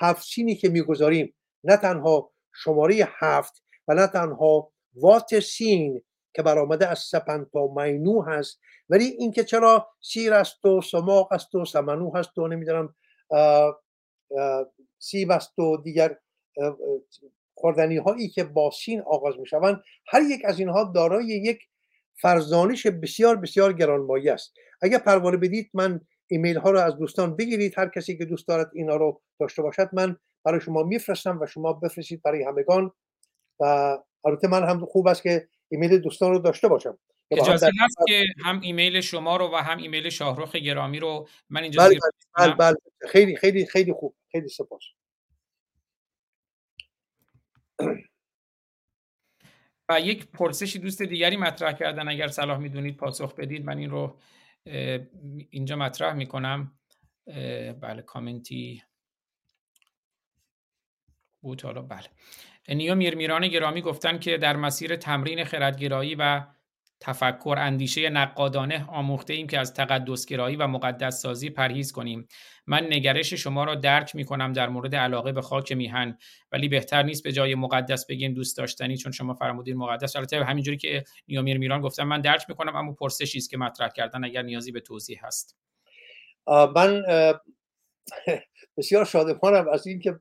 هفت 0.00 0.22
سینی 0.22 0.54
که 0.54 0.68
می‌گذاریم 0.68 1.34
نه 1.64 1.76
تنها 1.76 2.32
شماره 2.54 3.08
هفت 3.18 3.62
و 3.88 3.94
نه 3.94 4.06
تنها 4.06 4.72
وات 4.94 5.40
سین 5.40 6.02
که 6.34 6.42
برآمده 6.42 6.88
از 6.88 6.98
سپنتا 6.98 7.66
مینو 7.76 8.22
هست 8.22 8.60
ولی 8.88 9.04
اینکه 9.04 9.44
چرا 9.44 9.88
سیر 10.00 10.32
است 10.32 10.64
و 10.64 10.80
سماق 10.80 11.32
است 11.32 11.54
و 11.54 11.64
سمنو 11.64 12.16
هست 12.16 12.38
و 12.38 12.48
نمی‌دونم 12.48 12.94
سیب 14.98 15.30
است 15.30 15.58
و 15.58 15.76
دیگر 15.76 16.16
خوردنی 17.54 17.96
هایی 17.96 18.28
که 18.28 18.44
با 18.44 18.70
سین 18.70 19.00
آغاز 19.00 19.38
می 19.38 19.46
شوند 19.46 19.82
هر 20.06 20.22
یک 20.22 20.40
از 20.44 20.58
اینها 20.58 20.84
دارای 20.94 21.26
یک 21.26 21.58
فرزانش 22.14 22.86
بسیار 22.86 23.36
بسیار 23.36 23.72
گرانمایه 23.72 24.32
است. 24.32 24.54
اگر 24.82 24.98
پروانه 24.98 25.36
بدید 25.36 25.70
من 25.74 26.00
ایمیل 26.26 26.58
ها 26.58 26.70
رو 26.70 26.78
از 26.78 26.96
دوستان 26.96 27.36
بگیرید. 27.36 27.78
هر 27.78 27.88
کسی 27.88 28.18
که 28.18 28.24
دوست 28.24 28.48
دارد 28.48 28.70
اینا 28.74 28.96
رو 28.96 29.22
داشته 29.40 29.62
باشد 29.62 29.88
من 29.92 30.16
برای 30.44 30.60
شما 30.60 30.82
میفرستم 30.82 31.40
و 31.40 31.46
شما 31.46 31.72
بفرستید 31.72 32.22
برای 32.22 32.44
همگان. 32.44 32.92
و 33.60 33.64
البته 34.24 34.48
من 34.48 34.68
هم 34.68 34.86
خوب 34.86 35.06
است 35.06 35.22
که 35.22 35.48
ایمیل 35.68 35.98
دوستان 35.98 36.30
رو 36.30 36.38
داشته 36.38 36.68
باشم. 36.68 36.98
اجازه 37.30 37.70
هست 37.80 37.96
که 38.08 38.24
هم 38.44 38.60
ایمیل 38.60 39.00
شما 39.00 39.36
رو 39.36 39.50
و 39.54 39.56
هم 39.56 39.78
ایمیل 39.78 40.08
شاهروخ 40.08 40.56
گرامی 40.56 41.00
رو 41.00 41.28
من 41.50 41.62
اینجا 41.62 41.82
بله 41.82 41.98
بله, 42.38 42.54
بله, 42.54 42.76
خیلی 43.08 43.36
خیلی 43.36 43.66
خیلی 43.66 43.92
خوب 43.92 44.14
خیلی 44.32 44.48
سپاس. 44.48 44.82
و 49.90 50.00
یک 50.00 50.26
پرسشی 50.26 50.78
دوست 50.78 51.02
دیگری 51.02 51.36
مطرح 51.36 51.72
کردن 51.72 52.08
اگر 52.08 52.28
صلاح 52.28 52.58
می‌دونید 52.58 52.96
پاسخ 52.96 53.34
بدید. 53.34 53.64
من 53.64 53.78
این 53.78 53.90
رو 53.90 54.18
اینجا 55.50 55.76
مطرح 55.76 56.14
می‌کنم. 56.14 56.72
بله 57.80 58.02
کامنتی. 58.06 58.82
بود 61.42 61.62
حالا 61.62 61.82
بله. 61.82 62.06
نیو 62.68 62.94
میرمیران 62.94 63.48
گرامی 63.48 63.82
گفتن 63.82 64.18
که 64.18 64.38
در 64.38 64.56
مسیر 64.56 64.96
تمرین 64.96 65.44
خردگرایی 65.44 66.14
و 66.14 66.46
تفکر 67.00 67.56
اندیشه 67.58 68.10
نقادانه 68.10 68.86
آموخته 68.88 69.32
ایم 69.32 69.46
که 69.46 69.58
از 69.58 69.74
تقدسگرایی 69.74 70.56
و 70.56 70.66
مقدس 70.66 71.22
سازی 71.22 71.50
پرهیز 71.50 71.92
کنیم. 71.92 72.28
من 72.66 72.84
نگرش 72.84 73.34
شما 73.34 73.64
را 73.64 73.74
درک 73.74 74.14
می 74.14 74.24
کنم 74.24 74.52
در 74.52 74.68
مورد 74.68 74.94
علاقه 74.94 75.32
به 75.32 75.42
خاک 75.42 75.72
میهن 75.72 76.18
ولی 76.52 76.68
بهتر 76.68 77.02
نیست 77.02 77.22
به 77.22 77.32
جای 77.32 77.54
مقدس 77.54 78.06
بگیم 78.06 78.34
دوست 78.34 78.56
داشتنی 78.58 78.96
چون 78.96 79.12
شما 79.12 79.34
فرمودین 79.34 79.76
مقدس. 79.76 80.16
البته 80.16 80.44
همینجوری 80.44 80.76
که 80.76 81.04
نیامیر 81.28 81.58
میران 81.58 81.80
گفتم 81.80 82.04
من 82.04 82.20
درک 82.20 82.44
می 82.48 82.54
کنم 82.54 82.76
اما 82.76 82.92
پرسشی 82.92 83.38
است 83.38 83.50
که 83.50 83.58
مطرح 83.58 83.88
کردن 83.88 84.24
اگر 84.24 84.42
نیازی 84.42 84.72
به 84.72 84.80
توضیح 84.80 85.18
هست. 85.22 85.56
من 86.46 87.02
بسیار 88.76 89.04
شادمانم 89.04 89.68
از 89.68 89.86
اینکه 89.86 90.18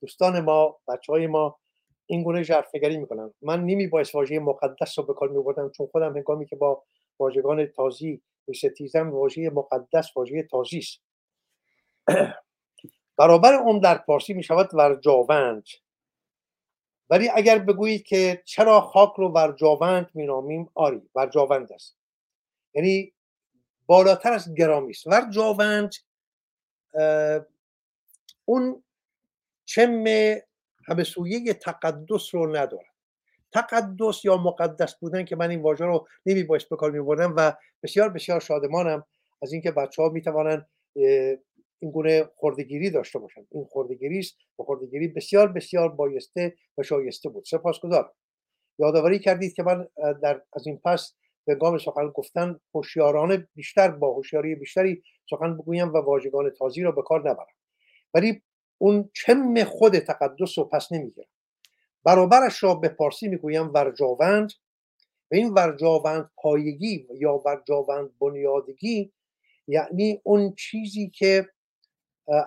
دوستان 0.00 0.40
ما 0.40 0.78
بچه 0.88 1.12
های 1.12 1.26
ما 1.26 1.58
این 2.06 2.22
گونه 2.22 2.44
جرفنگری 2.44 2.96
می‌کنن 2.96 3.34
من 3.42 3.64
نیمی 3.64 3.86
باعث 3.86 4.14
واژه 4.14 4.38
مقدس 4.38 4.98
رو 4.98 5.04
به 5.04 5.14
کار 5.14 5.28
میبردم 5.28 5.70
چون 5.70 5.86
خودم 5.86 6.16
هنگامی 6.16 6.46
که 6.46 6.56
با 6.56 6.82
واژگان 7.18 7.66
تازی 7.66 8.22
ستیزم 8.54 9.10
واژه 9.10 9.50
مقدس 9.50 10.16
واژه 10.16 10.42
تازی 10.42 10.78
است. 10.78 11.00
برابر 13.18 13.54
اون 13.54 13.78
در 13.78 13.98
پارسی 13.98 14.34
می 14.34 14.42
شود 14.42 14.74
ورجاوند. 14.74 15.64
ولی 17.10 17.28
اگر 17.28 17.58
بگویید 17.58 18.02
که 18.02 18.42
چرا 18.44 18.80
خاک 18.80 19.12
رو 19.16 19.28
ورجاوند 19.28 20.10
مینامیم 20.14 20.70
آری 20.74 21.02
ورجاوند 21.14 21.72
است. 21.72 21.96
یعنی 22.74 23.12
بالاتر 23.86 24.32
از 24.32 24.54
گرامی 24.54 24.90
است. 24.90 25.06
ورجاوند 25.06 25.94
اون 28.44 28.82
چم 29.64 30.04
همه 30.88 31.04
سویه 31.04 31.54
تقدس 31.54 32.34
رو 32.34 32.56
ندارد 32.56 32.92
تقدس 33.52 34.24
یا 34.24 34.36
مقدس 34.36 34.94
بودن 34.94 35.24
که 35.24 35.36
من 35.36 35.50
این 35.50 35.62
واژه 35.62 35.84
رو 35.84 36.06
نمی 36.26 36.42
باید 36.42 36.68
به 36.70 36.76
کار 36.76 36.90
می 36.90 37.00
بردم 37.00 37.34
و 37.36 37.52
بسیار 37.82 38.08
بسیار 38.08 38.40
شادمانم 38.40 39.04
از 39.42 39.52
اینکه 39.52 39.70
بچه 39.70 40.02
ها 40.02 40.08
می 40.08 40.22
توانند 40.22 40.68
این 41.82 41.90
گونه 41.90 42.28
خردگیری 42.36 42.90
داشته 42.90 43.18
باشند. 43.18 43.46
این 43.50 43.66
خردگیری 43.70 44.18
است 44.18 44.36
و 44.58 44.62
خردگیری 44.62 45.08
بسیار 45.08 45.48
بسیار 45.48 45.88
بایسته 45.88 46.56
و 46.78 46.82
شایسته 46.82 47.28
بود. 47.28 47.44
سپاسگزارم. 47.44 48.10
یادآوری 48.78 49.18
کردید 49.18 49.52
که 49.52 49.62
من 49.62 49.88
در 50.22 50.42
از 50.52 50.66
این 50.66 50.80
پس 50.84 51.14
به 51.44 51.54
گام 51.54 51.78
سخن 51.78 52.08
گفتن 52.08 52.60
هوشیارانه 52.74 53.48
بیشتر 53.54 53.90
با 53.90 54.14
هوشیاری 54.14 54.54
بیشتری 54.54 55.02
سخن 55.30 55.56
بگویم 55.56 55.88
و 55.88 55.96
واژگان 55.96 56.50
تازی 56.50 56.82
را 56.82 56.92
به 56.92 57.02
کار 57.02 57.20
نبرم. 57.20 57.46
ولی 58.14 58.42
اون 58.82 59.10
چم 59.14 59.64
خود 59.64 59.98
تقدس 59.98 60.58
رو 60.58 60.64
پس 60.64 60.92
نمی‌گیرم. 60.92 61.28
برابرش 62.04 62.62
را 62.62 62.74
به 62.74 62.88
پارسی 62.88 63.28
می‌گویم 63.28 63.72
ورجاوند. 63.72 64.52
و 65.30 65.34
این 65.34 65.52
ورجاوند 65.52 66.30
پایگی 66.36 67.08
یا 67.14 67.42
ورجاوند 67.46 68.18
بنیادگی 68.18 69.12
یعنی 69.66 70.20
اون 70.24 70.54
چیزی 70.54 71.10
که 71.10 71.48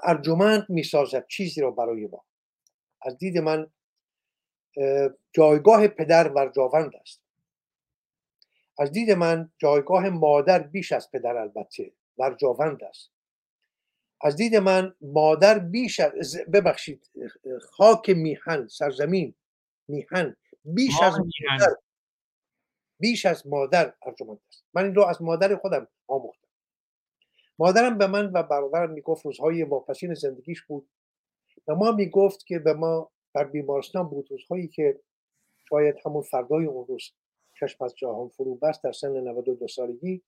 ارجمند 0.03 0.65
می‌سازد 0.69 1.27
چیزی 1.27 1.61
را 1.61 1.71
برای 1.71 2.07
ما. 2.07 2.25
از 3.01 3.17
دید 3.17 3.37
من 3.37 3.71
جایگاه 5.33 5.87
پدر 5.87 6.29
ورجاوند 6.29 6.95
است. 6.95 7.21
از 8.79 8.91
دید 8.91 9.11
من 9.11 9.51
جایگاه 9.57 10.09
مادر 10.09 10.59
بیش 10.59 10.91
از 10.91 11.11
پدر 11.11 11.37
البته 11.37 11.91
ورجاوند 12.17 12.83
است. 12.83 13.14
از 14.25 14.35
دید 14.35 14.55
من 14.55 14.95
مادر 15.01 15.59
بیش 15.59 15.99
از 15.99 16.37
ببخشید 16.53 17.09
خاک 17.61 18.09
میهن 18.09 18.67
سرزمین 18.67 19.35
میهن 19.87 20.35
بیش 20.63 21.01
از 21.01 21.13
مادر 21.13 21.75
بیش 22.99 23.25
از 23.25 23.47
مادر 23.47 23.93
ارجمند 24.05 24.39
است. 24.47 24.63
من 24.73 24.83
این 24.83 24.95
رو 24.95 25.03
از 25.03 25.21
مادر 25.21 25.55
خودم 25.55 25.87
آموختم. 26.07 26.47
مادرم 27.59 27.97
به 27.97 28.07
من 28.07 28.31
و 28.33 28.43
برادرم 28.43 28.91
می‌گفت 28.91 29.25
روزهای 29.25 29.63
واپسین 29.63 30.13
زندگیش 30.13 30.61
بود. 30.61 30.89
و 31.67 31.75
ما 31.75 31.91
می‌گفت 31.91 32.45
که 32.45 32.59
به 32.59 32.73
ما 32.73 33.11
در 33.33 33.43
بیمارستان 33.43 34.09
بود 34.09 34.31
روزهایی 34.31 34.67
که 34.67 34.99
شاید 35.69 35.95
همون 36.05 36.21
فردای 36.21 36.65
اون 36.65 36.85
روز 36.87 37.11
چشم 37.59 37.83
از 37.83 37.95
جهان 37.95 38.29
فرو 38.29 38.55
بست 38.55 38.83
در 38.83 38.91
سن 38.91 39.17
92 39.17 39.67
سالگی. 39.67 40.21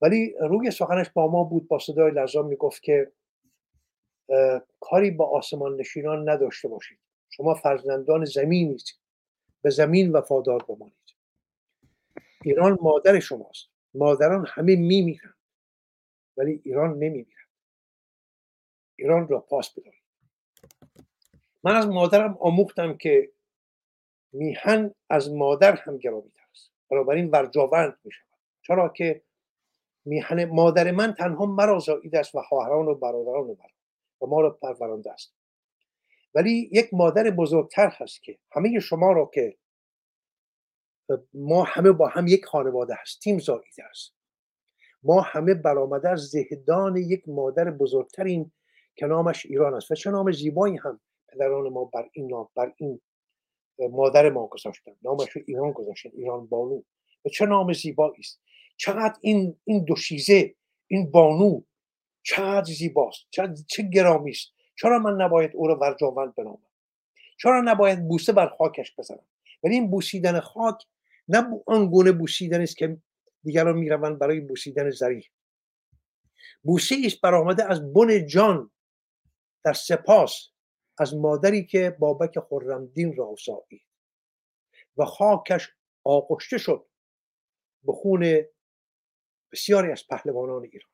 ولی 0.00 0.34
روی 0.40 0.70
سخنش 0.70 1.10
با 1.10 1.30
ما 1.30 1.44
بود 1.44 1.68
با 1.68 1.78
صدای 1.78 2.10
لرزان 2.10 2.46
می‌گفت 2.46 2.82
که 2.82 3.12
کاری 4.80 5.10
با 5.10 5.26
آسمان 5.26 5.76
نشینان 5.76 6.28
نداشته 6.28 6.68
باشید. 6.68 6.98
شما 7.30 7.54
فرزندان 7.54 8.24
زمینید. 8.24 8.84
به 9.62 9.70
زمین 9.70 10.12
وفادار 10.12 10.62
بمانید. 10.62 11.14
ایران 12.42 12.78
مادر 12.80 13.20
شماست. 13.20 13.68
مادران 13.94 14.46
همه 14.48 14.76
میمیرند. 14.76 15.34
ولی 16.36 16.60
ایران 16.64 16.90
نمیمیرد. 16.90 17.48
ایران 18.96 19.28
را 19.28 19.40
پاس 19.40 19.70
بدارید. 19.70 20.02
من 21.64 21.76
از 21.76 21.86
مادرم 21.86 22.38
آموختم 22.40 22.96
که 22.96 23.30
میهن 24.32 24.94
از 25.10 25.32
مادر 25.32 25.76
هم 25.76 25.98
گرامیتر 25.98 26.42
است. 26.50 26.72
بنابراین 26.90 27.30
ورجاوند 27.30 27.98
می 28.04 28.12
چرا 28.62 28.88
که 28.88 29.22
میهن 30.04 30.44
مادر 30.44 30.90
من 30.90 31.14
تنها 31.14 31.46
مرا 31.46 31.78
زاییده 31.78 32.18
است 32.18 32.34
و 32.34 32.42
خواهران 32.42 32.86
و 32.86 32.94
برادران 32.94 33.56
و 34.20 34.26
ما 34.26 34.40
را 34.40 34.50
پرورانده 34.50 35.12
است. 35.12 35.34
ولی 36.34 36.68
یک 36.72 36.88
مادر 36.92 37.30
بزرگتر 37.30 37.88
هست 37.88 38.22
که 38.22 38.38
همه 38.52 38.80
شما 38.80 39.12
را 39.12 39.30
که 39.34 39.56
ما 41.34 41.62
همه 41.62 41.92
با 41.92 42.08
هم 42.08 42.26
یک 42.26 42.44
خانواده 42.44 42.94
هستیم 43.00 43.38
زاییده 43.38 43.84
است. 43.90 44.14
ما 45.02 45.20
همه 45.20 45.54
برآمده 45.54 46.08
از 46.08 46.20
زهدان 46.20 46.96
یک 46.96 47.28
مادر 47.28 47.70
بزرگترین 47.70 48.52
که 48.96 49.06
نامش 49.06 49.46
ایران 49.46 49.74
است 49.74 49.90
و 49.90 49.94
چه 49.94 50.10
نام 50.10 50.32
زیبایی 50.32 50.76
هم 50.76 51.00
پدران 51.28 51.68
ما 51.68 51.84
بر 51.84 52.08
این 52.12 52.30
نام 52.30 52.48
بر 52.56 52.72
این 52.76 53.00
مادر 53.78 54.30
ما 54.30 54.46
گذاشتن. 54.46 54.92
نامش 55.02 55.30
رو 55.30 55.42
ایران 55.46 55.72
گذاشتن 55.72 56.10
ایران 56.12 56.46
بانو 56.46 56.82
و 57.24 57.28
چه 57.28 57.46
نام 57.46 57.72
زیبایی 57.72 58.18
است. 58.18 58.40
چقدر 58.76 59.16
این 59.20 59.56
این 59.64 59.84
دوشیزه 59.84 60.54
این 60.86 61.10
بانو 61.10 61.60
چقدر 62.22 62.72
زیباست 62.72 63.26
چقدر 63.30 63.62
چه 63.68 63.82
گرامی 63.82 64.30
است. 64.30 64.52
چرا 64.76 64.98
من 64.98 65.24
نباید 65.24 65.50
او 65.54 65.68
رو 65.68 65.74
ورجاوند 65.74 66.34
بنامم؟ 66.34 66.70
چرا 67.38 67.60
نباید 67.60 68.08
بوسه 68.08 68.32
بر 68.32 68.48
خاکش 68.48 68.94
بزنم؟ 68.98 69.26
ولی 69.62 69.74
این 69.74 69.90
بوسیدن 69.90 70.40
خاک 70.40 70.82
نه 71.28 71.62
آن 71.66 71.86
گونه 71.90 72.12
بوسیدن 72.12 72.60
است 72.60 72.76
که 72.76 72.96
دیگران 73.44 73.76
می‌روند 73.76 74.18
برای 74.18 74.40
بوسیدن 74.40 74.90
زری 74.90 75.28
بوسه 76.62 76.96
است 77.06 77.20
برآمده 77.20 77.64
از 77.70 77.92
بن 77.92 78.26
جان 78.26 78.70
در 79.64 79.72
سپاس 79.72 80.48
از 80.98 81.14
مادری 81.14 81.66
که 81.66 81.96
بابک 81.98 82.38
خرمدین 82.50 83.16
را 83.16 83.34
سایید 83.44 83.82
و 84.96 85.04
خاکش 85.04 85.70
آغشته 86.04 86.58
شد 86.58 86.86
به 87.82 87.92
خون 87.92 88.44
بسیاری 89.54 89.92
از 89.92 90.06
پهلوانان 90.08 90.62
ایران. 90.62 90.90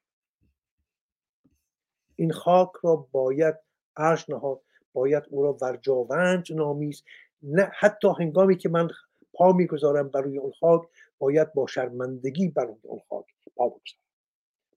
این 2.16 2.32
خاک 2.32 2.70
را 2.82 2.96
باید 2.96 3.54
عرش 3.96 4.30
نهاد 4.30 4.62
باید 4.92 5.22
او 5.30 5.42
را 5.42 5.58
ورجاوند 5.62 6.44
نامیز 6.50 7.04
نه 7.42 7.70
حتی 7.78 8.08
هنگامی 8.18 8.56
که 8.56 8.68
من 8.68 8.88
پا 9.34 9.52
می‌گذارم 9.52 10.08
بر 10.08 10.20
روی 10.20 10.38
اون 10.38 10.52
خاک 10.52 10.82
باید 11.18 11.52
با 11.52 11.66
شرمندگی 11.66 12.48
بر 12.48 12.64
روی 12.64 12.78
اون 12.82 13.00
خاک 13.08 13.24
پا 13.56 13.68
بگذارم. 13.68 14.04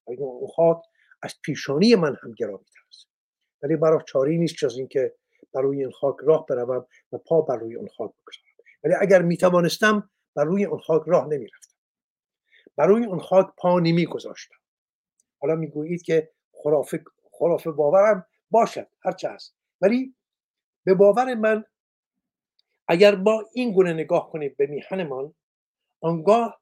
اون 0.05 0.47
خاک 0.55 0.77
از 1.21 1.35
پیشانی 1.41 1.95
من 1.95 2.15
هم 2.23 2.31
گرامی 2.31 2.65
است. 2.89 3.07
ولی 3.63 3.75
برای 3.75 3.99
چاری 4.07 4.37
نیست 4.37 4.55
جز 4.55 4.77
اینکه 4.77 5.15
بر 5.53 5.61
روی 5.61 5.79
این 5.79 5.91
خاک 5.91 6.15
راه 6.23 6.45
بروم 6.45 6.85
و 7.11 7.17
پا 7.17 7.41
بر 7.41 7.57
روی 7.57 7.75
اون 7.75 7.87
خاک 7.87 8.11
بگذارم. 8.11 8.53
ولی 8.83 8.93
اگر 9.01 9.21
می 9.21 9.37
توانستم 9.37 10.09
بر 10.35 10.43
روی 10.43 10.65
اون 10.65 10.79
خاک 10.79 11.03
راه 11.05 11.27
نمی 11.27 11.49
رفتم 12.77 12.83
بر 12.83 12.87
روی 12.87 13.05
اون 13.05 13.19
خاک 13.19 13.47
پا 13.57 13.79
نمی 13.79 14.05
گذاشتم 14.05 14.55
حالا 15.39 15.55
می‌گویید 15.55 16.01
که 16.01 16.31
خرافه 16.63 17.03
خرافه 17.31 17.71
باورم 17.71 18.25
باشد 18.51 18.87
هرچه 19.05 19.29
هست. 19.29 19.55
ولی 19.81 20.15
به 20.83 20.93
باور 20.93 21.33
من 21.33 21.65
اگر 22.87 23.15
با 23.15 23.49
این 23.53 23.71
گونه 23.71 23.93
نگاه 23.93 24.29
کنید 24.31 24.57
به 24.57 24.67
میهنمان 24.67 25.33
آنگاه 26.01 26.61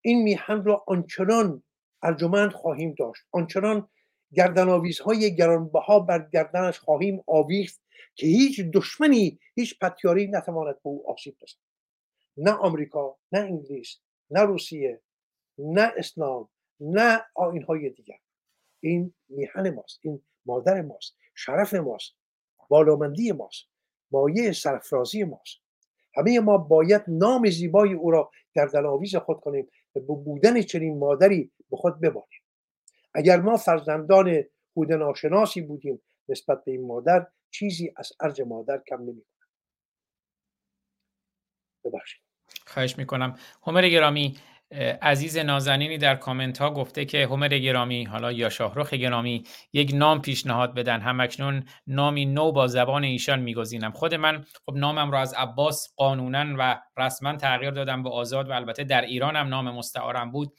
این 0.00 0.22
میهن 0.22 0.64
را 0.64 0.84
آنچنان 0.86 1.62
ارجمند 2.02 2.52
خواهیم 2.52 2.94
داشت. 2.98 3.22
آنچنان 3.32 3.88
گردنآویزهای 4.32 5.36
گرانبها 5.36 6.00
بر 6.00 6.28
گردنش 6.32 6.78
خواهیم 6.78 7.24
آویخت 7.26 7.80
که 8.14 8.26
هیچ 8.26 8.60
دشمنی 8.60 9.38
هیچ 9.54 9.78
پتیاری 9.78 10.26
نتواند 10.26 10.74
به 10.74 10.88
او 10.88 11.10
آسیب 11.10 11.36
بزند 11.42 11.62
نه 12.36 12.50
آمریکا 12.50 13.16
نه 13.32 13.38
انگلیس 13.38 14.00
نه 14.30 14.40
روسیه 14.40 15.00
نه 15.58 15.92
اسلام 15.96 16.48
نه 16.80 17.24
آینهای 17.34 17.90
دیگر. 17.90 18.18
این 18.80 19.14
میهن 19.28 19.70
ماست 19.70 19.98
این 20.02 20.22
مادر 20.46 20.82
ماست 20.82 21.16
شرف 21.34 21.74
ماست 21.74 22.14
بالامندی 22.68 23.32
ماست 23.32 23.66
مایه 24.10 24.52
سرفرازی 24.52 25.24
ماست. 25.24 25.58
همه 26.16 26.40
ما 26.40 26.58
باید 26.58 27.02
نام 27.08 27.50
زیبای 27.50 27.92
او 27.92 28.10
را 28.10 28.30
در 28.54 28.66
دلاویز 28.66 29.16
خود 29.16 29.40
کنیم 29.40 29.68
و 29.96 30.00
به 30.00 30.14
بودن 30.14 30.62
چنین 30.62 30.98
مادری 30.98 31.52
به 31.70 31.76
خود 31.76 32.00
بباریم 32.00 32.40
اگر 33.14 33.40
ما 33.40 33.56
فرزندان 33.56 34.44
خود 34.74 34.92
ناشناسی 34.92 35.60
بودیم 35.60 36.02
نسبت 36.28 36.64
به 36.64 36.72
این 36.72 36.86
مادر 36.86 37.26
چیزی 37.50 37.92
از 37.96 38.12
ارج 38.20 38.40
مادر 38.42 38.82
کم 38.88 39.02
نمی 39.02 39.24
ببخشید. 41.84 42.22
خواهش 42.66 42.98
می‌کنم. 42.98 43.38
همر 43.66 43.88
گرامی 43.88 44.38
عزیز 45.02 45.36
نازنینی 45.36 45.98
در 45.98 46.16
کامنت 46.16 46.58
ها 46.58 46.70
گفته 46.70 47.04
که 47.04 47.26
همر 47.26 47.48
گرامی 47.48 48.04
حالا 48.04 48.32
یا 48.32 48.48
شاهرخ 48.48 48.94
گرامی 48.94 49.44
یک 49.72 49.90
نام 49.94 50.20
پیشنهاد 50.20 50.74
بدن. 50.74 51.00
همکنون 51.00 51.64
نامی 51.86 52.26
نو 52.26 52.52
با 52.52 52.66
زبان 52.66 53.04
ایشان 53.04 53.40
میگزینم. 53.40 53.92
خود 53.92 54.14
من 54.14 54.44
خب 54.66 54.76
نامم 54.76 55.10
را 55.10 55.20
از 55.20 55.34
عباس 55.34 55.94
قانونا 55.96 56.54
و 56.58 56.80
رسما 56.96 57.36
تغییر 57.36 57.70
دادم 57.70 58.02
به 58.02 58.10
آزاد 58.10 58.50
و 58.50 58.52
البته 58.52 58.84
در 58.84 59.00
ایران 59.00 59.36
هم 59.36 59.48
نام 59.48 59.70
مستعارم 59.70 60.30
بود. 60.30 60.52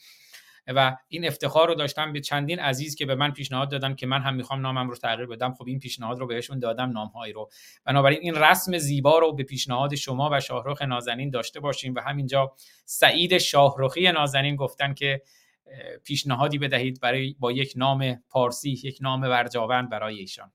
و 0.75 0.97
این 1.07 1.27
افتخار 1.27 1.67
رو 1.67 1.75
داشتم 1.75 2.13
به 2.13 2.21
چندین 2.21 2.59
عزیز 2.59 2.95
که 2.95 3.05
به 3.05 3.15
من 3.15 3.31
پیشنهاد 3.31 3.71
دادن 3.71 3.95
که 3.95 4.07
من 4.07 4.21
هم 4.21 4.35
می‌خوام 4.35 4.61
نامم 4.61 4.89
رو 4.89 4.95
تغییر 4.95 5.27
بدم. 5.27 5.53
خب 5.53 5.67
این 5.67 5.79
پیشنهاد 5.79 6.19
رو 6.19 6.27
بهشون 6.27 6.59
دادم 6.59 6.91
نامهایی 6.91 7.33
رو. 7.33 7.49
بنابراین 7.85 8.19
این 8.21 8.35
رسم 8.35 8.77
زیبا 8.77 9.19
رو 9.19 9.33
به 9.33 9.43
پیشنهاد 9.43 9.95
شما 9.95 10.29
و 10.31 10.39
شاهرخ 10.39 10.81
نازنین 10.81 11.29
داشته 11.29 11.59
باشیم 11.59 11.95
و 11.95 11.99
همینجا 11.99 12.53
سعید 12.85 13.37
شاهرخی 13.37 14.11
نازنین 14.11 14.55
گفتن 14.55 14.93
که 14.93 15.21
پیشنهادی 16.03 16.57
بدهید 16.57 17.01
برای 17.01 17.35
با 17.39 17.51
یک 17.51 17.73
نام 17.75 18.23
پارسی 18.29 18.71
یک 18.83 18.97
نام 19.01 19.21
ورجاوند 19.21 19.89
برای 19.89 20.15
ایشان. 20.15 20.51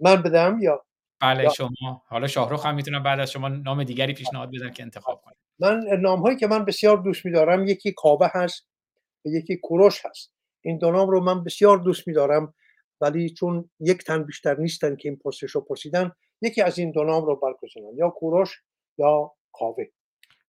من 0.00 0.22
بدم 0.22 0.58
یا؟ 0.62 0.84
بله 1.20 1.48
شما. 1.48 2.02
حالا 2.06 2.26
شاهرخ 2.26 2.66
هم 2.66 2.74
می‌تونم 2.74 3.02
بعد 3.02 3.20
از 3.20 3.30
شما 3.30 3.48
نام 3.48 3.84
دیگری 3.84 4.12
پیشنهاد 4.12 4.50
بدن 4.50 4.70
که 4.70 4.82
انتخاب 4.82 5.22
کنید 5.24 5.38
من 5.58 5.84
نام 6.00 6.20
هایی 6.20 6.36
که 6.36 6.46
من 6.46 6.64
بسیار 6.64 6.96
دوست 6.96 7.24
میدارم 7.24 7.64
یکی 7.64 7.92
کابه 7.96 8.30
هست. 8.34 8.71
و 9.24 9.28
یکی 9.28 9.56
کوروش 9.56 10.06
هست. 10.06 10.34
این 10.64 10.78
دو 10.78 10.90
نام 10.90 11.10
رو 11.10 11.20
من 11.20 11.44
بسیار 11.44 11.78
دوست 11.78 12.08
میدارم 12.08 12.54
ولی 13.00 13.30
چون 13.30 13.70
یک 13.80 14.04
تن 14.04 14.24
بیشتر 14.24 14.56
نیستن 14.56 14.96
که 14.96 15.08
این 15.08 15.18
پرسش 15.18 15.50
رو 15.50 15.60
پرسیدن 15.60 16.12
یکی 16.42 16.62
از 16.62 16.78
این 16.78 16.90
دو 16.90 17.04
نام 17.04 17.24
رو 17.24 17.36
برگزینم 17.36 17.98
یا 17.98 18.10
کوروش 18.10 18.62
یا 18.98 19.32
کاوه. 19.52 19.84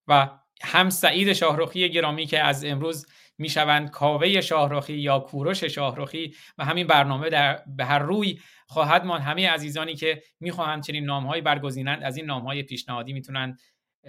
و 0.08 0.30
هم 0.64 0.90
سعید 0.90 1.34
شاهروخی 1.34 1.90
گرامی 1.90 2.26
که 2.26 2.40
از 2.40 2.66
امروز 2.66 3.06
می‌شوند 3.38 3.90
کاوه 3.90 4.41
شاهروخی 4.41 4.94
یا 4.94 5.20
کوروش 5.20 5.64
شاهروخی 5.64 6.36
و 6.58 6.66
همین 6.66 6.88
برنامه 6.88 7.30
در 7.30 7.64
به 7.78 7.86
هر 7.86 8.00
روی 8.00 8.40
خواهد 8.68 9.06
ماند. 9.06 9.22
همه 9.22 9.50
عزیزانی 9.50 9.95
که 9.95 10.24
می‌خواهند 10.40 10.84
چنین 10.84 11.06
نامهایی 11.06 11.41
برگزینند 11.41 12.04
از 12.04 12.18
این 12.18 12.26
نامهای 12.26 12.64
پیشنهادی 12.64 13.14
می‌تونند 13.14 13.60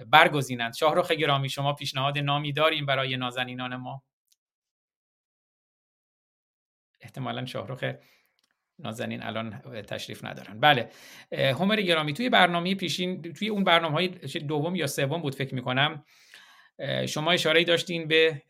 برگزینند. 0.07 0.73
شاهروخ 0.73 1.11
گرامی 1.11 1.49
شما 1.49 1.73
پیشنهاد 1.73 2.17
نامی 2.17 2.53
داریم 2.53 2.85
برای 2.85 3.17
نازنینان 3.17 3.75
ما. 3.75 4.03
احتمالا 7.05 7.45
شاهرخ 7.45 7.83
نازنین 8.79 9.23
الان 9.23 9.61
تشریف 9.87 10.25
ندارن. 10.25 10.59
بله 10.59 10.89
همر 11.31 11.81
گرامی 11.81 12.13
توی 12.13 12.29
برنامه 12.29 12.75
پیشین 12.75 13.21
توی 13.21 13.47
اون 13.47 13.63
برنامه 13.63 13.93
های 13.93 14.07
دوم 14.47 14.75
یا 14.75 14.87
سوم 14.87 15.21
بود 15.21 15.35
فکر 15.35 15.55
می‌کنم 15.55 16.05
شما 17.07 17.31
اشاره 17.31 17.63
داشتین 17.63 18.07
به 18.07 18.41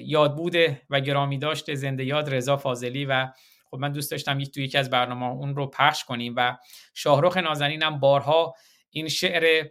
یادبود 0.00 0.54
و 0.90 1.00
گرامی 1.00 1.38
داشته 1.38 1.74
زنده 1.74 2.04
یاد 2.04 2.34
رضا 2.34 2.56
فاضلی 2.56 3.04
و 3.04 3.28
خب 3.70 3.78
من 3.78 3.92
دوست 3.92 4.10
داشتم 4.10 4.40
یک 4.40 4.50
توی 4.50 4.64
یکی 4.64 4.78
از 4.78 4.90
برنامه 4.90 5.26
اون 5.26 5.56
رو 5.56 5.66
پخش 5.66 6.04
کنیم 6.04 6.34
و 6.36 6.56
شاهرخ 6.94 7.36
نازنین 7.36 7.82
هم 7.82 8.00
بارها 8.00 8.54
این 8.90 9.08
شعر 9.08 9.68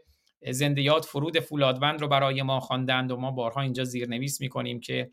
زنده 0.50 0.82
یاد 0.82 1.04
فرود 1.04 1.40
فولادوند 1.40 2.02
رو 2.02 2.08
برای 2.08 2.42
ما 2.42 2.60
خواندند 2.60 3.12
و 3.12 3.18
ما 3.18 3.32
بارها 3.32 3.62
اینجا 3.62 3.84
زیرنویس 3.84 4.42
می‌کنیم 4.42 4.80
که 4.80 5.12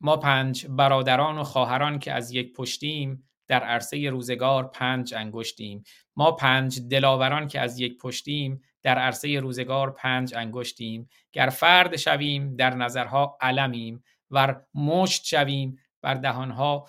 ما 0.00 0.16
پنج 0.16 0.66
برادران 0.66 1.38
و 1.38 1.44
خواهران 1.44 1.98
که 1.98 2.12
از 2.12 2.32
یک 2.32 2.52
پشتیم 2.52 3.28
در 3.48 3.62
عرصه 3.62 4.10
روزگار 4.10 4.68
پنج 4.68 5.14
انگشتیم. 5.14 5.82
ما 6.16 6.32
پنج 6.32 6.80
دلاوران 6.90 7.48
که 7.48 7.60
از 7.60 7.80
یک 7.80 7.98
پشتیم 7.98 8.60
در 8.82 8.98
عرصه 8.98 9.40
روزگار 9.40 9.90
پنج 9.90 10.34
انگشتیم. 10.34 11.08
گر 11.32 11.48
فرد 11.48 11.96
شویم 11.96 12.56
در 12.56 12.74
نظرها 12.74 13.38
علمیم. 13.40 14.02
ور 14.30 14.62
مشت 14.74 15.24
شویم 15.24 15.78
بر 16.02 16.14
دهانها 16.14 16.86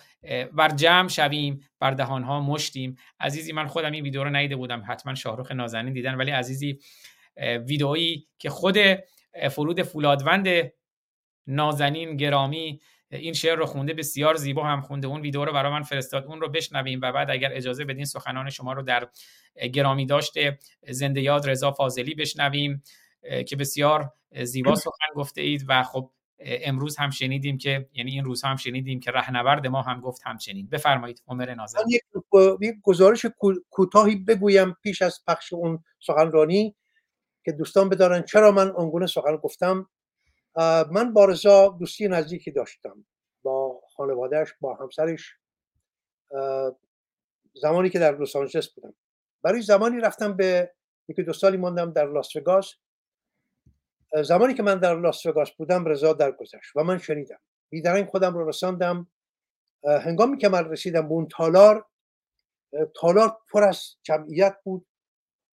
ور 0.52 0.68
جمع 0.68 1.08
شویم 1.08 1.60
بر 1.80 1.90
دهانها 1.90 2.40
مشتیم. 2.40 2.96
عزیزی 3.20 3.52
من 3.52 3.66
خودم 3.66 3.92
این 3.92 4.04
ویدیو 4.04 4.24
رو 4.24 4.30
ندیده 4.30 4.56
بودم. 4.56 4.82
حتما 4.86 5.14
شاهرخ 5.14 5.52
نازنین 5.52 5.92
دیدن. 5.92 6.14
ولی 6.14 6.30
عزیزی 6.30 6.78
ویدئویی 7.66 8.26
که 8.38 8.50
خود 8.50 8.76
فرود 9.50 9.82
فولادوند 9.82 10.48
نازنین 11.46 12.16
گرامی 12.16 12.80
این 13.10 13.32
شعر 13.32 13.56
رو 13.56 13.66
خونده 13.66 13.94
بسیار 13.94 14.34
زیبا 14.34 14.64
هم 14.64 14.80
خونده. 14.80 15.06
اون 15.06 15.20
ویدیو 15.20 15.44
رو 15.44 15.52
برای 15.52 15.72
من 15.72 15.82
فرستاد. 15.82 16.24
اون 16.24 16.40
رو 16.40 16.48
بشنویم 16.48 17.00
و 17.02 17.12
بعد 17.12 17.30
اگر 17.30 17.50
اجازه 17.52 17.84
بدین 17.84 18.04
سخنان 18.04 18.50
شما 18.50 18.72
رو 18.72 18.82
در 18.82 19.08
گرامی 19.72 20.06
داشته 20.06 20.58
زنده 20.88 21.20
یاد 21.20 21.50
رضا 21.50 21.72
فاضلی 21.72 22.14
بشنویم 22.14 22.82
که 23.46 23.56
بسیار 23.56 24.12
زیبا 24.42 24.74
سخن 24.84 25.14
گفته 25.14 25.40
اید 25.40 25.64
و 25.68 25.82
خب 25.82 26.10
امروز 26.40 26.96
هم 26.96 27.10
شنیدیم 27.10 27.58
که 27.58 27.88
یعنی 27.92 28.10
این 28.10 28.24
روز 28.24 28.44
هم 28.44 28.56
شنیدیم 28.56 29.00
که 29.00 29.10
رهنورد 29.10 29.66
ما 29.66 29.82
هم 29.82 30.00
گفت 30.00 30.22
همچنین. 30.24 30.68
بفرمایید 30.68 31.22
عمر 31.28 31.54
ناظر 31.54 31.78
یک 31.88 32.02
گزارش 32.82 33.26
کوتاهی 33.70 34.16
بگویم 34.16 34.76
پیش 34.82 35.02
از 35.02 35.20
پخش 35.26 35.52
اون 35.52 35.84
سخنرانی 36.00 36.76
که 37.44 37.52
دوستان 37.52 37.88
بدارن 37.88 38.22
چرا 38.22 38.50
من 38.50 38.70
اونگونه 38.70 39.06
سخن 39.06 39.36
گفتم. 39.36 39.88
من 40.90 41.12
با 41.12 41.24
رضا 41.24 41.68
دوستی 41.68 42.08
نزدیکی 42.08 42.50
داشتم. 42.50 43.06
با 43.42 43.82
خانوادهش 43.96 44.54
با 44.60 44.74
همسرش. 44.74 45.36
زمانی 47.54 47.90
که 47.90 47.98
در 47.98 48.18
لس 48.18 48.36
آنجلس 48.36 48.68
بودم. 48.68 48.94
برای 49.42 49.62
زمانی 49.62 50.00
رفتم 50.00 50.36
به 50.36 50.74
یکی 51.08 51.22
دو 51.22 51.32
سالی 51.32 51.56
ماندم 51.56 51.92
در 51.92 52.06
لاس 52.06 52.36
وگاس. 52.36 52.74
زمانی 54.24 54.54
که 54.54 54.62
من 54.62 54.78
در 54.78 55.00
لاس 55.00 55.26
وگاس 55.26 55.50
بودم 55.50 55.84
رضا 55.84 56.12
درگذشت 56.12 56.76
و 56.76 56.84
من 56.84 56.98
شنیدم. 56.98 57.40
بیدرنگ 57.70 58.06
خودم 58.06 58.34
رو 58.34 58.48
رساندم. 58.48 59.10
هنگامی 59.84 60.38
که 60.38 60.48
من 60.48 60.70
رسیدم 60.70 61.08
به 61.08 61.14
اون 61.14 61.28
تالار 61.28 61.86
تالار 63.00 63.38
پر 63.52 63.64
از 63.64 63.96
جمعیت 64.02 64.56
بود. 64.64 64.86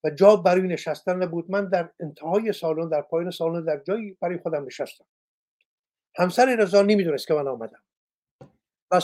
و 0.04 0.10
جا 0.10 0.36
برای 0.36 0.68
نشستن 0.68 1.24
نبود. 1.24 1.52
من 1.52 1.70
در 1.70 1.92
انتهای 2.00 2.54
سالن 2.54 2.90
در 2.90 3.02
پایین 3.02 3.32
سالن 3.32 3.66
در 3.66 3.84
جایی 3.84 4.18
برای 4.22 4.38
خودم 4.38 4.66
نشستم. 4.66 5.06
همسر 6.16 6.56
رضا 6.60 6.82
نمی‌دونست 6.82 7.28
که 7.28 7.34
من 7.34 7.48
آمدم. 7.48 7.84
و 8.92 9.00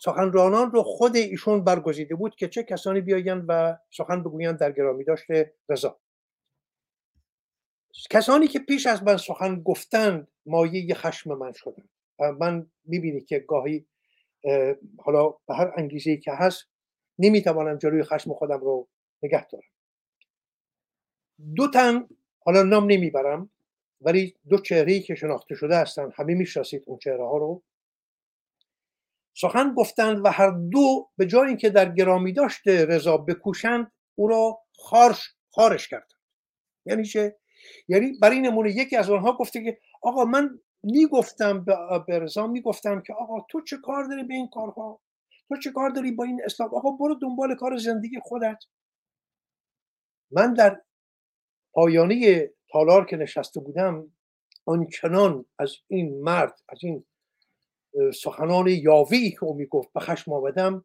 سخنرانان 0.00 0.70
رو 0.70 0.82
خود 0.82 1.16
ایشون 1.16 1.64
برگزیده 1.64 2.14
بود 2.14 2.36
که 2.36 2.48
چه 2.48 2.62
کسانی 2.62 3.00
بیاین 3.00 3.44
و 3.48 3.76
سخن 3.90 4.22
بگویند 4.22 4.58
در 4.58 4.72
گرامی 4.72 5.04
داشته 5.04 5.54
رضا. 5.68 6.00
کسانی 8.10 8.48
که 8.48 8.58
پیش 8.58 8.86
از 8.86 9.02
من 9.02 9.16
سخن 9.16 9.62
گفتند 9.62 10.28
مایه 10.46 10.94
خشم 10.94 11.34
من 11.34 11.52
شدن 11.52 11.88
و 12.20 12.32
من 12.32 12.70
می‌بینی 12.84 13.20
که 13.20 13.38
گاهی 13.38 13.86
حالا 15.04 15.28
به 15.28 15.54
هر 15.54 15.72
انگیزه 15.76 16.16
که 16.16 16.32
هست 16.32 16.64
نمی‌توانم 17.18 17.78
جلوی 17.78 18.02
خشم 18.02 18.34
خودم 18.34 18.60
رو 18.60 18.88
نگه 19.22 19.46
دارم. 19.46 19.64
دو 21.56 21.70
تن 21.70 22.08
حالا 22.44 22.62
نام 22.62 22.84
نمی‌برم 22.84 23.50
ولی 24.00 24.34
دو 24.48 24.58
چهره 24.58 25.00
که 25.00 25.14
شناخته 25.14 25.54
شده 25.54 25.76
هستن 25.76 26.10
همه 26.14 26.34
می‌شناسید 26.34 26.82
اون 26.86 26.98
چهره 26.98 27.24
ها 27.24 27.36
رو. 27.36 27.62
سخن 29.34 29.74
گفتند 29.74 30.24
و 30.24 30.28
هر 30.28 30.50
دو 30.50 31.08
به 31.16 31.26
جای 31.26 31.48
اینکه 31.48 31.70
در 31.70 31.92
گرامی 31.92 32.32
داشته 32.32 32.84
رضا 32.84 33.16
بکوشند 33.16 33.92
او 34.14 34.28
را 34.28 34.58
خارش 34.76 35.34
خارش 35.50 35.88
کردند. 35.88 36.20
یعنی 36.86 37.04
چه؟ 37.04 37.36
یعنی 37.88 38.12
برای 38.22 38.40
نمونه 38.40 38.70
یکی 38.70 38.96
از 38.96 39.10
آنها 39.10 39.32
گفته 39.32 39.64
که 39.64 39.78
آقا 40.02 40.24
من 40.24 40.60
می‌گفتم 40.82 41.64
به 42.06 42.18
رضا 42.18 42.46
می‌گفتم 42.46 43.02
که 43.06 43.12
آقا 43.12 43.46
تو 43.50 43.60
چه 43.60 43.76
کار 43.76 44.04
داری 44.04 44.24
به 44.24 44.34
این 44.34 44.48
کارها؟ 44.48 45.00
تو 45.48 45.56
چه 45.56 45.72
کار 45.72 45.90
داری 45.90 46.12
با 46.12 46.24
این 46.24 46.40
اسلام 46.44 46.74
آقا 46.74 46.90
برو 46.90 47.14
دنبال 47.14 47.54
کار 47.54 47.76
زندگی 47.76 48.20
خودت. 48.22 48.58
من 50.30 50.54
در 50.54 50.80
پایانه 51.78 52.50
تالار 52.70 53.04
که 53.04 53.16
نشسته 53.16 53.60
بودم 53.60 54.12
آنچنان 54.64 55.44
از 55.58 55.76
این 55.88 56.22
مرد 56.22 56.60
از 56.68 56.78
این 56.82 57.04
سخنان 58.14 58.68
یاوی 58.68 59.30
که 59.30 59.44
او 59.44 59.54
می‌گفت 59.54 59.92
به 59.92 60.00
خشم 60.00 60.32
آمدم 60.32 60.84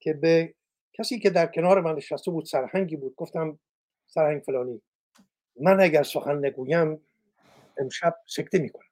که 0.00 0.12
به 0.12 0.54
کسی 0.92 1.18
که 1.18 1.30
در 1.30 1.46
کنار 1.46 1.80
من 1.80 1.94
نشسته 1.94 2.30
بود 2.30 2.44
سرهنگی 2.44 2.96
بود 2.96 3.14
گفتم 3.16 3.58
سرهنگ 4.06 4.42
فلانی 4.42 4.82
من 5.60 5.80
اگر 5.80 6.02
سخن 6.02 6.46
نگویم 6.46 7.06
امشب 7.78 8.16
سکته 8.26 8.58
می‌کنم. 8.58 8.90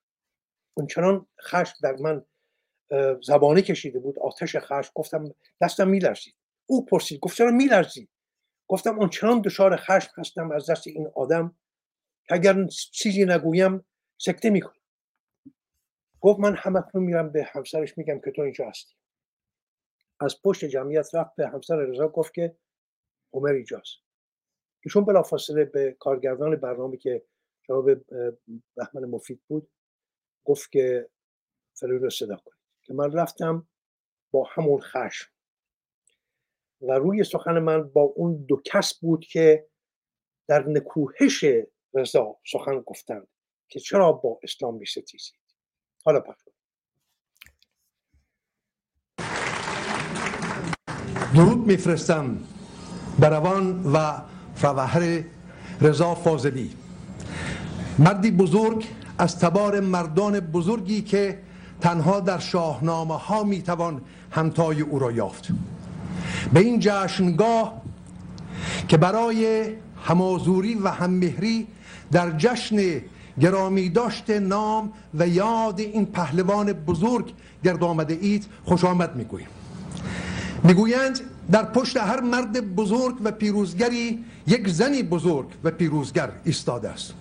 اونچنان 0.74 1.26
خشم 1.40 1.74
در 1.82 1.96
من 1.96 2.24
زبانه 3.22 3.62
کشیده 3.62 3.98
بود 3.98 4.18
آتش 4.18 4.56
خشم 4.56 4.92
گفتم 4.94 5.34
دستم 5.60 5.88
میلرزید. 5.88 6.34
او 6.66 6.84
پرسید 6.84 7.20
گفت 7.20 7.36
چرا 7.36 7.50
میلرزید؟ 7.50 8.08
گفتم 8.70 8.98
اونچنان 8.98 9.40
دچار 9.40 9.76
خشم 9.76 10.10
هستم 10.16 10.50
از 10.50 10.70
دست 10.70 10.86
این 10.86 11.10
آدم 11.14 11.56
که 12.24 12.34
اگر 12.34 12.66
چیزی 12.66 13.24
نگویم 13.24 13.86
سکته 14.18 14.50
می‌کنم 14.50 14.80
گفت 16.20 16.40
من 16.40 16.56
همکنون 16.56 17.04
میرم 17.04 17.32
به 17.32 17.44
همسرش 17.44 17.98
میگم 17.98 18.20
که 18.20 18.30
تو 18.30 18.42
اینجا 18.42 18.68
هستی. 18.68 18.94
از 20.20 20.42
پشت 20.42 20.64
جمعیت 20.64 21.14
رفت 21.14 21.36
به 21.36 21.48
همسر 21.48 21.76
رضا 21.76 22.08
گفت 22.08 22.34
که 22.34 22.56
عمر 23.32 23.50
اینجاست. 23.50 23.96
ایشون 24.84 25.04
بلافاصله 25.04 25.64
به 25.64 25.96
کارگردان 25.98 26.56
برنامه 26.56 26.96
که 26.96 27.24
جواب 27.68 28.04
بهمن 28.76 29.04
مفید 29.10 29.42
بود 29.46 29.70
گفت 30.44 30.72
که 30.72 31.10
فلوی 31.74 31.98
رو 31.98 32.10
صدا 32.10 32.36
کنید. 32.36 32.60
که 32.82 32.94
من 32.94 33.12
رفتم 33.12 33.68
با 34.30 34.48
همون 34.50 34.80
خشم. 34.80 35.30
و 36.80 36.92
روی 36.92 37.24
سخن 37.24 37.58
من 37.58 37.88
با 37.88 38.00
اون 38.00 38.44
دو 38.48 38.62
کس 38.64 38.94
بود 38.94 39.24
که 39.24 39.66
در 40.48 40.68
نکوهش 40.68 41.44
رضا 41.94 42.36
سخن 42.52 42.80
گفتند 42.80 43.28
که 43.68 43.80
چرا 43.80 44.12
با 44.12 44.38
اسلام 44.42 44.74
می 44.74 44.86
ستیزید 44.86 45.40
حالا 46.04 46.20
پخش 46.20 46.42
درود 51.34 51.66
میفرستم 51.66 52.38
بروان 53.20 53.92
و 53.92 54.22
فوهر 54.54 55.24
رضا 55.80 56.14
فاضلی. 56.14 56.70
مردی 57.98 58.30
بزرگ 58.30 58.86
از 59.18 59.38
تبار 59.38 59.80
مردان 59.80 60.40
بزرگی 60.40 61.02
که 61.02 61.38
تنها 61.80 62.20
در 62.20 62.38
شاهنامه 62.38 63.18
ها 63.18 63.44
می‌توان 63.44 64.02
همتای 64.30 64.80
او 64.80 64.98
را 64.98 65.12
یافت. 65.12 65.48
به 66.52 66.60
این 66.60 66.76
جشنگاه 66.80 67.82
که 68.88 68.96
برای 68.96 69.68
همازوری 70.04 70.74
و 70.74 70.88
هممهری 70.88 71.66
در 72.12 72.30
جشن 72.30 72.76
گرامی 73.40 73.88
داشته 73.88 74.40
نام 74.40 74.92
و 75.14 75.28
یاد 75.28 75.80
این 75.80 76.06
پهلوان 76.06 76.72
بزرگ 76.72 77.32
گرد 77.64 77.84
آمده 77.84 78.18
اید 78.20 78.46
خوش 78.64 78.84
آمد 78.84 79.16
می‌گوییم 79.16 79.48
می‌گویند 80.64 81.20
در 81.50 81.64
پشت 81.64 81.96
هر 81.96 82.20
مرد 82.20 82.74
بزرگ 82.74 83.14
و 83.24 83.30
پیروزگری 83.30 84.24
یک 84.46 84.68
زنی 84.68 85.02
بزرگ 85.02 85.46
و 85.64 85.70
پیروزگر 85.70 86.30
ایستاده 86.44 86.88
است. 86.88 87.14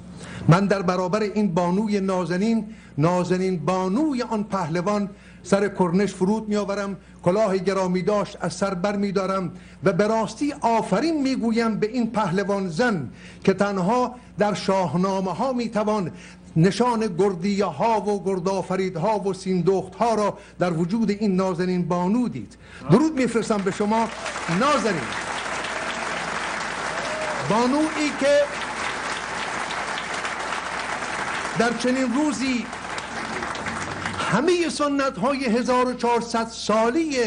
من 0.47 0.65
در 0.65 0.81
برابر 0.81 1.21
این 1.21 1.53
بانوی 1.53 1.99
نازنین 1.99 2.65
نازنین 2.97 3.57
بانوی 3.57 4.21
آن 4.21 4.43
پهلوان 4.43 5.09
سر 5.43 5.67
کرنش 5.67 6.13
فرود 6.13 6.49
میآورم 6.49 6.97
کلاه 7.23 7.57
گرامی 7.57 8.01
داشت 8.01 8.37
از 8.41 8.53
سر 8.53 8.73
بر 8.73 8.95
می 8.95 9.11
دارم 9.11 9.51
و 9.83 9.93
به 9.93 10.07
راستی 10.07 10.53
آفرین 10.61 11.21
می‌گویم 11.21 11.75
به 11.79 11.87
این 11.87 12.11
پهلوان 12.11 12.69
زن 12.69 13.09
که 13.43 13.53
تنها 13.53 14.15
در 14.37 14.53
شاهنامه 14.53 15.33
ها 15.33 15.53
می 15.53 15.69
توان 15.69 16.11
نشان 16.55 17.15
گردیه 17.17 17.65
ها 17.65 18.01
و 18.01 18.23
گردآفرید 18.23 18.97
ها 18.97 19.19
و 19.19 19.33
سیندخت 19.33 19.95
ها 19.95 20.15
را 20.15 20.37
در 20.59 20.73
وجود 20.73 21.09
این 21.09 21.35
نازنین 21.35 21.87
بانو 21.87 22.27
دید. 22.29 22.57
درود 22.91 23.13
میفرستم 23.13 23.57
به 23.57 23.71
شما 23.71 24.07
نازنین. 24.59 25.01
بانویی 27.49 28.09
که 28.19 28.39
در 31.59 31.77
چنین 31.77 32.13
روزی 32.13 32.65
همه 34.29 34.69
سنت 34.69 35.17
های 35.17 35.45
1400 35.45 36.47
سالی 36.47 37.17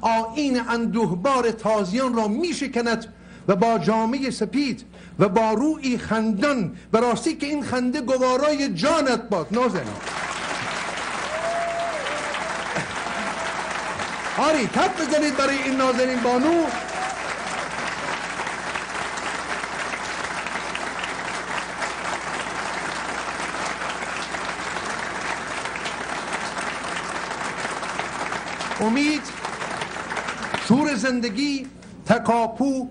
آین 0.00 0.60
اندوهبار 0.68 1.50
تازیان 1.50 2.14
را 2.14 2.28
می 2.28 2.54
شکند 2.54 3.14
و 3.48 3.56
با 3.56 3.78
جامعه 3.78 4.30
سپید 4.30 4.84
و 5.18 5.28
با 5.28 5.52
روی 5.52 5.98
خندان 5.98 6.76
و 6.92 6.96
راستی 6.96 7.36
که 7.36 7.46
این 7.46 7.62
خنده 7.62 8.00
گوارای 8.00 8.68
جانت 8.68 9.28
باد. 9.28 9.46
نازنین. 9.50 9.94
آری 14.38 14.66
کپ 14.66 15.00
بزنید 15.00 15.36
برای 15.36 15.62
این 15.62 15.76
نازنین 15.76 16.20
بانو. 16.20 16.64
امید 28.82 29.22
شور 30.68 30.94
زندگی 30.94 31.66
تکاپو 32.06 32.88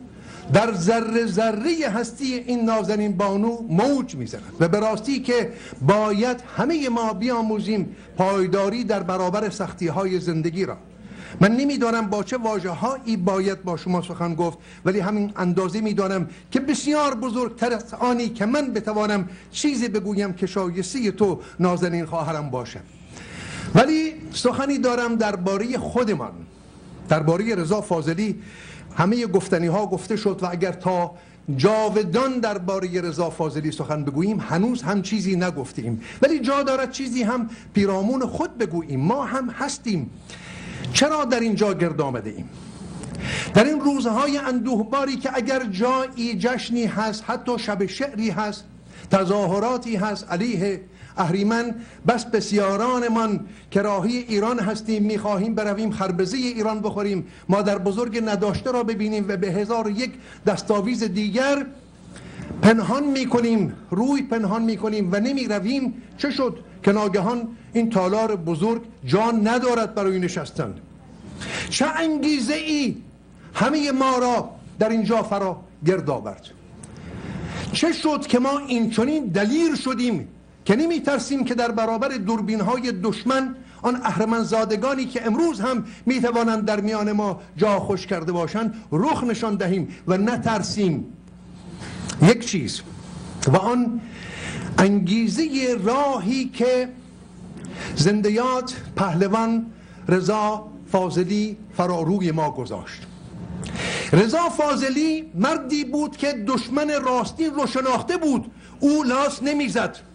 در 0.53 0.73
ذره 0.73 1.26
ذره 1.26 1.89
هستی 1.89 2.34
این 2.34 2.65
نازنین 2.65 3.18
بانو 3.18 3.61
موج 3.69 4.15
می‌زند. 4.15 4.43
و 4.59 4.68
به 4.68 4.80
راستی 4.80 5.19
که 5.19 5.53
باید 5.81 6.43
همه 6.57 6.89
ما 6.89 7.13
بیاموزیم 7.13 7.95
پایداری 8.18 8.84
در 8.84 9.03
برابر 9.03 9.49
سختی 9.49 9.88
های 9.88 10.19
زندگی 10.19 10.65
را. 10.65 10.77
من 11.41 11.51
نمی‌دانم 11.51 12.09
با 12.09 12.23
چه 12.23 12.38
واجه 12.38 12.69
هایی 12.69 13.18
باید 13.18 13.63
با 13.63 13.77
شما 13.77 14.01
سخن 14.01 14.35
گفت 14.35 14.57
ولی 14.85 14.99
همین 14.99 15.34
اندازه 15.35 15.81
می‌دانم 15.81 16.30
که 16.51 16.59
بسیار 16.59 17.15
بزرگتر 17.15 17.73
از 17.73 17.93
آنی 17.93 18.30
که 18.30 18.45
من 18.45 18.73
بتوانم 18.73 19.30
چیزی 19.51 19.88
بگویم 19.88 20.34
که 20.34 20.47
شایسته 20.47 21.11
تو 21.11 21.39
نازنین 21.59 22.05
خواهرم 22.05 22.49
باشم 22.49 22.84
ولی 23.76 24.14
سخنی 24.34 24.77
دارم 24.77 25.15
درباره 25.15 25.77
خودمان 25.77 26.31
درباره 27.10 27.56
رضا 27.56 27.81
فاضلی. 27.81 28.39
همه 28.98 29.27
گفتنی 29.27 29.68
ها 29.68 29.85
گفته 29.85 30.15
شد 30.15 30.39
و 30.43 30.52
اگر 30.52 30.72
تا 30.72 31.11
جاودان 31.56 32.39
درباره 32.39 33.02
رضا 33.02 33.30
فاضلی 33.30 33.72
سخن 33.72 34.03
بگوییم 34.03 34.39
هنوز 34.39 34.81
هم 34.81 35.02
چیزی 35.02 35.35
نگفتیم. 35.35 36.02
ولی 36.22 36.39
جا 36.39 36.64
دارد 36.64 36.91
چیزی 36.91 37.23
هم 37.23 37.49
پیرامون 37.73 38.26
خود 38.26 38.57
بگوییم. 38.57 38.99
ما 38.99 39.26
هم 39.26 39.49
هستیم. 39.49 40.10
چرا 40.93 41.26
در 41.26 41.39
اینجا 41.39 41.73
گرد 41.73 42.02
آمده 42.02 42.30
ایم 42.30 42.49
در 43.53 43.64
این 43.64 43.80
روزهای 43.80 44.38
اندوهباری 44.38 45.15
که 45.15 45.30
اگر 45.34 45.64
جایی 45.64 46.38
جشنی 46.39 46.85
هست 46.85 47.23
حتی 47.27 47.60
شب 47.60 47.85
شعری 47.85 48.30
هست 48.30 48.64
تظاهراتی 49.11 49.95
هست 49.95 50.31
علیه 50.31 50.81
اهریمن 51.17 51.75
بس 52.07 52.25
بسیارانمان 52.25 53.39
که 53.71 53.81
راهی 53.81 54.17
ایران 54.17 54.59
هستیم 54.59 55.03
می‌خواهیم 55.03 55.55
برویم 55.55 55.91
خربزه 55.91 56.38
ایران 56.38 56.79
بخوریم. 56.79 57.27
مادر 57.49 57.77
بزرگ 57.77 58.23
نداشته 58.25 58.71
را 58.71 58.83
ببینیم 58.83 59.25
و 59.27 59.38
به 59.38 59.47
هزار 59.47 59.89
یک 59.89 60.11
دستاویز 60.45 61.03
دیگر 61.03 61.65
پنهان 62.61 63.03
می‌کنیم 63.03 63.73
روی 63.91 64.21
پنهان 64.21 64.61
می‌کنیم 64.61 65.09
و 65.11 65.19
نمی 65.19 65.47
رویم 65.47 65.93
چه 66.17 66.31
شد 66.31 66.59
که 66.83 66.91
ناگهان 66.91 67.47
این 67.73 67.89
تالار 67.89 68.35
بزرگ 68.35 68.81
جان 69.05 69.47
ندارد 69.47 69.95
برای 69.95 70.19
نشستن؟ 70.19 70.73
چه 71.69 71.85
انگیزه 71.85 72.53
ای 72.53 72.95
همه 73.53 73.91
ما 73.91 74.17
را 74.17 74.49
در 74.79 74.89
اینجا 74.89 75.23
فرا 75.23 75.61
گرد 75.85 76.09
آورد؟ 76.09 76.45
چه 77.71 77.93
شد 77.93 78.27
که 78.27 78.39
ما 78.39 78.59
این 78.67 78.89
چنین 78.89 79.25
دلیر 79.25 79.75
شدیم 79.75 80.27
که 80.65 80.75
نمی 80.75 80.99
ترسیم 80.99 81.45
که 81.45 81.55
در 81.55 81.71
برابر 81.71 82.09
دوربین 82.09 82.61
های 82.61 82.91
دشمن 82.91 83.55
آن 83.81 83.95
اهرمنزادگانی 83.95 85.05
که 85.05 85.25
امروز 85.25 85.59
هم 85.59 85.85
می 86.05 86.21
توانند 86.21 86.65
در 86.65 86.81
میان 86.81 87.11
ما 87.11 87.41
جا 87.57 87.79
خوش 87.79 88.07
کرده 88.07 88.31
باشند 88.31 88.75
رخ 88.91 89.23
نشان 89.23 89.55
دهیم 89.55 89.88
و 90.07 90.17
نترسیم. 90.17 91.05
یک 92.21 92.45
چیز 92.45 92.81
و 93.47 93.57
آن 93.57 94.01
انگیزه 94.77 95.77
راهی 95.83 96.45
که 96.45 96.89
زندیات 97.95 98.75
پهلوان 98.95 99.65
رضا 100.07 100.67
فاضلی 100.91 101.57
فراروی 101.77 102.31
ما 102.31 102.51
گذاشت. 102.51 103.01
رضا 104.13 104.49
فاضلی 104.49 105.31
مردی 105.35 105.83
بود 105.83 106.17
که 106.17 106.33
دشمن 106.47 106.91
راستین 107.05 107.53
رو 107.53 107.67
شناخته 107.67 108.17
بود 108.17 108.51
او 108.79 109.03
لاس 109.03 109.43
نمی‌زد. 109.43 110.10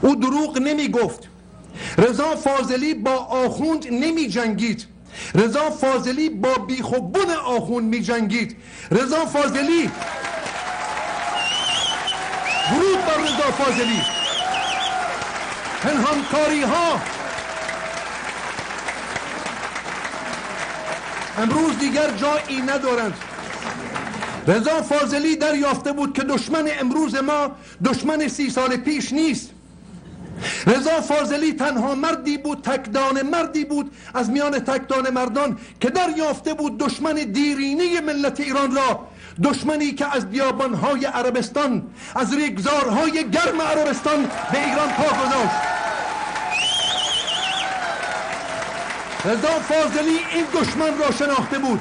او 0.00 0.16
دروغ 0.16 0.58
نمی 0.58 0.88
گفت. 0.88 1.28
رضا 1.98 2.36
فاضلی 2.36 2.94
با 2.94 3.14
آخوند 3.14 3.86
نمی 3.90 4.28
جنگید. 4.28 4.86
رضا 5.34 5.70
فاضلی 5.70 6.28
با 6.28 6.54
بیخوبون 6.54 7.30
آخوند 7.30 7.94
می 7.94 8.02
جنگید. 8.02 8.56
رضا 8.90 9.26
فاضلی! 9.26 9.90
درود 12.70 13.04
بر 13.06 13.22
رضا 13.22 13.52
فاضلی! 13.64 14.02
پنهانکاری 15.82 16.62
ها 16.62 17.00
امروز 21.38 21.78
دیگر 21.78 22.10
جایی 22.10 22.62
ندارند. 22.62 23.14
رضا 24.46 24.82
فاضلی 24.82 25.36
دریافته 25.36 25.92
بود 25.92 26.12
که 26.16 26.22
دشمن 26.22 26.68
امروز 26.80 27.14
ما 27.14 27.50
دشمن 27.84 28.28
سی 28.28 28.50
سال 28.50 28.76
پیش 28.76 29.12
نیست. 29.12 29.50
رضا 30.66 31.00
فاضلی 31.00 31.52
تنها 31.52 31.94
مردی 31.94 32.38
بود 32.38 32.62
تکدان 32.62 33.22
مردی 33.22 33.64
بود. 33.64 33.90
از 34.14 34.30
میان 34.30 34.58
تکدان 34.58 35.10
مردان 35.10 35.58
که 35.80 35.90
دریافته 35.90 36.54
بود 36.54 36.78
دشمن 36.78 37.14
دیرینه 37.14 38.00
ملت 38.00 38.40
ایران 38.40 38.76
را. 38.76 39.08
دشمنی 39.42 39.92
که 39.92 40.16
از 40.16 40.30
بیابانهای 40.30 41.04
عربستان 41.04 41.82
از 42.14 42.34
ریگزارهای 42.34 43.30
گرم 43.30 43.60
عربستان 43.60 44.22
به 44.52 44.64
ایران 44.66 44.88
پا 44.88 45.02
گذاشت. 45.02 45.56
رضا 49.24 49.60
فاضلی 49.60 50.18
این 50.34 50.44
دشمن 50.54 50.98
را 50.98 51.10
شناخته 51.10 51.58
بود. 51.58 51.80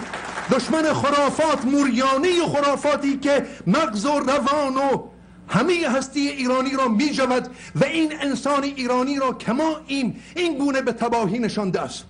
دشمن 0.52 0.94
خرافات 0.94 1.66
موریانه 1.66 2.30
خرافاتی 2.46 3.18
که 3.18 3.46
مغز 3.68 4.06
و 4.06 4.20
روان 4.20 4.78
و 4.78 5.15
همه 5.50 5.90
هستی 5.90 6.28
ایرانی 6.28 6.72
را 6.72 6.88
می 6.88 7.10
جود 7.10 7.48
و 7.76 7.86
این 7.86 8.14
انسان 8.22 8.64
ایرانی 8.64 9.16
را 9.16 9.34
کما 9.34 9.82
این 9.88 10.16
این 10.36 10.58
گونه 10.58 10.82
به 10.82 10.92
تباهی 10.92 11.40
نشانده 11.40 11.82
است. 11.82 12.04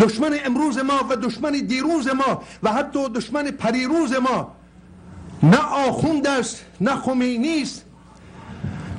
دشمن 0.00 0.38
امروز 0.44 0.78
ما 0.78 1.06
و 1.10 1.16
دشمن 1.16 1.52
دیروز 1.52 2.08
ما 2.08 2.42
و 2.62 2.72
حتی 2.72 3.08
دشمن 3.08 3.50
پریروز 3.50 4.12
ما 4.12 4.52
نه 5.42 5.58
آخوند 5.58 6.26
است 6.26 6.64
نه 6.80 6.96
خمینی 6.96 7.62
است 7.62 7.84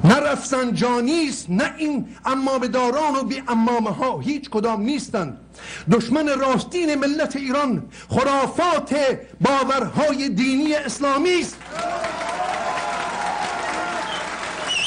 نه 0.03 0.15
رفسنجانی 0.15 1.27
است 1.29 1.49
نه 1.49 1.73
این 1.77 2.07
امامداران 2.25 3.15
و 3.15 3.23
بی 3.23 3.43
امامه 3.47 3.89
ها 3.89 4.19
هیچ 4.19 4.49
کدام 4.49 4.81
نیستند. 4.81 5.37
دشمن 5.91 6.27
راستین 6.27 6.95
ملت 6.95 7.35
ایران 7.35 7.83
خرافات 8.09 8.95
باورهای 9.41 10.29
دینی 10.29 10.75
اسلامی 10.75 11.41
است. 11.41 11.57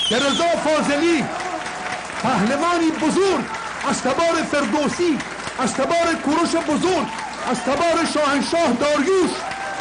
که 0.09 0.17
رضا 0.17 0.49
فاضلی 0.65 1.25
پهلوانی 2.23 2.91
بزرگ 2.91 3.45
از 3.89 4.03
تبار 4.03 4.43
فردوسی 4.53 5.19
از 5.59 5.75
تبار 5.75 6.15
کوروش 6.25 6.57
بزرگ 6.57 7.07
از 7.51 7.61
تبار 7.61 8.05
شاهنشاه 8.15 8.73
داریوش 8.81 9.31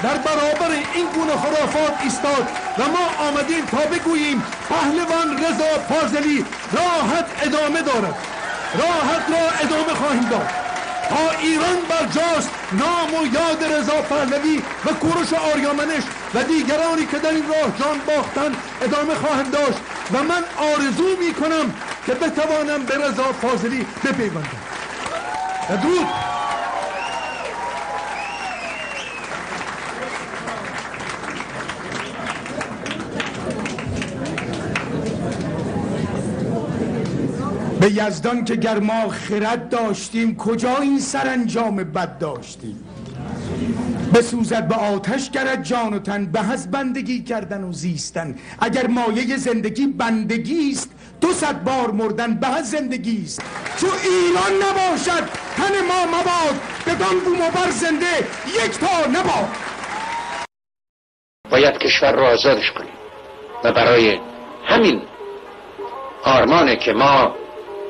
در 0.04 0.18
برابر 0.18 0.76
این 0.94 1.06
گونه 1.16 1.32
خرافات 1.32 1.94
ایستاد 2.04 2.48
و 2.78 2.82
ما 2.82 3.28
آمدیم 3.28 3.66
تا 3.66 3.78
بگوییم 3.78 4.44
پهلوان 4.70 5.38
رضا 5.38 5.80
فاضلی 5.90 6.46
راحت 6.74 7.26
ادامه 7.42 7.82
دارد. 7.82 8.16
راحت 8.74 9.30
را 9.30 9.68
ادامه 9.68 9.94
خواهیم 9.94 10.30
داد. 10.30 10.63
تا 11.14 11.40
ایران 11.40 11.78
بر 11.90 12.06
جاست. 12.06 12.50
نام 12.72 13.14
و 13.14 13.26
یاد 13.34 13.64
رضا 13.64 14.02
پهلوی 14.02 14.62
و 14.86 14.90
کوروش 14.94 15.34
آریامنش 15.34 16.04
و 16.34 16.44
دیگرانی 16.44 17.06
که 17.06 17.18
در 17.20 17.30
این 17.30 17.44
راه 17.48 17.78
جان 17.80 17.98
باختن 18.08 18.56
ادامه 18.82 19.16
خواهند 19.16 19.52
داشت 19.52 19.80
و 20.14 20.24
من 20.24 20.44
آرزو 20.58 21.18
می 21.20 21.34
کنم 21.34 21.74
که 22.06 22.14
بتوانم 22.14 22.84
به 22.84 22.96
رضا 22.98 23.34
فاضلی 23.42 23.86
بپیوندم. 24.04 24.62
درود. 25.70 26.08
به 37.84 37.92
یزدان 37.92 38.46
که 38.46 38.56
گر 38.56 38.80
ما 38.80 39.10
خرد 39.10 39.70
داشتیم 39.70 40.38
کجا 40.38 40.78
این 40.78 41.00
سرانجام 41.00 41.76
بد 41.76 42.18
داشتیم؟ 42.18 42.84
بسوزد 44.14 44.68
به 44.68 44.76
آتش 44.76 45.30
گرد 45.32 45.64
جان 45.64 45.94
و 45.94 46.00
تن 46.00 46.26
به 46.26 46.52
از 46.52 46.72
بندگی 46.72 47.24
کردن 47.24 47.64
و 47.64 47.72
زیستن. 47.74 48.36
اگر 48.60 48.88
مایه 48.88 49.38
زندگی 49.38 49.88
بندگی 49.88 50.72
است 50.72 50.92
دو 51.22 51.34
صد 51.34 51.64
بار 51.64 51.92
مردن 51.92 52.34
به 52.34 52.62
زندگی 52.64 53.24
است. 53.26 53.42
چو 53.78 53.88
ایران 53.88 54.70
نباشد 54.70 55.30
تن 55.58 55.74
ما 55.88 56.06
مباد. 56.06 56.62
بدان 56.88 57.20
بوم 57.26 57.42
و 57.42 57.52
بر 57.52 57.72
زنده 57.72 58.18
یک 58.66 58.80
تا 58.80 59.08
نباد. 59.08 59.50
باید 61.52 61.78
کشور 61.78 62.12
رو 62.12 62.24
آزادش 62.24 62.72
کنیم. 62.72 62.94
و 63.64 63.74
برای 63.74 64.20
همین 64.66 65.02
آرمانه 66.24 66.76
که 66.76 66.94
ما 66.94 67.43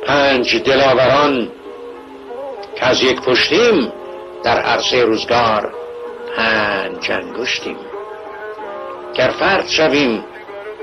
پنج 0.07 0.55
دلاوران 0.55 1.49
که 2.75 2.85
از 2.85 3.01
یک 3.03 3.21
پشتیم 3.21 3.91
در 4.43 4.59
عرصه 4.59 5.03
روزگار 5.03 5.73
پنج 6.37 7.11
انگشتیم. 7.11 7.77
گر 9.15 9.33
فرد 9.39 9.67
شویم 9.67 10.23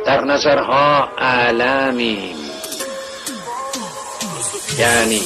در 0.07 0.21
نظرها 0.21 1.09
علمیم 1.19 2.37
یعنی 4.79 5.21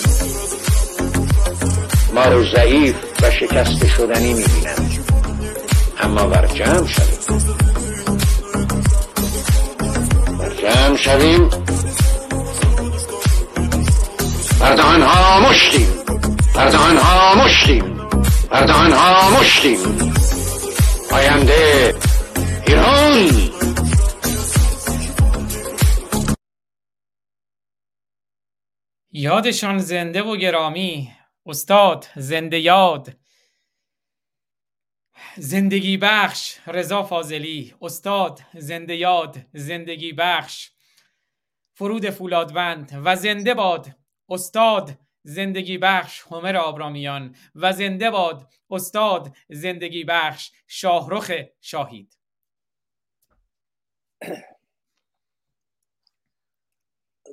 ما 2.15 2.25
رو 2.25 2.45
ضعیف 2.45 2.95
و 3.23 3.31
شکست 3.31 3.87
شدنی 3.87 4.35
می‌بینن. 4.35 4.91
اما 6.01 6.27
بر 6.27 6.47
جمع 6.47 6.87
شویم 6.87 7.39
بر 10.39 10.51
جمع 10.55 10.97
شویم 10.97 11.64
بردهان 14.65 15.03
ها 15.03 15.51
مشتیم. 15.51 16.05
بردهان 16.55 16.97
ها 16.97 17.45
مشتیم. 17.45 18.09
بردهان 18.51 18.93
ها 18.93 19.41
مشتیم. 19.41 19.79
آینده 21.13 21.95
ایران. 22.67 23.31
یادشان 29.13 29.79
زنده 29.79 30.23
و 30.23 30.37
گرامی. 30.37 31.13
استاد 31.47 32.07
زنده 32.17 32.59
یاد. 32.59 33.17
زندگی 35.37 35.97
بخش. 35.97 36.59
رضا 36.67 37.03
فاضلی. 37.03 37.75
استاد 37.83 38.41
زنده 38.55 38.97
یاد. 38.97 39.37
زندگی 39.55 40.13
بخش. 40.13 40.71
فرود 41.75 42.11
فولادوند 42.11 43.01
و 43.05 43.17
زنده 43.17 43.55
باد. 43.55 44.04
استاد 44.29 44.91
زندگی 45.23 45.79
بخش 45.79 46.23
هومر 46.23 46.57
آبرامیان 46.57 47.35
و 47.55 47.73
زنده 47.73 48.11
باد 48.11 48.53
استاد 48.71 49.37
زندگی 49.49 50.05
بخش 50.05 50.53
شاهرخ 50.67 51.33
شاهید. 51.61 52.19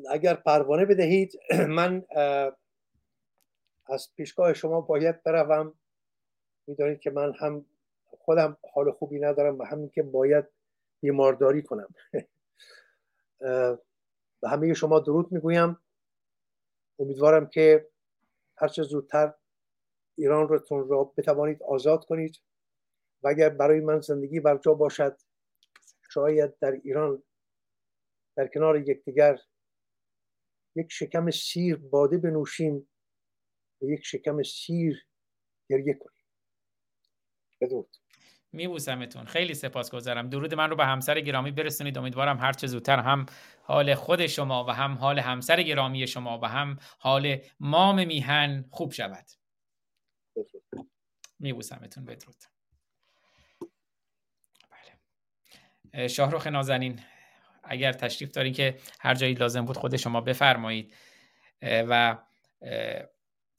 اگر 0.10 0.34
پروانه 0.34 0.86
بدهید 0.86 1.40
من 1.68 2.06
از 3.86 4.10
پیشگاه 4.16 4.54
شما 4.54 4.82
باید 4.82 5.24
بروم. 5.24 5.74
می‌دانید 6.68 7.00
که 7.00 7.12
من 7.12 7.34
هم 7.40 7.66
خودم 8.06 8.58
حال 8.74 8.92
خوبی 8.92 9.20
ندارم 9.20 9.60
و 9.60 9.64
همین 9.64 9.90
که 9.90 10.04
باید 10.04 10.46
بیمارداری 11.02 11.62
کنم. 11.62 11.94
به 14.42 14.50
همه 14.50 14.74
شما 14.74 15.00
درود 15.00 15.32
می‌گویم. 15.32 15.78
امیدوارم 17.02 17.50
که 17.50 17.90
هرچه 18.58 18.84
زودتر 18.84 19.34
ایران 20.18 20.48
رو 20.48 20.88
را 20.90 21.04
بتوانید 21.04 21.64
آزاد 21.64 22.06
کنید 22.06 22.42
و 23.24 23.28
اگر 23.28 23.50
برای 23.50 23.80
من 23.80 24.00
زندگی 24.00 24.40
بر 24.40 24.58
جا 24.58 24.74
باشد 24.74 25.18
شاید 26.14 26.60
در 26.60 26.72
ایران 26.72 27.24
در 28.36 28.48
کنار 28.48 28.90
یکدیگر 28.90 29.40
یک 30.76 30.92
شکم 30.92 31.32
سیر 31.32 31.76
باده 31.76 32.18
بنوشیم 32.18 32.90
و 33.82 33.86
یک 33.86 34.06
شکم 34.06 34.44
سیر 34.44 35.08
گریه 35.70 35.94
کنیم. 35.94 36.26
بدرود. 37.62 38.01
میبوسمتون. 38.54 39.26
خیلی 39.26 39.54
سپاسگزارم. 39.54 40.30
درود 40.30 40.54
من 40.54 40.70
رو 40.70 40.76
به 40.76 40.86
همسر 40.86 41.20
گرامی 41.20 41.52
برسونید. 41.52 41.98
امیدوارم 41.98 42.40
هر 42.40 42.54
چه 42.54 42.68
زودتر 42.68 43.00
هم 43.00 43.26
حال 43.64 43.96
خود 43.96 44.28
شما 44.28 44.66
و 44.66 44.70
هم 44.70 44.94
حال 44.94 45.20
همسر 45.20 45.64
گرامی 45.64 46.08
شما 46.08 46.40
و 46.40 46.46
هم 46.46 46.80
حال 47.00 47.38
مام 47.60 48.08
میهن 48.08 48.66
خوب 48.72 48.92
شود. 48.92 49.26
میبوسمتون. 51.40 52.06
بدرود. 52.06 52.36
بله. 55.94 56.08
شاهروخ 56.08 56.48
نازنین 56.48 57.00
اگر 57.64 57.94
تشریف 57.94 58.32
دارین 58.32 58.54
که 58.54 58.78
هر 59.00 59.16
جایی 59.16 59.34
لازم 59.34 59.66
بود 59.66 59.78
خود 59.78 59.98
شما 59.98 60.22
بفرمایید. 60.22 60.96
و 61.62 62.18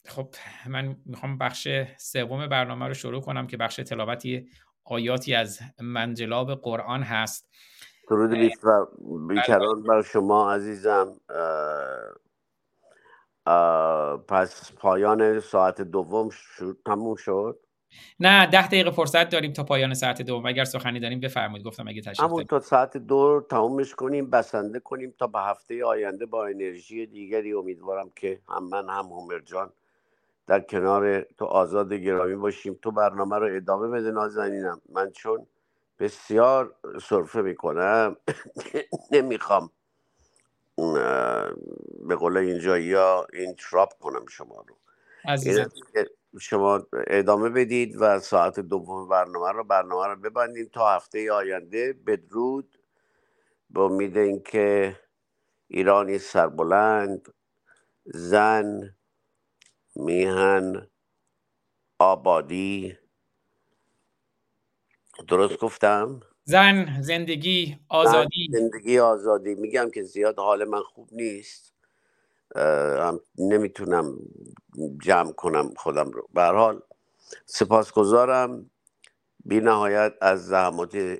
خب 0.07 0.35
من 0.65 0.97
می‌خوام 1.05 1.37
بخش 1.37 1.67
سوم 1.97 2.47
برنامه 2.47 2.87
رو 2.87 2.93
شروع 2.93 3.21
کنم 3.21 3.47
که 3.47 3.57
بخش 3.57 3.75
تلاوتی 3.75 4.49
آیاتی 4.85 5.35
از 5.35 5.59
منجلاب 5.81 6.55
قرآن 6.61 7.03
هست. 7.03 7.49
درود 8.09 8.29
بیکران 9.27 9.83
بر 9.83 10.01
شما 10.01 10.53
عزیزم. 10.53 11.19
پس 14.27 14.71
پایان 14.71 15.39
ساعت 15.39 15.81
دوم 15.81 16.29
تموم 16.85 17.15
شد؟ 17.15 17.59
نه 18.19 18.45
ده 18.45 18.67
دقیقه 18.67 18.91
فرصت 18.91 19.29
داریم 19.29 19.53
تا 19.53 19.63
پایان 19.63 19.93
ساعت 19.93 20.21
دوم. 20.21 20.45
اگر 20.45 20.63
سخنی 20.63 20.99
داریم 20.99 21.19
بفرمایید. 21.19 21.65
گفتم 21.65 21.87
اگه 21.87 22.01
تشریف 22.01 22.19
همون 22.19 22.43
تا 22.43 22.59
ساعت 22.59 22.97
دو 22.97 23.45
تمومش 23.49 23.95
کنیم 23.95 24.29
بسنده 24.29 24.79
کنیم 24.79 25.13
تا 25.19 25.27
به 25.27 25.39
هفته 25.39 25.85
آینده 25.85 26.25
با 26.25 26.45
انرژی 26.45 27.05
دیگری. 27.05 27.53
امیدوارم 27.53 28.11
که 28.15 28.41
هم 28.49 28.69
من 28.69 28.89
هم 28.89 29.05
همر 29.05 29.39
جان 29.39 29.73
در 30.47 30.59
کنار 30.59 31.21
تو 31.21 31.45
آزاد 31.45 31.93
گرامی 31.93 32.35
باشیم. 32.35 32.79
تو 32.81 32.91
برنامه 32.91 33.37
رو 33.37 33.55
ادامه 33.55 33.87
بده 33.87 34.11
نازنینم. 34.11 34.81
من 34.89 35.11
چون 35.11 35.47
بسیار 35.99 36.75
صرفه 37.01 37.41
می‌کنم 37.41 38.15
نمی‌خوام 39.11 39.69
به 42.07 42.15
قول 42.15 42.37
اینجا 42.37 42.77
یا 42.77 43.27
این 43.33 43.55
تراپ 43.55 43.93
کنم 43.99 44.25
شما 44.29 44.65
رو. 44.67 44.75
شما 46.39 46.87
ادامه 47.07 47.49
بدید 47.49 47.95
و 47.99 48.19
ساعت 48.19 48.59
دوم 48.59 49.09
برنامه 49.09 49.51
رو 49.51 49.63
برنامه 49.63 50.07
رو 50.07 50.15
ببندیم 50.15 50.69
تا 50.73 50.89
هفته 50.95 51.31
آینده. 51.31 51.93
بدرود. 52.07 52.77
به 53.69 53.81
امید 53.81 54.17
اینکه 54.17 54.99
ایرانی 55.67 56.17
سربلند 56.17 57.33
زن 58.05 58.95
میهن 59.95 60.87
آبادی. 61.99 62.97
درست 65.27 65.59
گفتم؟ 65.59 66.19
زن 66.43 67.01
زندگی 67.01 67.79
آزادی. 67.89 68.49
زندگی 68.51 68.99
آزادی. 68.99 69.55
میگم 69.55 69.89
که 69.93 70.03
زیاد 70.03 70.39
حال 70.39 70.63
من 70.63 70.81
خوب 70.81 71.09
نیست. 71.11 71.73
هم 72.55 73.19
نمی‌تونم 73.37 74.17
جمع 75.03 75.31
کنم 75.31 75.73
خودم 75.77 76.11
رو. 76.11 76.29
به 76.33 76.43
حال 76.43 76.81
سپاسگزارم. 77.45 78.69
بی 79.45 79.59
نهایت 79.59 80.13
از 80.21 80.47
زحمات 80.47 81.17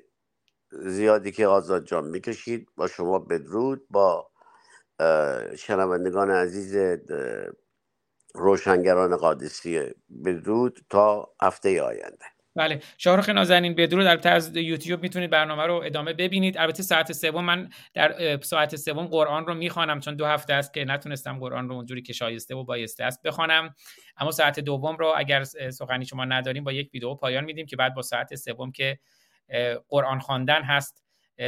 زیادی 0.71 1.31
که 1.31 1.47
آزاد 1.47 1.85
جان 1.85 2.07
می‌کشید 2.07 2.69
با 2.75 2.87
شما 2.87 3.19
بدرود. 3.19 3.87
با 3.89 4.31
شنوندگان 5.57 6.31
عزیز 6.31 6.99
روشنگران 8.35 9.17
قادسیه 9.17 9.95
بدرود 10.25 10.79
تا 10.89 11.29
هفته 11.41 11.81
آینده. 11.81 12.25
بله. 12.55 12.79
شاهرخ 12.97 13.29
نازنین 13.29 13.75
بدرود. 13.75 14.05
البته 14.05 14.29
از 14.29 14.55
یوتیوب 14.55 15.01
می‌تونید 15.01 15.29
برنامه 15.29 15.63
رو 15.63 15.81
ادامه 15.85 16.13
ببینید. 16.13 16.57
البته 16.57 16.83
ساعت 16.83 17.11
سوم 17.11 17.45
من 17.45 17.69
در 17.93 18.39
ساعت 18.41 18.75
سوم 18.75 19.07
قرآن 19.07 19.47
رو 19.47 19.53
می‌خوانم 19.53 19.99
چون 19.99 20.15
دو 20.15 20.25
هفته 20.25 20.53
است 20.53 20.73
که 20.73 20.85
نتونستم 20.85 21.39
قرآن 21.39 21.69
رو 21.69 21.75
اونجوری 21.75 22.01
که 22.01 22.13
شایسته 22.13 22.55
و 22.55 22.63
بایسته 22.63 23.03
است 23.03 23.21
بخوانم. 23.21 23.75
اما 24.17 24.31
ساعت 24.31 24.59
دوم 24.59 24.95
رو 24.95 25.13
اگر 25.17 25.43
سخنی 25.43 26.05
شما 26.05 26.25
نداریم 26.25 26.63
با 26.63 26.71
یک 26.71 26.89
ویدیو 26.93 27.15
پایان 27.15 27.43
میدیم 27.43 27.65
که 27.65 27.75
بعد 27.75 27.93
با 27.93 28.01
ساعت 28.01 28.35
سوم 28.35 28.71
که 28.71 28.99
قرآن 29.89 30.19
خواندن 30.19 30.61
هست 30.61 31.03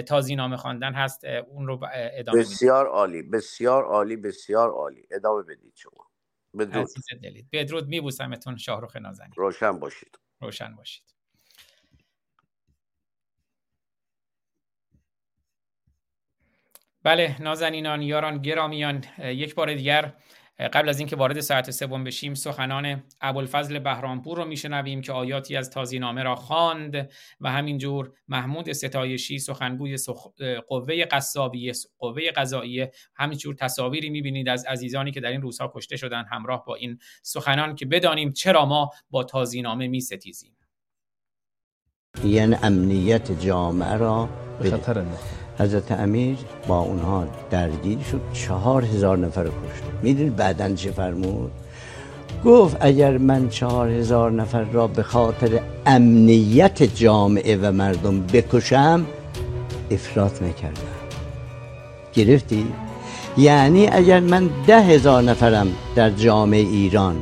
تازی 0.08 0.36
نامه 0.36 0.58
خواندن 0.58 0.94
هست 0.94 1.26
اون 1.26 1.68
رو 1.68 1.80
ادامه 1.94 2.40
بسیار 2.40 2.88
عالی 2.88 3.22
بسیار 3.22 3.84
عالی 3.84 4.16
بسیار 4.16 4.70
عالی. 4.70 5.08
ادامه 5.12 5.44
بدید 5.44 5.74
شما. 5.76 6.15
بدرود 6.58 6.90
دلید 7.24 7.48
بدرود 7.52 7.88
میبوسمتون 7.88 8.58
شاهرخ 8.58 8.96
نازنین. 8.96 9.32
روشن 9.36 9.80
باشید. 9.80 10.20
روشن 10.42 10.76
باشید. 10.76 11.16
بله 17.04 17.42
نازنینان 17.42 18.02
یاران 18.02 18.42
گرامیان 18.42 19.04
یک 19.20 19.56
بار 19.56 19.74
دیگر 19.74 20.14
قبل 20.60 20.90
از 20.90 21.00
اینکه 21.00 21.16
وارد 21.16 21.40
ساعت 21.40 21.72
سوم 21.72 22.04
بشیم 22.04 22.34
سخنان 22.34 23.04
ابوالفضل 23.22 23.80
بهرامپور 23.80 24.38
رو 24.38 24.46
میشنویم 24.46 25.02
که 25.02 25.12
آیاتی 25.12 25.56
از 25.56 25.70
تازینامه 25.70 26.24
را 26.24 26.36
خواند 26.36 27.10
و 27.40 27.52
همینجور 27.52 28.12
محمود 28.28 28.72
ستایشی 28.72 29.40
سخنگوی 29.40 29.98
سخ... 29.98 30.28
قوه 30.68 31.06
قصابی 31.06 31.72
قوه 31.98 32.32
قضاییه 32.32 32.92
همینجور 33.16 33.56
تصاویری 33.56 34.10
می‌بینید 34.10 34.50
از 34.50 34.66
عزیزانی 34.66 35.12
که 35.12 35.20
در 35.20 35.30
این 35.30 35.42
روزها 35.42 35.72
کشته 35.76 35.98
شدن 35.98 36.26
همراه 36.32 36.66
با 36.66 36.76
این 36.76 37.00
سخنان 37.24 37.76
که 37.76 37.86
بدانیم 37.86 38.32
چرا 38.32 38.66
ما 38.66 38.92
با 39.10 39.24
تازینامه 39.24 39.88
میستیزیم. 39.88 40.58
یعنی 42.24 42.56
امنیت 42.64 43.32
جامعه 43.32 43.98
را 43.98 44.30
به 44.60 44.72
خطر 44.72 45.06
حضرت 45.60 45.92
امیر 45.92 46.38
با 46.68 46.80
اونها 46.80 47.28
درگیر 47.50 48.00
شد. 48.12 48.22
چهار 48.34 48.86
هزار 48.86 49.18
نفر 49.18 49.44
کشت. 49.44 49.84
می‌دونید 50.04 50.36
بعدا 50.36 50.76
چه 50.76 50.92
فرمود؟ 50.92 51.52
گفت 52.46 52.78
اگر 52.80 53.18
من 53.18 53.50
چهار 53.50 53.90
هزار 53.90 54.32
نفر 54.32 54.64
را 54.64 54.88
به 54.88 55.04
خاطر 55.04 55.60
امنیت 55.86 56.84
جامعه 56.84 57.58
و 57.62 57.72
مردم 57.72 58.22
بکشم 58.22 59.06
افراط 59.92 60.42
نکردم. 60.42 60.82
گرفتی؟ 62.14 62.68
یعنی 63.38 63.88
اگر 63.88 64.20
من 64.20 64.50
ده 64.68 64.82
هزار 64.82 65.24
نفرم 65.24 65.68
در 65.96 66.10
جامعه 66.10 66.60
ایران 66.60 67.16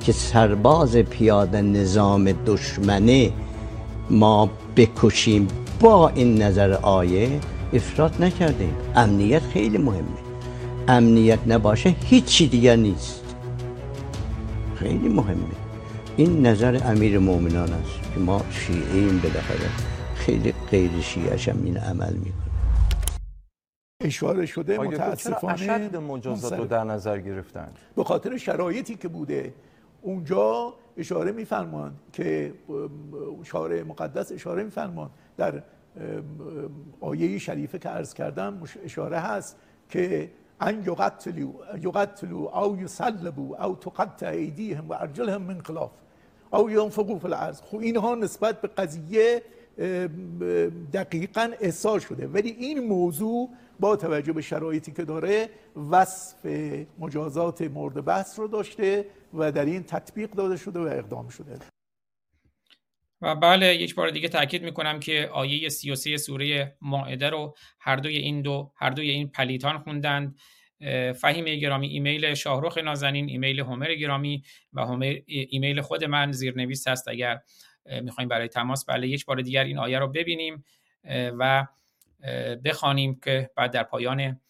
که 0.00 0.12
سرباز 0.12 0.96
پیاده 0.96 1.62
نظام 1.62 2.32
دشمنه 2.46 3.30
ما 4.10 4.50
بکشیم 4.76 5.48
با 5.80 6.08
این 6.08 6.42
نظر 6.42 6.72
آیه 6.72 7.28
افراد 7.74 8.22
نکردیم 8.22 8.76
امنیت 8.94 9.42
خیلی 9.42 9.78
مهمه. 9.78 10.18
امنیت 10.88 11.38
نباشه 11.46 11.90
هیچی 11.90 12.48
دیگر 12.48 12.76
نیست. 12.76 13.36
خیلی 14.76 15.08
مهمه. 15.08 15.46
این 16.16 16.46
نظر 16.46 16.80
امیر 16.84 17.18
مؤمنان 17.18 17.72
است 17.72 18.12
که 18.14 18.20
ما 18.20 18.40
شیعه 18.50 18.94
این 18.94 19.18
بالاخره. 19.18 19.68
خیلی 20.14 20.54
غیر 20.70 21.00
شیعه 21.00 21.36
هم 21.36 21.64
این 21.64 21.76
عمل 21.76 22.12
می‌کنه. 22.12 22.54
اشاره 24.04 24.46
شده 24.46 24.78
متاسفانه 24.78 25.52
اشد 25.52 25.96
مجازات 25.96 26.52
رو 26.52 26.64
در 26.64 26.84
نظر 26.84 27.18
گرفتن؟ 27.18 27.68
به 27.96 28.04
خاطر 28.04 28.36
شرایطی 28.36 28.94
که 28.94 29.08
بوده. 29.08 29.54
اونجا 30.02 30.74
اشاره 30.96 31.32
میفرمان 31.32 31.92
که 32.12 32.54
شارع 33.44 33.82
مقدس 33.82 34.32
اشاره 34.32 34.62
میفرمان 34.62 35.10
در 35.36 35.62
آیه 37.00 37.38
شریفه 37.38 37.78
که 37.78 37.88
عرض 37.88 38.14
کردم 38.14 38.62
اشاره 38.84 39.18
هست 39.18 39.56
که 39.88 40.30
ان 40.60 40.82
یقتلوا 40.86 41.52
یقتلوا 41.82 42.64
او 42.64 42.76
یسلبوا 42.76 43.64
او 43.64 43.76
تقطع 43.76 44.28
ایدیهم 44.28 44.88
و 44.88 44.92
ارجلهم 44.92 45.42
من 45.42 45.60
خلاف. 45.60 45.90
او 46.52 46.70
ینفقوا 46.70 47.18
فی 47.18 47.26
الارض. 47.26 47.60
خب 47.60 47.78
اینها 47.78 48.14
نسبت 48.14 48.60
به 48.60 48.68
قضیه 48.68 49.42
دقیقا 50.92 51.50
احساس 51.60 52.02
شده. 52.02 52.26
ولی 52.26 52.50
این 52.50 52.86
موضوع 52.86 53.50
با 53.80 53.96
توجه 53.96 54.32
به 54.32 54.42
شرایطی 54.42 54.92
که 54.92 55.04
داره 55.04 55.48
وصف 55.90 56.46
مجازات 56.98 57.62
مورد 57.62 58.04
بحث 58.04 58.38
رو 58.38 58.48
داشته 58.48 59.06
و 59.34 59.52
در 59.52 59.64
این 59.64 59.82
تطبیق 59.82 60.30
داده 60.30 60.56
شده 60.56 60.80
و 60.80 60.82
اقدام 60.82 61.28
شده. 61.28 61.73
و 63.24 63.34
بله 63.34 63.74
یک 63.74 63.94
بار 63.94 64.10
دیگه 64.10 64.28
تاکید 64.28 64.62
می‌کنم 64.62 65.00
که 65.00 65.28
آیه 65.32 65.68
33 65.68 66.16
سوره 66.16 66.76
مائده 66.80 67.30
رو 67.30 67.54
هر 67.80 67.96
دوی 67.96 68.16
این 68.16 68.42
دو 68.42 68.72
هر 68.76 68.90
دوی 68.90 69.10
این 69.10 69.28
پلیتان 69.28 69.78
خوندند. 69.78 70.38
فهیم 71.20 71.44
گرامی 71.44 71.88
ایمیل 71.88 72.34
شاهروخ 72.34 72.78
نازنین 72.78 73.28
ایمیل 73.28 73.60
همر 73.60 73.94
گرامی 73.94 74.42
و 74.72 74.86
همر 74.86 75.18
ایمیل 75.26 75.80
خود 75.80 76.04
من 76.04 76.32
زیرنویس 76.32 76.88
هست 76.88 77.08
اگر 77.08 77.40
می‌خوایم 78.02 78.28
برای 78.28 78.48
تماس. 78.48 78.84
بله 78.88 79.08
یک 79.08 79.24
بار 79.24 79.40
دیگر 79.40 79.64
این 79.64 79.78
آیه 79.78 79.98
رو 79.98 80.08
ببینیم 80.08 80.64
و 81.38 81.66
بخوانیم 82.64 83.20
که 83.24 83.50
بعد 83.56 83.70
در 83.70 83.82
پایان 83.82 84.40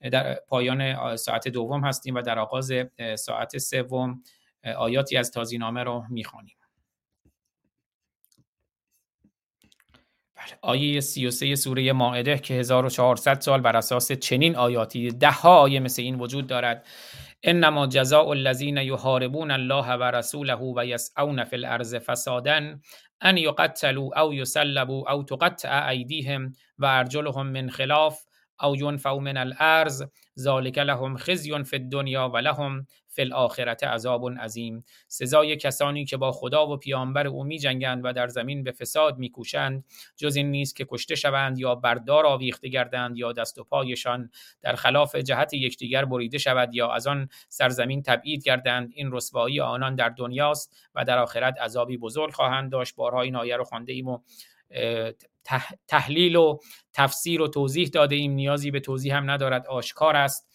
در 0.00 0.34
پایان 0.48 1.16
ساعت 1.16 1.48
دوم 1.48 1.84
هستیم 1.84 2.14
و 2.14 2.22
در 2.22 2.38
آغاز 2.38 2.72
ساعت 3.14 3.58
سوم 3.58 4.22
آیاتی 4.76 5.16
از 5.16 5.30
تازینامه 5.30 5.82
رو 5.82 6.04
می‌خوانیم. 6.10 6.56
آیه 10.62 11.00
33 11.00 11.54
سوره 11.56 11.92
مائده 11.92 12.38
که 12.38 12.54
1400 12.54 13.40
سال 13.40 13.60
بر 13.60 13.76
اساس 13.76 14.12
چنین 14.12 14.56
آیاتی 14.56 15.10
ده 15.10 15.30
ها 15.30 15.56
آیه 15.56 15.80
مثل 15.80 16.02
این 16.02 16.14
وجود 16.14 16.46
دارد. 16.46 16.86
انما 17.44 17.86
جزاء 17.86 18.32
الذين 18.32 18.78
يحاربون 18.78 19.50
الله 19.50 19.96
ورسوله 19.96 20.60
ويسعون 20.62 21.44
في 21.44 21.56
الارض 21.56 21.98
فسادا 21.98 22.78
ان 23.24 23.38
يقتلوا 23.38 24.18
او 24.18 24.32
يسلبوا 24.32 25.10
او 25.10 25.22
تقطع 25.22 25.90
ايديهم 25.90 26.52
وارجلهم 26.78 27.46
من 27.46 27.70
خلاف 27.70 28.26
او 28.62 28.74
ينفوا 28.74 29.20
من 29.20 29.36
الارض. 29.36 30.08
ذلك 30.40 30.78
لهم 30.78 31.16
خزي 31.16 31.64
في 31.64 31.76
الدنيا 31.76 32.20
ولهم 32.20 32.86
فی 33.14 33.22
الاخرت 33.22 33.84
عذاب 33.84 34.30
عظیم 34.30 34.84
سزای 35.08 35.56
کسانی 35.56 36.04
که 36.04 36.16
با 36.16 36.32
خدا 36.32 36.66
و 36.66 36.76
پیامبر 36.76 37.26
او 37.26 37.44
می 37.44 37.58
جنگند 37.58 38.00
و 38.04 38.12
در 38.12 38.28
زمین 38.28 38.62
به 38.62 38.72
فساد 38.72 39.18
می 39.18 39.30
کوشند 39.30 39.84
جز 40.16 40.36
این 40.36 40.50
نیست 40.50 40.76
که 40.76 40.86
کشته 40.88 41.14
شوند 41.14 41.58
یا 41.58 41.74
بردار 41.74 42.26
آویخته 42.26 42.68
گردند 42.68 43.16
یا 43.16 43.32
دست 43.32 43.58
و 43.58 43.64
پایشان 43.64 44.30
در 44.62 44.74
خلاف 44.74 45.16
جهت 45.16 45.54
یکدیگر 45.54 46.04
بریده 46.04 46.38
شود 46.38 46.74
یا 46.74 46.92
از 46.92 47.06
آن 47.06 47.28
سرزمین 47.48 48.02
تبعید 48.02 48.42
گردند. 48.42 48.92
این 48.94 49.12
رسوایی 49.12 49.60
آنان 49.60 49.94
در 49.94 50.08
دنیاست 50.08 50.76
و 50.94 51.04
در 51.04 51.18
آخرت 51.18 51.60
عذابی 51.60 51.96
بزرگ 51.96 52.32
خواهند 52.32 52.72
داشت. 52.72 52.94
بارها 52.94 53.22
این 53.22 53.36
آیه 53.36 53.56
رو 53.56 53.64
خوانده 53.64 53.92
ایم 53.92 54.08
و 54.08 54.18
تحلیل 55.88 56.36
و 56.36 56.58
تفسیر 56.92 57.42
و 57.42 57.48
توضیح 57.48 57.88
داده 57.88 58.14
ایم 58.14 58.32
نیازی 58.32 58.70
به 58.70 58.80
توضیح 58.80 59.16
هم 59.16 59.30
ندارد. 59.30 59.66
آشکار 59.66 60.16
است. 60.16 60.53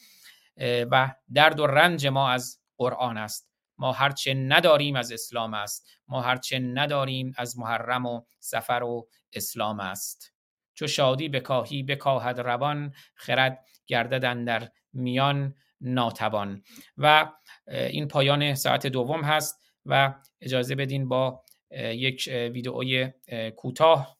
و 0.59 1.15
درد 1.33 1.59
و 1.59 1.67
رنج 1.67 2.07
ما 2.07 2.29
از 2.29 2.59
قرآن 2.77 3.17
است. 3.17 3.49
ما 3.77 3.91
هرچه 3.91 4.33
نداریم 4.33 4.95
از 4.95 5.11
اسلام 5.11 5.53
است. 5.53 5.87
ما 6.07 6.21
هرچه 6.21 6.59
نداریم 6.59 7.33
از 7.37 7.59
محرم 7.59 8.05
و 8.05 8.21
سفر 8.39 8.83
و 8.83 9.07
اسلام 9.33 9.79
است. 9.79 10.33
چو 10.73 10.87
شادی 10.87 11.29
بکاهی 11.29 11.83
بکاهد 11.83 12.39
روان 12.39 12.93
خرد 13.15 13.65
گرددن 13.87 14.45
در 14.45 14.69
میان 14.93 15.55
ناتوان. 15.81 16.63
و 16.97 17.31
این 17.67 18.07
پایان 18.07 18.55
ساعت 18.55 18.87
دوم 18.87 19.23
هست 19.23 19.59
و 19.85 20.13
اجازه 20.41 20.75
بدین 20.75 21.07
با 21.07 21.43
یک 21.71 22.29
ویدئوی 22.53 23.11
کوتاه 23.55 24.17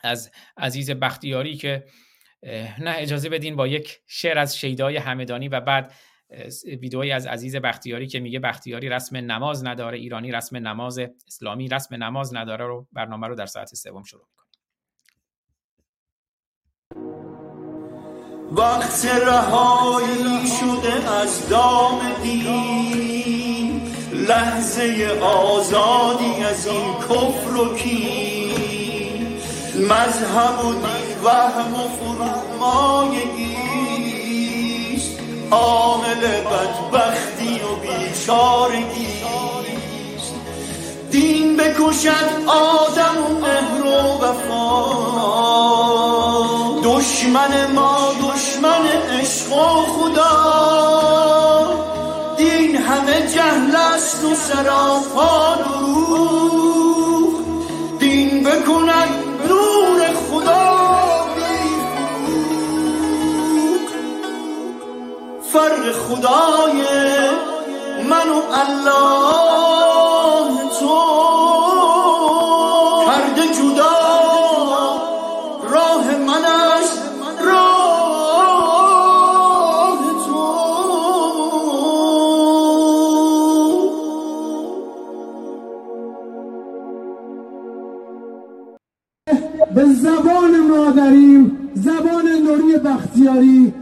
از 0.00 0.30
عزیز 0.56 0.90
بختیاری 0.90 1.56
که 1.56 1.86
نه 2.78 2.94
اجازه 2.96 3.28
بدین 3.28 3.56
با 3.56 3.66
یک 3.66 4.00
شعر 4.06 4.38
از 4.38 4.56
شیدای 4.56 4.96
همدانی 4.96 5.48
و 5.48 5.60
بعد 5.60 5.92
ویدئویی 6.64 7.12
از 7.12 7.26
عزیز 7.26 7.56
بختیاری 7.56 8.06
که 8.06 8.20
میگه 8.20 8.38
بختیاری 8.38 8.88
رسم 8.88 9.16
نماز 9.16 9.64
نداره 9.64 9.98
ایرانی 9.98 10.32
رسم 10.32 10.56
نماز 10.56 11.00
اسلامی 11.26 11.68
رسم 11.68 12.04
نماز 12.04 12.34
نداره 12.34 12.66
رو 12.66 12.86
برنامه 12.92 13.26
رو 13.26 13.34
در 13.34 13.46
ساعت 13.46 13.74
سوم 13.74 14.02
شروع 14.02 14.22
می‌کنیم. 14.22 14.48
وقت 18.52 19.04
رهایی 19.06 20.46
شده 20.60 21.10
از 21.10 21.48
دام 21.48 22.00
دین 22.22 23.80
لحظه 24.12 25.18
آزادی 25.22 26.44
از 26.44 26.66
این 26.66 26.94
کفر 26.94 27.56
و 27.56 27.76
کین. 27.76 29.26
مذهب 29.74 30.64
و 30.64 30.72
دین 30.72 31.07
وهم 31.28 31.74
و 31.74 31.76
فرومایگیست 31.98 33.48
عامل 35.50 36.20
بدبختی 36.20 37.60
و 37.60 37.74
بیچارگیست 37.82 39.28
دین 41.10 41.56
بکشد 41.56 42.28
آدم 42.46 43.16
و 43.24 43.28
مهر 43.40 43.82
و 43.86 43.88
وفا. 44.24 44.84
دشمن 46.84 47.72
ما 47.74 48.12
دشمن 48.22 48.86
عشق 49.20 49.52
و 49.52 49.82
خدا. 49.82 50.34
دین 52.36 52.76
همه 52.76 53.26
جهل 53.34 53.76
است 53.76 54.24
و 54.24 54.34
سراپا 54.34 55.54
دروغ 55.54 56.37
فرق 65.58 65.92
خدای 65.92 66.82
من 68.10 68.28
و 68.28 68.40
الله 68.62 70.46
تو. 70.80 70.98
کرده 73.06 73.44
جدا 73.54 73.96
راه 75.70 76.06
منش 76.16 76.88
راه 77.44 78.48
تو. 80.26 80.44
به 89.74 89.84
زبان 89.84 90.52
مادریم 90.60 91.70
زبان 91.74 92.26
نوری 92.26 92.76
بختیاری. 92.78 93.77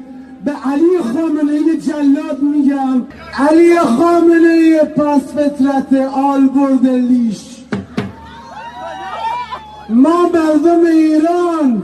به 0.47 0.53
علی 0.53 0.99
خامنه 1.13 1.77
جلاد 1.77 2.43
میگم. 2.43 3.03
علی 3.49 3.79
خامنه 3.79 4.79
پس 4.79 5.23
فطرت 5.33 5.93
آل 6.15 6.49
برد 6.49 6.87
لیش. 6.87 7.57
ما 9.89 10.29
مردم 10.35 10.85
ایران 10.87 11.83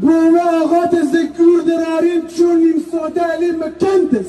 بومه 0.00 0.40
آقات 0.64 1.02
زکور 1.02 1.60
دراریم 1.66 2.26
چونیم 2.36 2.84
ساده 2.92 3.20
علی 3.20 3.50
مکندس 3.50 4.26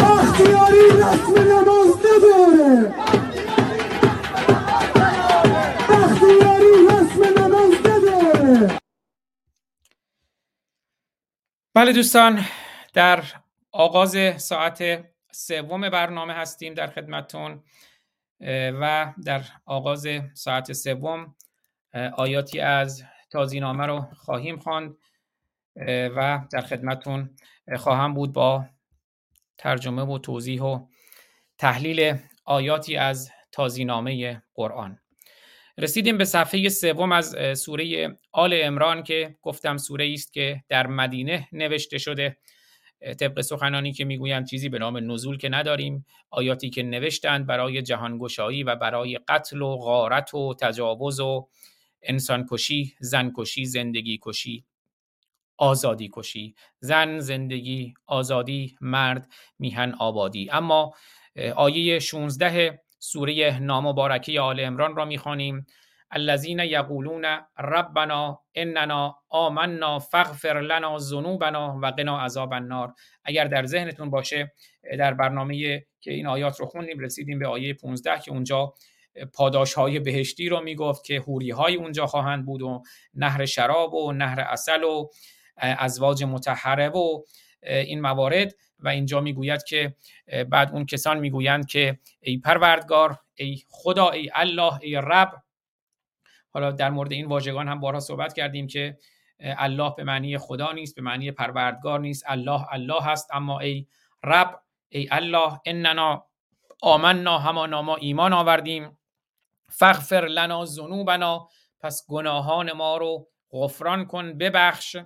بختیاری 0.00 0.88
رسم 0.90 1.34
بله 11.76 11.92
دوستان 11.92 12.44
در 12.92 13.24
آغاز 13.72 14.16
ساعت 14.42 15.04
سوم 15.32 15.90
برنامه 15.90 16.32
هستیم 16.32 16.74
در 16.74 16.86
خدمتون 16.86 17.62
و 18.80 19.12
در 19.24 19.44
آغاز 19.66 20.06
ساعت 20.34 20.72
سوم 20.72 21.34
آیاتی 22.16 22.60
از 22.60 23.04
تازینامه 23.30 23.86
رو 23.86 24.00
خواهیم 24.00 24.58
خواند 24.58 24.96
و 26.16 26.40
در 26.52 26.60
خدمتون 26.60 27.30
خواهم 27.76 28.14
بود 28.14 28.32
با 28.32 28.64
ترجمه 29.58 30.02
و 30.02 30.18
توضیح 30.18 30.62
و 30.62 30.86
تحلیل 31.58 32.18
آیاتی 32.44 32.96
از 32.96 33.30
تازینامه 33.52 34.42
قرآن. 34.54 34.98
رسیدیم 35.78 36.18
به 36.18 36.24
صفحه 36.24 36.68
سوم 36.68 37.12
از 37.12 37.36
سوره 37.58 38.18
آل 38.32 38.60
امران 38.62 39.02
که 39.02 39.36
گفتم 39.42 39.76
سوره 39.76 40.10
است 40.12 40.32
که 40.32 40.64
در 40.68 40.86
مدینه 40.86 41.48
نوشته 41.52 41.98
شده. 41.98 42.36
طبق 43.20 43.40
سخنانی 43.40 43.92
که 43.92 44.04
می‌گویند 44.04 44.46
چیزی 44.46 44.68
به 44.68 44.78
نام 44.78 45.12
نزول 45.12 45.38
که 45.38 45.48
نداریم. 45.48 46.06
آیاتی 46.30 46.70
که 46.70 46.82
نوشتند 46.82 47.46
برای 47.46 47.82
جهانگشایی 47.82 48.62
و 48.62 48.76
برای 48.76 49.18
قتل 49.28 49.62
و 49.62 49.76
غارت 49.76 50.34
و 50.34 50.54
تجاوز 50.60 51.20
و 51.20 51.48
انسان 52.02 52.46
کشی 52.50 52.94
زن 53.00 53.32
کشی 53.36 53.64
زندگی 53.64 54.20
کشی 54.22 54.64
آزادی 55.56 56.10
کشی 56.12 56.54
زن 56.80 57.18
زندگی 57.18 57.94
آزادی 58.06 58.76
مرد 58.80 59.32
میهن 59.58 59.94
آبادی. 59.98 60.50
اما 60.50 60.94
آیه 61.56 61.98
16 61.98 62.83
سوره 63.04 63.58
نامبارکه 63.58 64.40
آل 64.40 64.60
امران 64.60 64.96
را 64.96 65.04
می‌خوانیم. 65.04 65.66
الذین 66.10 66.58
یقولون 66.58 67.24
ربنا 67.58 68.40
اننا 68.54 69.16
آمنا 69.28 69.98
فاغفر 69.98 70.60
لنا 70.60 70.98
ذنوبنا 70.98 71.78
و 71.82 71.86
قنا 71.86 72.20
عذاب 72.20 72.52
النار. 72.52 72.94
اگر 73.24 73.44
در 73.44 73.66
ذهنتون 73.66 74.10
باشه 74.10 74.52
در 74.98 75.14
برنامه 75.14 75.86
که 76.00 76.12
این 76.12 76.26
آیات 76.26 76.60
رو 76.60 76.66
خوندیم 76.66 76.98
رسیدیم 76.98 77.38
به 77.38 77.46
آیه 77.46 77.74
15 77.74 78.18
که 78.20 78.30
اونجا 78.30 78.74
پاداش 79.34 79.74
های 79.74 79.98
بهشتی 79.98 80.48
رو 80.48 80.60
می‌گفت 80.60 81.04
که 81.04 81.20
حوری 81.20 81.50
های 81.50 81.76
اونجا 81.76 82.06
خواهند 82.06 82.46
بود 82.46 82.62
و 82.62 82.82
نهر 83.14 83.44
شراب 83.44 83.94
و 83.94 84.12
نهر 84.12 84.40
اصل 84.40 84.84
و 84.84 85.08
ازواج 85.56 86.24
متحره 86.24 86.88
و 86.88 87.22
این 87.62 88.00
موارد. 88.00 88.54
و 88.78 88.88
اینجا 88.88 89.20
می‌گوید 89.20 89.64
که 89.64 89.96
بعد 90.48 90.72
اون 90.72 90.86
کسان 90.86 91.18
می‌گویند 91.18 91.66
که 91.66 91.98
ای 92.20 92.38
پروردگار 92.38 93.18
ای 93.34 93.62
خدا 93.68 94.10
ای 94.10 94.30
الله 94.34 94.78
ای 94.82 94.94
رب. 94.96 95.42
حالا 96.50 96.70
در 96.70 96.90
مورد 96.90 97.12
این 97.12 97.26
واژگان 97.26 97.68
هم 97.68 97.80
بارها 97.80 98.00
صحبت 98.00 98.32
کردیم 98.32 98.66
که 98.66 98.98
الله 99.40 99.94
به 99.96 100.04
معنی 100.04 100.38
خدا 100.38 100.72
نیست 100.72 100.94
به 100.94 101.02
معنی 101.02 101.30
پروردگار 101.30 102.00
نیست. 102.00 102.24
الله 102.26 102.72
الله 102.72 103.02
هست 103.02 103.34
اما 103.34 103.60
ای 103.60 103.86
رب 104.24 104.60
ای 104.88 105.08
الله 105.10 105.60
اننا 105.66 106.26
آمنا 106.82 107.38
همانا 107.38 107.82
ما 107.82 107.96
ایمان 107.96 108.32
آوردیم. 108.32 108.98
فغفر 109.68 110.26
لنا 110.26 110.64
ذنوبنا 110.64 111.48
پس 111.80 112.06
گناهان 112.08 112.72
ما 112.72 112.96
رو 112.96 113.28
غفران 113.50 114.04
کن 114.04 114.38
ببخش. 114.38 114.96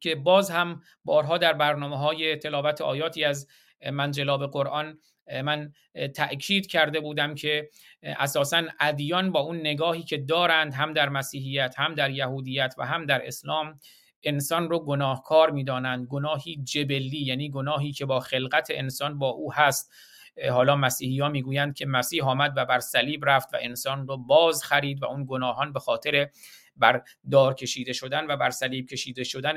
که 0.00 0.14
باز 0.14 0.50
هم 0.50 0.80
بارها 1.04 1.38
در 1.38 1.52
برنامه 1.52 1.98
های 1.98 2.36
تلاوت 2.36 2.80
آیاتی 2.80 3.24
از 3.24 3.48
منجلاب 3.92 4.50
قرآن 4.50 4.98
من 5.44 5.72
تأکید 6.14 6.66
کرده 6.66 7.00
بودم 7.00 7.34
که 7.34 7.70
اساسا 8.02 8.62
ادیان 8.80 9.32
با 9.32 9.40
اون 9.40 9.56
نگاهی 9.56 10.02
که 10.02 10.18
دارند 10.18 10.74
هم 10.74 10.92
در 10.92 11.08
مسیحیت 11.08 11.74
هم 11.78 11.94
در 11.94 12.10
یهودیت 12.10 12.74
و 12.78 12.86
هم 12.86 13.06
در 13.06 13.26
اسلام 13.26 13.78
انسان 14.24 14.70
رو 14.70 14.84
گناهکار 14.84 15.50
می‌دانند. 15.50 16.06
گناهی 16.06 16.56
جبلی 16.64 17.24
یعنی 17.24 17.50
گناهی 17.50 17.92
که 17.92 18.06
با 18.06 18.20
خلقت 18.20 18.68
انسان 18.70 19.18
با 19.18 19.28
او 19.28 19.54
هست. 19.54 19.92
حالا 20.50 20.76
مسیحی 20.76 21.20
ها 21.20 21.28
می‌گویند 21.28 21.74
که 21.74 21.86
مسیح 21.86 22.24
آمد 22.24 22.52
و 22.56 22.64
بر 22.64 22.80
صلیب 22.80 23.24
رفت 23.24 23.54
و 23.54 23.58
انسان 23.60 24.08
رو 24.08 24.16
باز 24.16 24.64
خرید 24.64 25.02
و 25.02 25.06
اون 25.06 25.26
گناهان 25.28 25.72
به 25.72 25.80
خاطر 25.80 26.28
بر 26.76 27.02
دار 27.30 27.54
کشیده 27.54 27.92
شدن 27.92 28.26
و 28.26 28.36
بر 28.36 28.50
صلیب 28.50 28.86
کشیده 28.86 29.24
شدن 29.24 29.54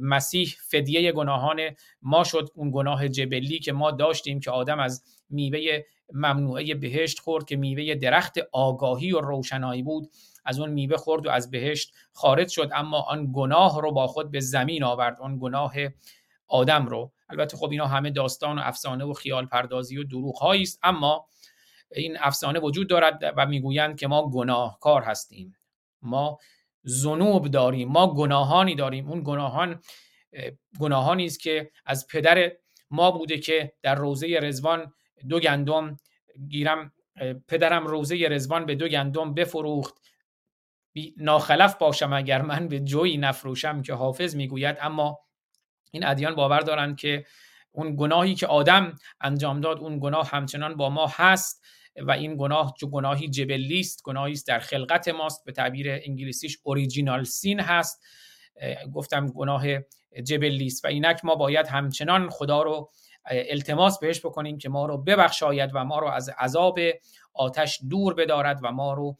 مسیح 0.00 0.54
فدیه 0.68 1.12
گناهان 1.12 1.60
ما 2.02 2.24
شد 2.24 2.48
اون 2.54 2.70
گناه 2.74 3.08
جبلی 3.08 3.58
که 3.58 3.72
ما 3.72 3.90
داشتیم 3.90 4.40
که 4.40 4.50
آدم 4.50 4.80
از 4.80 5.04
میوه 5.30 5.82
ممنوعه 6.12 6.74
بهشت 6.74 7.18
خورد 7.18 7.44
که 7.44 7.56
میوه 7.56 7.94
درخت 7.94 8.38
آگاهی 8.52 9.12
و 9.12 9.20
روشنایی 9.20 9.82
بود 9.82 10.10
از 10.44 10.60
اون 10.60 10.70
میوه 10.70 10.96
خورد 10.96 11.26
و 11.26 11.30
از 11.30 11.50
بهشت 11.50 11.92
خارج 12.12 12.48
شد. 12.48 12.70
اما 12.74 13.00
آن 13.00 13.30
گناه 13.34 13.82
رو 13.82 13.92
با 13.92 14.06
خود 14.06 14.30
به 14.30 14.40
زمین 14.40 14.84
آورد 14.84 15.20
آن 15.20 15.38
گناه 15.40 15.74
آدم 16.46 16.86
رو. 16.86 17.12
البته 17.28 17.56
خب 17.56 17.70
اینا 17.70 17.86
همه 17.86 18.10
داستان 18.10 18.58
و 18.58 18.62
افسانه 18.64 19.04
و 19.04 19.12
خیال 19.12 19.46
پردازی 19.46 19.98
و 19.98 20.04
دروغ 20.04 20.42
است 20.42 20.80
اما 20.82 21.28
این 21.92 22.16
افسانه 22.20 22.60
وجود 22.60 22.88
دارد 22.88 23.34
و 23.36 23.46
می‌گویند 23.46 23.98
که 23.98 24.06
ما 24.06 24.30
گناهکار 24.30 25.02
هستیم. 25.02 25.56
ما 26.02 26.38
زنوب 26.82 27.48
داریم 27.48 27.88
ما 27.88 28.14
گناهانی 28.14 28.74
داریم. 28.74 29.08
اون 29.08 29.22
گناهان 29.24 29.80
گناهانی 30.80 31.26
است 31.26 31.40
که 31.40 31.70
از 31.86 32.06
پدر 32.06 32.52
ما 32.90 33.10
بوده 33.10 33.38
که 33.38 33.72
در 33.82 33.94
روزه 33.94 34.38
رزوان 34.42 34.92
دو 35.28 35.40
گندم 35.40 35.96
گیرم 36.48 36.92
پدرم 37.48 37.86
روزه 37.86 38.28
رزوان 38.30 38.66
به 38.66 38.74
دو 38.74 38.88
گندم 38.88 39.34
بفروخت. 39.34 39.94
ناخلف 41.16 41.74
باشم 41.74 42.12
اگر 42.12 42.42
من 42.42 42.68
به 42.68 42.80
جوی 42.80 43.16
نفروشم 43.16 43.82
که 43.82 43.94
حافظ 43.94 44.36
می‌گوید. 44.36 44.76
اما 44.80 45.18
این 45.90 46.06
ادیان 46.06 46.34
باور 46.34 46.60
دارند 46.60 46.96
که 46.96 47.24
اون 47.72 47.96
گناهی 47.96 48.34
که 48.34 48.46
آدم 48.46 48.98
انجام 49.20 49.60
داد 49.60 49.78
اون 49.78 49.98
گناه 49.98 50.30
همچنان 50.30 50.74
با 50.74 50.90
ما 50.90 51.06
هست. 51.14 51.64
و 52.06 52.10
این 52.10 52.36
گناه 52.36 52.74
جو 52.78 52.90
گناهی 52.90 53.28
جبلی 53.28 53.80
است 53.80 54.02
گناهی 54.02 54.32
است 54.32 54.46
در 54.46 54.58
خلقت 54.58 55.08
ماست 55.08 55.44
به 55.44 55.52
تعبیر 55.52 55.86
انگلیسیش 55.90 56.58
اوریجینال 56.62 57.24
سین 57.24 57.60
هست. 57.60 58.02
گفتم 58.92 59.26
گناه 59.26 59.64
جبلی 60.24 60.66
است 60.66 60.84
و 60.84 60.88
اینک 60.88 61.24
ما 61.24 61.34
باید 61.34 61.66
همچنان 61.66 62.30
خدا 62.30 62.62
رو 62.62 62.90
التماس 63.30 63.98
بهش 63.98 64.26
بکنیم 64.26 64.58
که 64.58 64.68
ما 64.68 64.86
رو 64.86 64.98
ببخشاید 64.98 65.70
و 65.74 65.84
ما 65.84 65.98
رو 65.98 66.08
از 66.08 66.28
عذاب 66.28 66.78
آتش 67.34 67.80
دور 67.90 68.14
بدارد 68.14 68.60
و 68.62 68.72
ما 68.72 68.92
رو 68.92 69.18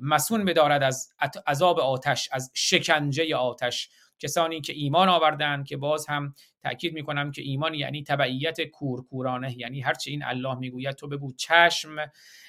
مسون 0.00 0.44
بدارد 0.44 0.82
از 0.82 1.08
عذاب 1.46 1.80
آتش 1.80 2.28
از 2.32 2.50
شکنجه 2.54 3.36
آتش. 3.36 3.90
کسانی 4.18 4.60
که 4.60 4.72
ایمان 4.72 5.08
آوردند 5.08 5.66
که 5.66 5.76
باز 5.76 6.06
هم 6.06 6.34
تاکید 6.66 6.94
می‌کنم 6.94 7.30
که 7.30 7.42
ایمان 7.42 7.74
یعنی 7.74 8.02
تبعیت 8.02 8.60
کورکورانه 8.62 9.58
یعنی 9.58 9.80
هرچی 9.80 10.10
این 10.10 10.24
الله 10.24 10.54
می‌گوید 10.54 10.94
تو 10.94 11.08
بگو 11.08 11.32
چشم 11.32 11.96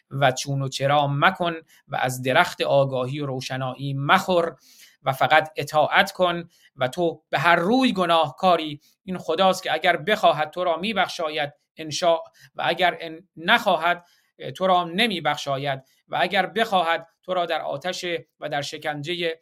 و 0.10 0.32
چون 0.32 0.62
و 0.62 0.68
چرا 0.68 1.08
مکن 1.08 1.54
و 1.88 1.96
از 1.96 2.22
درخت 2.22 2.62
آگاهی 2.62 3.20
و 3.20 3.26
روشنایی 3.26 3.94
مخور 3.94 4.56
و 5.04 5.12
فقط 5.12 5.50
اطاعت 5.56 6.12
کن 6.12 6.50
و 6.76 6.88
تو 6.88 7.24
به 7.30 7.40
هر 7.40 7.56
روی 7.56 7.94
گناهکاری. 7.94 8.82
این 9.04 9.18
خداست 9.18 9.64
که 9.64 9.74
اگر 9.74 9.98
بخواهد 9.98 10.50
تو 10.50 10.64
را 10.64 10.78
میبخشاید 10.78 11.54
انشاء 11.78 12.20
و 12.56 12.64
اگر 12.66 13.20
نخواهد 13.36 14.06
تو 14.56 14.68
را 14.68 14.84
نمیبخشاید 14.84 15.84
و 16.08 16.18
اگر 16.22 16.46
بخواهد 16.46 17.08
تو 17.24 17.34
را 17.34 17.46
در 17.46 17.62
آتش 17.62 18.06
و 18.40 18.50
در 18.50 18.62
شکنجه 18.62 19.40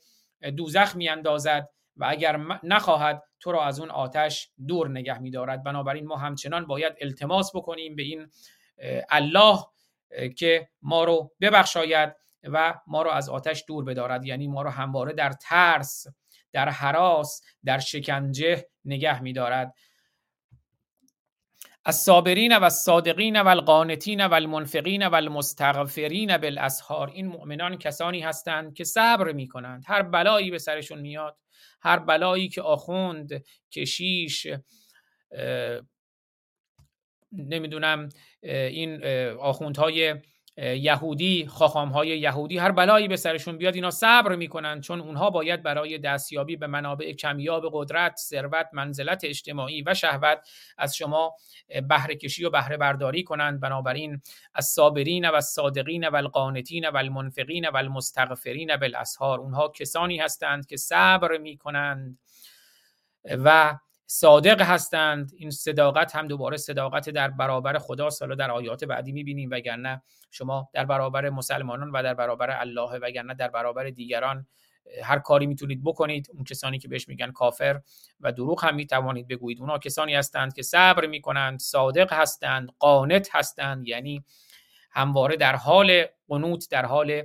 دوزخ 0.57 0.95
میاندازد. 0.95 1.69
و 1.97 2.05
اگر 2.09 2.39
نخواهد 2.63 3.23
تو 3.39 3.51
را 3.51 3.65
از 3.65 3.79
اون 3.79 3.89
آتش 3.89 4.49
دور 4.67 4.89
نگه 4.89 5.19
میدارد. 5.19 5.63
بنابراین 5.63 6.07
ما 6.07 6.17
همچنان 6.17 6.65
باید 6.65 6.93
التماس 7.01 7.55
بکنیم 7.55 7.95
به 7.95 8.03
این 8.03 8.27
الله 9.09 9.59
که 10.37 10.69
ما 10.81 11.03
رو 11.03 11.31
ببخشاید 11.41 12.15
و 12.43 12.73
ما 12.87 13.01
رو 13.01 13.09
از 13.09 13.29
آتش 13.29 13.63
دور 13.67 13.85
بدارد. 13.85 14.25
یعنی 14.25 14.47
ما 14.47 14.61
رو 14.61 14.69
همواره 14.69 15.13
در 15.13 15.31
ترس 15.31 16.07
در 16.51 16.69
حراس 16.69 17.41
در 17.65 17.79
شکنجه 17.79 18.67
نگه 18.85 19.21
میدارد. 19.21 19.73
الصابرین 21.87 22.57
و 22.57 22.63
الصادقین 22.63 23.41
و 23.41 23.47
القانتین 23.47 24.25
و 24.25 24.33
المنفقین 24.33 25.07
و 25.07 25.15
المستغفرین 25.15 26.37
بالاسحار. 26.37 27.09
این 27.09 27.27
مؤمنان 27.27 27.77
کسانی 27.77 28.19
هستند 28.19 28.73
که 28.73 28.83
صبر 28.83 29.31
می 29.31 29.47
کنند 29.47 29.83
هر 29.87 30.01
بلایی 30.01 30.51
به 30.51 30.57
سرشون 30.57 30.99
میاد 30.99 31.37
هر 31.81 31.99
بلایی 31.99 32.49
که 32.49 32.61
آخوند 32.61 33.43
کشیش 33.71 34.47
نمی‌دونم 37.31 38.09
این 38.41 39.03
آخوندهای 39.39 40.15
یهودی 40.57 41.43
های 41.93 42.07
یهودی 42.07 42.57
هر 42.57 42.71
بلایی 42.71 43.07
به 43.07 43.17
سرشون 43.17 43.57
بیاد 43.57 43.75
اینا 43.75 43.91
صبر 43.91 44.35
می‌کنن 44.35 44.81
چون 44.81 45.01
اونها 45.01 45.29
باید 45.29 45.63
برای 45.63 45.97
دستیابی 45.97 46.55
به 46.55 46.67
منابع 46.67 47.13
کمیاب 47.13 47.69
قدرت 47.73 48.15
ثروت 48.17 48.67
منزلت 48.73 49.23
اجتماعی 49.23 49.83
و 49.87 49.93
شهوت 49.93 50.49
از 50.77 50.95
شما 50.95 51.35
بهره 51.89 52.15
کشی 52.15 52.45
و 52.45 52.49
بهره 52.49 52.77
برداری 52.77 53.23
کنند. 53.23 53.59
بنابراین 53.59 54.21
از 54.53 54.65
صابرین 54.65 55.29
و 55.29 55.41
صادقین 55.41 56.07
و 56.07 56.15
القانتین 56.15 56.89
و 56.89 56.97
المنفقین 56.97 57.69
و 57.69 57.77
المستغفرین 57.77 58.77
بالاسحار 58.77 59.39
اونها 59.39 59.67
کسانی 59.67 60.17
هستند 60.17 60.65
که 60.65 60.77
صبر 60.77 61.37
می‌کنند 61.37 62.19
و 63.25 63.77
صادق 64.07 64.61
هستند. 64.61 65.31
این 65.37 65.51
صداقت 65.51 66.15
هم 66.15 66.27
دوباره 66.27 66.57
صداقت 66.57 67.09
در 67.09 67.27
برابر 67.27 67.77
خدا 67.77 68.09
سالا 68.09 68.35
در 68.35 68.51
آیات 68.51 68.83
بعدی 68.83 69.11
می‌بینیم 69.11 69.49
وگرنه 69.51 70.01
شما 70.31 70.69
در 70.73 70.85
برابر 70.85 71.29
مسلمانان 71.29 71.91
و 71.91 72.03
در 72.03 72.13
برابر 72.13 72.49
الله 72.49 72.99
وگرنه 73.01 73.33
در 73.33 73.47
برابر 73.47 73.89
دیگران 73.89 74.47
هر 75.03 75.19
کاری 75.19 75.45
می‌تونید 75.45 75.83
بکنید. 75.83 76.27
اون 76.33 76.43
کسانی 76.43 76.79
که 76.79 76.87
بهش 76.87 77.07
میگن 77.07 77.31
کافر 77.31 77.81
و 78.19 78.31
دروغ 78.31 78.65
هم 78.65 78.75
می‌توانید 78.75 79.27
بگویید. 79.27 79.59
اونا 79.59 79.77
کسانی 79.77 80.15
هستند 80.15 80.53
که 80.53 80.61
صبر 80.61 81.05
می‌کنند 81.05 81.59
صادق 81.59 82.13
هستند 82.13 82.69
قانت 82.79 83.29
هستند. 83.31 83.87
یعنی 83.87 84.23
همواره 84.91 85.37
در 85.37 85.55
حال 85.55 86.05
قنوت 86.27 86.67
در 86.71 86.85
حال 86.85 87.23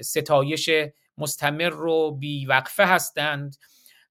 ستایش 0.00 0.70
مستمر 1.18 1.74
و 1.74 2.10
بیوقفه 2.10 2.86
هستند. 2.86 3.56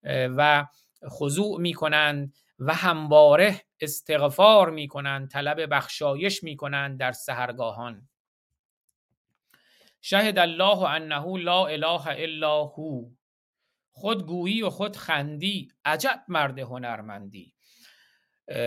و 0.03 0.65
خضوع 1.09 1.59
می‌کنند 1.61 2.33
و 2.59 2.73
همواره 2.73 3.61
استغفار 3.81 4.69
می‌کنند 4.69 5.29
طلب 5.29 5.73
بخشایش 5.75 6.43
می‌کنند 6.43 6.99
در 6.99 7.11
سهرگاهان 7.11 8.09
شهد 10.01 10.39
الله 10.39 10.83
انه 10.83 11.37
لا 11.37 11.65
اله 11.65 12.07
الا 12.07 12.63
هو. 12.63 13.09
خود 13.91 14.25
گویی 14.25 14.61
و 14.61 14.69
خود 14.69 14.97
خندی 14.97 15.71
عجب 15.85 16.23
مرد 16.27 16.59
هنرمندی. 16.59 17.53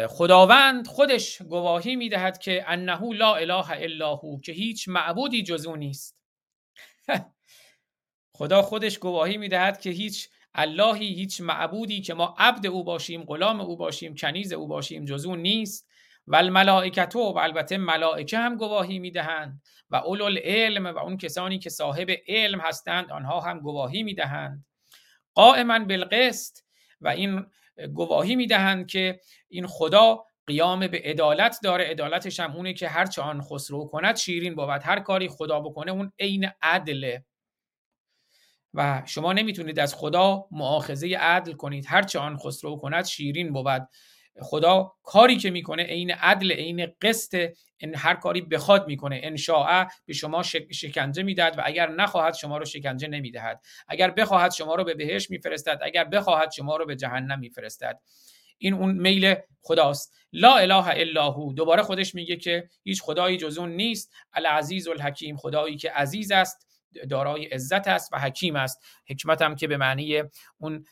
خداوند 0.08 0.86
خودش 0.86 1.42
گواهی 1.42 1.96
می‌دهد 1.96 2.38
که 2.38 2.64
انه 2.66 3.12
لا 3.12 3.34
اله 3.34 3.70
الا 3.70 4.14
هو 4.14 4.40
که 4.40 4.52
هیچ 4.52 4.88
معبودی 4.88 5.42
جز 5.42 5.66
او 5.66 5.76
نیست. 5.76 6.18
خدا 8.36 8.62
خودش 8.62 8.98
گواهی 8.98 9.36
می‌دهد 9.36 9.80
که 9.80 9.90
هیچ 9.90 10.28
اللهی 10.54 11.06
هیچ 11.06 11.40
معبودی 11.40 12.00
که 12.00 12.14
ما 12.14 12.34
عبد 12.38 12.66
او 12.66 12.84
باشیم 12.84 13.24
غلام 13.24 13.60
او 13.60 13.76
باشیم 13.76 14.14
کنیز 14.14 14.52
او 14.52 14.68
باشیم 14.68 15.04
جز 15.04 15.26
نیست. 15.26 15.88
و 16.26 16.36
الملائکتو 16.36 17.18
و 17.18 17.38
البته 17.38 17.78
ملائکه 17.78 18.38
هم 18.38 18.56
گواهی 18.56 18.98
می‌دهند. 18.98 19.62
و 19.90 19.96
اولو 19.96 20.24
العلم 20.24 20.86
و 20.86 20.98
اون 20.98 21.16
کسانی 21.16 21.58
که 21.58 21.70
صاحب 21.70 22.10
علم 22.28 22.60
هستند 22.60 23.12
آنها 23.12 23.40
هم 23.40 23.60
گواهی 23.60 24.02
می‌دهند. 24.02 24.64
قائما 25.34 25.78
بالقسط 25.78 26.58
و 27.00 27.08
این 27.08 27.46
گواهی 27.94 28.36
می‌دهند 28.36 28.86
که 28.86 29.20
این 29.48 29.66
خدا 29.66 30.24
قیام 30.46 30.86
به 30.86 31.02
عدالت 31.04 31.58
داره. 31.62 31.84
عدالتش 31.84 32.40
هم 32.40 32.56
اونه 32.56 32.72
که 32.72 32.88
هر 32.88 33.06
چه 33.06 33.22
آن 33.22 33.42
خسرو 33.42 33.86
کند 33.86 34.16
شیرین 34.16 34.54
بود. 34.54 34.68
هر 34.82 35.00
کاری 35.00 35.28
خدا 35.28 35.60
بکنه 35.60 35.92
اون 35.92 36.12
عین 36.18 36.50
عدله. 36.62 37.24
و 38.74 39.02
شما 39.06 39.32
نمی‌تونید 39.32 39.80
از 39.80 39.94
خدا 39.94 40.46
معاخذه 40.50 41.16
عدل 41.16 41.52
کنید. 41.52 41.84
هر 41.88 42.02
چه 42.02 42.18
آن 42.18 42.36
خسرو 42.36 42.76
کند 42.76 43.04
شیرین 43.04 43.52
بود. 43.52 43.88
خدا 44.40 44.92
کاری 45.02 45.36
که 45.36 45.50
می‌کنه 45.50 45.82
عین 45.82 46.10
عدل 46.10 46.52
عین 46.52 46.86
قسط 47.02 47.50
این 47.76 47.94
هر 47.94 48.14
کاری 48.14 48.40
بخواد 48.40 48.86
می‌کنه. 48.86 49.20
ان 49.22 49.36
به 50.06 50.12
شما 50.12 50.42
شکنجه 50.72 51.22
می‌دهد 51.22 51.58
و 51.58 51.62
اگر 51.64 51.90
نخواهد 51.90 52.34
شما 52.34 52.58
رو 52.58 52.64
شکنجه 52.64 53.08
نمی‌دهد. 53.08 53.60
اگر 53.88 54.10
بخواهد 54.10 54.52
شما 54.52 54.74
رو 54.74 54.84
به 54.84 54.94
بهش 54.94 55.30
میفرستد. 55.30 55.78
اگر 55.82 56.04
بخواهد 56.04 56.52
شما 56.52 56.76
رو 56.76 56.86
به 56.86 56.96
جهنم 56.96 57.38
میفرستد. 57.38 58.00
این 58.58 58.74
اون 58.74 58.94
میل 58.94 59.34
خداست. 59.62 60.14
لا 60.32 60.56
اله 60.56 60.88
الا 60.88 61.30
هو. 61.30 61.52
دوباره 61.52 61.82
خودش 61.82 62.14
میگه 62.14 62.36
که 62.36 62.68
هیچ 62.84 63.02
خدایی 63.02 63.36
جز 63.36 63.58
اون 63.58 63.70
نیست. 63.70 64.12
العزیز 64.32 64.88
الحکیم. 64.88 65.36
خدایی 65.36 65.76
که 65.76 65.90
عزیز 65.90 66.32
است. 66.32 66.63
دارای 67.10 67.44
عزت 67.44 67.88
است 67.88 68.12
و 68.12 68.18
حکیم 68.18 68.56
است. 68.56 68.84
حکمت 69.08 69.42
هم 69.42 69.56
که 69.56 69.66
به 69.66 69.76
معنی 69.76 70.22
اون 70.58 70.84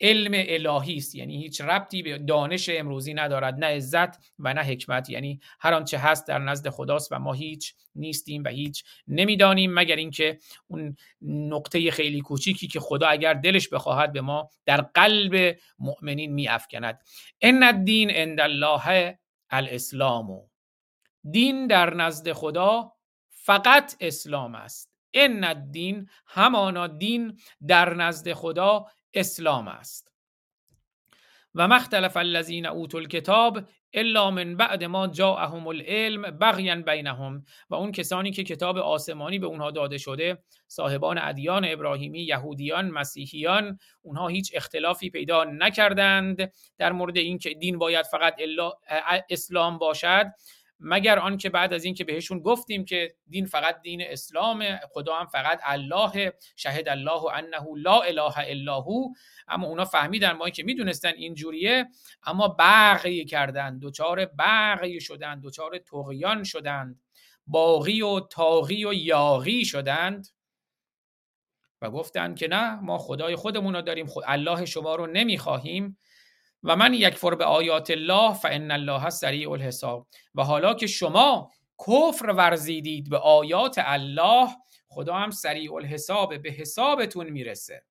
علم 0.00 0.32
الهی 0.34 0.96
است. 0.96 1.14
یعنی 1.14 1.42
هیچ 1.42 1.60
ربطی 1.60 2.02
به 2.02 2.18
دانش 2.18 2.68
امروزی 2.68 3.14
ندارد. 3.14 3.54
نه 3.54 3.66
عزت 3.66 4.32
و 4.38 4.54
نه 4.54 4.62
حکمت. 4.62 5.10
یعنی 5.10 5.40
هر 5.60 5.74
آنچه 5.74 5.98
هست 5.98 6.28
در 6.28 6.38
نزد 6.38 6.68
خداست 6.68 7.12
و 7.12 7.18
ما 7.18 7.32
هیچ 7.32 7.74
نیستیم 7.94 8.42
و 8.44 8.48
هیچ 8.48 8.84
نمی‌دانیم 9.08 9.74
مگر 9.74 9.96
اینکه 9.96 10.38
اون 10.66 10.96
نقطه 11.22 11.90
خیلی 11.90 12.20
کوچیکی 12.20 12.66
که 12.66 12.80
خدا 12.80 13.06
اگر 13.06 13.34
دلش 13.34 13.68
بخواهد 13.68 14.12
به 14.12 14.20
ما 14.20 14.50
در 14.64 14.80
قلب 14.80 15.56
مؤمنین 15.78 16.32
میافکند. 16.32 17.00
ان 17.40 17.62
الدین 17.62 18.10
عند 18.10 18.40
الله 18.40 19.18
الاسلام. 19.50 20.50
دین 21.30 21.66
در 21.66 21.94
نزد 21.94 22.32
خدا 22.32 22.92
فقط 23.42 23.96
اسلام 24.00 24.54
است. 24.54 24.90
ان 25.14 25.44
الدین 25.44 26.08
همانا 26.26 26.86
دین 26.86 27.40
در 27.66 27.94
نزد 27.94 28.32
خدا 28.32 28.86
اسلام 29.14 29.68
است. 29.68 30.12
و 31.54 31.68
مختلف 31.68 32.16
الذین 32.16 32.66
اوتوا 32.66 33.00
الکتاب 33.00 33.60
الا 33.94 34.30
من 34.30 34.56
بعد 34.56 34.84
ما 34.84 35.06
جاءهم 35.06 35.66
العلم 35.66 36.22
بغیا 36.22 36.76
بینهم. 36.76 37.44
و 37.70 37.74
اون 37.74 37.92
کسانی 37.92 38.30
که 38.30 38.44
کتاب 38.44 38.78
آسمانی 38.78 39.38
به 39.38 39.46
اونها 39.46 39.70
داده 39.70 39.98
شده 39.98 40.38
صاحبان 40.66 41.18
ادیان 41.18 41.64
ابراهیمی 41.64 42.20
یهودیان 42.20 42.90
مسیحیان 42.90 43.78
اونها 44.02 44.28
هیچ 44.28 44.52
اختلافی 44.54 45.10
پیدا 45.10 45.44
نکردند. 45.44 46.52
در 46.78 46.92
مورد 46.92 47.16
اینکه 47.16 47.54
دین 47.54 47.78
باید 47.78 48.06
فقط 48.06 48.36
اسلام 49.30 49.78
باشد 49.78 50.26
مگر 50.80 51.18
آنکه 51.18 51.50
بعد 51.50 51.72
از 51.72 51.84
اینکه 51.84 52.04
بهشون 52.04 52.40
گفتیم 52.40 52.84
که 52.84 53.14
دین 53.28 53.46
فقط 53.46 53.82
دین 53.82 54.02
اسلام 54.02 54.64
خدا 54.90 55.14
هم 55.14 55.26
فقط 55.26 55.60
الله 55.62 56.32
شهد 56.56 56.88
الله 56.88 57.34
انه 57.34 57.66
لا 57.76 58.00
اله 58.00 58.38
الا 58.38 58.80
هو. 58.80 59.08
اما 59.48 59.66
اونا 59.66 59.84
فهمیدن 59.84 60.32
ما 60.32 60.50
که 60.50 60.62
می‌دونستن 60.62 61.12
اینجوریه 61.12 61.86
اما 62.22 62.56
بغی 62.58 63.24
کردن 63.24 63.78
دوچار 63.78 64.24
بغی 64.24 65.00
شدند 65.00 65.42
دوچار 65.42 65.78
تغیان 65.78 66.44
شدند. 66.44 67.00
باغی 67.46 68.02
و 68.02 68.20
تاغی 68.20 68.84
و 68.84 68.92
یاغی 68.92 69.64
شدند. 69.64 70.28
و 71.82 71.90
گفتند 71.90 72.36
که 72.36 72.48
نه 72.48 72.74
ما 72.74 72.98
خدای 72.98 73.36
خودمون 73.36 73.74
رو 73.74 73.82
داریم 73.82 74.06
الله 74.26 74.64
شما 74.64 74.94
رو 74.94 75.06
نمی‌خواهیم. 75.06 75.98
و 76.62 76.76
من 76.76 76.94
یکفر 76.94 77.34
به 77.34 77.44
آیات 77.44 77.90
الله 77.90 78.34
فان 78.34 78.70
الله 78.70 79.10
سریع 79.10 79.50
الحساب. 79.50 80.06
و 80.34 80.44
حالا 80.44 80.74
که 80.74 80.86
شما 80.86 81.50
کفر 81.86 82.26
ورزیدید 82.26 83.10
به 83.10 83.18
آیات 83.18 83.74
الله 83.78 84.48
خدا 84.88 85.14
هم 85.14 85.30
سریع 85.30 85.74
الحساب 85.74 86.42
به 86.42 86.50
حسابتون 86.50 87.30
می‌رسه. 87.30 87.84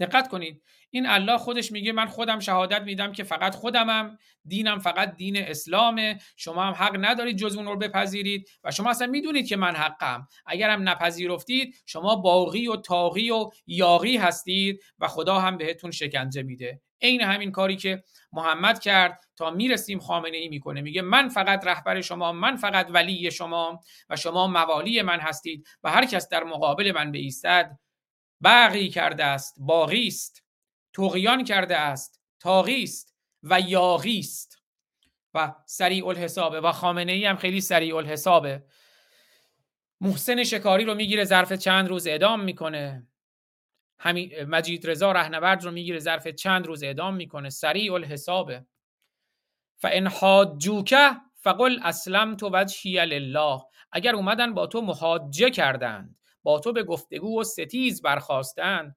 دقت 0.00 0.28
کنید 0.28 0.62
این 0.90 1.06
الله 1.06 1.38
خودش 1.38 1.72
میگه 1.72 1.92
من 1.92 2.06
خودم 2.06 2.40
شهادت 2.40 2.82
میدم 2.82 3.12
که 3.12 3.24
فقط 3.24 3.54
خودمم 3.54 4.18
دینم 4.44 4.78
فقط 4.78 5.16
دین 5.16 5.36
اسلامه 5.36 6.18
شما 6.36 6.64
هم 6.64 6.72
حق 6.72 6.96
ندارید 7.00 7.36
جز 7.36 7.56
اون 7.56 7.66
رو 7.66 7.76
بپذیرید 7.76 8.48
و 8.64 8.70
شما 8.70 8.90
اصلا 8.90 9.06
می‌دونید 9.06 9.48
که 9.48 9.56
من 9.56 9.74
حقم. 9.74 10.28
اگرم 10.46 10.88
نپذیرفتید 10.88 11.74
شما 11.86 12.16
باقی 12.16 12.68
و 12.68 12.76
تاقی 12.76 13.30
و 13.30 13.50
یاقی 13.66 14.16
هستید 14.16 14.80
و 14.98 15.08
خدا 15.08 15.38
هم 15.40 15.56
بهتون 15.56 15.90
شکنجه 15.90 16.42
میده. 16.42 16.80
عین 17.02 17.20
همین 17.20 17.52
کاری 17.52 17.76
که 17.76 18.04
محمد 18.32 18.78
کرد 18.78 19.24
تا 19.36 19.50
می‌رسیم 19.50 19.98
خامنه 19.98 20.36
ای 20.36 20.48
می‌کنه. 20.48 20.80
میگه 20.80 21.02
من 21.02 21.28
فقط 21.28 21.66
رهبر 21.66 22.00
شما 22.00 22.32
من 22.32 22.56
فقط 22.56 22.86
ولی 22.90 23.30
شما 23.30 23.80
و 24.08 24.16
شما 24.16 24.46
موالی 24.46 25.02
من 25.02 25.20
هستید 25.20 25.66
و 25.82 25.90
هر 25.90 26.06
کس 26.06 26.28
در 26.28 26.44
مقابل 26.44 26.92
من 26.92 27.12
بیستد 27.12 27.78
بقی 28.44 28.88
کرده 28.88 29.24
است 29.24 29.54
باقی 29.58 30.06
است 30.06 30.44
تغیان 30.92 31.44
کرده 31.44 31.76
است 31.76 32.20
تاغی 32.40 32.82
است 32.82 33.16
و 33.42 33.60
یاغی 33.60 34.18
است. 34.18 34.62
و 35.34 35.54
سریع 35.66 36.06
الحسابه 36.06 36.60
و 36.60 36.72
خامنه 36.72 37.12
ای 37.12 37.24
هم 37.24 37.36
خیلی 37.36 37.60
سریع 37.60 37.96
الحسابه 37.96 38.64
محسن 40.00 40.44
شکاری 40.44 40.84
رو 40.84 40.94
می‌گیره 40.94 41.24
ظرف 41.24 41.52
چند 41.52 41.88
روز 41.88 42.06
اعدام 42.06 42.40
می‌کنه. 42.40 43.06
همین 43.98 44.44
مجید 44.44 44.90
رضا 44.90 45.12
رهنورد 45.12 45.64
رو 45.64 45.70
می‌گیره 45.70 45.98
ظرف 45.98 46.28
چند 46.28 46.66
روز 46.66 46.82
اعدام 46.82 47.14
می‌کنه. 47.14 47.50
سریع 47.50 47.94
الحسابه 47.94 48.64
فان 49.76 50.06
حاجوکه 50.06 51.10
فقل 51.34 51.78
اسلم 51.82 52.36
تو 52.36 52.50
وجهی 52.52 53.06
لله. 53.06 53.60
اگر 53.92 54.14
اومدن 54.14 54.54
با 54.54 54.66
تو 54.66 54.80
محاجه 54.80 55.50
کردند 55.50 56.16
با 56.42 56.58
تو 56.58 56.72
به 56.72 56.82
گفتگو 56.82 57.40
و 57.40 57.44
ستیز 57.44 58.02
برخواستند 58.02 58.96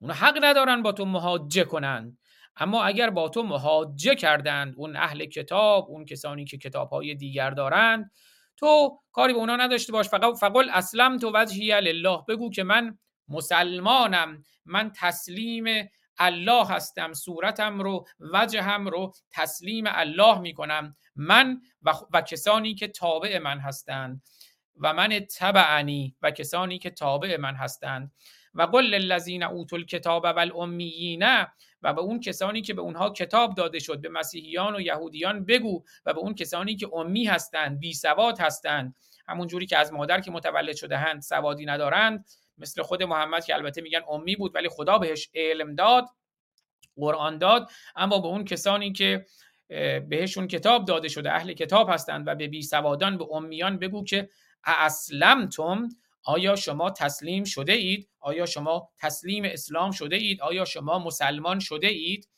اونا 0.00 0.14
حق 0.14 0.38
ندارن 0.42 0.82
با 0.82 0.92
تو 0.92 1.04
محاجه 1.04 1.64
کنند. 1.64 2.18
اما 2.56 2.84
اگر 2.84 3.10
با 3.10 3.28
تو 3.28 3.42
محاجه 3.42 4.14
کردند 4.14 4.74
اون 4.76 4.96
اهل 4.96 5.24
کتاب 5.24 5.86
اون 5.88 6.04
کسانی 6.04 6.44
که 6.44 6.58
کتابهای 6.58 7.14
دیگر 7.14 7.50
دارند 7.50 8.10
تو 8.56 9.00
کاری 9.12 9.32
به 9.32 9.38
اونا 9.38 9.56
نداشته 9.56 9.92
باش. 9.92 10.08
فقط 10.08 10.34
فقل 10.38 10.70
اسلم 10.72 11.18
تو 11.18 11.32
وجهی 11.34 11.80
لله. 11.80 12.18
بگو 12.28 12.50
که 12.50 12.62
من 12.62 12.98
مسلمانم. 13.30 14.44
من 14.64 14.92
تسلیم 14.94 15.88
الله 16.18 16.66
هستم 16.66 17.12
صورتم 17.12 17.80
رو 17.80 18.06
وجهم 18.20 18.88
رو 18.88 19.12
تسلیم 19.30 19.84
الله 19.88 20.38
می‌کنم. 20.38 20.96
من 21.16 21.60
و, 21.82 21.92
و 22.12 22.20
کسانی 22.20 22.74
که 22.74 22.88
تابع 22.88 23.38
من 23.38 23.58
هستند. 23.58 24.22
و 24.80 24.92
من 24.92 25.20
تبعنی 25.38 26.16
و 26.22 26.30
کسانی 26.30 26.78
که 26.78 26.90
تابع 26.90 27.36
من 27.36 27.54
هستند. 27.54 28.12
و 28.54 28.62
قل 28.62 28.84
للذین 28.84 29.42
اوتوا 29.42 29.78
الکتاب 29.78 30.24
والامیین. 30.24 31.24
و 31.82 31.94
به 31.94 32.00
اون 32.00 32.20
کسانی 32.20 32.62
که 32.62 32.74
به 32.74 32.80
اونها 32.82 33.10
کتاب 33.10 33.54
داده 33.54 33.78
شد 33.78 34.00
به 34.00 34.08
مسیحیان 34.08 34.76
و 34.76 34.80
یهودیان 34.80 35.44
بگو 35.44 35.84
و 36.06 36.14
به 36.14 36.20
اون 36.20 36.34
کسانی 36.34 36.76
که 36.76 36.88
امی 36.92 37.24
هستند 37.24 37.80
بی 37.80 37.94
سواد 37.94 38.40
هستند. 38.40 38.94
همون 39.28 39.46
جوری 39.46 39.66
که 39.66 39.78
از 39.78 39.92
مادر 39.92 40.20
که 40.20 40.30
متولد 40.30 40.76
شده 40.76 40.96
هند 40.96 41.22
سوادی 41.22 41.66
ندارند. 41.66 42.24
مثل 42.60 42.82
خود 42.82 43.02
محمد 43.02 43.44
که 43.44 43.54
البته 43.54 43.82
میگن 43.82 44.00
امی 44.10 44.36
بود 44.36 44.54
ولی 44.54 44.68
خدا 44.68 44.98
بهش 44.98 45.30
علم 45.34 45.74
داد 45.74 46.06
قرآن 46.96 47.38
داد. 47.38 47.70
اما 47.96 48.18
به 48.18 48.26
اون 48.26 48.44
کسانی 48.44 48.92
که 48.92 49.26
بهشون 50.08 50.48
کتاب 50.48 50.84
داده 50.84 51.08
شده 51.08 51.32
اهل 51.32 51.52
کتاب 51.52 51.90
هستند 51.90 52.28
و 52.28 52.34
به 52.34 52.48
بی 52.48 52.62
سوادان 52.62 53.18
به 53.18 53.26
امیان 53.30 53.78
بگو 53.78 54.04
که 54.04 54.30
اسلمتم 54.64 55.88
آیا 56.24 56.56
شما 56.56 56.90
تسلیم 56.90 57.44
شده 57.44 57.72
اید؟ 57.72 58.08
آیا 58.20 58.46
شما 58.46 58.90
تسلیم 58.98 59.44
اسلام 59.44 59.90
شده 59.90 60.16
اید؟ 60.16 60.42
آیا 60.42 60.64
شما 60.64 60.98
مسلمان 60.98 61.58
شده 61.58 61.86
اید؟ 61.86 62.28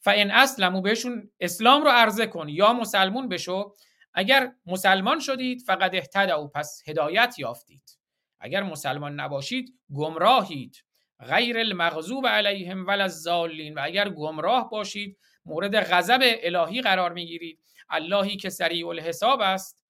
فان 0.00 0.30
اسلمو 0.30 0.80
بهشون 0.80 1.30
اسلام 1.40 1.84
رو 1.84 1.90
عرضه 1.90 2.26
کن 2.26 2.48
یا 2.48 2.72
مسلمون 2.72 3.28
بشو. 3.28 3.74
اگر 4.14 4.52
مسلمان 4.66 5.20
شدید 5.20 5.62
فقط 5.66 5.94
اهتدوا 5.94 6.46
پس 6.46 6.82
هدایت 6.86 7.34
یافتید. 7.38 8.03
اگر 8.40 8.62
مسلمان 8.62 9.20
نباشید 9.20 9.74
گمراهید. 9.94 10.84
غیر 11.28 11.58
المغضوب 11.58 12.26
علیهم 12.26 12.86
ولا 12.86 13.02
الضالین. 13.02 13.74
و 13.74 13.80
اگر 13.84 14.08
گمراه 14.08 14.70
باشید 14.70 15.18
مورد 15.44 15.76
غضب 15.76 16.20
الهی 16.22 16.82
قرار 16.82 17.12
می‌گیرید. 17.12 17.60
اللهی 17.88 18.36
که 18.36 18.50
سریع 18.50 18.88
الحساب 18.88 19.40
است. 19.40 19.84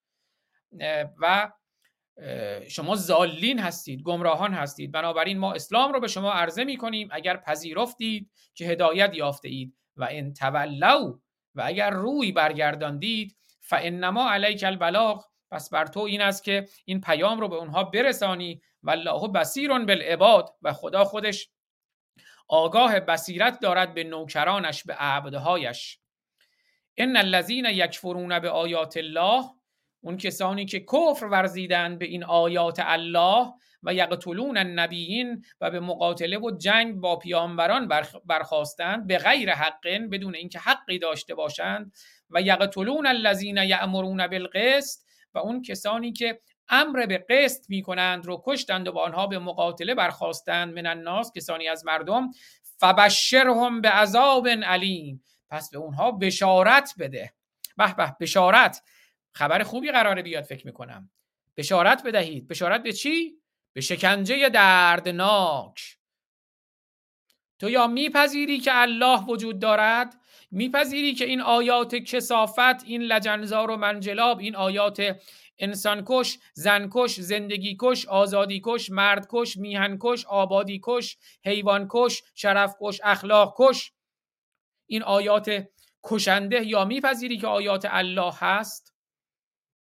و 1.20 1.50
شما 2.68 2.96
زالین 2.96 3.58
هستید 3.58 4.02
گمراهان 4.02 4.54
هستید. 4.54 4.92
بنابراین 4.92 5.38
ما 5.38 5.52
اسلام 5.52 5.92
رو 5.92 6.00
به 6.00 6.08
شما 6.08 6.32
عرضه 6.32 6.64
می 6.64 6.76
کنیم 6.76 7.08
اگر 7.12 7.36
پذیرفتید 7.36 8.30
که 8.54 8.64
هدایت 8.64 9.14
یافته 9.14 9.48
اید 9.48 9.76
و 9.96 10.08
ان 10.10 10.32
تولوا 10.32 11.18
و 11.54 11.62
اگر 11.64 11.90
روی 11.90 12.32
برگرداندید 12.32 13.36
فانما 13.60 14.30
علیک 14.30 14.64
البلاغ. 14.64 15.24
پس 15.54 15.70
بر 15.70 15.86
تو 15.86 16.00
این 16.00 16.20
است 16.20 16.44
که 16.44 16.68
این 16.84 17.00
پیام 17.00 17.40
رو 17.40 17.48
به 17.48 17.56
اونها 17.56 17.84
برسانی 17.84 18.62
والله 18.82 19.28
بصیر 19.28 19.78
بالعباد 19.78 20.54
و 20.62 20.72
خدا 20.72 21.04
خودش 21.04 21.48
آگاه 22.48 23.00
بصیرت 23.00 23.60
دارد 23.60 23.94
به 23.94 24.04
نوکرانش 24.04 24.84
به 24.84 24.94
عبدهایش. 24.94 25.98
ان 26.96 27.16
الذين 27.16 27.64
یکفرون 27.64 28.38
به 28.38 28.50
آیات 28.50 28.96
الله 28.96 29.44
اون 30.00 30.16
کسانی 30.16 30.66
که 30.66 30.80
کفر 30.80 31.26
ورزیدن 31.26 31.98
به 31.98 32.04
این 32.04 32.24
آیات 32.24 32.78
الله 32.82 33.52
و 33.82 33.94
یقتلون 33.94 34.56
النبیین 34.56 35.44
و 35.60 35.70
به 35.70 35.80
مقاتله 35.80 36.38
و 36.38 36.50
جنگ 36.58 36.94
با 37.00 37.16
پیامبران 37.16 37.88
برخواستند 38.24 39.06
به 39.06 39.18
غیر 39.18 39.50
حق 39.50 39.88
بدون 39.88 40.34
اینکه 40.34 40.58
حقی 40.58 40.98
داشته 40.98 41.34
باشند. 41.34 41.92
و 42.30 42.40
یقتلون 42.40 43.06
الذین 43.06 43.56
یأمرون 43.56 44.26
بالقسط 44.26 45.04
و 45.34 45.38
اون 45.38 45.62
کسانی 45.62 46.12
که 46.12 46.40
امر 46.68 47.06
به 47.06 47.26
قسط 47.28 47.70
می‌کنند 47.70 48.26
رو 48.26 48.42
کشتند 48.46 48.88
و 48.88 48.92
با 48.92 49.02
آنها 49.02 49.26
به 49.26 49.38
مقاتله 49.38 49.94
برخواستند 49.94 50.74
من 50.74 50.86
الناس 50.86 51.32
کسانی 51.36 51.68
از 51.68 51.84
مردم. 51.84 52.30
فبشرهم 52.78 53.80
به 53.80 53.88
عذاب 53.88 54.48
علیم. 54.48 55.24
پس 55.50 55.70
به 55.70 55.78
اونها 55.78 56.10
بشارت 56.10 56.94
بده. 56.98 57.34
به 57.76 57.94
به 57.94 58.16
بشارت. 58.20 58.82
خبر 59.32 59.62
خوبی 59.62 59.92
قراره 59.92 60.22
بیاد 60.22 60.44
فکر 60.44 60.66
می‌کنم. 60.66 61.10
بشارت 61.56 62.02
بدهید. 62.02 62.48
بشارت 62.48 62.82
به 62.82 62.92
چی؟ 62.92 63.38
به 63.72 63.80
شکنجه 63.80 64.48
دردناک. 64.48 65.98
تو 67.58 67.70
یا 67.70 67.86
میپذیری 67.86 68.58
که 68.58 68.70
الله 68.74 69.20
وجود 69.24 69.58
دارد؟ 69.58 70.14
میپذیری 70.54 71.14
که 71.14 71.24
این 71.24 71.40
آیات 71.40 71.94
کسافت 71.94 72.84
این 72.84 73.02
لجنزار 73.02 73.70
و 73.70 73.76
منجلاب 73.76 74.38
این 74.38 74.56
آیات 74.56 75.20
انسانکش 75.58 76.38
زنکش 76.52 77.20
زندگیکش 77.20 78.06
آزادیکش 78.06 78.90
مردکش 78.90 79.56
میهنکش 79.56 80.26
آبادیکش 80.26 81.18
حیوانکش 81.44 82.22
شرفکش 82.34 83.00
اخلاقکش 83.04 83.92
این 84.86 85.02
آیات 85.02 85.64
کشنده 86.04 86.66
یا 86.66 86.84
میپذیری 86.84 87.38
که 87.38 87.46
آیات 87.46 87.86
الله 87.90 88.32
هست 88.38 88.94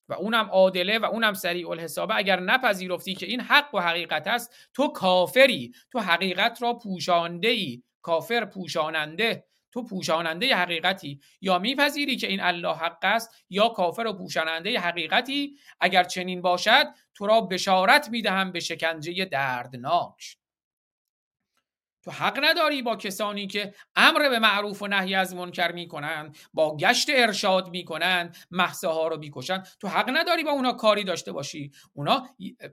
و 0.09 0.13
اونم 0.13 0.49
عادله 0.51 0.99
و 0.99 1.05
اونم 1.05 1.33
سریع 1.33 1.69
الحسابه 1.69 2.15
اگر 2.15 2.39
نپذیرفتی 2.39 3.15
که 3.15 3.25
این 3.25 3.41
حق 3.41 3.75
و 3.75 3.79
حقیقت 3.79 4.27
است 4.27 4.55
تو 4.73 4.87
کافری. 4.87 5.73
تو 5.91 5.99
حقیقت 5.99 6.61
را 6.61 6.73
پوشانده 6.73 7.47
ای 7.47 7.83
کافر 8.01 8.45
پوشاننده. 8.45 9.45
تو 9.73 9.83
پوشاننده 9.83 10.55
حقیقتی. 10.55 11.19
یا 11.41 11.59
میپذیری 11.59 12.17
که 12.17 12.27
این 12.27 12.41
الله 12.41 12.75
حق 12.75 12.99
است 13.03 13.35
یا 13.49 13.69
کافر 13.69 14.07
و 14.07 14.13
پوشاننده 14.13 14.79
حقیقتی. 14.79 15.57
اگر 15.79 16.03
چنین 16.03 16.41
باشد 16.41 16.85
تو 17.13 17.27
را 17.27 17.41
بشارت 17.41 18.09
می‌دهم 18.09 18.51
به 18.51 18.59
شکنجه 18.59 19.25
دردناک. 19.25 20.37
تو 22.03 22.11
حق 22.11 22.39
نداری 22.43 22.81
با 22.81 22.95
کسانی 22.95 23.47
که 23.47 23.73
امر 23.95 24.29
به 24.29 24.39
معروف 24.39 24.81
و 24.81 24.87
نهی 24.87 25.15
از 25.15 25.35
منکر 25.35 25.71
می‌کنند 25.71 26.37
با 26.53 26.77
گشت 26.77 27.09
ارشاد 27.13 27.69
می‌کنند 27.69 28.37
محسه 28.51 28.87
ها 28.87 29.07
رو 29.07 29.17
می‌کشند. 29.17 29.67
تو 29.79 29.87
حق 29.87 30.09
نداری 30.13 30.43
با 30.43 30.51
اونا 30.51 30.73
کاری 30.73 31.03
داشته 31.03 31.31
باشی. 31.31 31.71
اونا 31.93 32.27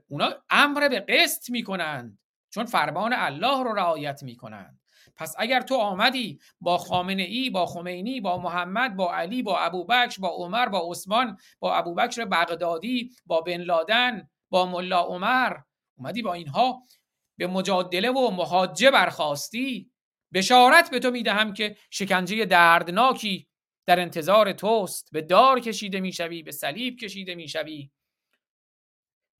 اونا 0.07 0.33
امر 0.49 0.87
به 0.89 0.99
قسط 0.99 1.49
می‌کنند. 1.49 2.19
چون 2.49 2.65
فرمان 2.65 3.13
الله 3.13 3.63
رو 3.63 3.73
رعایت 3.73 4.23
می‌کنند. 4.23 4.80
پس 5.17 5.35
اگر 5.37 5.61
تو 5.61 5.75
آمدی 5.75 6.39
با 6.61 6.77
خامنه 6.77 7.23
ای 7.23 7.49
با 7.49 7.65
خمینی 7.65 8.21
با 8.21 8.37
محمد 8.37 8.95
با 8.95 9.15
علی 9.15 9.43
با 9.43 9.59
ابوبکر 9.59 10.21
با 10.21 10.27
عمر 10.27 10.65
با 10.65 10.87
عثمان 10.91 11.37
با 11.59 11.75
ابوبکر 11.75 12.25
بغدادی 12.25 13.11
با 13.25 13.41
بن 13.41 13.61
لادن 13.61 14.29
با 14.49 14.65
ملا 14.65 15.01
عمر 15.01 15.57
اومدی 15.97 16.21
با 16.21 16.33
اینها 16.33 16.83
به 17.37 17.47
مجادله 17.47 18.11
و 18.11 18.31
محاجه 18.31 18.91
برخواستی. 18.91 19.91
بشارت 20.33 20.91
به 20.91 20.99
تو 20.99 21.11
می‌دهم 21.11 21.53
که 21.53 21.75
شکنجه 21.89 22.45
دردناکی 22.45 23.47
در 23.85 23.99
انتظار 23.99 24.53
توست. 24.53 25.09
به 25.11 25.21
دار 25.21 25.59
کشیده 25.59 25.99
می‌شوی 25.99 26.43
به 26.43 26.51
صلیب 26.51 26.97
کشیده 26.97 27.35
می‌شوی. 27.35 27.91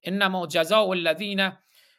انما 0.03 0.47
جزاء 0.47 0.89
الذین 0.89 1.51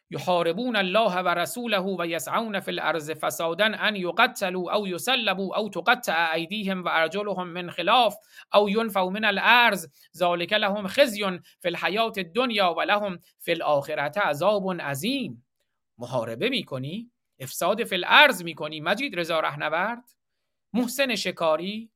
یحاربون 0.09 0.75
الله 0.75 1.21
و 1.21 1.27
رسوله 1.27 1.79
و 1.79 2.05
یسعون 2.05 2.59
فی 2.59 2.71
الارض 2.71 3.11
فسادا 3.11 3.65
ان 3.65 3.95
یقتلوا 3.95 4.75
او 4.75 4.87
یسلبوا 4.87 5.57
او 5.57 5.69
تقطع 5.69 6.31
ایدیهم 6.31 6.83
و 6.83 6.89
ارجلهم 6.91 7.47
من 7.47 7.69
خلاف 7.69 8.15
او 8.53 8.69
ینفوا 8.69 9.09
من 9.09 9.25
الارض 9.25 9.87
ذلك 10.17 10.53
لهم 10.53 10.87
خزی 10.87 11.39
فی 11.59 11.67
الحیات 11.67 12.17
الدنیا 12.17 12.73
و 12.73 12.81
لهم 12.81 13.19
فی 13.39 13.51
الاخره 13.51 14.21
عذاب 14.21 14.81
عظیم. 14.81 15.45
محاربه 15.97 16.49
می‌کنی؟ 16.49 17.11
افساد 17.39 17.83
فی 17.83 17.95
الارض 17.95 18.43
می‌کنی 18.43 18.81
مجید 18.81 19.19
رضا 19.19 19.39
رهنورد؟ 19.39 20.03
محسن 20.73 21.15
شکاری؟ 21.15 21.89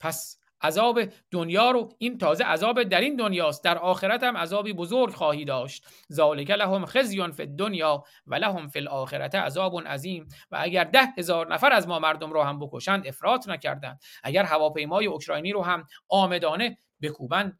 پس 0.00 0.38
عذاب 0.62 1.00
دنیا 1.30 1.70
رو 1.70 1.92
این 1.98 2.18
تازه 2.18 2.44
عذاب 2.44 2.82
در 2.82 3.00
این 3.00 3.16
دنیاست 3.16 3.64
در 3.64 3.78
آخرت 3.78 4.22
هم 4.22 4.36
عذابی 4.36 4.72
بزرگ 4.72 5.14
خواهی 5.14 5.44
داشت. 5.44 5.86
ذالک 6.12 6.50
لهم 6.50 6.86
خزی 6.86 7.32
فی 7.32 7.42
الدنیا 7.42 8.04
و 8.26 8.34
لهم 8.34 8.68
فی 8.68 8.78
الاخرت 8.78 9.34
عذاب 9.34 9.86
عظیم. 9.86 10.28
و 10.50 10.58
اگر 10.60 10.84
ده 10.84 11.06
هزار 11.18 11.54
نفر 11.54 11.72
از 11.72 11.88
ما 11.88 11.98
مردم 11.98 12.32
رو 12.32 12.42
هم 12.42 12.58
بکشند 12.58 13.06
افراط 13.06 13.48
نکردند. 13.48 14.00
اگر 14.22 14.44
هواپیمای 14.44 15.06
اوکراینی 15.06 15.52
رو 15.52 15.62
هم 15.62 15.86
آمدانه 16.08 16.78
بکوبند 17.02 17.58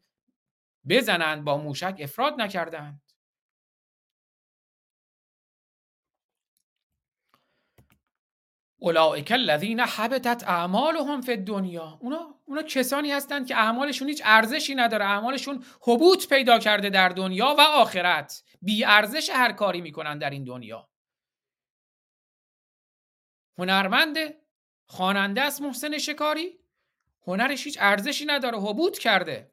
بزنند 0.89 1.43
با 1.43 1.57
موشک 1.57 1.95
افراد 1.99 2.41
نکردند. 2.41 3.01
اولئک 8.77 9.31
الذین 9.31 9.79
حبطت 9.79 10.43
اعمالهم 10.43 11.21
فی 11.21 11.31
الدنیا. 11.31 11.97
اونا 12.01 12.39
اونا 12.45 12.61
کسانی 12.61 13.11
هستند 13.11 13.47
که 13.47 13.55
اعمالشون 13.55 14.07
هیچ 14.07 14.21
ارزشی 14.25 14.75
نداره. 14.75 15.05
اعمالشون 15.05 15.63
حبوط 15.81 16.29
پیدا 16.29 16.59
کرده 16.59 16.89
در 16.89 17.09
دنیا 17.09 17.55
و 17.57 17.61
آخرت. 17.61 18.43
بی 18.61 18.85
ارزش 18.85 19.29
هر 19.29 19.51
کاری 19.51 19.81
می‌کنن 19.81 20.17
در 20.17 20.29
این 20.29 20.43
دنیا. 20.43 20.89
هنرمنده 23.57 24.41
خواننده 24.85 25.41
است 25.41 25.61
محسن 25.61 25.97
شکاری. 25.97 26.59
هنرش 27.27 27.65
هیچ 27.65 27.77
ارزشی 27.81 28.25
نداره. 28.25 28.57
حبوط 28.57 28.97
کرده. 28.97 29.51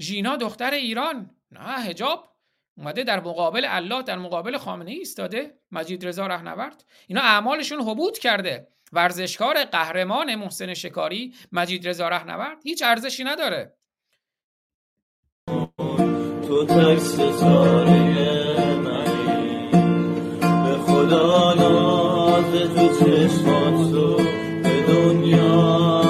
ژینا 0.00 0.36
دختر 0.36 0.70
ایران. 0.70 1.36
نه 1.50 1.60
هجاب 1.60 2.31
اومده 2.78 3.04
در 3.04 3.20
مقابل 3.20 3.66
الله 3.68 4.02
در 4.02 4.18
مقابل 4.18 4.58
خامنه 4.58 4.90
ای 4.90 4.98
ایستاده 4.98 5.54
مجید 5.72 6.06
رضا 6.06 6.26
رهنورد. 6.26 6.84
اینا 7.06 7.20
اعمالشون 7.20 7.80
حبوط 7.80 8.18
کرده. 8.18 8.68
ورزشکار 8.92 9.64
قهرمان 9.64 10.34
محسن 10.34 10.74
شکاری 10.74 11.34
مجید 11.52 11.88
رضا 11.88 12.08
رهنورد 12.08 12.58
هیچ 12.64 12.82
ارزشی 12.82 13.24
نداره. 13.24 13.74
تو 16.48 16.66
خدا 20.86 21.54
به 24.62 24.82
دنیا 24.88 26.01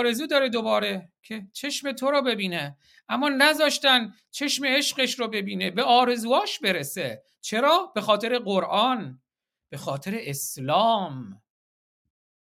آرزو 0.00 0.26
داره 0.26 0.48
دوباره 0.48 1.12
که 1.22 1.46
چشم 1.52 1.92
تو 1.92 2.10
رو 2.10 2.22
ببینه. 2.22 2.76
اما 3.08 3.28
نذاشتن 3.28 4.14
چشم 4.30 4.64
عشقش 4.64 5.18
رو 5.18 5.28
ببینه 5.28 5.70
به 5.70 5.82
آرزواش 5.82 6.58
برسه. 6.58 7.22
چرا؟ 7.40 7.92
به 7.94 8.00
خاطر 8.00 8.38
قرآن. 8.38 9.20
به 9.68 9.76
خاطر 9.76 10.16
اسلام. 10.18 11.42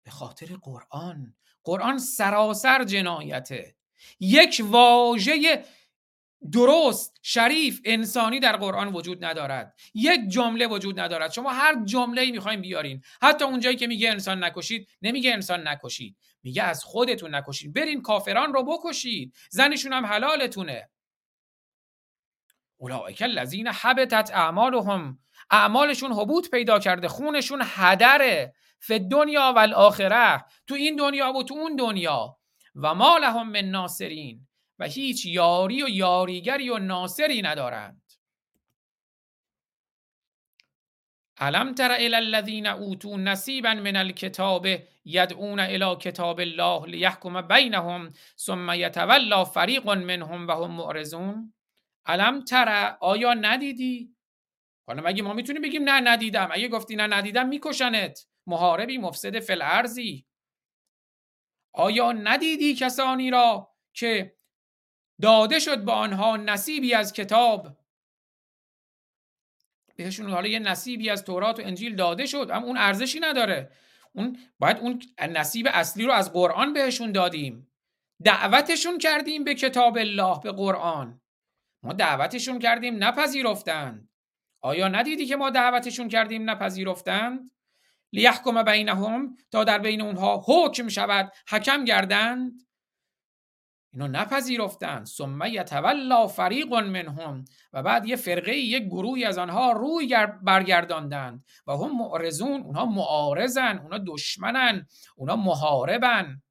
به 0.04 0.12
خاطر 0.12 0.46
قرآن. 0.62 1.36
قرآن 1.64 1.98
سراسر 1.98 2.84
جنایته. 2.84 3.76
یک 4.20 4.62
واژه 4.66 5.66
درست 6.52 7.20
شریف 7.22 7.82
انسانی 7.86 8.40
در 8.40 8.58
قرآن 8.58 8.94
وجود 8.94 9.26
ندارد. 9.26 9.76
یک 9.94 10.22
جمله 10.28 10.68
وجود 10.68 11.00
ندارد. 11.00 11.32
شما 11.32 11.50
هر 11.50 11.86
جمله 11.86 12.22
ای 12.22 12.32
می‌خوایم 12.32 12.62
بیارین. 12.62 13.04
حتی 13.22 13.46
اونجایی 13.46 13.76
که 13.76 13.88
میگه 13.88 14.12
انسان 14.12 14.44
نکشید 14.44 14.88
نمیگه 15.02 15.34
انسان 15.34 15.68
نکشید. 15.68 16.18
میگه 16.46 16.64
از 16.64 16.84
خودتون 16.84 17.36
نکشید 17.36 17.74
برین 17.74 18.02
کافران 18.02 18.54
رو 18.54 18.64
بکشید 18.64 19.36
زنشون 19.50 19.94
هم 19.94 20.06
حلالتونه. 20.06 20.90
اولئک 22.78 23.22
الذین 23.22 23.68
حبطت 23.68 24.32
اعمالهم. 24.34 25.20
اعمالشون 25.50 26.14
حبوط 26.14 26.50
پیدا 26.50 26.80
کرده. 26.80 27.08
خونشون 27.08 27.62
هدره. 27.66 28.54
فی 28.80 29.00
دنیا 29.00 29.54
و 29.56 29.60
الاخره 29.60 30.46
تو 30.68 30.76
این 30.76 30.96
دنیا 30.96 31.34
و 31.34 31.44
تو 31.44 31.54
اون 31.54 31.76
دنیا. 31.76 32.38
و 32.76 32.96
ما 32.96 33.18
لهم 33.18 33.50
من 33.50 33.66
ناصرین. 33.66 34.48
و 34.80 34.86
هیچ 34.86 35.26
یاری 35.26 35.84
و 35.84 35.90
یاریگری 35.90 36.70
و 36.70 36.78
ناصری 36.78 37.42
ندارند. 37.42 38.02
علم 41.38 41.74
تر 41.74 41.92
الی 41.92 42.16
الذین 42.16 42.68
اوتوا 42.68 43.18
نصیبا 43.18 43.74
من 43.74 43.96
الکتاب 43.96 44.68
یدعون 45.06 45.60
الی 45.60 45.96
کتاب 45.96 46.40
الله 46.40 46.86
لیحکم 46.86 47.42
بینهم 47.42 48.14
ثم 48.38 48.74
یتولا 48.74 49.46
فریق 49.46 49.90
منهم 49.90 50.48
و 50.48 50.52
هم 50.52 50.72
معرضون. 50.72 51.54
علم 52.06 52.44
تر 52.44 52.98
آیا 53.02 53.34
ندیدی؟ 53.34 54.16
حالا 54.88 55.04
مگه 55.04 55.24
ما 55.24 55.34
می‌تونیم 55.34 55.62
بگیم 55.62 55.84
نه 55.84 56.12
ندیدم. 56.12 56.50
اگه 56.52 56.68
گفتی 56.68 56.96
نه 56.96 57.08
ندیدم 57.08 57.48
میکشنت. 57.48 58.28
محاربی 58.48 58.98
مفسد 58.98 59.40
فی 59.40 59.54
الارضی 59.54 60.26
آیا 61.74 62.12
ندیدی 62.12 62.76
کسانی 62.76 63.30
را 63.32 63.76
که 63.94 64.36
داده 65.22 65.60
شد 65.60 65.86
به 65.86 65.92
آنها 65.92 66.38
نصیبی 66.38 66.94
از 66.94 67.14
کتاب؟ 67.14 67.68
بهشون 69.96 70.30
حالا 70.30 70.48
یه 70.48 70.60
نصیبی 70.60 71.10
از 71.10 71.24
تورات 71.24 71.60
و 71.60 71.62
انجیل 71.66 71.96
داده 71.96 72.26
شد 72.26 72.50
اما 72.54 72.68
اون 72.68 72.78
ارزشی 72.78 73.20
نداره. 73.20 73.72
اون 74.16 74.38
باید 74.60 74.78
اون 74.78 75.02
نصیب 75.20 75.68
اصلی 75.74 76.06
رو 76.06 76.12
از 76.12 76.34
قرآن 76.34 76.74
بهشون 76.74 77.12
دادیم. 77.12 77.72
دعوتشون 78.24 78.98
کردیم 78.98 79.44
به 79.44 79.56
کتاب 79.56 79.98
الله 79.98 80.40
به 80.40 80.52
قرآن. 80.52 81.22
ما 81.84 81.94
دعوتشون 81.94 82.60
کردیم 82.60 83.04
نپذیرفتند. 83.04 84.10
آیا 84.62 84.88
ندیدی 84.88 85.26
که 85.26 85.36
ما 85.36 85.50
دعوتشون 85.50 86.08
کردیم 86.08 86.50
نپذیرفتند؟ 86.50 87.52
لیحکم 88.14 88.64
بینهم 88.64 89.36
تا 89.52 89.64
در 89.64 89.80
بین 89.80 90.02
اونها 90.02 90.44
حکم 90.48 90.88
شود 90.88 91.32
حکم 91.50 91.86
گردند. 91.86 92.62
اینو 93.96 94.08
نپذیرفتند. 94.08 95.06
ثم 95.06 95.40
یتولا 95.46 96.28
فریق 96.28 96.74
منهم. 96.74 97.46
و 97.74 97.84
بعد 97.84 98.06
یه 98.06 98.16
فرقه 98.16 98.56
یک 98.58 98.84
گروهی 98.84 99.24
از 99.24 99.38
آنها 99.38 99.72
روی 99.72 100.18
برگرداندند. 100.44 101.46
و 101.68 101.72
هم 101.72 101.98
معرضون. 101.98 102.62
اونها 102.62 102.86
معارضن. 102.86 103.78
اونها 103.78 104.00
دشمنن. 104.08 104.88
اونها 105.16 105.36
محاربن. 105.36 106.42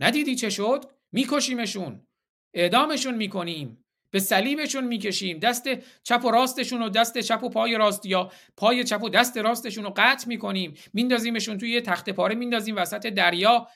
ندیدی 0.00 0.34
چه 0.34 0.50
شد؟ 0.50 0.84
میکشیمشون. 1.12 2.06
اعدامشون 2.54 3.14
می‌کنیم. 3.14 3.84
به 4.10 4.20
صلیبشون 4.20 4.84
می‌کشیم. 4.84 5.38
دست 5.38 5.68
چپ 6.02 6.24
و 6.24 6.30
راستشون 6.30 6.82
و 6.82 6.88
دست 6.88 7.18
چپ 7.18 7.44
و 7.44 7.48
پای 7.48 7.76
راست 7.76 8.06
یا 8.06 8.32
پای 8.56 8.84
چپ 8.84 9.02
و 9.02 9.08
دست 9.08 9.36
راستشون 9.36 9.84
رو 9.84 9.92
قطع 9.96 10.28
می‌کنیم. 10.28 10.74
میندازیمشون 10.92 11.58
توی 11.58 11.70
یه 11.70 11.80
تخت 11.80 12.10
پاره. 12.10 12.34
میندازیم 12.34 12.76
وسط 12.76 13.06
دریا. 13.06 13.68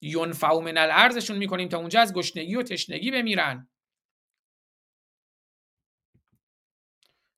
ینفعو 0.00 0.60
من 0.60 0.78
الارضشون 0.78 1.36
می‌کنیم 1.36 1.68
تا 1.68 1.78
اونجا 1.78 2.00
از 2.00 2.14
گشنگی 2.14 2.56
و 2.56 2.62
تشنگی 2.62 3.10
بمیرن. 3.10 3.68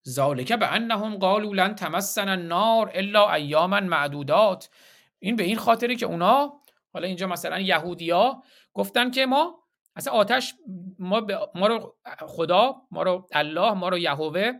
ذالک 0.09 0.53
به 0.53 0.73
انهم 0.73 1.17
قالوا 1.17 1.53
لن 1.53 1.75
تمسنا 1.75 2.33
النار 2.33 2.91
الا 2.95 3.35
ایاما 3.35 3.81
معدودات. 3.81 4.70
این 5.19 5.37
به 5.37 5.43
این 5.43 5.57
خاطری 5.57 5.97
که 5.97 6.07
اونا 6.07 6.53
حالا 6.93 7.07
اینجا 7.07 7.27
مثلا 7.27 7.61
یهودیا 7.61 8.43
گفتن 8.75 9.11
که 9.11 9.27
ما 9.27 9.65
اصلا 9.97 10.12
آتش 10.12 10.55
ما, 10.99 11.27
ما 11.55 11.67
رو 11.67 11.97
خدا 12.20 12.75
ما 12.91 13.03
رو 13.03 13.27
الله 13.33 13.73
ما 13.73 13.89
رو 13.89 13.99
یهوه 13.99 14.53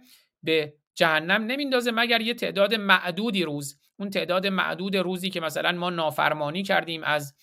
به 0.43 0.75
جهنم 0.94 1.43
نمیندازه 1.44 1.91
مگر 1.91 2.20
یه 2.20 2.35
تعداد 2.35 2.75
معدودی 2.75 3.43
روز. 3.43 3.81
اون 3.99 4.10
تعداد 4.10 4.47
معدود 4.47 4.97
روزی 4.97 5.31
که 5.31 5.41
مثلا 5.41 5.73
ما 5.73 5.91
نافرمانی 5.91 6.62
کردیم 6.62 7.05
از 7.05 7.35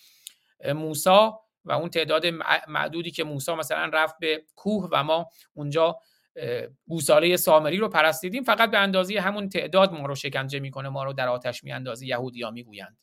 موسا 0.64 1.40
و 1.66 1.72
اون 1.72 1.90
تعداد 1.90 2.26
معدودی 2.68 3.12
که 3.12 3.24
موسا 3.24 3.56
مثلا 3.56 3.90
رفت 3.94 4.16
به 4.20 4.44
کوه 4.56 4.90
و 4.92 5.04
ما 5.04 5.30
اونجا 5.54 6.00
گوساله 6.88 7.38
سامری 7.38 7.78
رو 7.78 7.90
پرستیدیم 7.90 8.44
فقط 8.44 8.72
به 8.72 8.78
اندازه 8.78 9.20
همون 9.20 9.50
تعداد 9.50 9.94
ما 9.94 10.06
رو 10.06 10.16
شکنجه 10.16 10.60
می‌کنه 10.60 10.90
ما 10.90 11.04
رو 11.04 11.14
در 11.14 11.28
آتش 11.28 11.64
میاندازه 11.64 12.08
یهودیا 12.08 12.52
می‌گویند. 12.52 12.98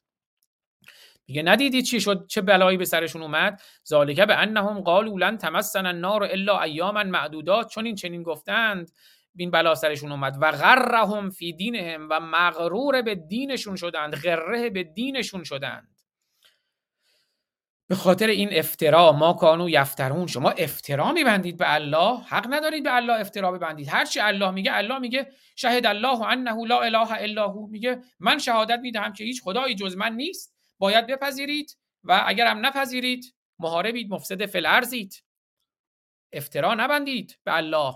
میگه 1.27 1.43
ندیدید 1.43 1.85
چی 1.85 2.01
شد؟ 2.01 2.27
چه 2.27 2.41
بلایی 2.41 2.79
به 2.79 2.85
سرشون 2.85 3.23
اومد؟ 3.23 3.63
ذالکه 3.89 4.27
به 4.27 4.37
انهم 4.37 4.81
قالوا 4.81 5.19
لن 5.19 5.39
تمسنا 5.39 5.89
النار 5.89 6.23
الا 6.23 6.61
ایاما 6.61 7.03
معدودات 7.03 7.69
چون 7.69 7.87
این 7.87 7.95
چنین 7.95 8.23
گفتند. 8.23 8.93
بین 9.35 9.51
بلا 9.51 9.75
سرشون 9.75 10.13
اومد. 10.13 10.39
و 10.41 10.53
غرهم 10.53 11.31
فی 11.31 11.53
دینهم 11.53 12.09
و 12.11 12.21
مغرور 12.21 13.03
به 13.03 13.15
دینشون 13.15 13.77
شدند. 13.77 14.15
غره 14.17 14.71
به 14.71 14.85
دینشون 14.85 15.45
شدند. 15.45 15.92
به 17.93 17.97
خاطر 17.97 18.27
این 18.27 18.49
افترا 18.53 19.13
ما 19.13 19.33
کانو 19.33 19.71
یفترون 19.71 20.27
شما 20.27 20.51
افترا 20.51 21.13
میبندید 21.13 21.57
به 21.57 21.75
الله. 21.75 22.19
حق 22.19 22.47
ندارید 22.51 22.85
به 22.85 22.95
الله 22.97 23.21
افترا 23.21 23.53
ببندید. 23.53 23.89
هر 23.89 24.05
چی 24.05 24.21
الله 24.21 24.51
میگه 24.51 24.71
الله 24.75 24.99
میگه 24.99 25.33
شهد 25.57 25.87
الله 25.87 26.23
انه 26.23 26.67
لا 26.67 26.81
اله 26.81 27.13
الا 27.13 27.49
هو. 27.49 27.67
میگه 27.67 28.03
من 28.21 28.39
شهادت 28.39 28.79
می‌دهم 28.79 29.13
که 29.13 29.25
هیچ 29.25 29.43
خدایی 29.43 29.75
جز 29.75 29.97
من 29.97 30.13
نیست. 30.13 30.55
باید 30.79 31.07
بپذیرید 31.07 31.79
و 32.05 32.25
اگر 32.27 32.47
هم 32.47 32.67
نپذیرید 32.67 33.35
محاربید 33.59 34.11
مفسد 34.11 34.47
فلرزید 34.47 35.23
افترا 36.33 36.75
نبندید 36.75 37.39
به 37.45 37.57
الله. 37.57 37.95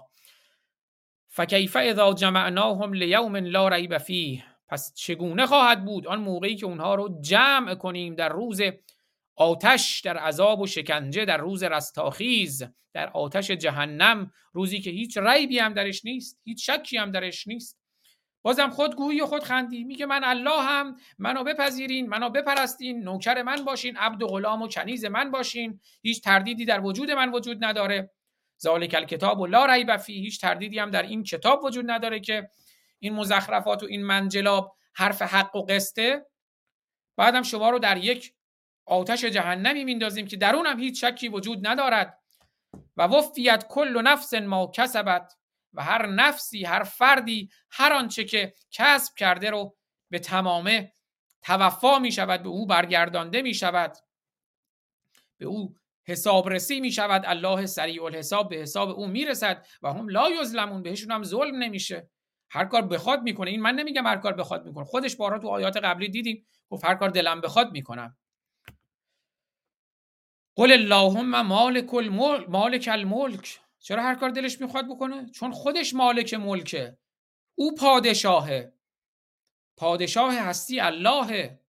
فکیف 1.28 1.76
اذا 1.80 2.12
جمعناهم 2.14 2.92
لیوم 2.92 3.36
لا 3.36 3.68
ریب 3.68 3.98
فیه. 3.98 4.44
پس 4.68 4.94
چگونه 4.94 5.46
خواهد 5.46 5.84
بود 5.84 6.06
آن 6.06 6.20
موقعی 6.20 6.56
که 6.56 6.66
اونها 6.66 6.94
رو 6.94 7.20
جمع 7.20 7.74
کنیم 7.74 8.14
در 8.14 8.28
روز 8.28 8.60
آتش 9.36 10.00
در 10.00 10.16
عذاب 10.16 10.60
و 10.60 10.66
شکنجه 10.66 11.24
در 11.24 11.36
روز 11.36 11.62
رستاخیز 11.62 12.64
در 12.92 13.08
آتش 13.08 13.50
جهنم 13.50 14.32
روزی 14.52 14.80
که 14.80 14.90
هیچ 14.90 15.18
ریبی 15.18 15.58
هم 15.58 15.74
درش 15.74 16.04
نیست 16.04 16.40
هیچ 16.44 16.70
شکی 16.70 16.96
هم 16.96 17.10
درش 17.10 17.46
نیست. 17.46 17.78
بازم 18.42 18.70
خود 18.70 18.96
گویی 18.96 19.20
و 19.20 19.26
خود 19.26 19.44
خندی. 19.44 19.84
میگه 19.84 20.06
من 20.06 20.24
الله 20.24 20.62
هم 20.62 20.96
منو 21.18 21.44
بپذیرین 21.44 22.08
منو 22.08 22.30
بپرستین 22.30 23.00
نوکر 23.02 23.42
من 23.42 23.64
باشین 23.64 23.96
عبد 23.96 24.22
و 24.22 24.26
غلام 24.26 24.62
و 24.62 24.68
کنیز 24.68 25.04
من 25.04 25.30
باشین. 25.30 25.80
هیچ 26.02 26.22
تردیدی 26.22 26.64
در 26.64 26.80
وجود 26.80 27.10
من 27.10 27.32
وجود 27.32 27.64
نداره. 27.64 28.10
ذالک 28.62 28.94
الکتاب 28.94 29.40
و 29.40 29.46
لا 29.46 29.66
ریب 29.66 29.96
فی 29.96 30.12
هیچ 30.12 30.40
تردیدی 30.40 30.78
هم 30.78 30.90
در 30.90 31.02
این 31.02 31.22
کتاب 31.22 31.64
وجود 31.64 31.90
نداره 31.90 32.20
که 32.20 32.50
این 32.98 33.14
مزخرفات 33.14 33.82
و 33.82 33.86
این 33.86 34.04
منجلاب 34.04 34.76
حرف 34.94 35.22
حق 35.22 35.56
و 35.56 35.62
قسته 35.62 36.26
بعدم 37.16 37.42
شما 37.42 37.70
رو 37.70 37.78
در 37.78 37.96
یک 37.96 38.32
آتش 38.86 39.24
جهنمی 39.24 39.84
میندازیم 39.84 40.26
که 40.26 40.36
در 40.36 40.56
اونم 40.56 40.80
هیچ 40.80 41.04
شکی 41.04 41.28
وجود 41.28 41.66
ندارد. 41.66 42.18
و 42.96 43.02
وفیت 43.02 43.66
کل 43.68 44.02
نفس 44.02 44.34
ما 44.34 44.66
کسبت. 44.74 45.32
و 45.72 45.82
هر 45.82 46.06
نفسی 46.06 46.64
هر 46.64 46.82
فردی 46.82 47.50
هر 47.70 47.92
آنچه 47.92 48.24
که 48.24 48.54
کسب 48.70 49.14
کرده 49.14 49.50
رو 49.50 49.76
به 50.10 50.18
تمامه 50.18 50.92
توفا 51.42 51.98
می 51.98 52.12
شود 52.12 52.42
به 52.42 52.48
او 52.48 52.66
برگردانده 52.66 53.42
می 53.42 53.54
شود 53.54 53.96
به 55.38 55.46
او 55.46 55.74
حسابرسی 56.04 56.80
می 56.80 56.92
شود 56.92 57.22
الله 57.26 57.66
سریع 57.66 58.04
الحساب 58.04 58.48
به 58.48 58.56
حساب 58.56 58.88
او 58.88 59.06
می‌رسد 59.06 59.66
و 59.82 59.92
هم 59.92 60.08
لا 60.08 60.30
یظلمون 60.30 60.82
بهشون 60.82 61.10
هم 61.10 61.24
ظلم 61.24 61.62
نمیشه. 61.62 62.10
هر 62.50 62.64
کار 62.64 62.82
بخواد 62.82 63.22
می‌کنه. 63.22 63.50
این 63.50 63.60
من 63.60 63.74
نمیگم 63.74 64.06
هر 64.06 64.16
کار 64.16 64.32
بخواد 64.32 64.66
می‌کنه. 64.66 64.84
خودش 64.84 65.16
بارا 65.16 65.38
تو 65.38 65.48
آیات 65.48 65.76
قبلی 65.76 66.08
دیدیم 66.08 66.46
گفت 66.68 66.84
هر 66.84 66.94
کار 66.94 67.08
دلم 67.08 67.40
بخواد 67.40 67.72
می‌کنم. 67.72 68.16
قل 70.56 70.72
اللهم 70.72 71.40
مالک 71.46 71.94
الملک 71.94 72.48
مالک 72.48 72.88
الملک. 72.92 73.60
چرا 73.78 74.02
هر 74.02 74.14
کار 74.14 74.30
دلش 74.30 74.60
می‌خواد 74.60 74.88
بکنه؟ 74.88 75.30
چون 75.30 75.52
خودش 75.52 75.94
مالک 75.94 76.34
ملکه. 76.34 76.98
او 77.54 77.74
پادشاهه. 77.74 78.72
پادشاه 79.76 80.34
هستی 80.34 80.80
اللهه 80.80 81.60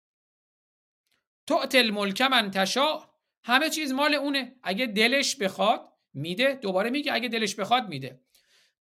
تو 1.47 1.67
الملک 1.75 2.23
من 2.23 2.51
تشا 2.51 3.11
همه 3.45 3.71
چیز 3.71 3.93
مال 3.93 4.15
اونه. 4.15 4.57
اگه 4.63 4.87
دلش 4.87 5.37
بخواد 5.37 5.93
میده. 6.15 6.55
دوباره 6.55 6.91
میگه 6.91 7.13
اگه 7.13 7.29
دلش 7.29 7.55
بخواد 7.55 7.89
میده. 7.89 8.21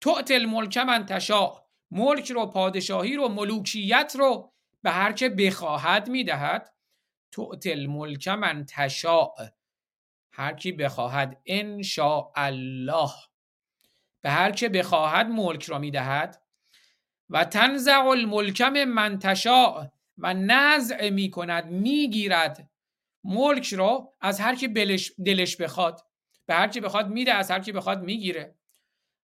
تو 0.01 0.23
الملک 0.31 0.78
من 0.78 1.07
تشا 1.07 1.65
ملک 1.91 2.31
رو 2.31 2.47
پادشاهی 2.47 3.17
رو 3.17 3.28
ملوکیت 3.28 4.12
رو 4.18 4.52
به 4.83 4.91
هر 4.91 5.12
که 5.12 5.28
بخواهد 5.28 6.09
می‌دهد. 6.09 6.75
تو 7.33 7.57
الملک 7.67 8.28
من 8.28 8.67
تشا 8.68 9.35
هر 10.39 10.52
کی 10.55 10.73
بخواهد 10.73 11.41
ان 11.47 11.83
الله 12.36 13.10
به 14.23 14.31
هر 14.31 14.50
که 14.52 14.68
بخواهد 14.68 15.26
ملک 15.26 15.65
را 15.65 15.78
می‌دهد. 15.78 16.42
و 17.31 17.44
تنزع 17.44 18.05
الملک 18.07 18.60
من 18.62 19.18
تشاء. 19.18 19.86
و 20.18 20.34
نزع 20.34 21.10
می 21.10 21.31
کند 21.31 21.67
می‌گیرد. 21.67 22.70
ملک 23.25 23.75
را 23.75 24.15
از 24.20 24.41
هر 24.41 24.55
کی 24.55 24.68
دلش 25.26 25.57
بخواد. 25.57 26.00
به 26.47 26.55
هر 26.55 26.68
کی 26.68 26.81
بخواد 26.81 27.08
میده 27.08 27.34
از 27.34 27.50
هر 27.50 27.60
کی 27.60 27.73
بخواد 27.73 28.02
می‌گیره. 28.02 28.58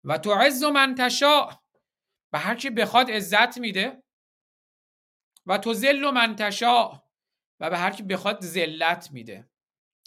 و 0.03 0.17
تو 0.17 0.33
عز 0.33 0.63
من 0.63 0.95
تشاء. 0.95 1.51
به 2.31 2.39
هر 2.39 2.55
کی 2.55 2.69
بخواد 2.69 3.11
عزت 3.11 3.57
میده. 3.57 4.03
و 5.45 5.57
تو 5.57 5.73
ذل 5.73 6.11
من 6.11 6.35
تشاء. 6.35 6.99
و 7.59 7.69
به 7.69 7.77
هر 7.77 7.91
کی 7.91 8.03
بخواد 8.03 8.41
ذلت 8.41 9.11
میده. 9.11 9.49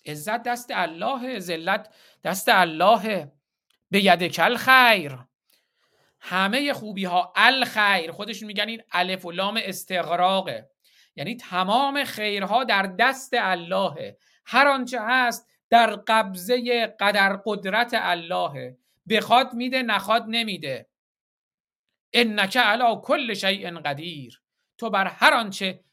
عزت 0.06 0.42
دست 0.42 0.70
الله 0.70 1.38
ذلت 1.38 1.94
دست 2.24 2.48
الله. 2.48 3.32
به 3.90 4.04
ید 4.04 4.22
کل 4.22 4.56
خیر. 4.56 5.18
همه 6.20 6.72
خوبی 6.72 7.04
ها 7.04 7.32
الخیر. 7.36 8.12
خودشون 8.12 8.46
میگن 8.46 8.68
این 8.68 8.82
الف 8.92 9.24
و 9.24 9.30
لام 9.30 9.60
استغراقه. 9.62 10.70
یعنی 11.16 11.36
تمام 11.36 12.04
خیرها 12.04 12.64
در 12.64 12.82
دست 12.82 13.30
الله. 13.34 14.16
هر 14.46 14.68
آنچه 14.68 14.98
هست 15.02 15.48
در 15.70 15.90
قبضه 15.90 16.86
قدر 17.00 17.40
قدرت 17.46 17.90
الله. 17.94 18.76
بخواد 19.08 19.54
میده 19.54 19.82
نخواد 19.82 20.24
نمیده. 20.28 20.88
انک 22.12 22.56
علا 22.56 22.96
کل 22.96 23.34
شیء 23.34 23.70
قدیر. 23.80 24.42
تو 24.78 24.90
بر 24.90 25.06
هر 25.06 25.34
آنچه 25.34 25.84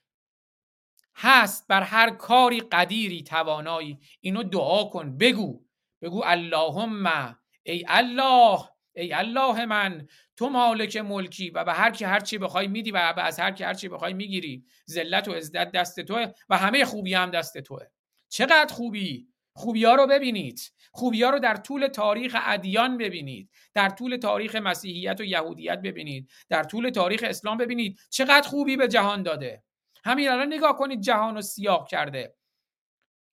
هست 1.19 1.67
بر 1.67 1.81
هر 1.81 2.09
کاری 2.09 2.59
قدیری 2.59 3.23
توانایی. 3.23 3.99
اینو 4.21 4.43
دعا 4.43 4.83
کن 4.83 5.17
بگو. 5.17 5.65
بگو 6.01 6.21
اللهم 6.25 7.35
ای 7.63 7.85
الله 7.87 8.59
ای 8.95 9.13
الله 9.13 9.65
من. 9.65 10.07
تو 10.35 10.49
مالک 10.49 10.97
ملکی 10.97 11.49
و 11.49 11.63
به 11.63 11.73
هر 11.73 11.91
کی 11.91 12.05
هر 12.05 12.19
چی 12.19 12.37
بخوای 12.37 12.67
میدی 12.67 12.91
و 12.91 13.13
از 13.17 13.39
هر 13.39 13.51
کی 13.51 13.63
هر 13.63 13.73
چی 13.73 13.89
بخوای 13.89 14.13
می‌گیری. 14.13 14.65
ذلت 14.89 15.27
و 15.27 15.33
عزت 15.33 15.71
دست 15.71 15.99
توه 15.99 16.31
و 16.49 16.57
همه 16.57 16.85
خوبی 16.85 17.13
هم 17.13 17.31
دست 17.31 17.57
توه. 17.57 17.85
چقدر 18.29 18.73
خوبی؟ 18.73 19.27
خوبی 19.53 19.85
ها 19.85 19.95
رو 19.95 20.07
ببینید. 20.07 20.59
خوبی 20.91 21.23
ها 21.23 21.29
رو 21.29 21.39
در 21.39 21.55
طول 21.55 21.87
تاریخ 21.87 22.35
ادیان 22.45 22.97
ببینید. 22.97 23.49
در 23.73 23.89
طول 23.89 24.17
تاریخ 24.17 24.55
مسیحیت 24.55 25.19
و 25.19 25.23
یهودیت 25.23 25.81
ببینید. 25.81 26.29
در 26.49 26.63
طول 26.63 26.89
تاریخ 26.89 27.23
اسلام 27.23 27.57
ببینید. 27.57 27.99
چقدر 28.09 28.47
خوبی 28.47 28.77
به 28.77 28.87
جهان 28.87 29.23
داده. 29.23 29.63
همین 30.07 30.29
الان 30.29 30.53
نگاه 30.53 30.77
کنید 30.77 31.01
جهان 31.01 31.35
رو 31.35 31.41
سیاه 31.41 31.87
کرده. 31.87 32.37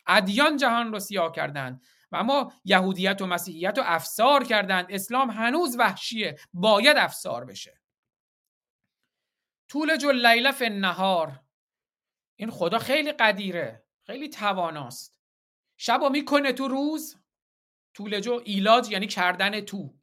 ادیان 0.07 0.57
جهان 0.57 0.91
رو 0.91 0.99
سیاه 0.99 1.31
کردند. 1.31 1.81
و 2.11 2.15
اما 2.15 2.53
یهودیت 2.65 3.21
و 3.21 3.25
مسیحیت 3.25 3.77
رو 3.77 3.83
افسار 3.87 4.43
کردند. 4.43 4.85
اسلام 4.89 5.29
هنوز 5.29 5.75
وحشیه. 5.79 6.39
باید 6.53 6.97
افسار 6.97 7.45
بشه. 7.45 7.81
طول 9.69 9.97
جو 9.97 10.11
لیله 10.11 10.51
فی 10.51 10.65
النهار. 10.65 11.39
این 12.35 12.51
خدا 12.51 12.79
خیلی 12.79 13.11
قدیره. 13.11 13.85
خیلی 14.05 14.29
تواناست. 14.29 15.19
شب 15.77 16.03
می‌کنه 16.11 16.53
تو 16.53 16.67
روز. 16.67 17.17
طول 17.93 18.19
جو 18.19 18.41
ایلاج 18.45 18.91
یعنی 18.91 19.07
کردن 19.07 19.61
تو. 19.61 19.95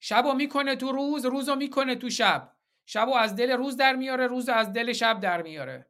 شب 0.00 0.26
می‌کنه 0.26 0.76
تو 0.76 0.92
روز 0.92 1.24
روز 1.24 1.48
می‌کنه 1.48 1.96
تو 1.96 2.10
شب. 2.10 2.57
شب 2.90 3.08
از 3.08 3.36
دل 3.36 3.50
روز 3.50 3.76
در 3.76 3.96
میاره 3.96 4.26
روز 4.26 4.48
از 4.48 4.72
دل 4.72 4.92
شب 4.92 5.20
در 5.20 5.42
میاره. 5.42 5.86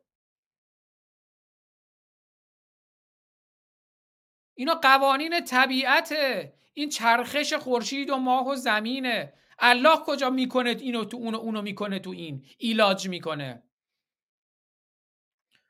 اینا 4.54 4.74
قوانین 4.74 5.44
طبیعته 5.44 6.54
این 6.72 6.88
چرخش 6.88 7.52
خورشید 7.54 8.10
و 8.10 8.16
ماه 8.16 8.48
و 8.48 8.54
زمینه. 8.54 9.32
الله 9.58 9.98
کجا 10.06 10.30
می‌کنه 10.30 10.70
اینو 10.70 11.04
تو 11.04 11.16
اونو 11.16 11.38
اونو 11.38 11.62
می‌کنه 11.62 11.98
تو 11.98 12.10
این؟ 12.10 12.46
ایلاج 12.58 13.08
می‌کنه. 13.08 13.62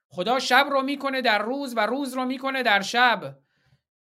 خدا 0.09 0.39
شب 0.39 0.67
رو 0.71 0.83
می‌کنه 0.83 1.23
در 1.23 1.39
روز 1.43 1.77
و 1.77 1.81
روز 1.81 2.15
رو 2.15 2.25
می‌کنه 2.25 2.63
در 2.63 2.83
شب. 2.83 3.39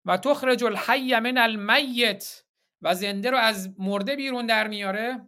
و 0.04 0.16
تخرج 0.16 0.64
الحی 0.64 1.18
من 1.18 1.38
المیت. 1.38 2.44
و 2.82 2.94
زنده 2.94 3.30
رو 3.30 3.38
از 3.38 3.74
مرده 3.78 4.16
بیرون 4.16 4.46
در 4.46 4.68
میاره. 4.68 5.26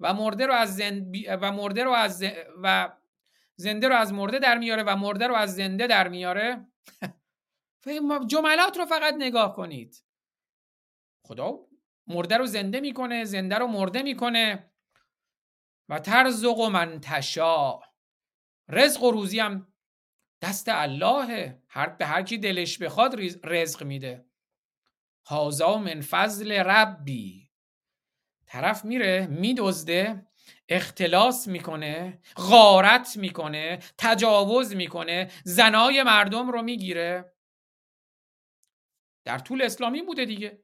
و 0.00 0.14
مرده 0.14 0.46
رو 0.46 0.52
از 0.52 0.76
زنده 0.76 1.36
و 1.36 1.52
مرده 1.52 1.84
رو 1.84 1.90
از 1.90 2.24
و 2.62 2.92
زنده 3.56 3.88
رو 3.88 3.94
از 3.94 4.12
مرده 4.12 4.38
در 4.38 4.58
میاره 4.58 4.82
و 4.82 4.96
مرده 4.96 5.26
رو 5.26 5.34
از 5.34 5.54
زنده 5.54 5.86
در 5.86 6.08
میاره. 6.08 6.66
جملات 8.30 8.78
رو 8.78 8.86
فقط 8.86 9.14
نگاه 9.18 9.56
کنید. 9.56 10.04
خدا 11.24 11.58
مرده 12.06 12.36
رو 12.36 12.46
زنده 12.46 12.80
می‌کنه 12.80 13.24
زنده 13.24 13.58
رو 13.58 13.66
مرده 13.66 14.02
می‌کنه. 14.02 14.70
و 15.88 15.98
ترزق 15.98 16.58
و 16.58 16.68
من 16.68 17.00
تشا 17.00 17.80
رزق 18.68 19.02
و 19.02 19.10
روزی 19.10 19.40
هم 19.40 19.72
دست 20.42 20.68
الله 20.68 21.60
هر 21.68 21.88
به 21.88 22.06
هر 22.06 22.22
کی 22.22 22.38
دلش 22.38 22.78
بخواد 22.78 23.20
رزق 23.44 23.84
میده. 23.84 24.26
هازا 25.26 25.78
من 25.78 26.00
فضل 26.00 26.52
ربی. 26.52 27.49
طرف 28.50 28.84
میره 28.84 29.26
میدزده 29.26 30.26
اختلاس 30.68 31.48
می‌کنه 31.48 32.18
غارت 32.36 33.16
می‌کنه 33.16 33.78
تجاوز 33.98 34.74
می‌کنه 34.74 35.30
زنای 35.44 36.02
مردم 36.02 36.50
رو 36.50 36.62
می‌گیره. 36.62 37.32
در 39.24 39.38
طول 39.38 39.62
اسلامی 39.62 40.02
بوده 40.02 40.24
دیگه. 40.24 40.62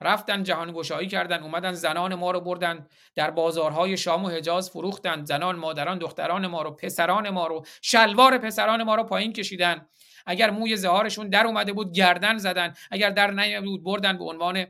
رفتن 0.00 0.42
جهان 0.42 0.72
گشایی 0.72 1.08
کردن 1.08 1.42
اومدن 1.42 1.72
زنان 1.72 2.14
ما 2.14 2.30
رو 2.30 2.40
بردن 2.40 2.86
در 3.14 3.30
بازارهای 3.30 3.96
شام 3.96 4.24
و 4.24 4.28
حجاز 4.28 4.70
فروختن 4.70 5.24
زنان 5.24 5.56
مادران 5.56 5.98
دختران 5.98 6.46
ما 6.46 6.62
رو 6.62 6.70
پسران 6.70 7.30
ما 7.30 7.46
رو 7.46 7.64
شلوار 7.82 8.38
پسران 8.38 8.82
ما 8.82 8.94
رو 8.94 9.04
پایین 9.04 9.32
کشیدن. 9.32 9.86
اگر 10.26 10.50
موی 10.50 10.76
زهارشون 10.76 11.28
در 11.28 11.46
اومده 11.46 11.72
بود 11.72 11.92
گردن 11.92 12.38
زدن. 12.38 12.74
اگر 12.90 13.10
در 13.10 13.30
نیامده 13.30 13.68
بود 13.68 13.84
بردن 13.84 14.18
به 14.18 14.24
عنوان 14.24 14.66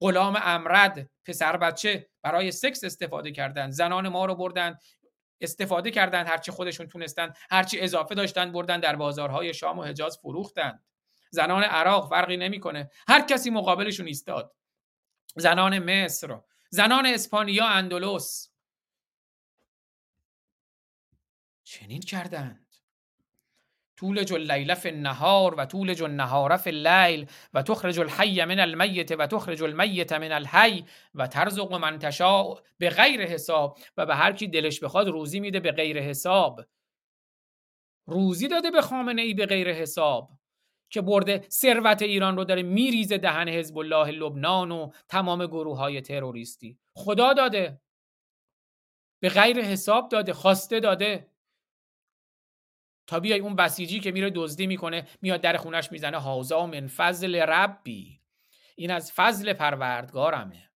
غلام 0.00 0.38
امرد 0.42 1.10
پسر 1.24 1.56
بچه 1.56 2.10
برای 2.22 2.52
سکس 2.52 2.84
استفاده 2.84 3.32
کردن. 3.32 3.70
زنان 3.70 4.08
ما 4.08 4.26
رو 4.26 4.34
بردن 4.34 4.78
استفاده 5.40 5.90
کردن 5.90 6.26
هرچی 6.26 6.52
خودشون 6.52 6.88
تونستن 6.88 7.32
هرچی 7.50 7.80
اضافه 7.80 8.14
داشتن 8.14 8.52
بردن 8.52 8.80
در 8.80 8.96
بازارهای 8.96 9.54
شام 9.54 9.78
و 9.78 9.82
حجاز 9.82 10.18
فروختن 10.18 10.84
زنان 11.30 11.62
عراق 11.62 12.10
فرقی 12.10 12.36
نمی‌کنه. 12.36 12.90
هر 13.08 13.26
کسی 13.26 13.50
مقابلشون 13.50 14.06
ایستاد. 14.06 14.56
زنان 15.36 15.78
مصر 15.78 16.40
زنان 16.70 17.06
اسپانیا 17.06 17.66
اندلس. 17.66 18.52
چنین 21.64 22.00
کردند 22.00 22.65
طول 23.96 24.24
اللیل 24.32 24.74
فی 24.74 24.88
النهار 24.88 25.54
و 25.54 25.64
طول 25.64 26.02
النهار 26.02 26.56
فی 26.56 26.70
اللیل 26.70 27.26
و 27.54 27.62
تخرج 27.62 28.00
الحی 28.00 28.44
من 28.44 28.60
المیت 28.60 29.10
و 29.10 29.26
تخرج 29.26 29.62
المیت 29.62 30.12
من 30.12 30.32
الحی 30.32 30.84
و 31.14 31.26
ترزق 31.26 31.72
من 31.72 31.98
تشاء 31.98 32.54
به 32.78 32.90
غیر 32.90 33.22
حساب 33.22 33.78
و 33.96 34.06
به 34.06 34.14
هر 34.14 34.32
کی 34.32 34.46
دلش 34.46 34.80
بخواد 34.80 35.08
روزی 35.08 35.40
میده 35.40 35.60
به 35.60 35.72
غیر 35.72 36.00
حساب. 36.00 36.64
روزی 38.06 38.48
داده 38.48 38.70
به 38.70 38.82
خامنه 38.82 39.22
ای 39.22 39.34
به 39.34 39.46
غیر 39.46 39.72
حساب 39.72 40.30
که 40.90 41.00
برده 41.00 41.46
ثروت 41.50 42.02
ایران 42.02 42.36
رو 42.36 42.44
داره 42.44 42.62
میریزه 42.62 43.18
دهن 43.18 43.48
حزب 43.48 43.78
الله 43.78 44.10
لبنان 44.10 44.70
و 44.70 44.90
تمام 45.08 45.46
گروه 45.46 45.78
های 45.78 46.00
تروریستی. 46.00 46.78
خدا 46.96 47.32
داده. 47.32 47.80
به 49.22 49.28
غیر 49.28 49.60
حساب 49.60 50.08
داده 50.08 50.32
خواسته 50.32 50.80
داده. 50.80 51.30
تا 53.06 53.20
بیای 53.20 53.40
اون 53.40 53.56
بسیجی 53.56 54.00
که 54.00 54.12
میره 54.12 54.30
دزدی 54.30 54.66
می‌کنه 54.66 55.08
میاد 55.22 55.40
در 55.40 55.56
خونش 55.56 55.92
می‌زنه. 55.92 56.18
هازا 56.18 56.66
من 56.66 56.86
فضل 56.86 57.36
ربی. 57.36 58.20
این 58.76 58.90
از 58.90 59.12
فضل 59.12 59.52
پروردگارمه. 59.52 60.70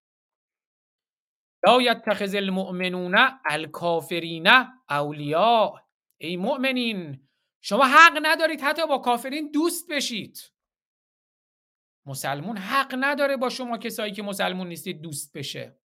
لا 1.67 1.81
یتخذ 1.81 2.35
المؤمنون 2.35 3.15
الکافرین 3.45 4.47
اولیاء. 4.89 5.79
ای 6.17 6.37
مؤمنین 6.37 7.27
شما 7.61 7.85
حق 7.85 8.19
ندارید 8.23 8.61
حتی 8.61 8.87
با 8.87 8.97
کافرین 8.97 9.51
دوست 9.51 9.91
بشید. 9.91 10.39
مسلمون 12.05 12.57
حق 12.57 12.95
نداره 12.99 13.37
با 13.37 13.49
شما 13.49 13.77
کسایی 13.77 14.11
که 14.11 14.23
مسلمون 14.23 14.67
نیستید 14.67 15.01
دوست 15.01 15.37
بشه. 15.37 15.80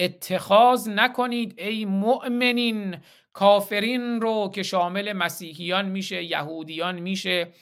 اتخاذ 0.00 0.88
نکنید 0.88 1.60
ای 1.60 1.84
مؤمنین. 1.84 2.96
کافرین 3.32 4.20
رو 4.20 4.50
که 4.54 4.62
شامل 4.62 5.12
مسیحیان 5.12 5.88
میشه 5.88 6.22
یهودیان 6.24 6.98
میشه 6.98 7.52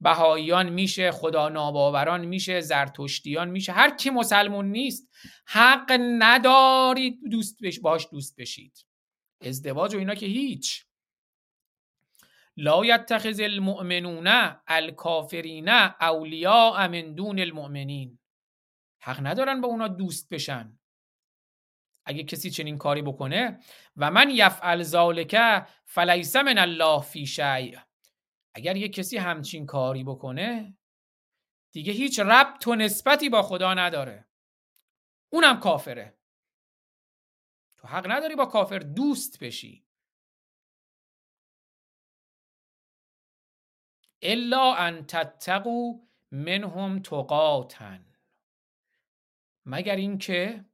بهاییان 0.00 0.68
میشه 0.68 1.10
خدا 1.10 1.48
ناباوران 1.48 2.24
میشه 2.24 2.60
زرتشتیان 2.60 3.50
میشه. 3.50 3.72
هر 3.72 3.96
کی 3.96 4.10
مسلمون 4.10 4.70
نیست 4.70 5.08
حق 5.46 5.98
ندارید 6.00 7.20
دوست 7.30 7.62
بش 7.62 7.80
باش 7.80 8.08
دوست 8.10 8.36
بشید. 8.36 8.86
ازدواج 9.40 9.94
و 9.94 9.98
اینا 9.98 10.14
که 10.14 10.26
هیچ. 10.26 10.84
لا 12.56 12.84
یتخذ 12.84 13.40
المؤمنون 13.40 14.52
الکافرین 14.66 15.68
اولیاء 15.68 16.88
من 16.88 17.14
دون 17.14 17.38
المؤمنین. 17.38 18.18
حق 19.00 19.26
ندارن 19.26 19.60
با 19.60 19.68
اونا 19.68 19.88
دوست 19.88 20.28
بشن. 20.28 20.77
اگه 22.08 22.24
کسی 22.24 22.50
چنین 22.50 22.78
کاری 22.78 23.02
بکنه. 23.02 23.60
و 23.96 24.10
من 24.10 24.30
یفعل 24.30 24.82
ذالک 24.82 25.36
فلیس 25.84 26.36
من 26.36 26.58
الله 26.58 27.00
فی 27.00 27.26
شیء. 27.26 27.78
اگر 28.54 28.76
یه 28.76 28.88
کسی 28.88 29.16
همچین 29.16 29.66
کاری 29.66 30.04
بکنه 30.04 30.76
دیگه 31.72 31.92
هیچ 31.92 32.20
ربط 32.20 32.66
و 32.66 32.74
نسبتی 32.74 33.28
با 33.28 33.42
خدا 33.42 33.74
نداره. 33.74 34.28
اونم 35.32 35.60
کافره. 35.60 36.18
تو 37.76 37.88
حق 37.88 38.10
نداری 38.10 38.36
با 38.36 38.46
کافر 38.46 38.78
دوست 38.78 39.44
بشی. 39.44 39.84
الا 44.22 44.74
ان 44.74 45.06
تتقوا 45.06 45.92
منهم 46.30 47.02
تقاتن 47.02 48.14
مگر 49.66 49.96
اینکه 49.96 50.67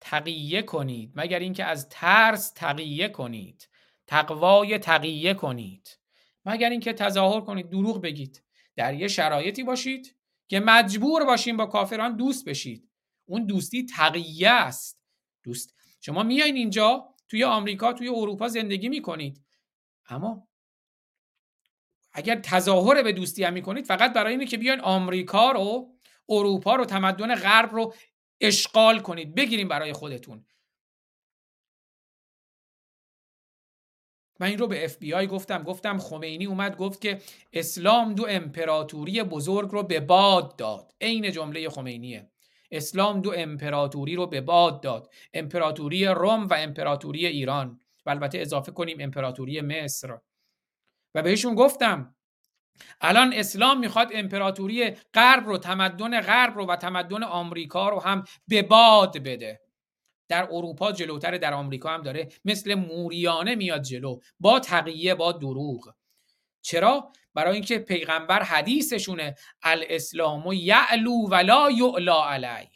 تقیه 0.00 0.62
کنید 0.62 1.12
مگر 1.14 1.38
اینکه 1.38 1.64
از 1.64 1.88
ترس 1.88 2.50
تقیه 2.50 3.08
کنید 3.08 3.68
تقوای 4.06 4.78
تقیه 4.78 5.34
کنید. 5.34 5.98
مگر 6.44 6.70
اینکه 6.70 6.92
تظاهر 6.92 7.40
کنید 7.40 7.70
دروغ 7.70 8.00
بگید. 8.00 8.44
در 8.76 8.94
یه 8.94 9.08
شرایطی 9.08 9.62
باشید 9.62 10.16
که 10.48 10.60
مجبور 10.60 11.24
باشیم 11.24 11.56
با 11.56 11.66
کافران 11.66 12.16
دوست 12.16 12.48
بشید. 12.48 12.90
اون 13.28 13.46
دوستی 13.46 13.86
تقیه 13.86 14.50
است. 14.50 15.00
دوست 15.42 15.74
شما 16.00 16.22
میایین 16.22 16.56
اینجا 16.56 17.14
توی 17.28 17.44
آمریکا 17.44 17.92
توی 17.92 18.08
اروپا 18.08 18.48
زندگی 18.48 18.88
می‌کنید. 18.88 19.44
اما 20.08 20.48
اگر 22.12 22.40
تظاهر 22.40 23.02
به 23.02 23.12
دوستی 23.12 23.44
هم 23.44 23.52
می‌کنید 23.52 23.86
فقط 23.86 24.12
برای 24.12 24.32
اینه 24.32 24.46
که 24.46 24.56
بیاین 24.56 24.80
آمریکا 24.80 25.50
رو 25.50 25.94
اروپا 26.28 26.74
رو 26.74 26.84
تمدن 26.84 27.34
غرب 27.34 27.74
رو 27.74 27.94
اشغال 28.40 29.00
کنید 29.00 29.34
بگیریم 29.34 29.68
برای 29.68 29.92
خودتون. 29.92 30.44
من 34.40 34.46
این 34.46 34.58
رو 34.58 34.66
به 34.66 34.84
اف 34.84 34.96
بی 34.96 35.14
آی 35.14 35.26
گفتم. 35.26 35.62
گفتم 35.62 35.98
خمینی 35.98 36.46
اومد 36.46 36.76
گفت 36.76 37.00
که 37.00 37.20
اسلام 37.52 38.14
دو 38.14 38.26
امپراتوری 38.28 39.22
بزرگ 39.22 39.70
رو 39.70 39.82
به 39.82 40.00
باد 40.00 40.56
داد. 40.56 40.94
عین 41.00 41.32
جمله 41.32 41.68
خمینیه. 41.68 42.30
اسلام 42.70 43.20
دو 43.20 43.32
امپراتوری 43.36 44.16
رو 44.16 44.26
به 44.26 44.40
باد 44.40 44.82
داد. 44.82 45.12
امپراتوری 45.34 46.06
روم 46.06 46.46
و 46.46 46.54
امپراتوری 46.54 47.26
ایران. 47.26 47.80
و 48.06 48.10
البته 48.10 48.38
اضافه 48.38 48.72
کنیم 48.72 48.96
امپراتوری 49.00 49.60
مصر. 49.60 50.18
و 51.14 51.22
بهشون 51.22 51.54
گفتم 51.54 52.16
الان 53.00 53.32
اسلام 53.32 53.78
می‌خواد 53.78 54.08
امپراتوری 54.14 54.90
غرب 55.14 55.46
رو 55.46 55.58
تمدن 55.58 56.20
غرب 56.20 56.54
رو 56.54 56.66
و 56.66 56.76
تمدن 56.76 57.22
آمریکا 57.22 57.88
رو 57.88 58.00
هم 58.00 58.24
به 58.48 58.62
باد 58.62 59.18
بده. 59.18 59.60
در 60.28 60.48
اروپا 60.50 60.92
جلوتر 60.92 61.38
در 61.38 61.54
آمریکا 61.54 61.88
هم 61.90 62.02
داره. 62.02 62.28
مثل 62.44 62.74
موریانه 62.74 63.54
میاد 63.54 63.82
جلو. 63.82 64.18
با 64.40 64.60
تقیه 64.60 65.14
با 65.14 65.32
دروغ. 65.32 65.94
چرا؟ 66.62 67.12
برای 67.34 67.54
اینکه 67.54 67.78
پیغمبر 67.78 68.42
حدیثشونه. 68.42 69.34
الاسلام 69.62 70.46
و 70.46 70.54
یعلو 70.54 71.28
ولا 71.28 71.70
یعلا 71.70 72.24
علی. 72.24 72.68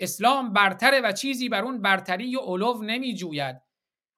اسلام 0.00 0.52
برتره 0.52 1.00
و 1.00 1.12
چیزی 1.12 1.48
بر 1.48 1.62
اون 1.62 1.82
برتری 1.82 2.36
و 2.36 2.40
علو 2.40 2.82
نمی 2.82 3.14
جوید 3.14 3.65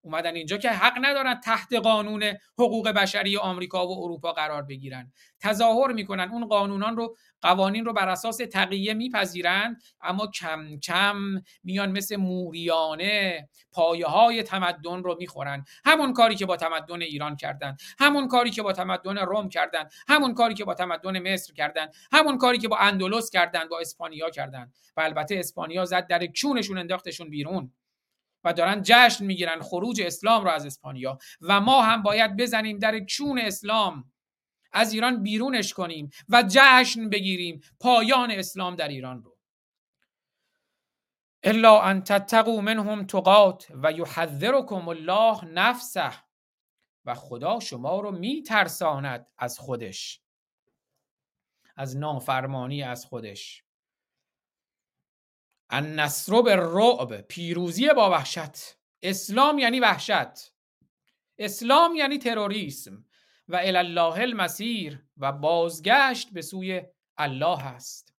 اومدن 0.09 0.35
اینجا 0.35 0.57
که 0.57 0.71
حق 0.71 0.99
ندارن 1.03 1.41
تحت 1.41 1.73
قانون 1.73 2.25
حقوق 2.59 2.89
بشری 2.89 3.37
آمریکا 3.37 3.87
و 3.87 4.05
اروپا 4.05 4.33
قرار 4.33 4.63
بگیرن. 4.63 5.13
تظاهر 5.41 5.93
می‌کنن. 5.93 6.31
اون 6.31 6.47
قانونان 6.47 6.97
رو 6.97 7.17
قوانین 7.43 7.85
رو 7.85 7.93
بر 7.93 8.09
اساس 8.09 8.37
تقیه 8.37 8.95
میپذیرند 8.95 9.83
اما 10.01 10.27
کم 10.27 10.79
کم 10.81 11.17
میان 11.65 11.93
مثل 11.93 12.17
موریانه 12.17 13.49
پایه 13.73 14.07
های 14.07 14.43
تمدن 14.43 15.03
رو 15.03 15.17
می‌خورن. 15.21 15.65
همون 15.85 16.13
کاری 16.13 16.35
که 16.35 16.47
با 16.47 16.57
تمدن 16.57 17.03
ایران 17.03 17.37
کردن 17.37 17.77
همون 17.99 18.29
کاری 18.29 18.51
که 18.51 18.63
با 18.63 18.73
تمدن 18.73 19.19
روم 19.19 19.49
کردن 19.49 19.89
همون 20.09 20.35
کاری 20.35 20.55
که 20.55 20.65
با 20.65 20.75
تمدن 20.75 21.33
مصر 21.33 21.53
کردن 21.53 21.87
همون 22.13 22.39
کاری 22.39 22.59
که 22.59 22.69
با 22.69 22.77
اندلس 22.77 23.31
کردن 23.31 23.69
با 23.69 23.81
اسپانیا 23.81 24.31
کردن. 24.31 24.73
و 24.97 25.01
البته 25.01 25.37
اسپانیا 25.39 25.85
زد 25.85 26.07
در 26.07 26.27
کونشون 26.27 26.79
انداختشون 26.79 27.31
بیرون. 27.31 27.73
و 28.45 28.53
دارن 28.53 28.83
جشن 28.85 29.25
می‌گیرن 29.25 29.61
خروج 29.61 30.01
اسلام 30.01 30.45
رو 30.45 30.51
از 30.51 30.67
اسپانیا. 30.67 31.19
و 31.41 31.61
ما 31.61 31.83
هم 31.83 32.03
باید 32.03 32.37
بزنیم 32.37 32.79
در 32.79 33.01
کون 33.17 33.39
اسلام. 33.39 34.13
از 34.73 34.93
ایران 34.93 35.23
بیرونش 35.23 35.75
کنیم 35.75 36.11
و 36.29 36.45
جشن 36.49 37.09
بگیریم 37.09 37.61
پایان 37.81 38.31
اسلام 38.31 38.77
در 38.77 38.89
ایران 38.89 39.23
رو. 39.23 39.39
الا 41.43 41.81
ان 41.81 42.03
تتقوا 42.03 42.61
منهم 42.61 43.07
تقات 43.07 43.67
و 43.83 43.93
یحذرکم 43.93 44.89
الله 44.89 45.45
نفسه. 45.45 46.13
و 47.05 47.15
خدا 47.15 47.61
شما 47.61 48.01
رو 48.01 48.11
میترساند 48.11 49.27
از 49.39 49.59
خودش. 49.59 50.21
از 51.77 51.97
نافرمانی 51.97 52.83
از 52.83 53.07
خودش. 53.07 53.65
النصر 55.71 56.33
بالرعب 56.43 57.21
پیروزی 57.21 57.89
با 57.89 58.11
وحشت. 58.11 58.79
اسلام 59.03 59.59
یعنی 59.59 59.81
وحشت. 59.81 60.53
اسلام 61.39 61.95
یعنی 61.95 62.19
تروریسم 62.19 63.05
و 63.49 63.57
الله 63.57 64.21
المسیر 64.21 65.05
و 65.17 65.33
بازگشت 65.33 66.31
به 66.33 66.43
سوی 66.43 66.83
الله 67.17 67.67
است. 67.67 68.15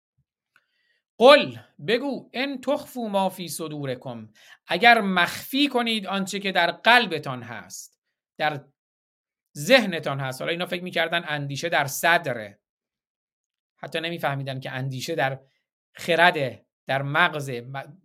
قل 1.19 1.57
بگو 1.87 2.31
ان 2.33 2.61
تخفو 2.61 3.09
ما 3.09 3.29
فی 3.29 3.49
صدورکم. 3.49 4.33
اگر 4.67 5.01
مخفی 5.01 5.69
کنید 5.69 6.07
آنچه 6.07 6.39
که 6.39 6.53
در 6.53 6.71
قلبتان 6.71 7.43
هست 7.43 8.01
در 8.39 8.65
ذهنتان 9.59 10.21
هست. 10.21 10.41
حالا 10.41 10.51
اینا 10.51 10.67
فکر 10.67 10.83
می‌کردن 10.83 11.25
اندیشه 11.29 11.69
در 11.69 11.87
صدره. 11.87 12.61
حتی 13.77 14.01
نمیفهمیدن 14.01 14.61
که 14.61 14.71
اندیشه 14.71 15.15
در 15.15 15.41
خرده 15.93 16.68
در 16.89 17.03
مغز 17.03 17.53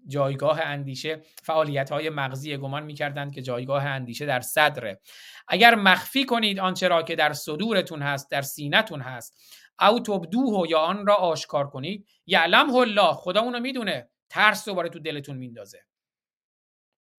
جایگاه 0.08 0.62
اندیشه 0.62 1.22
فعالیت 1.44 1.92
های 1.92 2.10
مغزی 2.10 2.58
گمان 2.58 2.84
می‌کردند 2.84 3.34
که 3.34 3.42
جایگاه 3.42 3.86
اندیشه 3.86 4.26
در 4.26 4.42
صدره. 4.42 5.02
اگر 5.48 5.76
مخفی 5.76 6.26
کنید 6.26 6.60
آنچه 6.60 6.88
را 6.88 7.04
که 7.04 7.16
در 7.16 7.34
صدورتون 7.34 8.02
هست 8.02 8.32
در 8.32 8.42
سینتون 8.42 9.02
هست 9.02 9.38
او 9.82 10.00
تبدوه 10.00 10.70
یا 10.70 10.80
آن 10.80 11.08
را 11.08 11.16
آشکار 11.16 11.70
کنید. 11.70 12.08
یعلم 12.26 12.76
الله 12.76 13.14
خدا 13.14 13.42
اونو 13.42 13.60
می‌دونه. 13.60 14.10
ترس 14.30 14.66
دوباره 14.66 14.90
تو 14.90 15.00
دلتون 15.00 15.38
میندازه. 15.38 15.86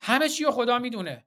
همه 0.02 0.28
چی 0.28 0.47
خدا 0.47 0.78
می‌دونه. 0.78 1.26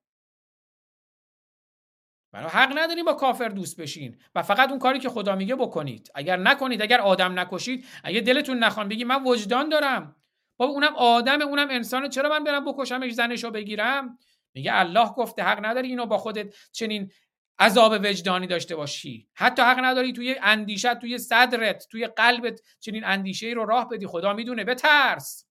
بنا 2.31 2.47
حق 2.47 2.77
نداریم 2.77 3.05
با 3.05 3.13
کافر 3.13 3.49
دوست 3.49 3.81
بشین 3.81 4.21
و 4.35 4.43
فقط 4.43 4.69
اون 4.69 4.79
کاری 4.79 4.99
که 4.99 5.09
خدا 5.09 5.35
میگه 5.35 5.55
بکنید. 5.55 6.11
اگر 6.15 6.37
نکنید 6.37 6.81
اگر 6.81 7.01
آدم 7.01 7.39
نکشید 7.39 7.85
اگه 8.03 8.21
دلتون 8.21 8.59
نخوان 8.59 8.89
بگی 8.89 9.03
من 9.03 9.23
وجدان 9.23 9.69
دارم. 9.69 10.15
بابا 10.57 10.73
اونم 10.73 10.95
آدم 10.95 11.41
اونم 11.41 11.69
انسانه. 11.69 12.09
چرا 12.09 12.29
من 12.29 12.43
برم 12.43 12.65
بکشمش 12.65 13.11
زنشو 13.11 13.51
بگیرم؟ 13.51 14.17
میگه 14.53 14.71
الله 14.75 15.09
گفته 15.09 15.43
حق 15.43 15.65
نداری 15.65 15.87
اینو 15.87 16.05
با 16.05 16.17
خودت 16.17 16.55
چنین 16.71 17.11
عذاب 17.59 17.91
وجدانی 17.91 18.47
داشته 18.47 18.75
باشی. 18.75 19.29
حتی 19.33 19.61
حق 19.61 19.79
نداری 19.83 20.13
توی 20.13 20.35
اندیشت 20.41 20.93
توی 20.93 21.17
صدرت 21.17 21.87
توی 21.91 22.07
قلبت 22.07 22.61
چنین 22.79 23.03
اندیشه 23.03 23.47
ای 23.47 23.53
رو 23.53 23.65
راه 23.65 23.89
بدی. 23.89 24.07
خدا 24.07 24.33
می‌دونه 24.33 24.63
بترس. 24.63 25.47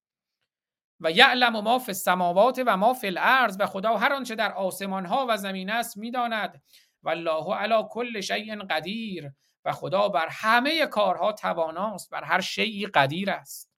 و 1.01 1.11
یعلم 1.11 1.61
ما 1.61 1.79
فی 1.79 1.89
السماوات 1.89 2.63
و 2.67 2.77
ما 2.77 2.95
فی 2.95 3.07
الارض. 3.07 3.57
و 3.61 3.67
خدا 3.67 3.97
هر 3.97 4.13
آنچه 4.13 4.35
در 4.35 4.53
آسمان 4.53 5.07
ها 5.07 5.27
و 5.29 5.37
زمین 5.37 5.71
است 5.71 5.97
می‌داند. 5.97 6.63
و 7.03 7.09
الله 7.09 7.55
علی 7.55 7.85
کل 7.91 8.21
شیء 8.21 8.57
قدیر. 8.71 9.31
و 9.65 9.73
خدا 9.73 10.09
بر 10.09 10.29
همه 10.31 10.87
کارها 10.87 11.33
تواناست 11.33 12.11
بر 12.11 12.25
هر 12.25 12.41
شیعی 12.41 12.87
قدیر 12.87 13.31
است. 13.31 13.76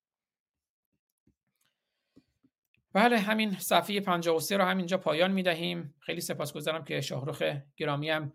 بله 2.98 3.18
همین 3.18 3.56
صفحه 3.58 4.00
53 4.00 4.56
رو 4.56 4.64
همینجا 4.64 4.98
پایان 4.98 5.30
می 5.30 5.42
دهیم 5.42 5.94
خیلی 6.00 6.20
سپاسگزارم 6.20 6.84
که 6.84 7.00
شاهروخ 7.00 7.42
گرامی 7.76 8.10
هم 8.10 8.32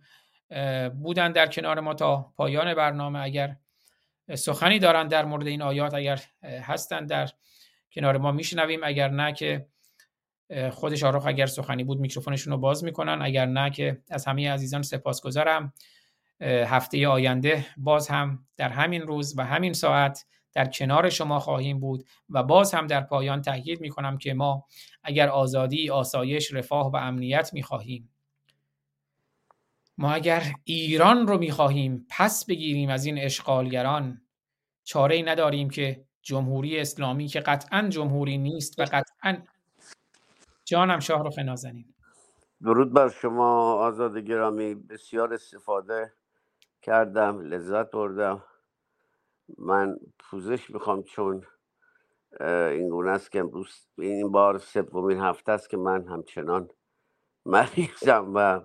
بودن 0.89 1.31
در 1.31 1.47
کنار 1.47 1.79
ما 1.79 1.93
تا 1.93 2.33
پایان 2.37 2.73
برنامه. 2.73 3.19
اگر 3.19 3.55
سخنی 4.35 4.79
دارن 4.79 5.07
در 5.07 5.25
مورد 5.25 5.47
این 5.47 5.61
آیات 5.61 5.93
اگر 5.93 6.21
هستن 6.43 7.05
در 7.05 7.29
کنار 7.91 8.17
ما 8.17 8.31
میشنویم. 8.31 8.79
اگر 8.83 9.09
نه 9.09 9.33
که 9.33 9.67
خود 10.71 10.95
شاهرخ 10.95 11.25
اگر 11.25 11.45
سخنی 11.45 11.83
بود 11.83 11.99
میکروفونشون 11.99 12.53
رو 12.53 12.59
باز 12.59 12.83
می‌کنن. 12.83 13.21
اگر 13.21 13.45
نه 13.45 13.69
که 13.69 14.01
از 14.09 14.25
همه 14.25 14.51
عزیزان 14.51 14.81
سپاسگزارم. 14.81 15.73
هفته 16.41 17.07
آینده 17.07 17.65
باز 17.77 18.07
هم 18.07 18.45
در 18.57 18.69
همین 18.69 19.01
روز 19.01 19.33
و 19.37 19.45
همین 19.45 19.73
ساعت 19.73 20.25
در 20.53 20.65
کنار 20.65 21.09
شما 21.09 21.39
خواهیم 21.39 21.79
بود 21.79 22.05
و 22.29 22.43
باز 22.43 22.73
هم 22.73 22.87
در 22.87 23.01
پایان 23.01 23.41
تاکید 23.41 23.81
می 23.81 23.89
کنم 23.89 24.17
که 24.17 24.33
ما 24.33 24.65
اگر 25.03 25.29
آزادی، 25.29 25.89
آسایش، 25.89 26.53
رفاه 26.53 26.91
و 26.91 26.95
امنیت 26.95 27.53
می 27.53 27.63
خواهیم 27.63 28.09
ما 29.97 30.11
اگر 30.13 30.43
ایران 30.63 31.27
رو 31.27 31.37
می 31.37 31.51
خواهیم 31.51 32.07
پس 32.09 32.45
بگیریم 32.45 32.89
از 32.89 33.05
این 33.05 33.17
اشغالگران 33.19 34.21
چاره 34.83 35.15
ای 35.15 35.23
نداریم 35.23 35.69
که 35.69 36.05
جمهوری 36.21 36.79
اسلامی 36.79 37.27
که 37.27 37.39
قطعا 37.39 37.87
جمهوری 37.89 38.37
نیست 38.37 38.79
و 38.79 38.83
قطعا 38.83 39.37
جانم 40.65 40.99
شاهرخ 40.99 41.39
نازنین. 41.39 41.93
درود 42.63 42.93
بر 42.93 43.09
شما 43.09 43.73
آزاد 43.73 44.17
گرامی 44.17 44.75
بسیار 44.75 45.33
استفاده 45.33 46.13
کردم 46.81 47.39
لذت 47.39 47.91
بردم. 47.91 48.43
من 49.57 49.97
پوزش 50.19 50.69
می‌خوام 50.69 51.03
چون 51.03 51.45
این 52.41 52.89
گونه 52.89 53.11
است 53.11 53.31
که 53.31 53.39
امروز 53.39 53.87
این 53.97 54.31
بار 54.31 54.57
سومین 54.57 55.19
هفته 55.19 55.51
است 55.51 55.69
که 55.69 55.77
من 55.77 56.07
همچنان 56.07 56.69
مریضم 57.45 58.31
و 58.35 58.61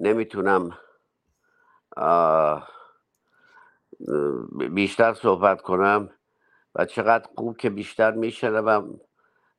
نمی‌تونم 0.00 0.78
بیشتر 4.74 5.14
صحبت 5.14 5.62
کنم 5.62 6.10
و 6.74 6.84
چقدر 6.84 7.28
خوب 7.36 7.56
که 7.56 7.70
بیشتر 7.70 8.10
میشنوم 8.10 9.00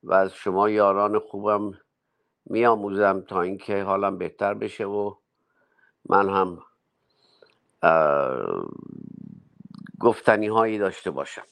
و 0.03 0.14
از 0.14 0.33
شما 0.33 0.69
یاران 0.69 1.19
خوبم 1.19 1.80
میآموزم 2.45 3.22
تا 3.22 3.41
اینکه 3.41 3.83
حالم 3.83 4.17
بهتر 4.17 4.53
بشه 4.53 4.85
و 4.85 5.15
من 6.09 6.30
هم 6.30 6.64
گفتنی 9.99 10.48
هایی 10.48 10.77
داشته 10.77 11.11
باشم. 11.11 11.45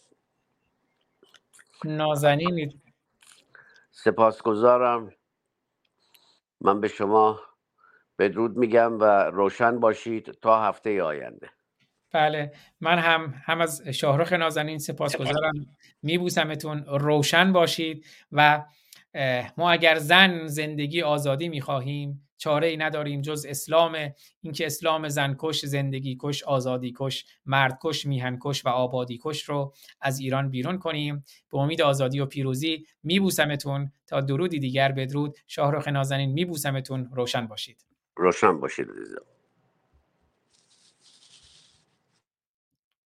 نازنین 1.85 2.81
سپاسگزارم. 3.91 5.11
من 6.61 6.81
به 6.81 6.87
شما 6.87 7.39
بدرود 8.19 8.57
میگم 8.57 8.99
و 8.99 9.03
روشن 9.29 9.79
باشید 9.79 10.31
تا 10.31 10.63
هفته 10.63 11.03
آینده. 11.03 11.49
بله 12.11 12.53
من 12.81 12.99
هم 12.99 13.41
هم 13.45 13.61
از 13.61 13.81
شاهرخ 13.87 14.33
نازنین 14.33 14.77
سپاسگزارم. 14.77 15.75
میبوسمتون 16.01 16.85
روشن 16.85 17.53
باشید 17.53 18.05
و 18.31 18.65
ما 19.57 19.71
اگر 19.71 19.97
زن 19.97 20.47
زندگی 20.47 21.01
آزادی 21.01 21.49
می‌خواهیم 21.49 22.22
چاره 22.37 22.67
ای 22.67 22.77
نداریم 22.77 23.21
جز 23.21 23.45
اسلام 23.49 23.97
اینکه 24.41 24.65
اسلام 24.65 25.09
زنکش 25.09 25.65
زندگی 25.65 26.17
کش 26.21 26.43
آزادی 26.43 26.93
کش 26.97 27.25
مرد 27.45 27.79
کش 27.81 28.05
میهن 28.05 28.37
کش 28.41 28.65
و 28.65 28.69
آبادی 28.69 29.19
کش 29.23 29.43
رو 29.43 29.73
از 30.01 30.19
ایران 30.19 30.49
بیرون 30.49 30.79
کنیم. 30.79 31.23
به 31.51 31.57
امید 31.57 31.81
آزادی 31.81 32.19
و 32.19 32.25
پیروزی 32.25 32.85
میبوسمتون. 33.03 33.91
تا 34.07 34.21
درودی 34.21 34.59
دیگر 34.59 34.91
بدرود. 34.91 35.37
شاهرخ 35.47 35.87
نازنین 35.87 36.31
میبوسمتون. 36.31 37.09
روشن 37.13 37.47
باشید. 37.47 37.85
روشن 38.15 38.59
باشید 38.59 38.87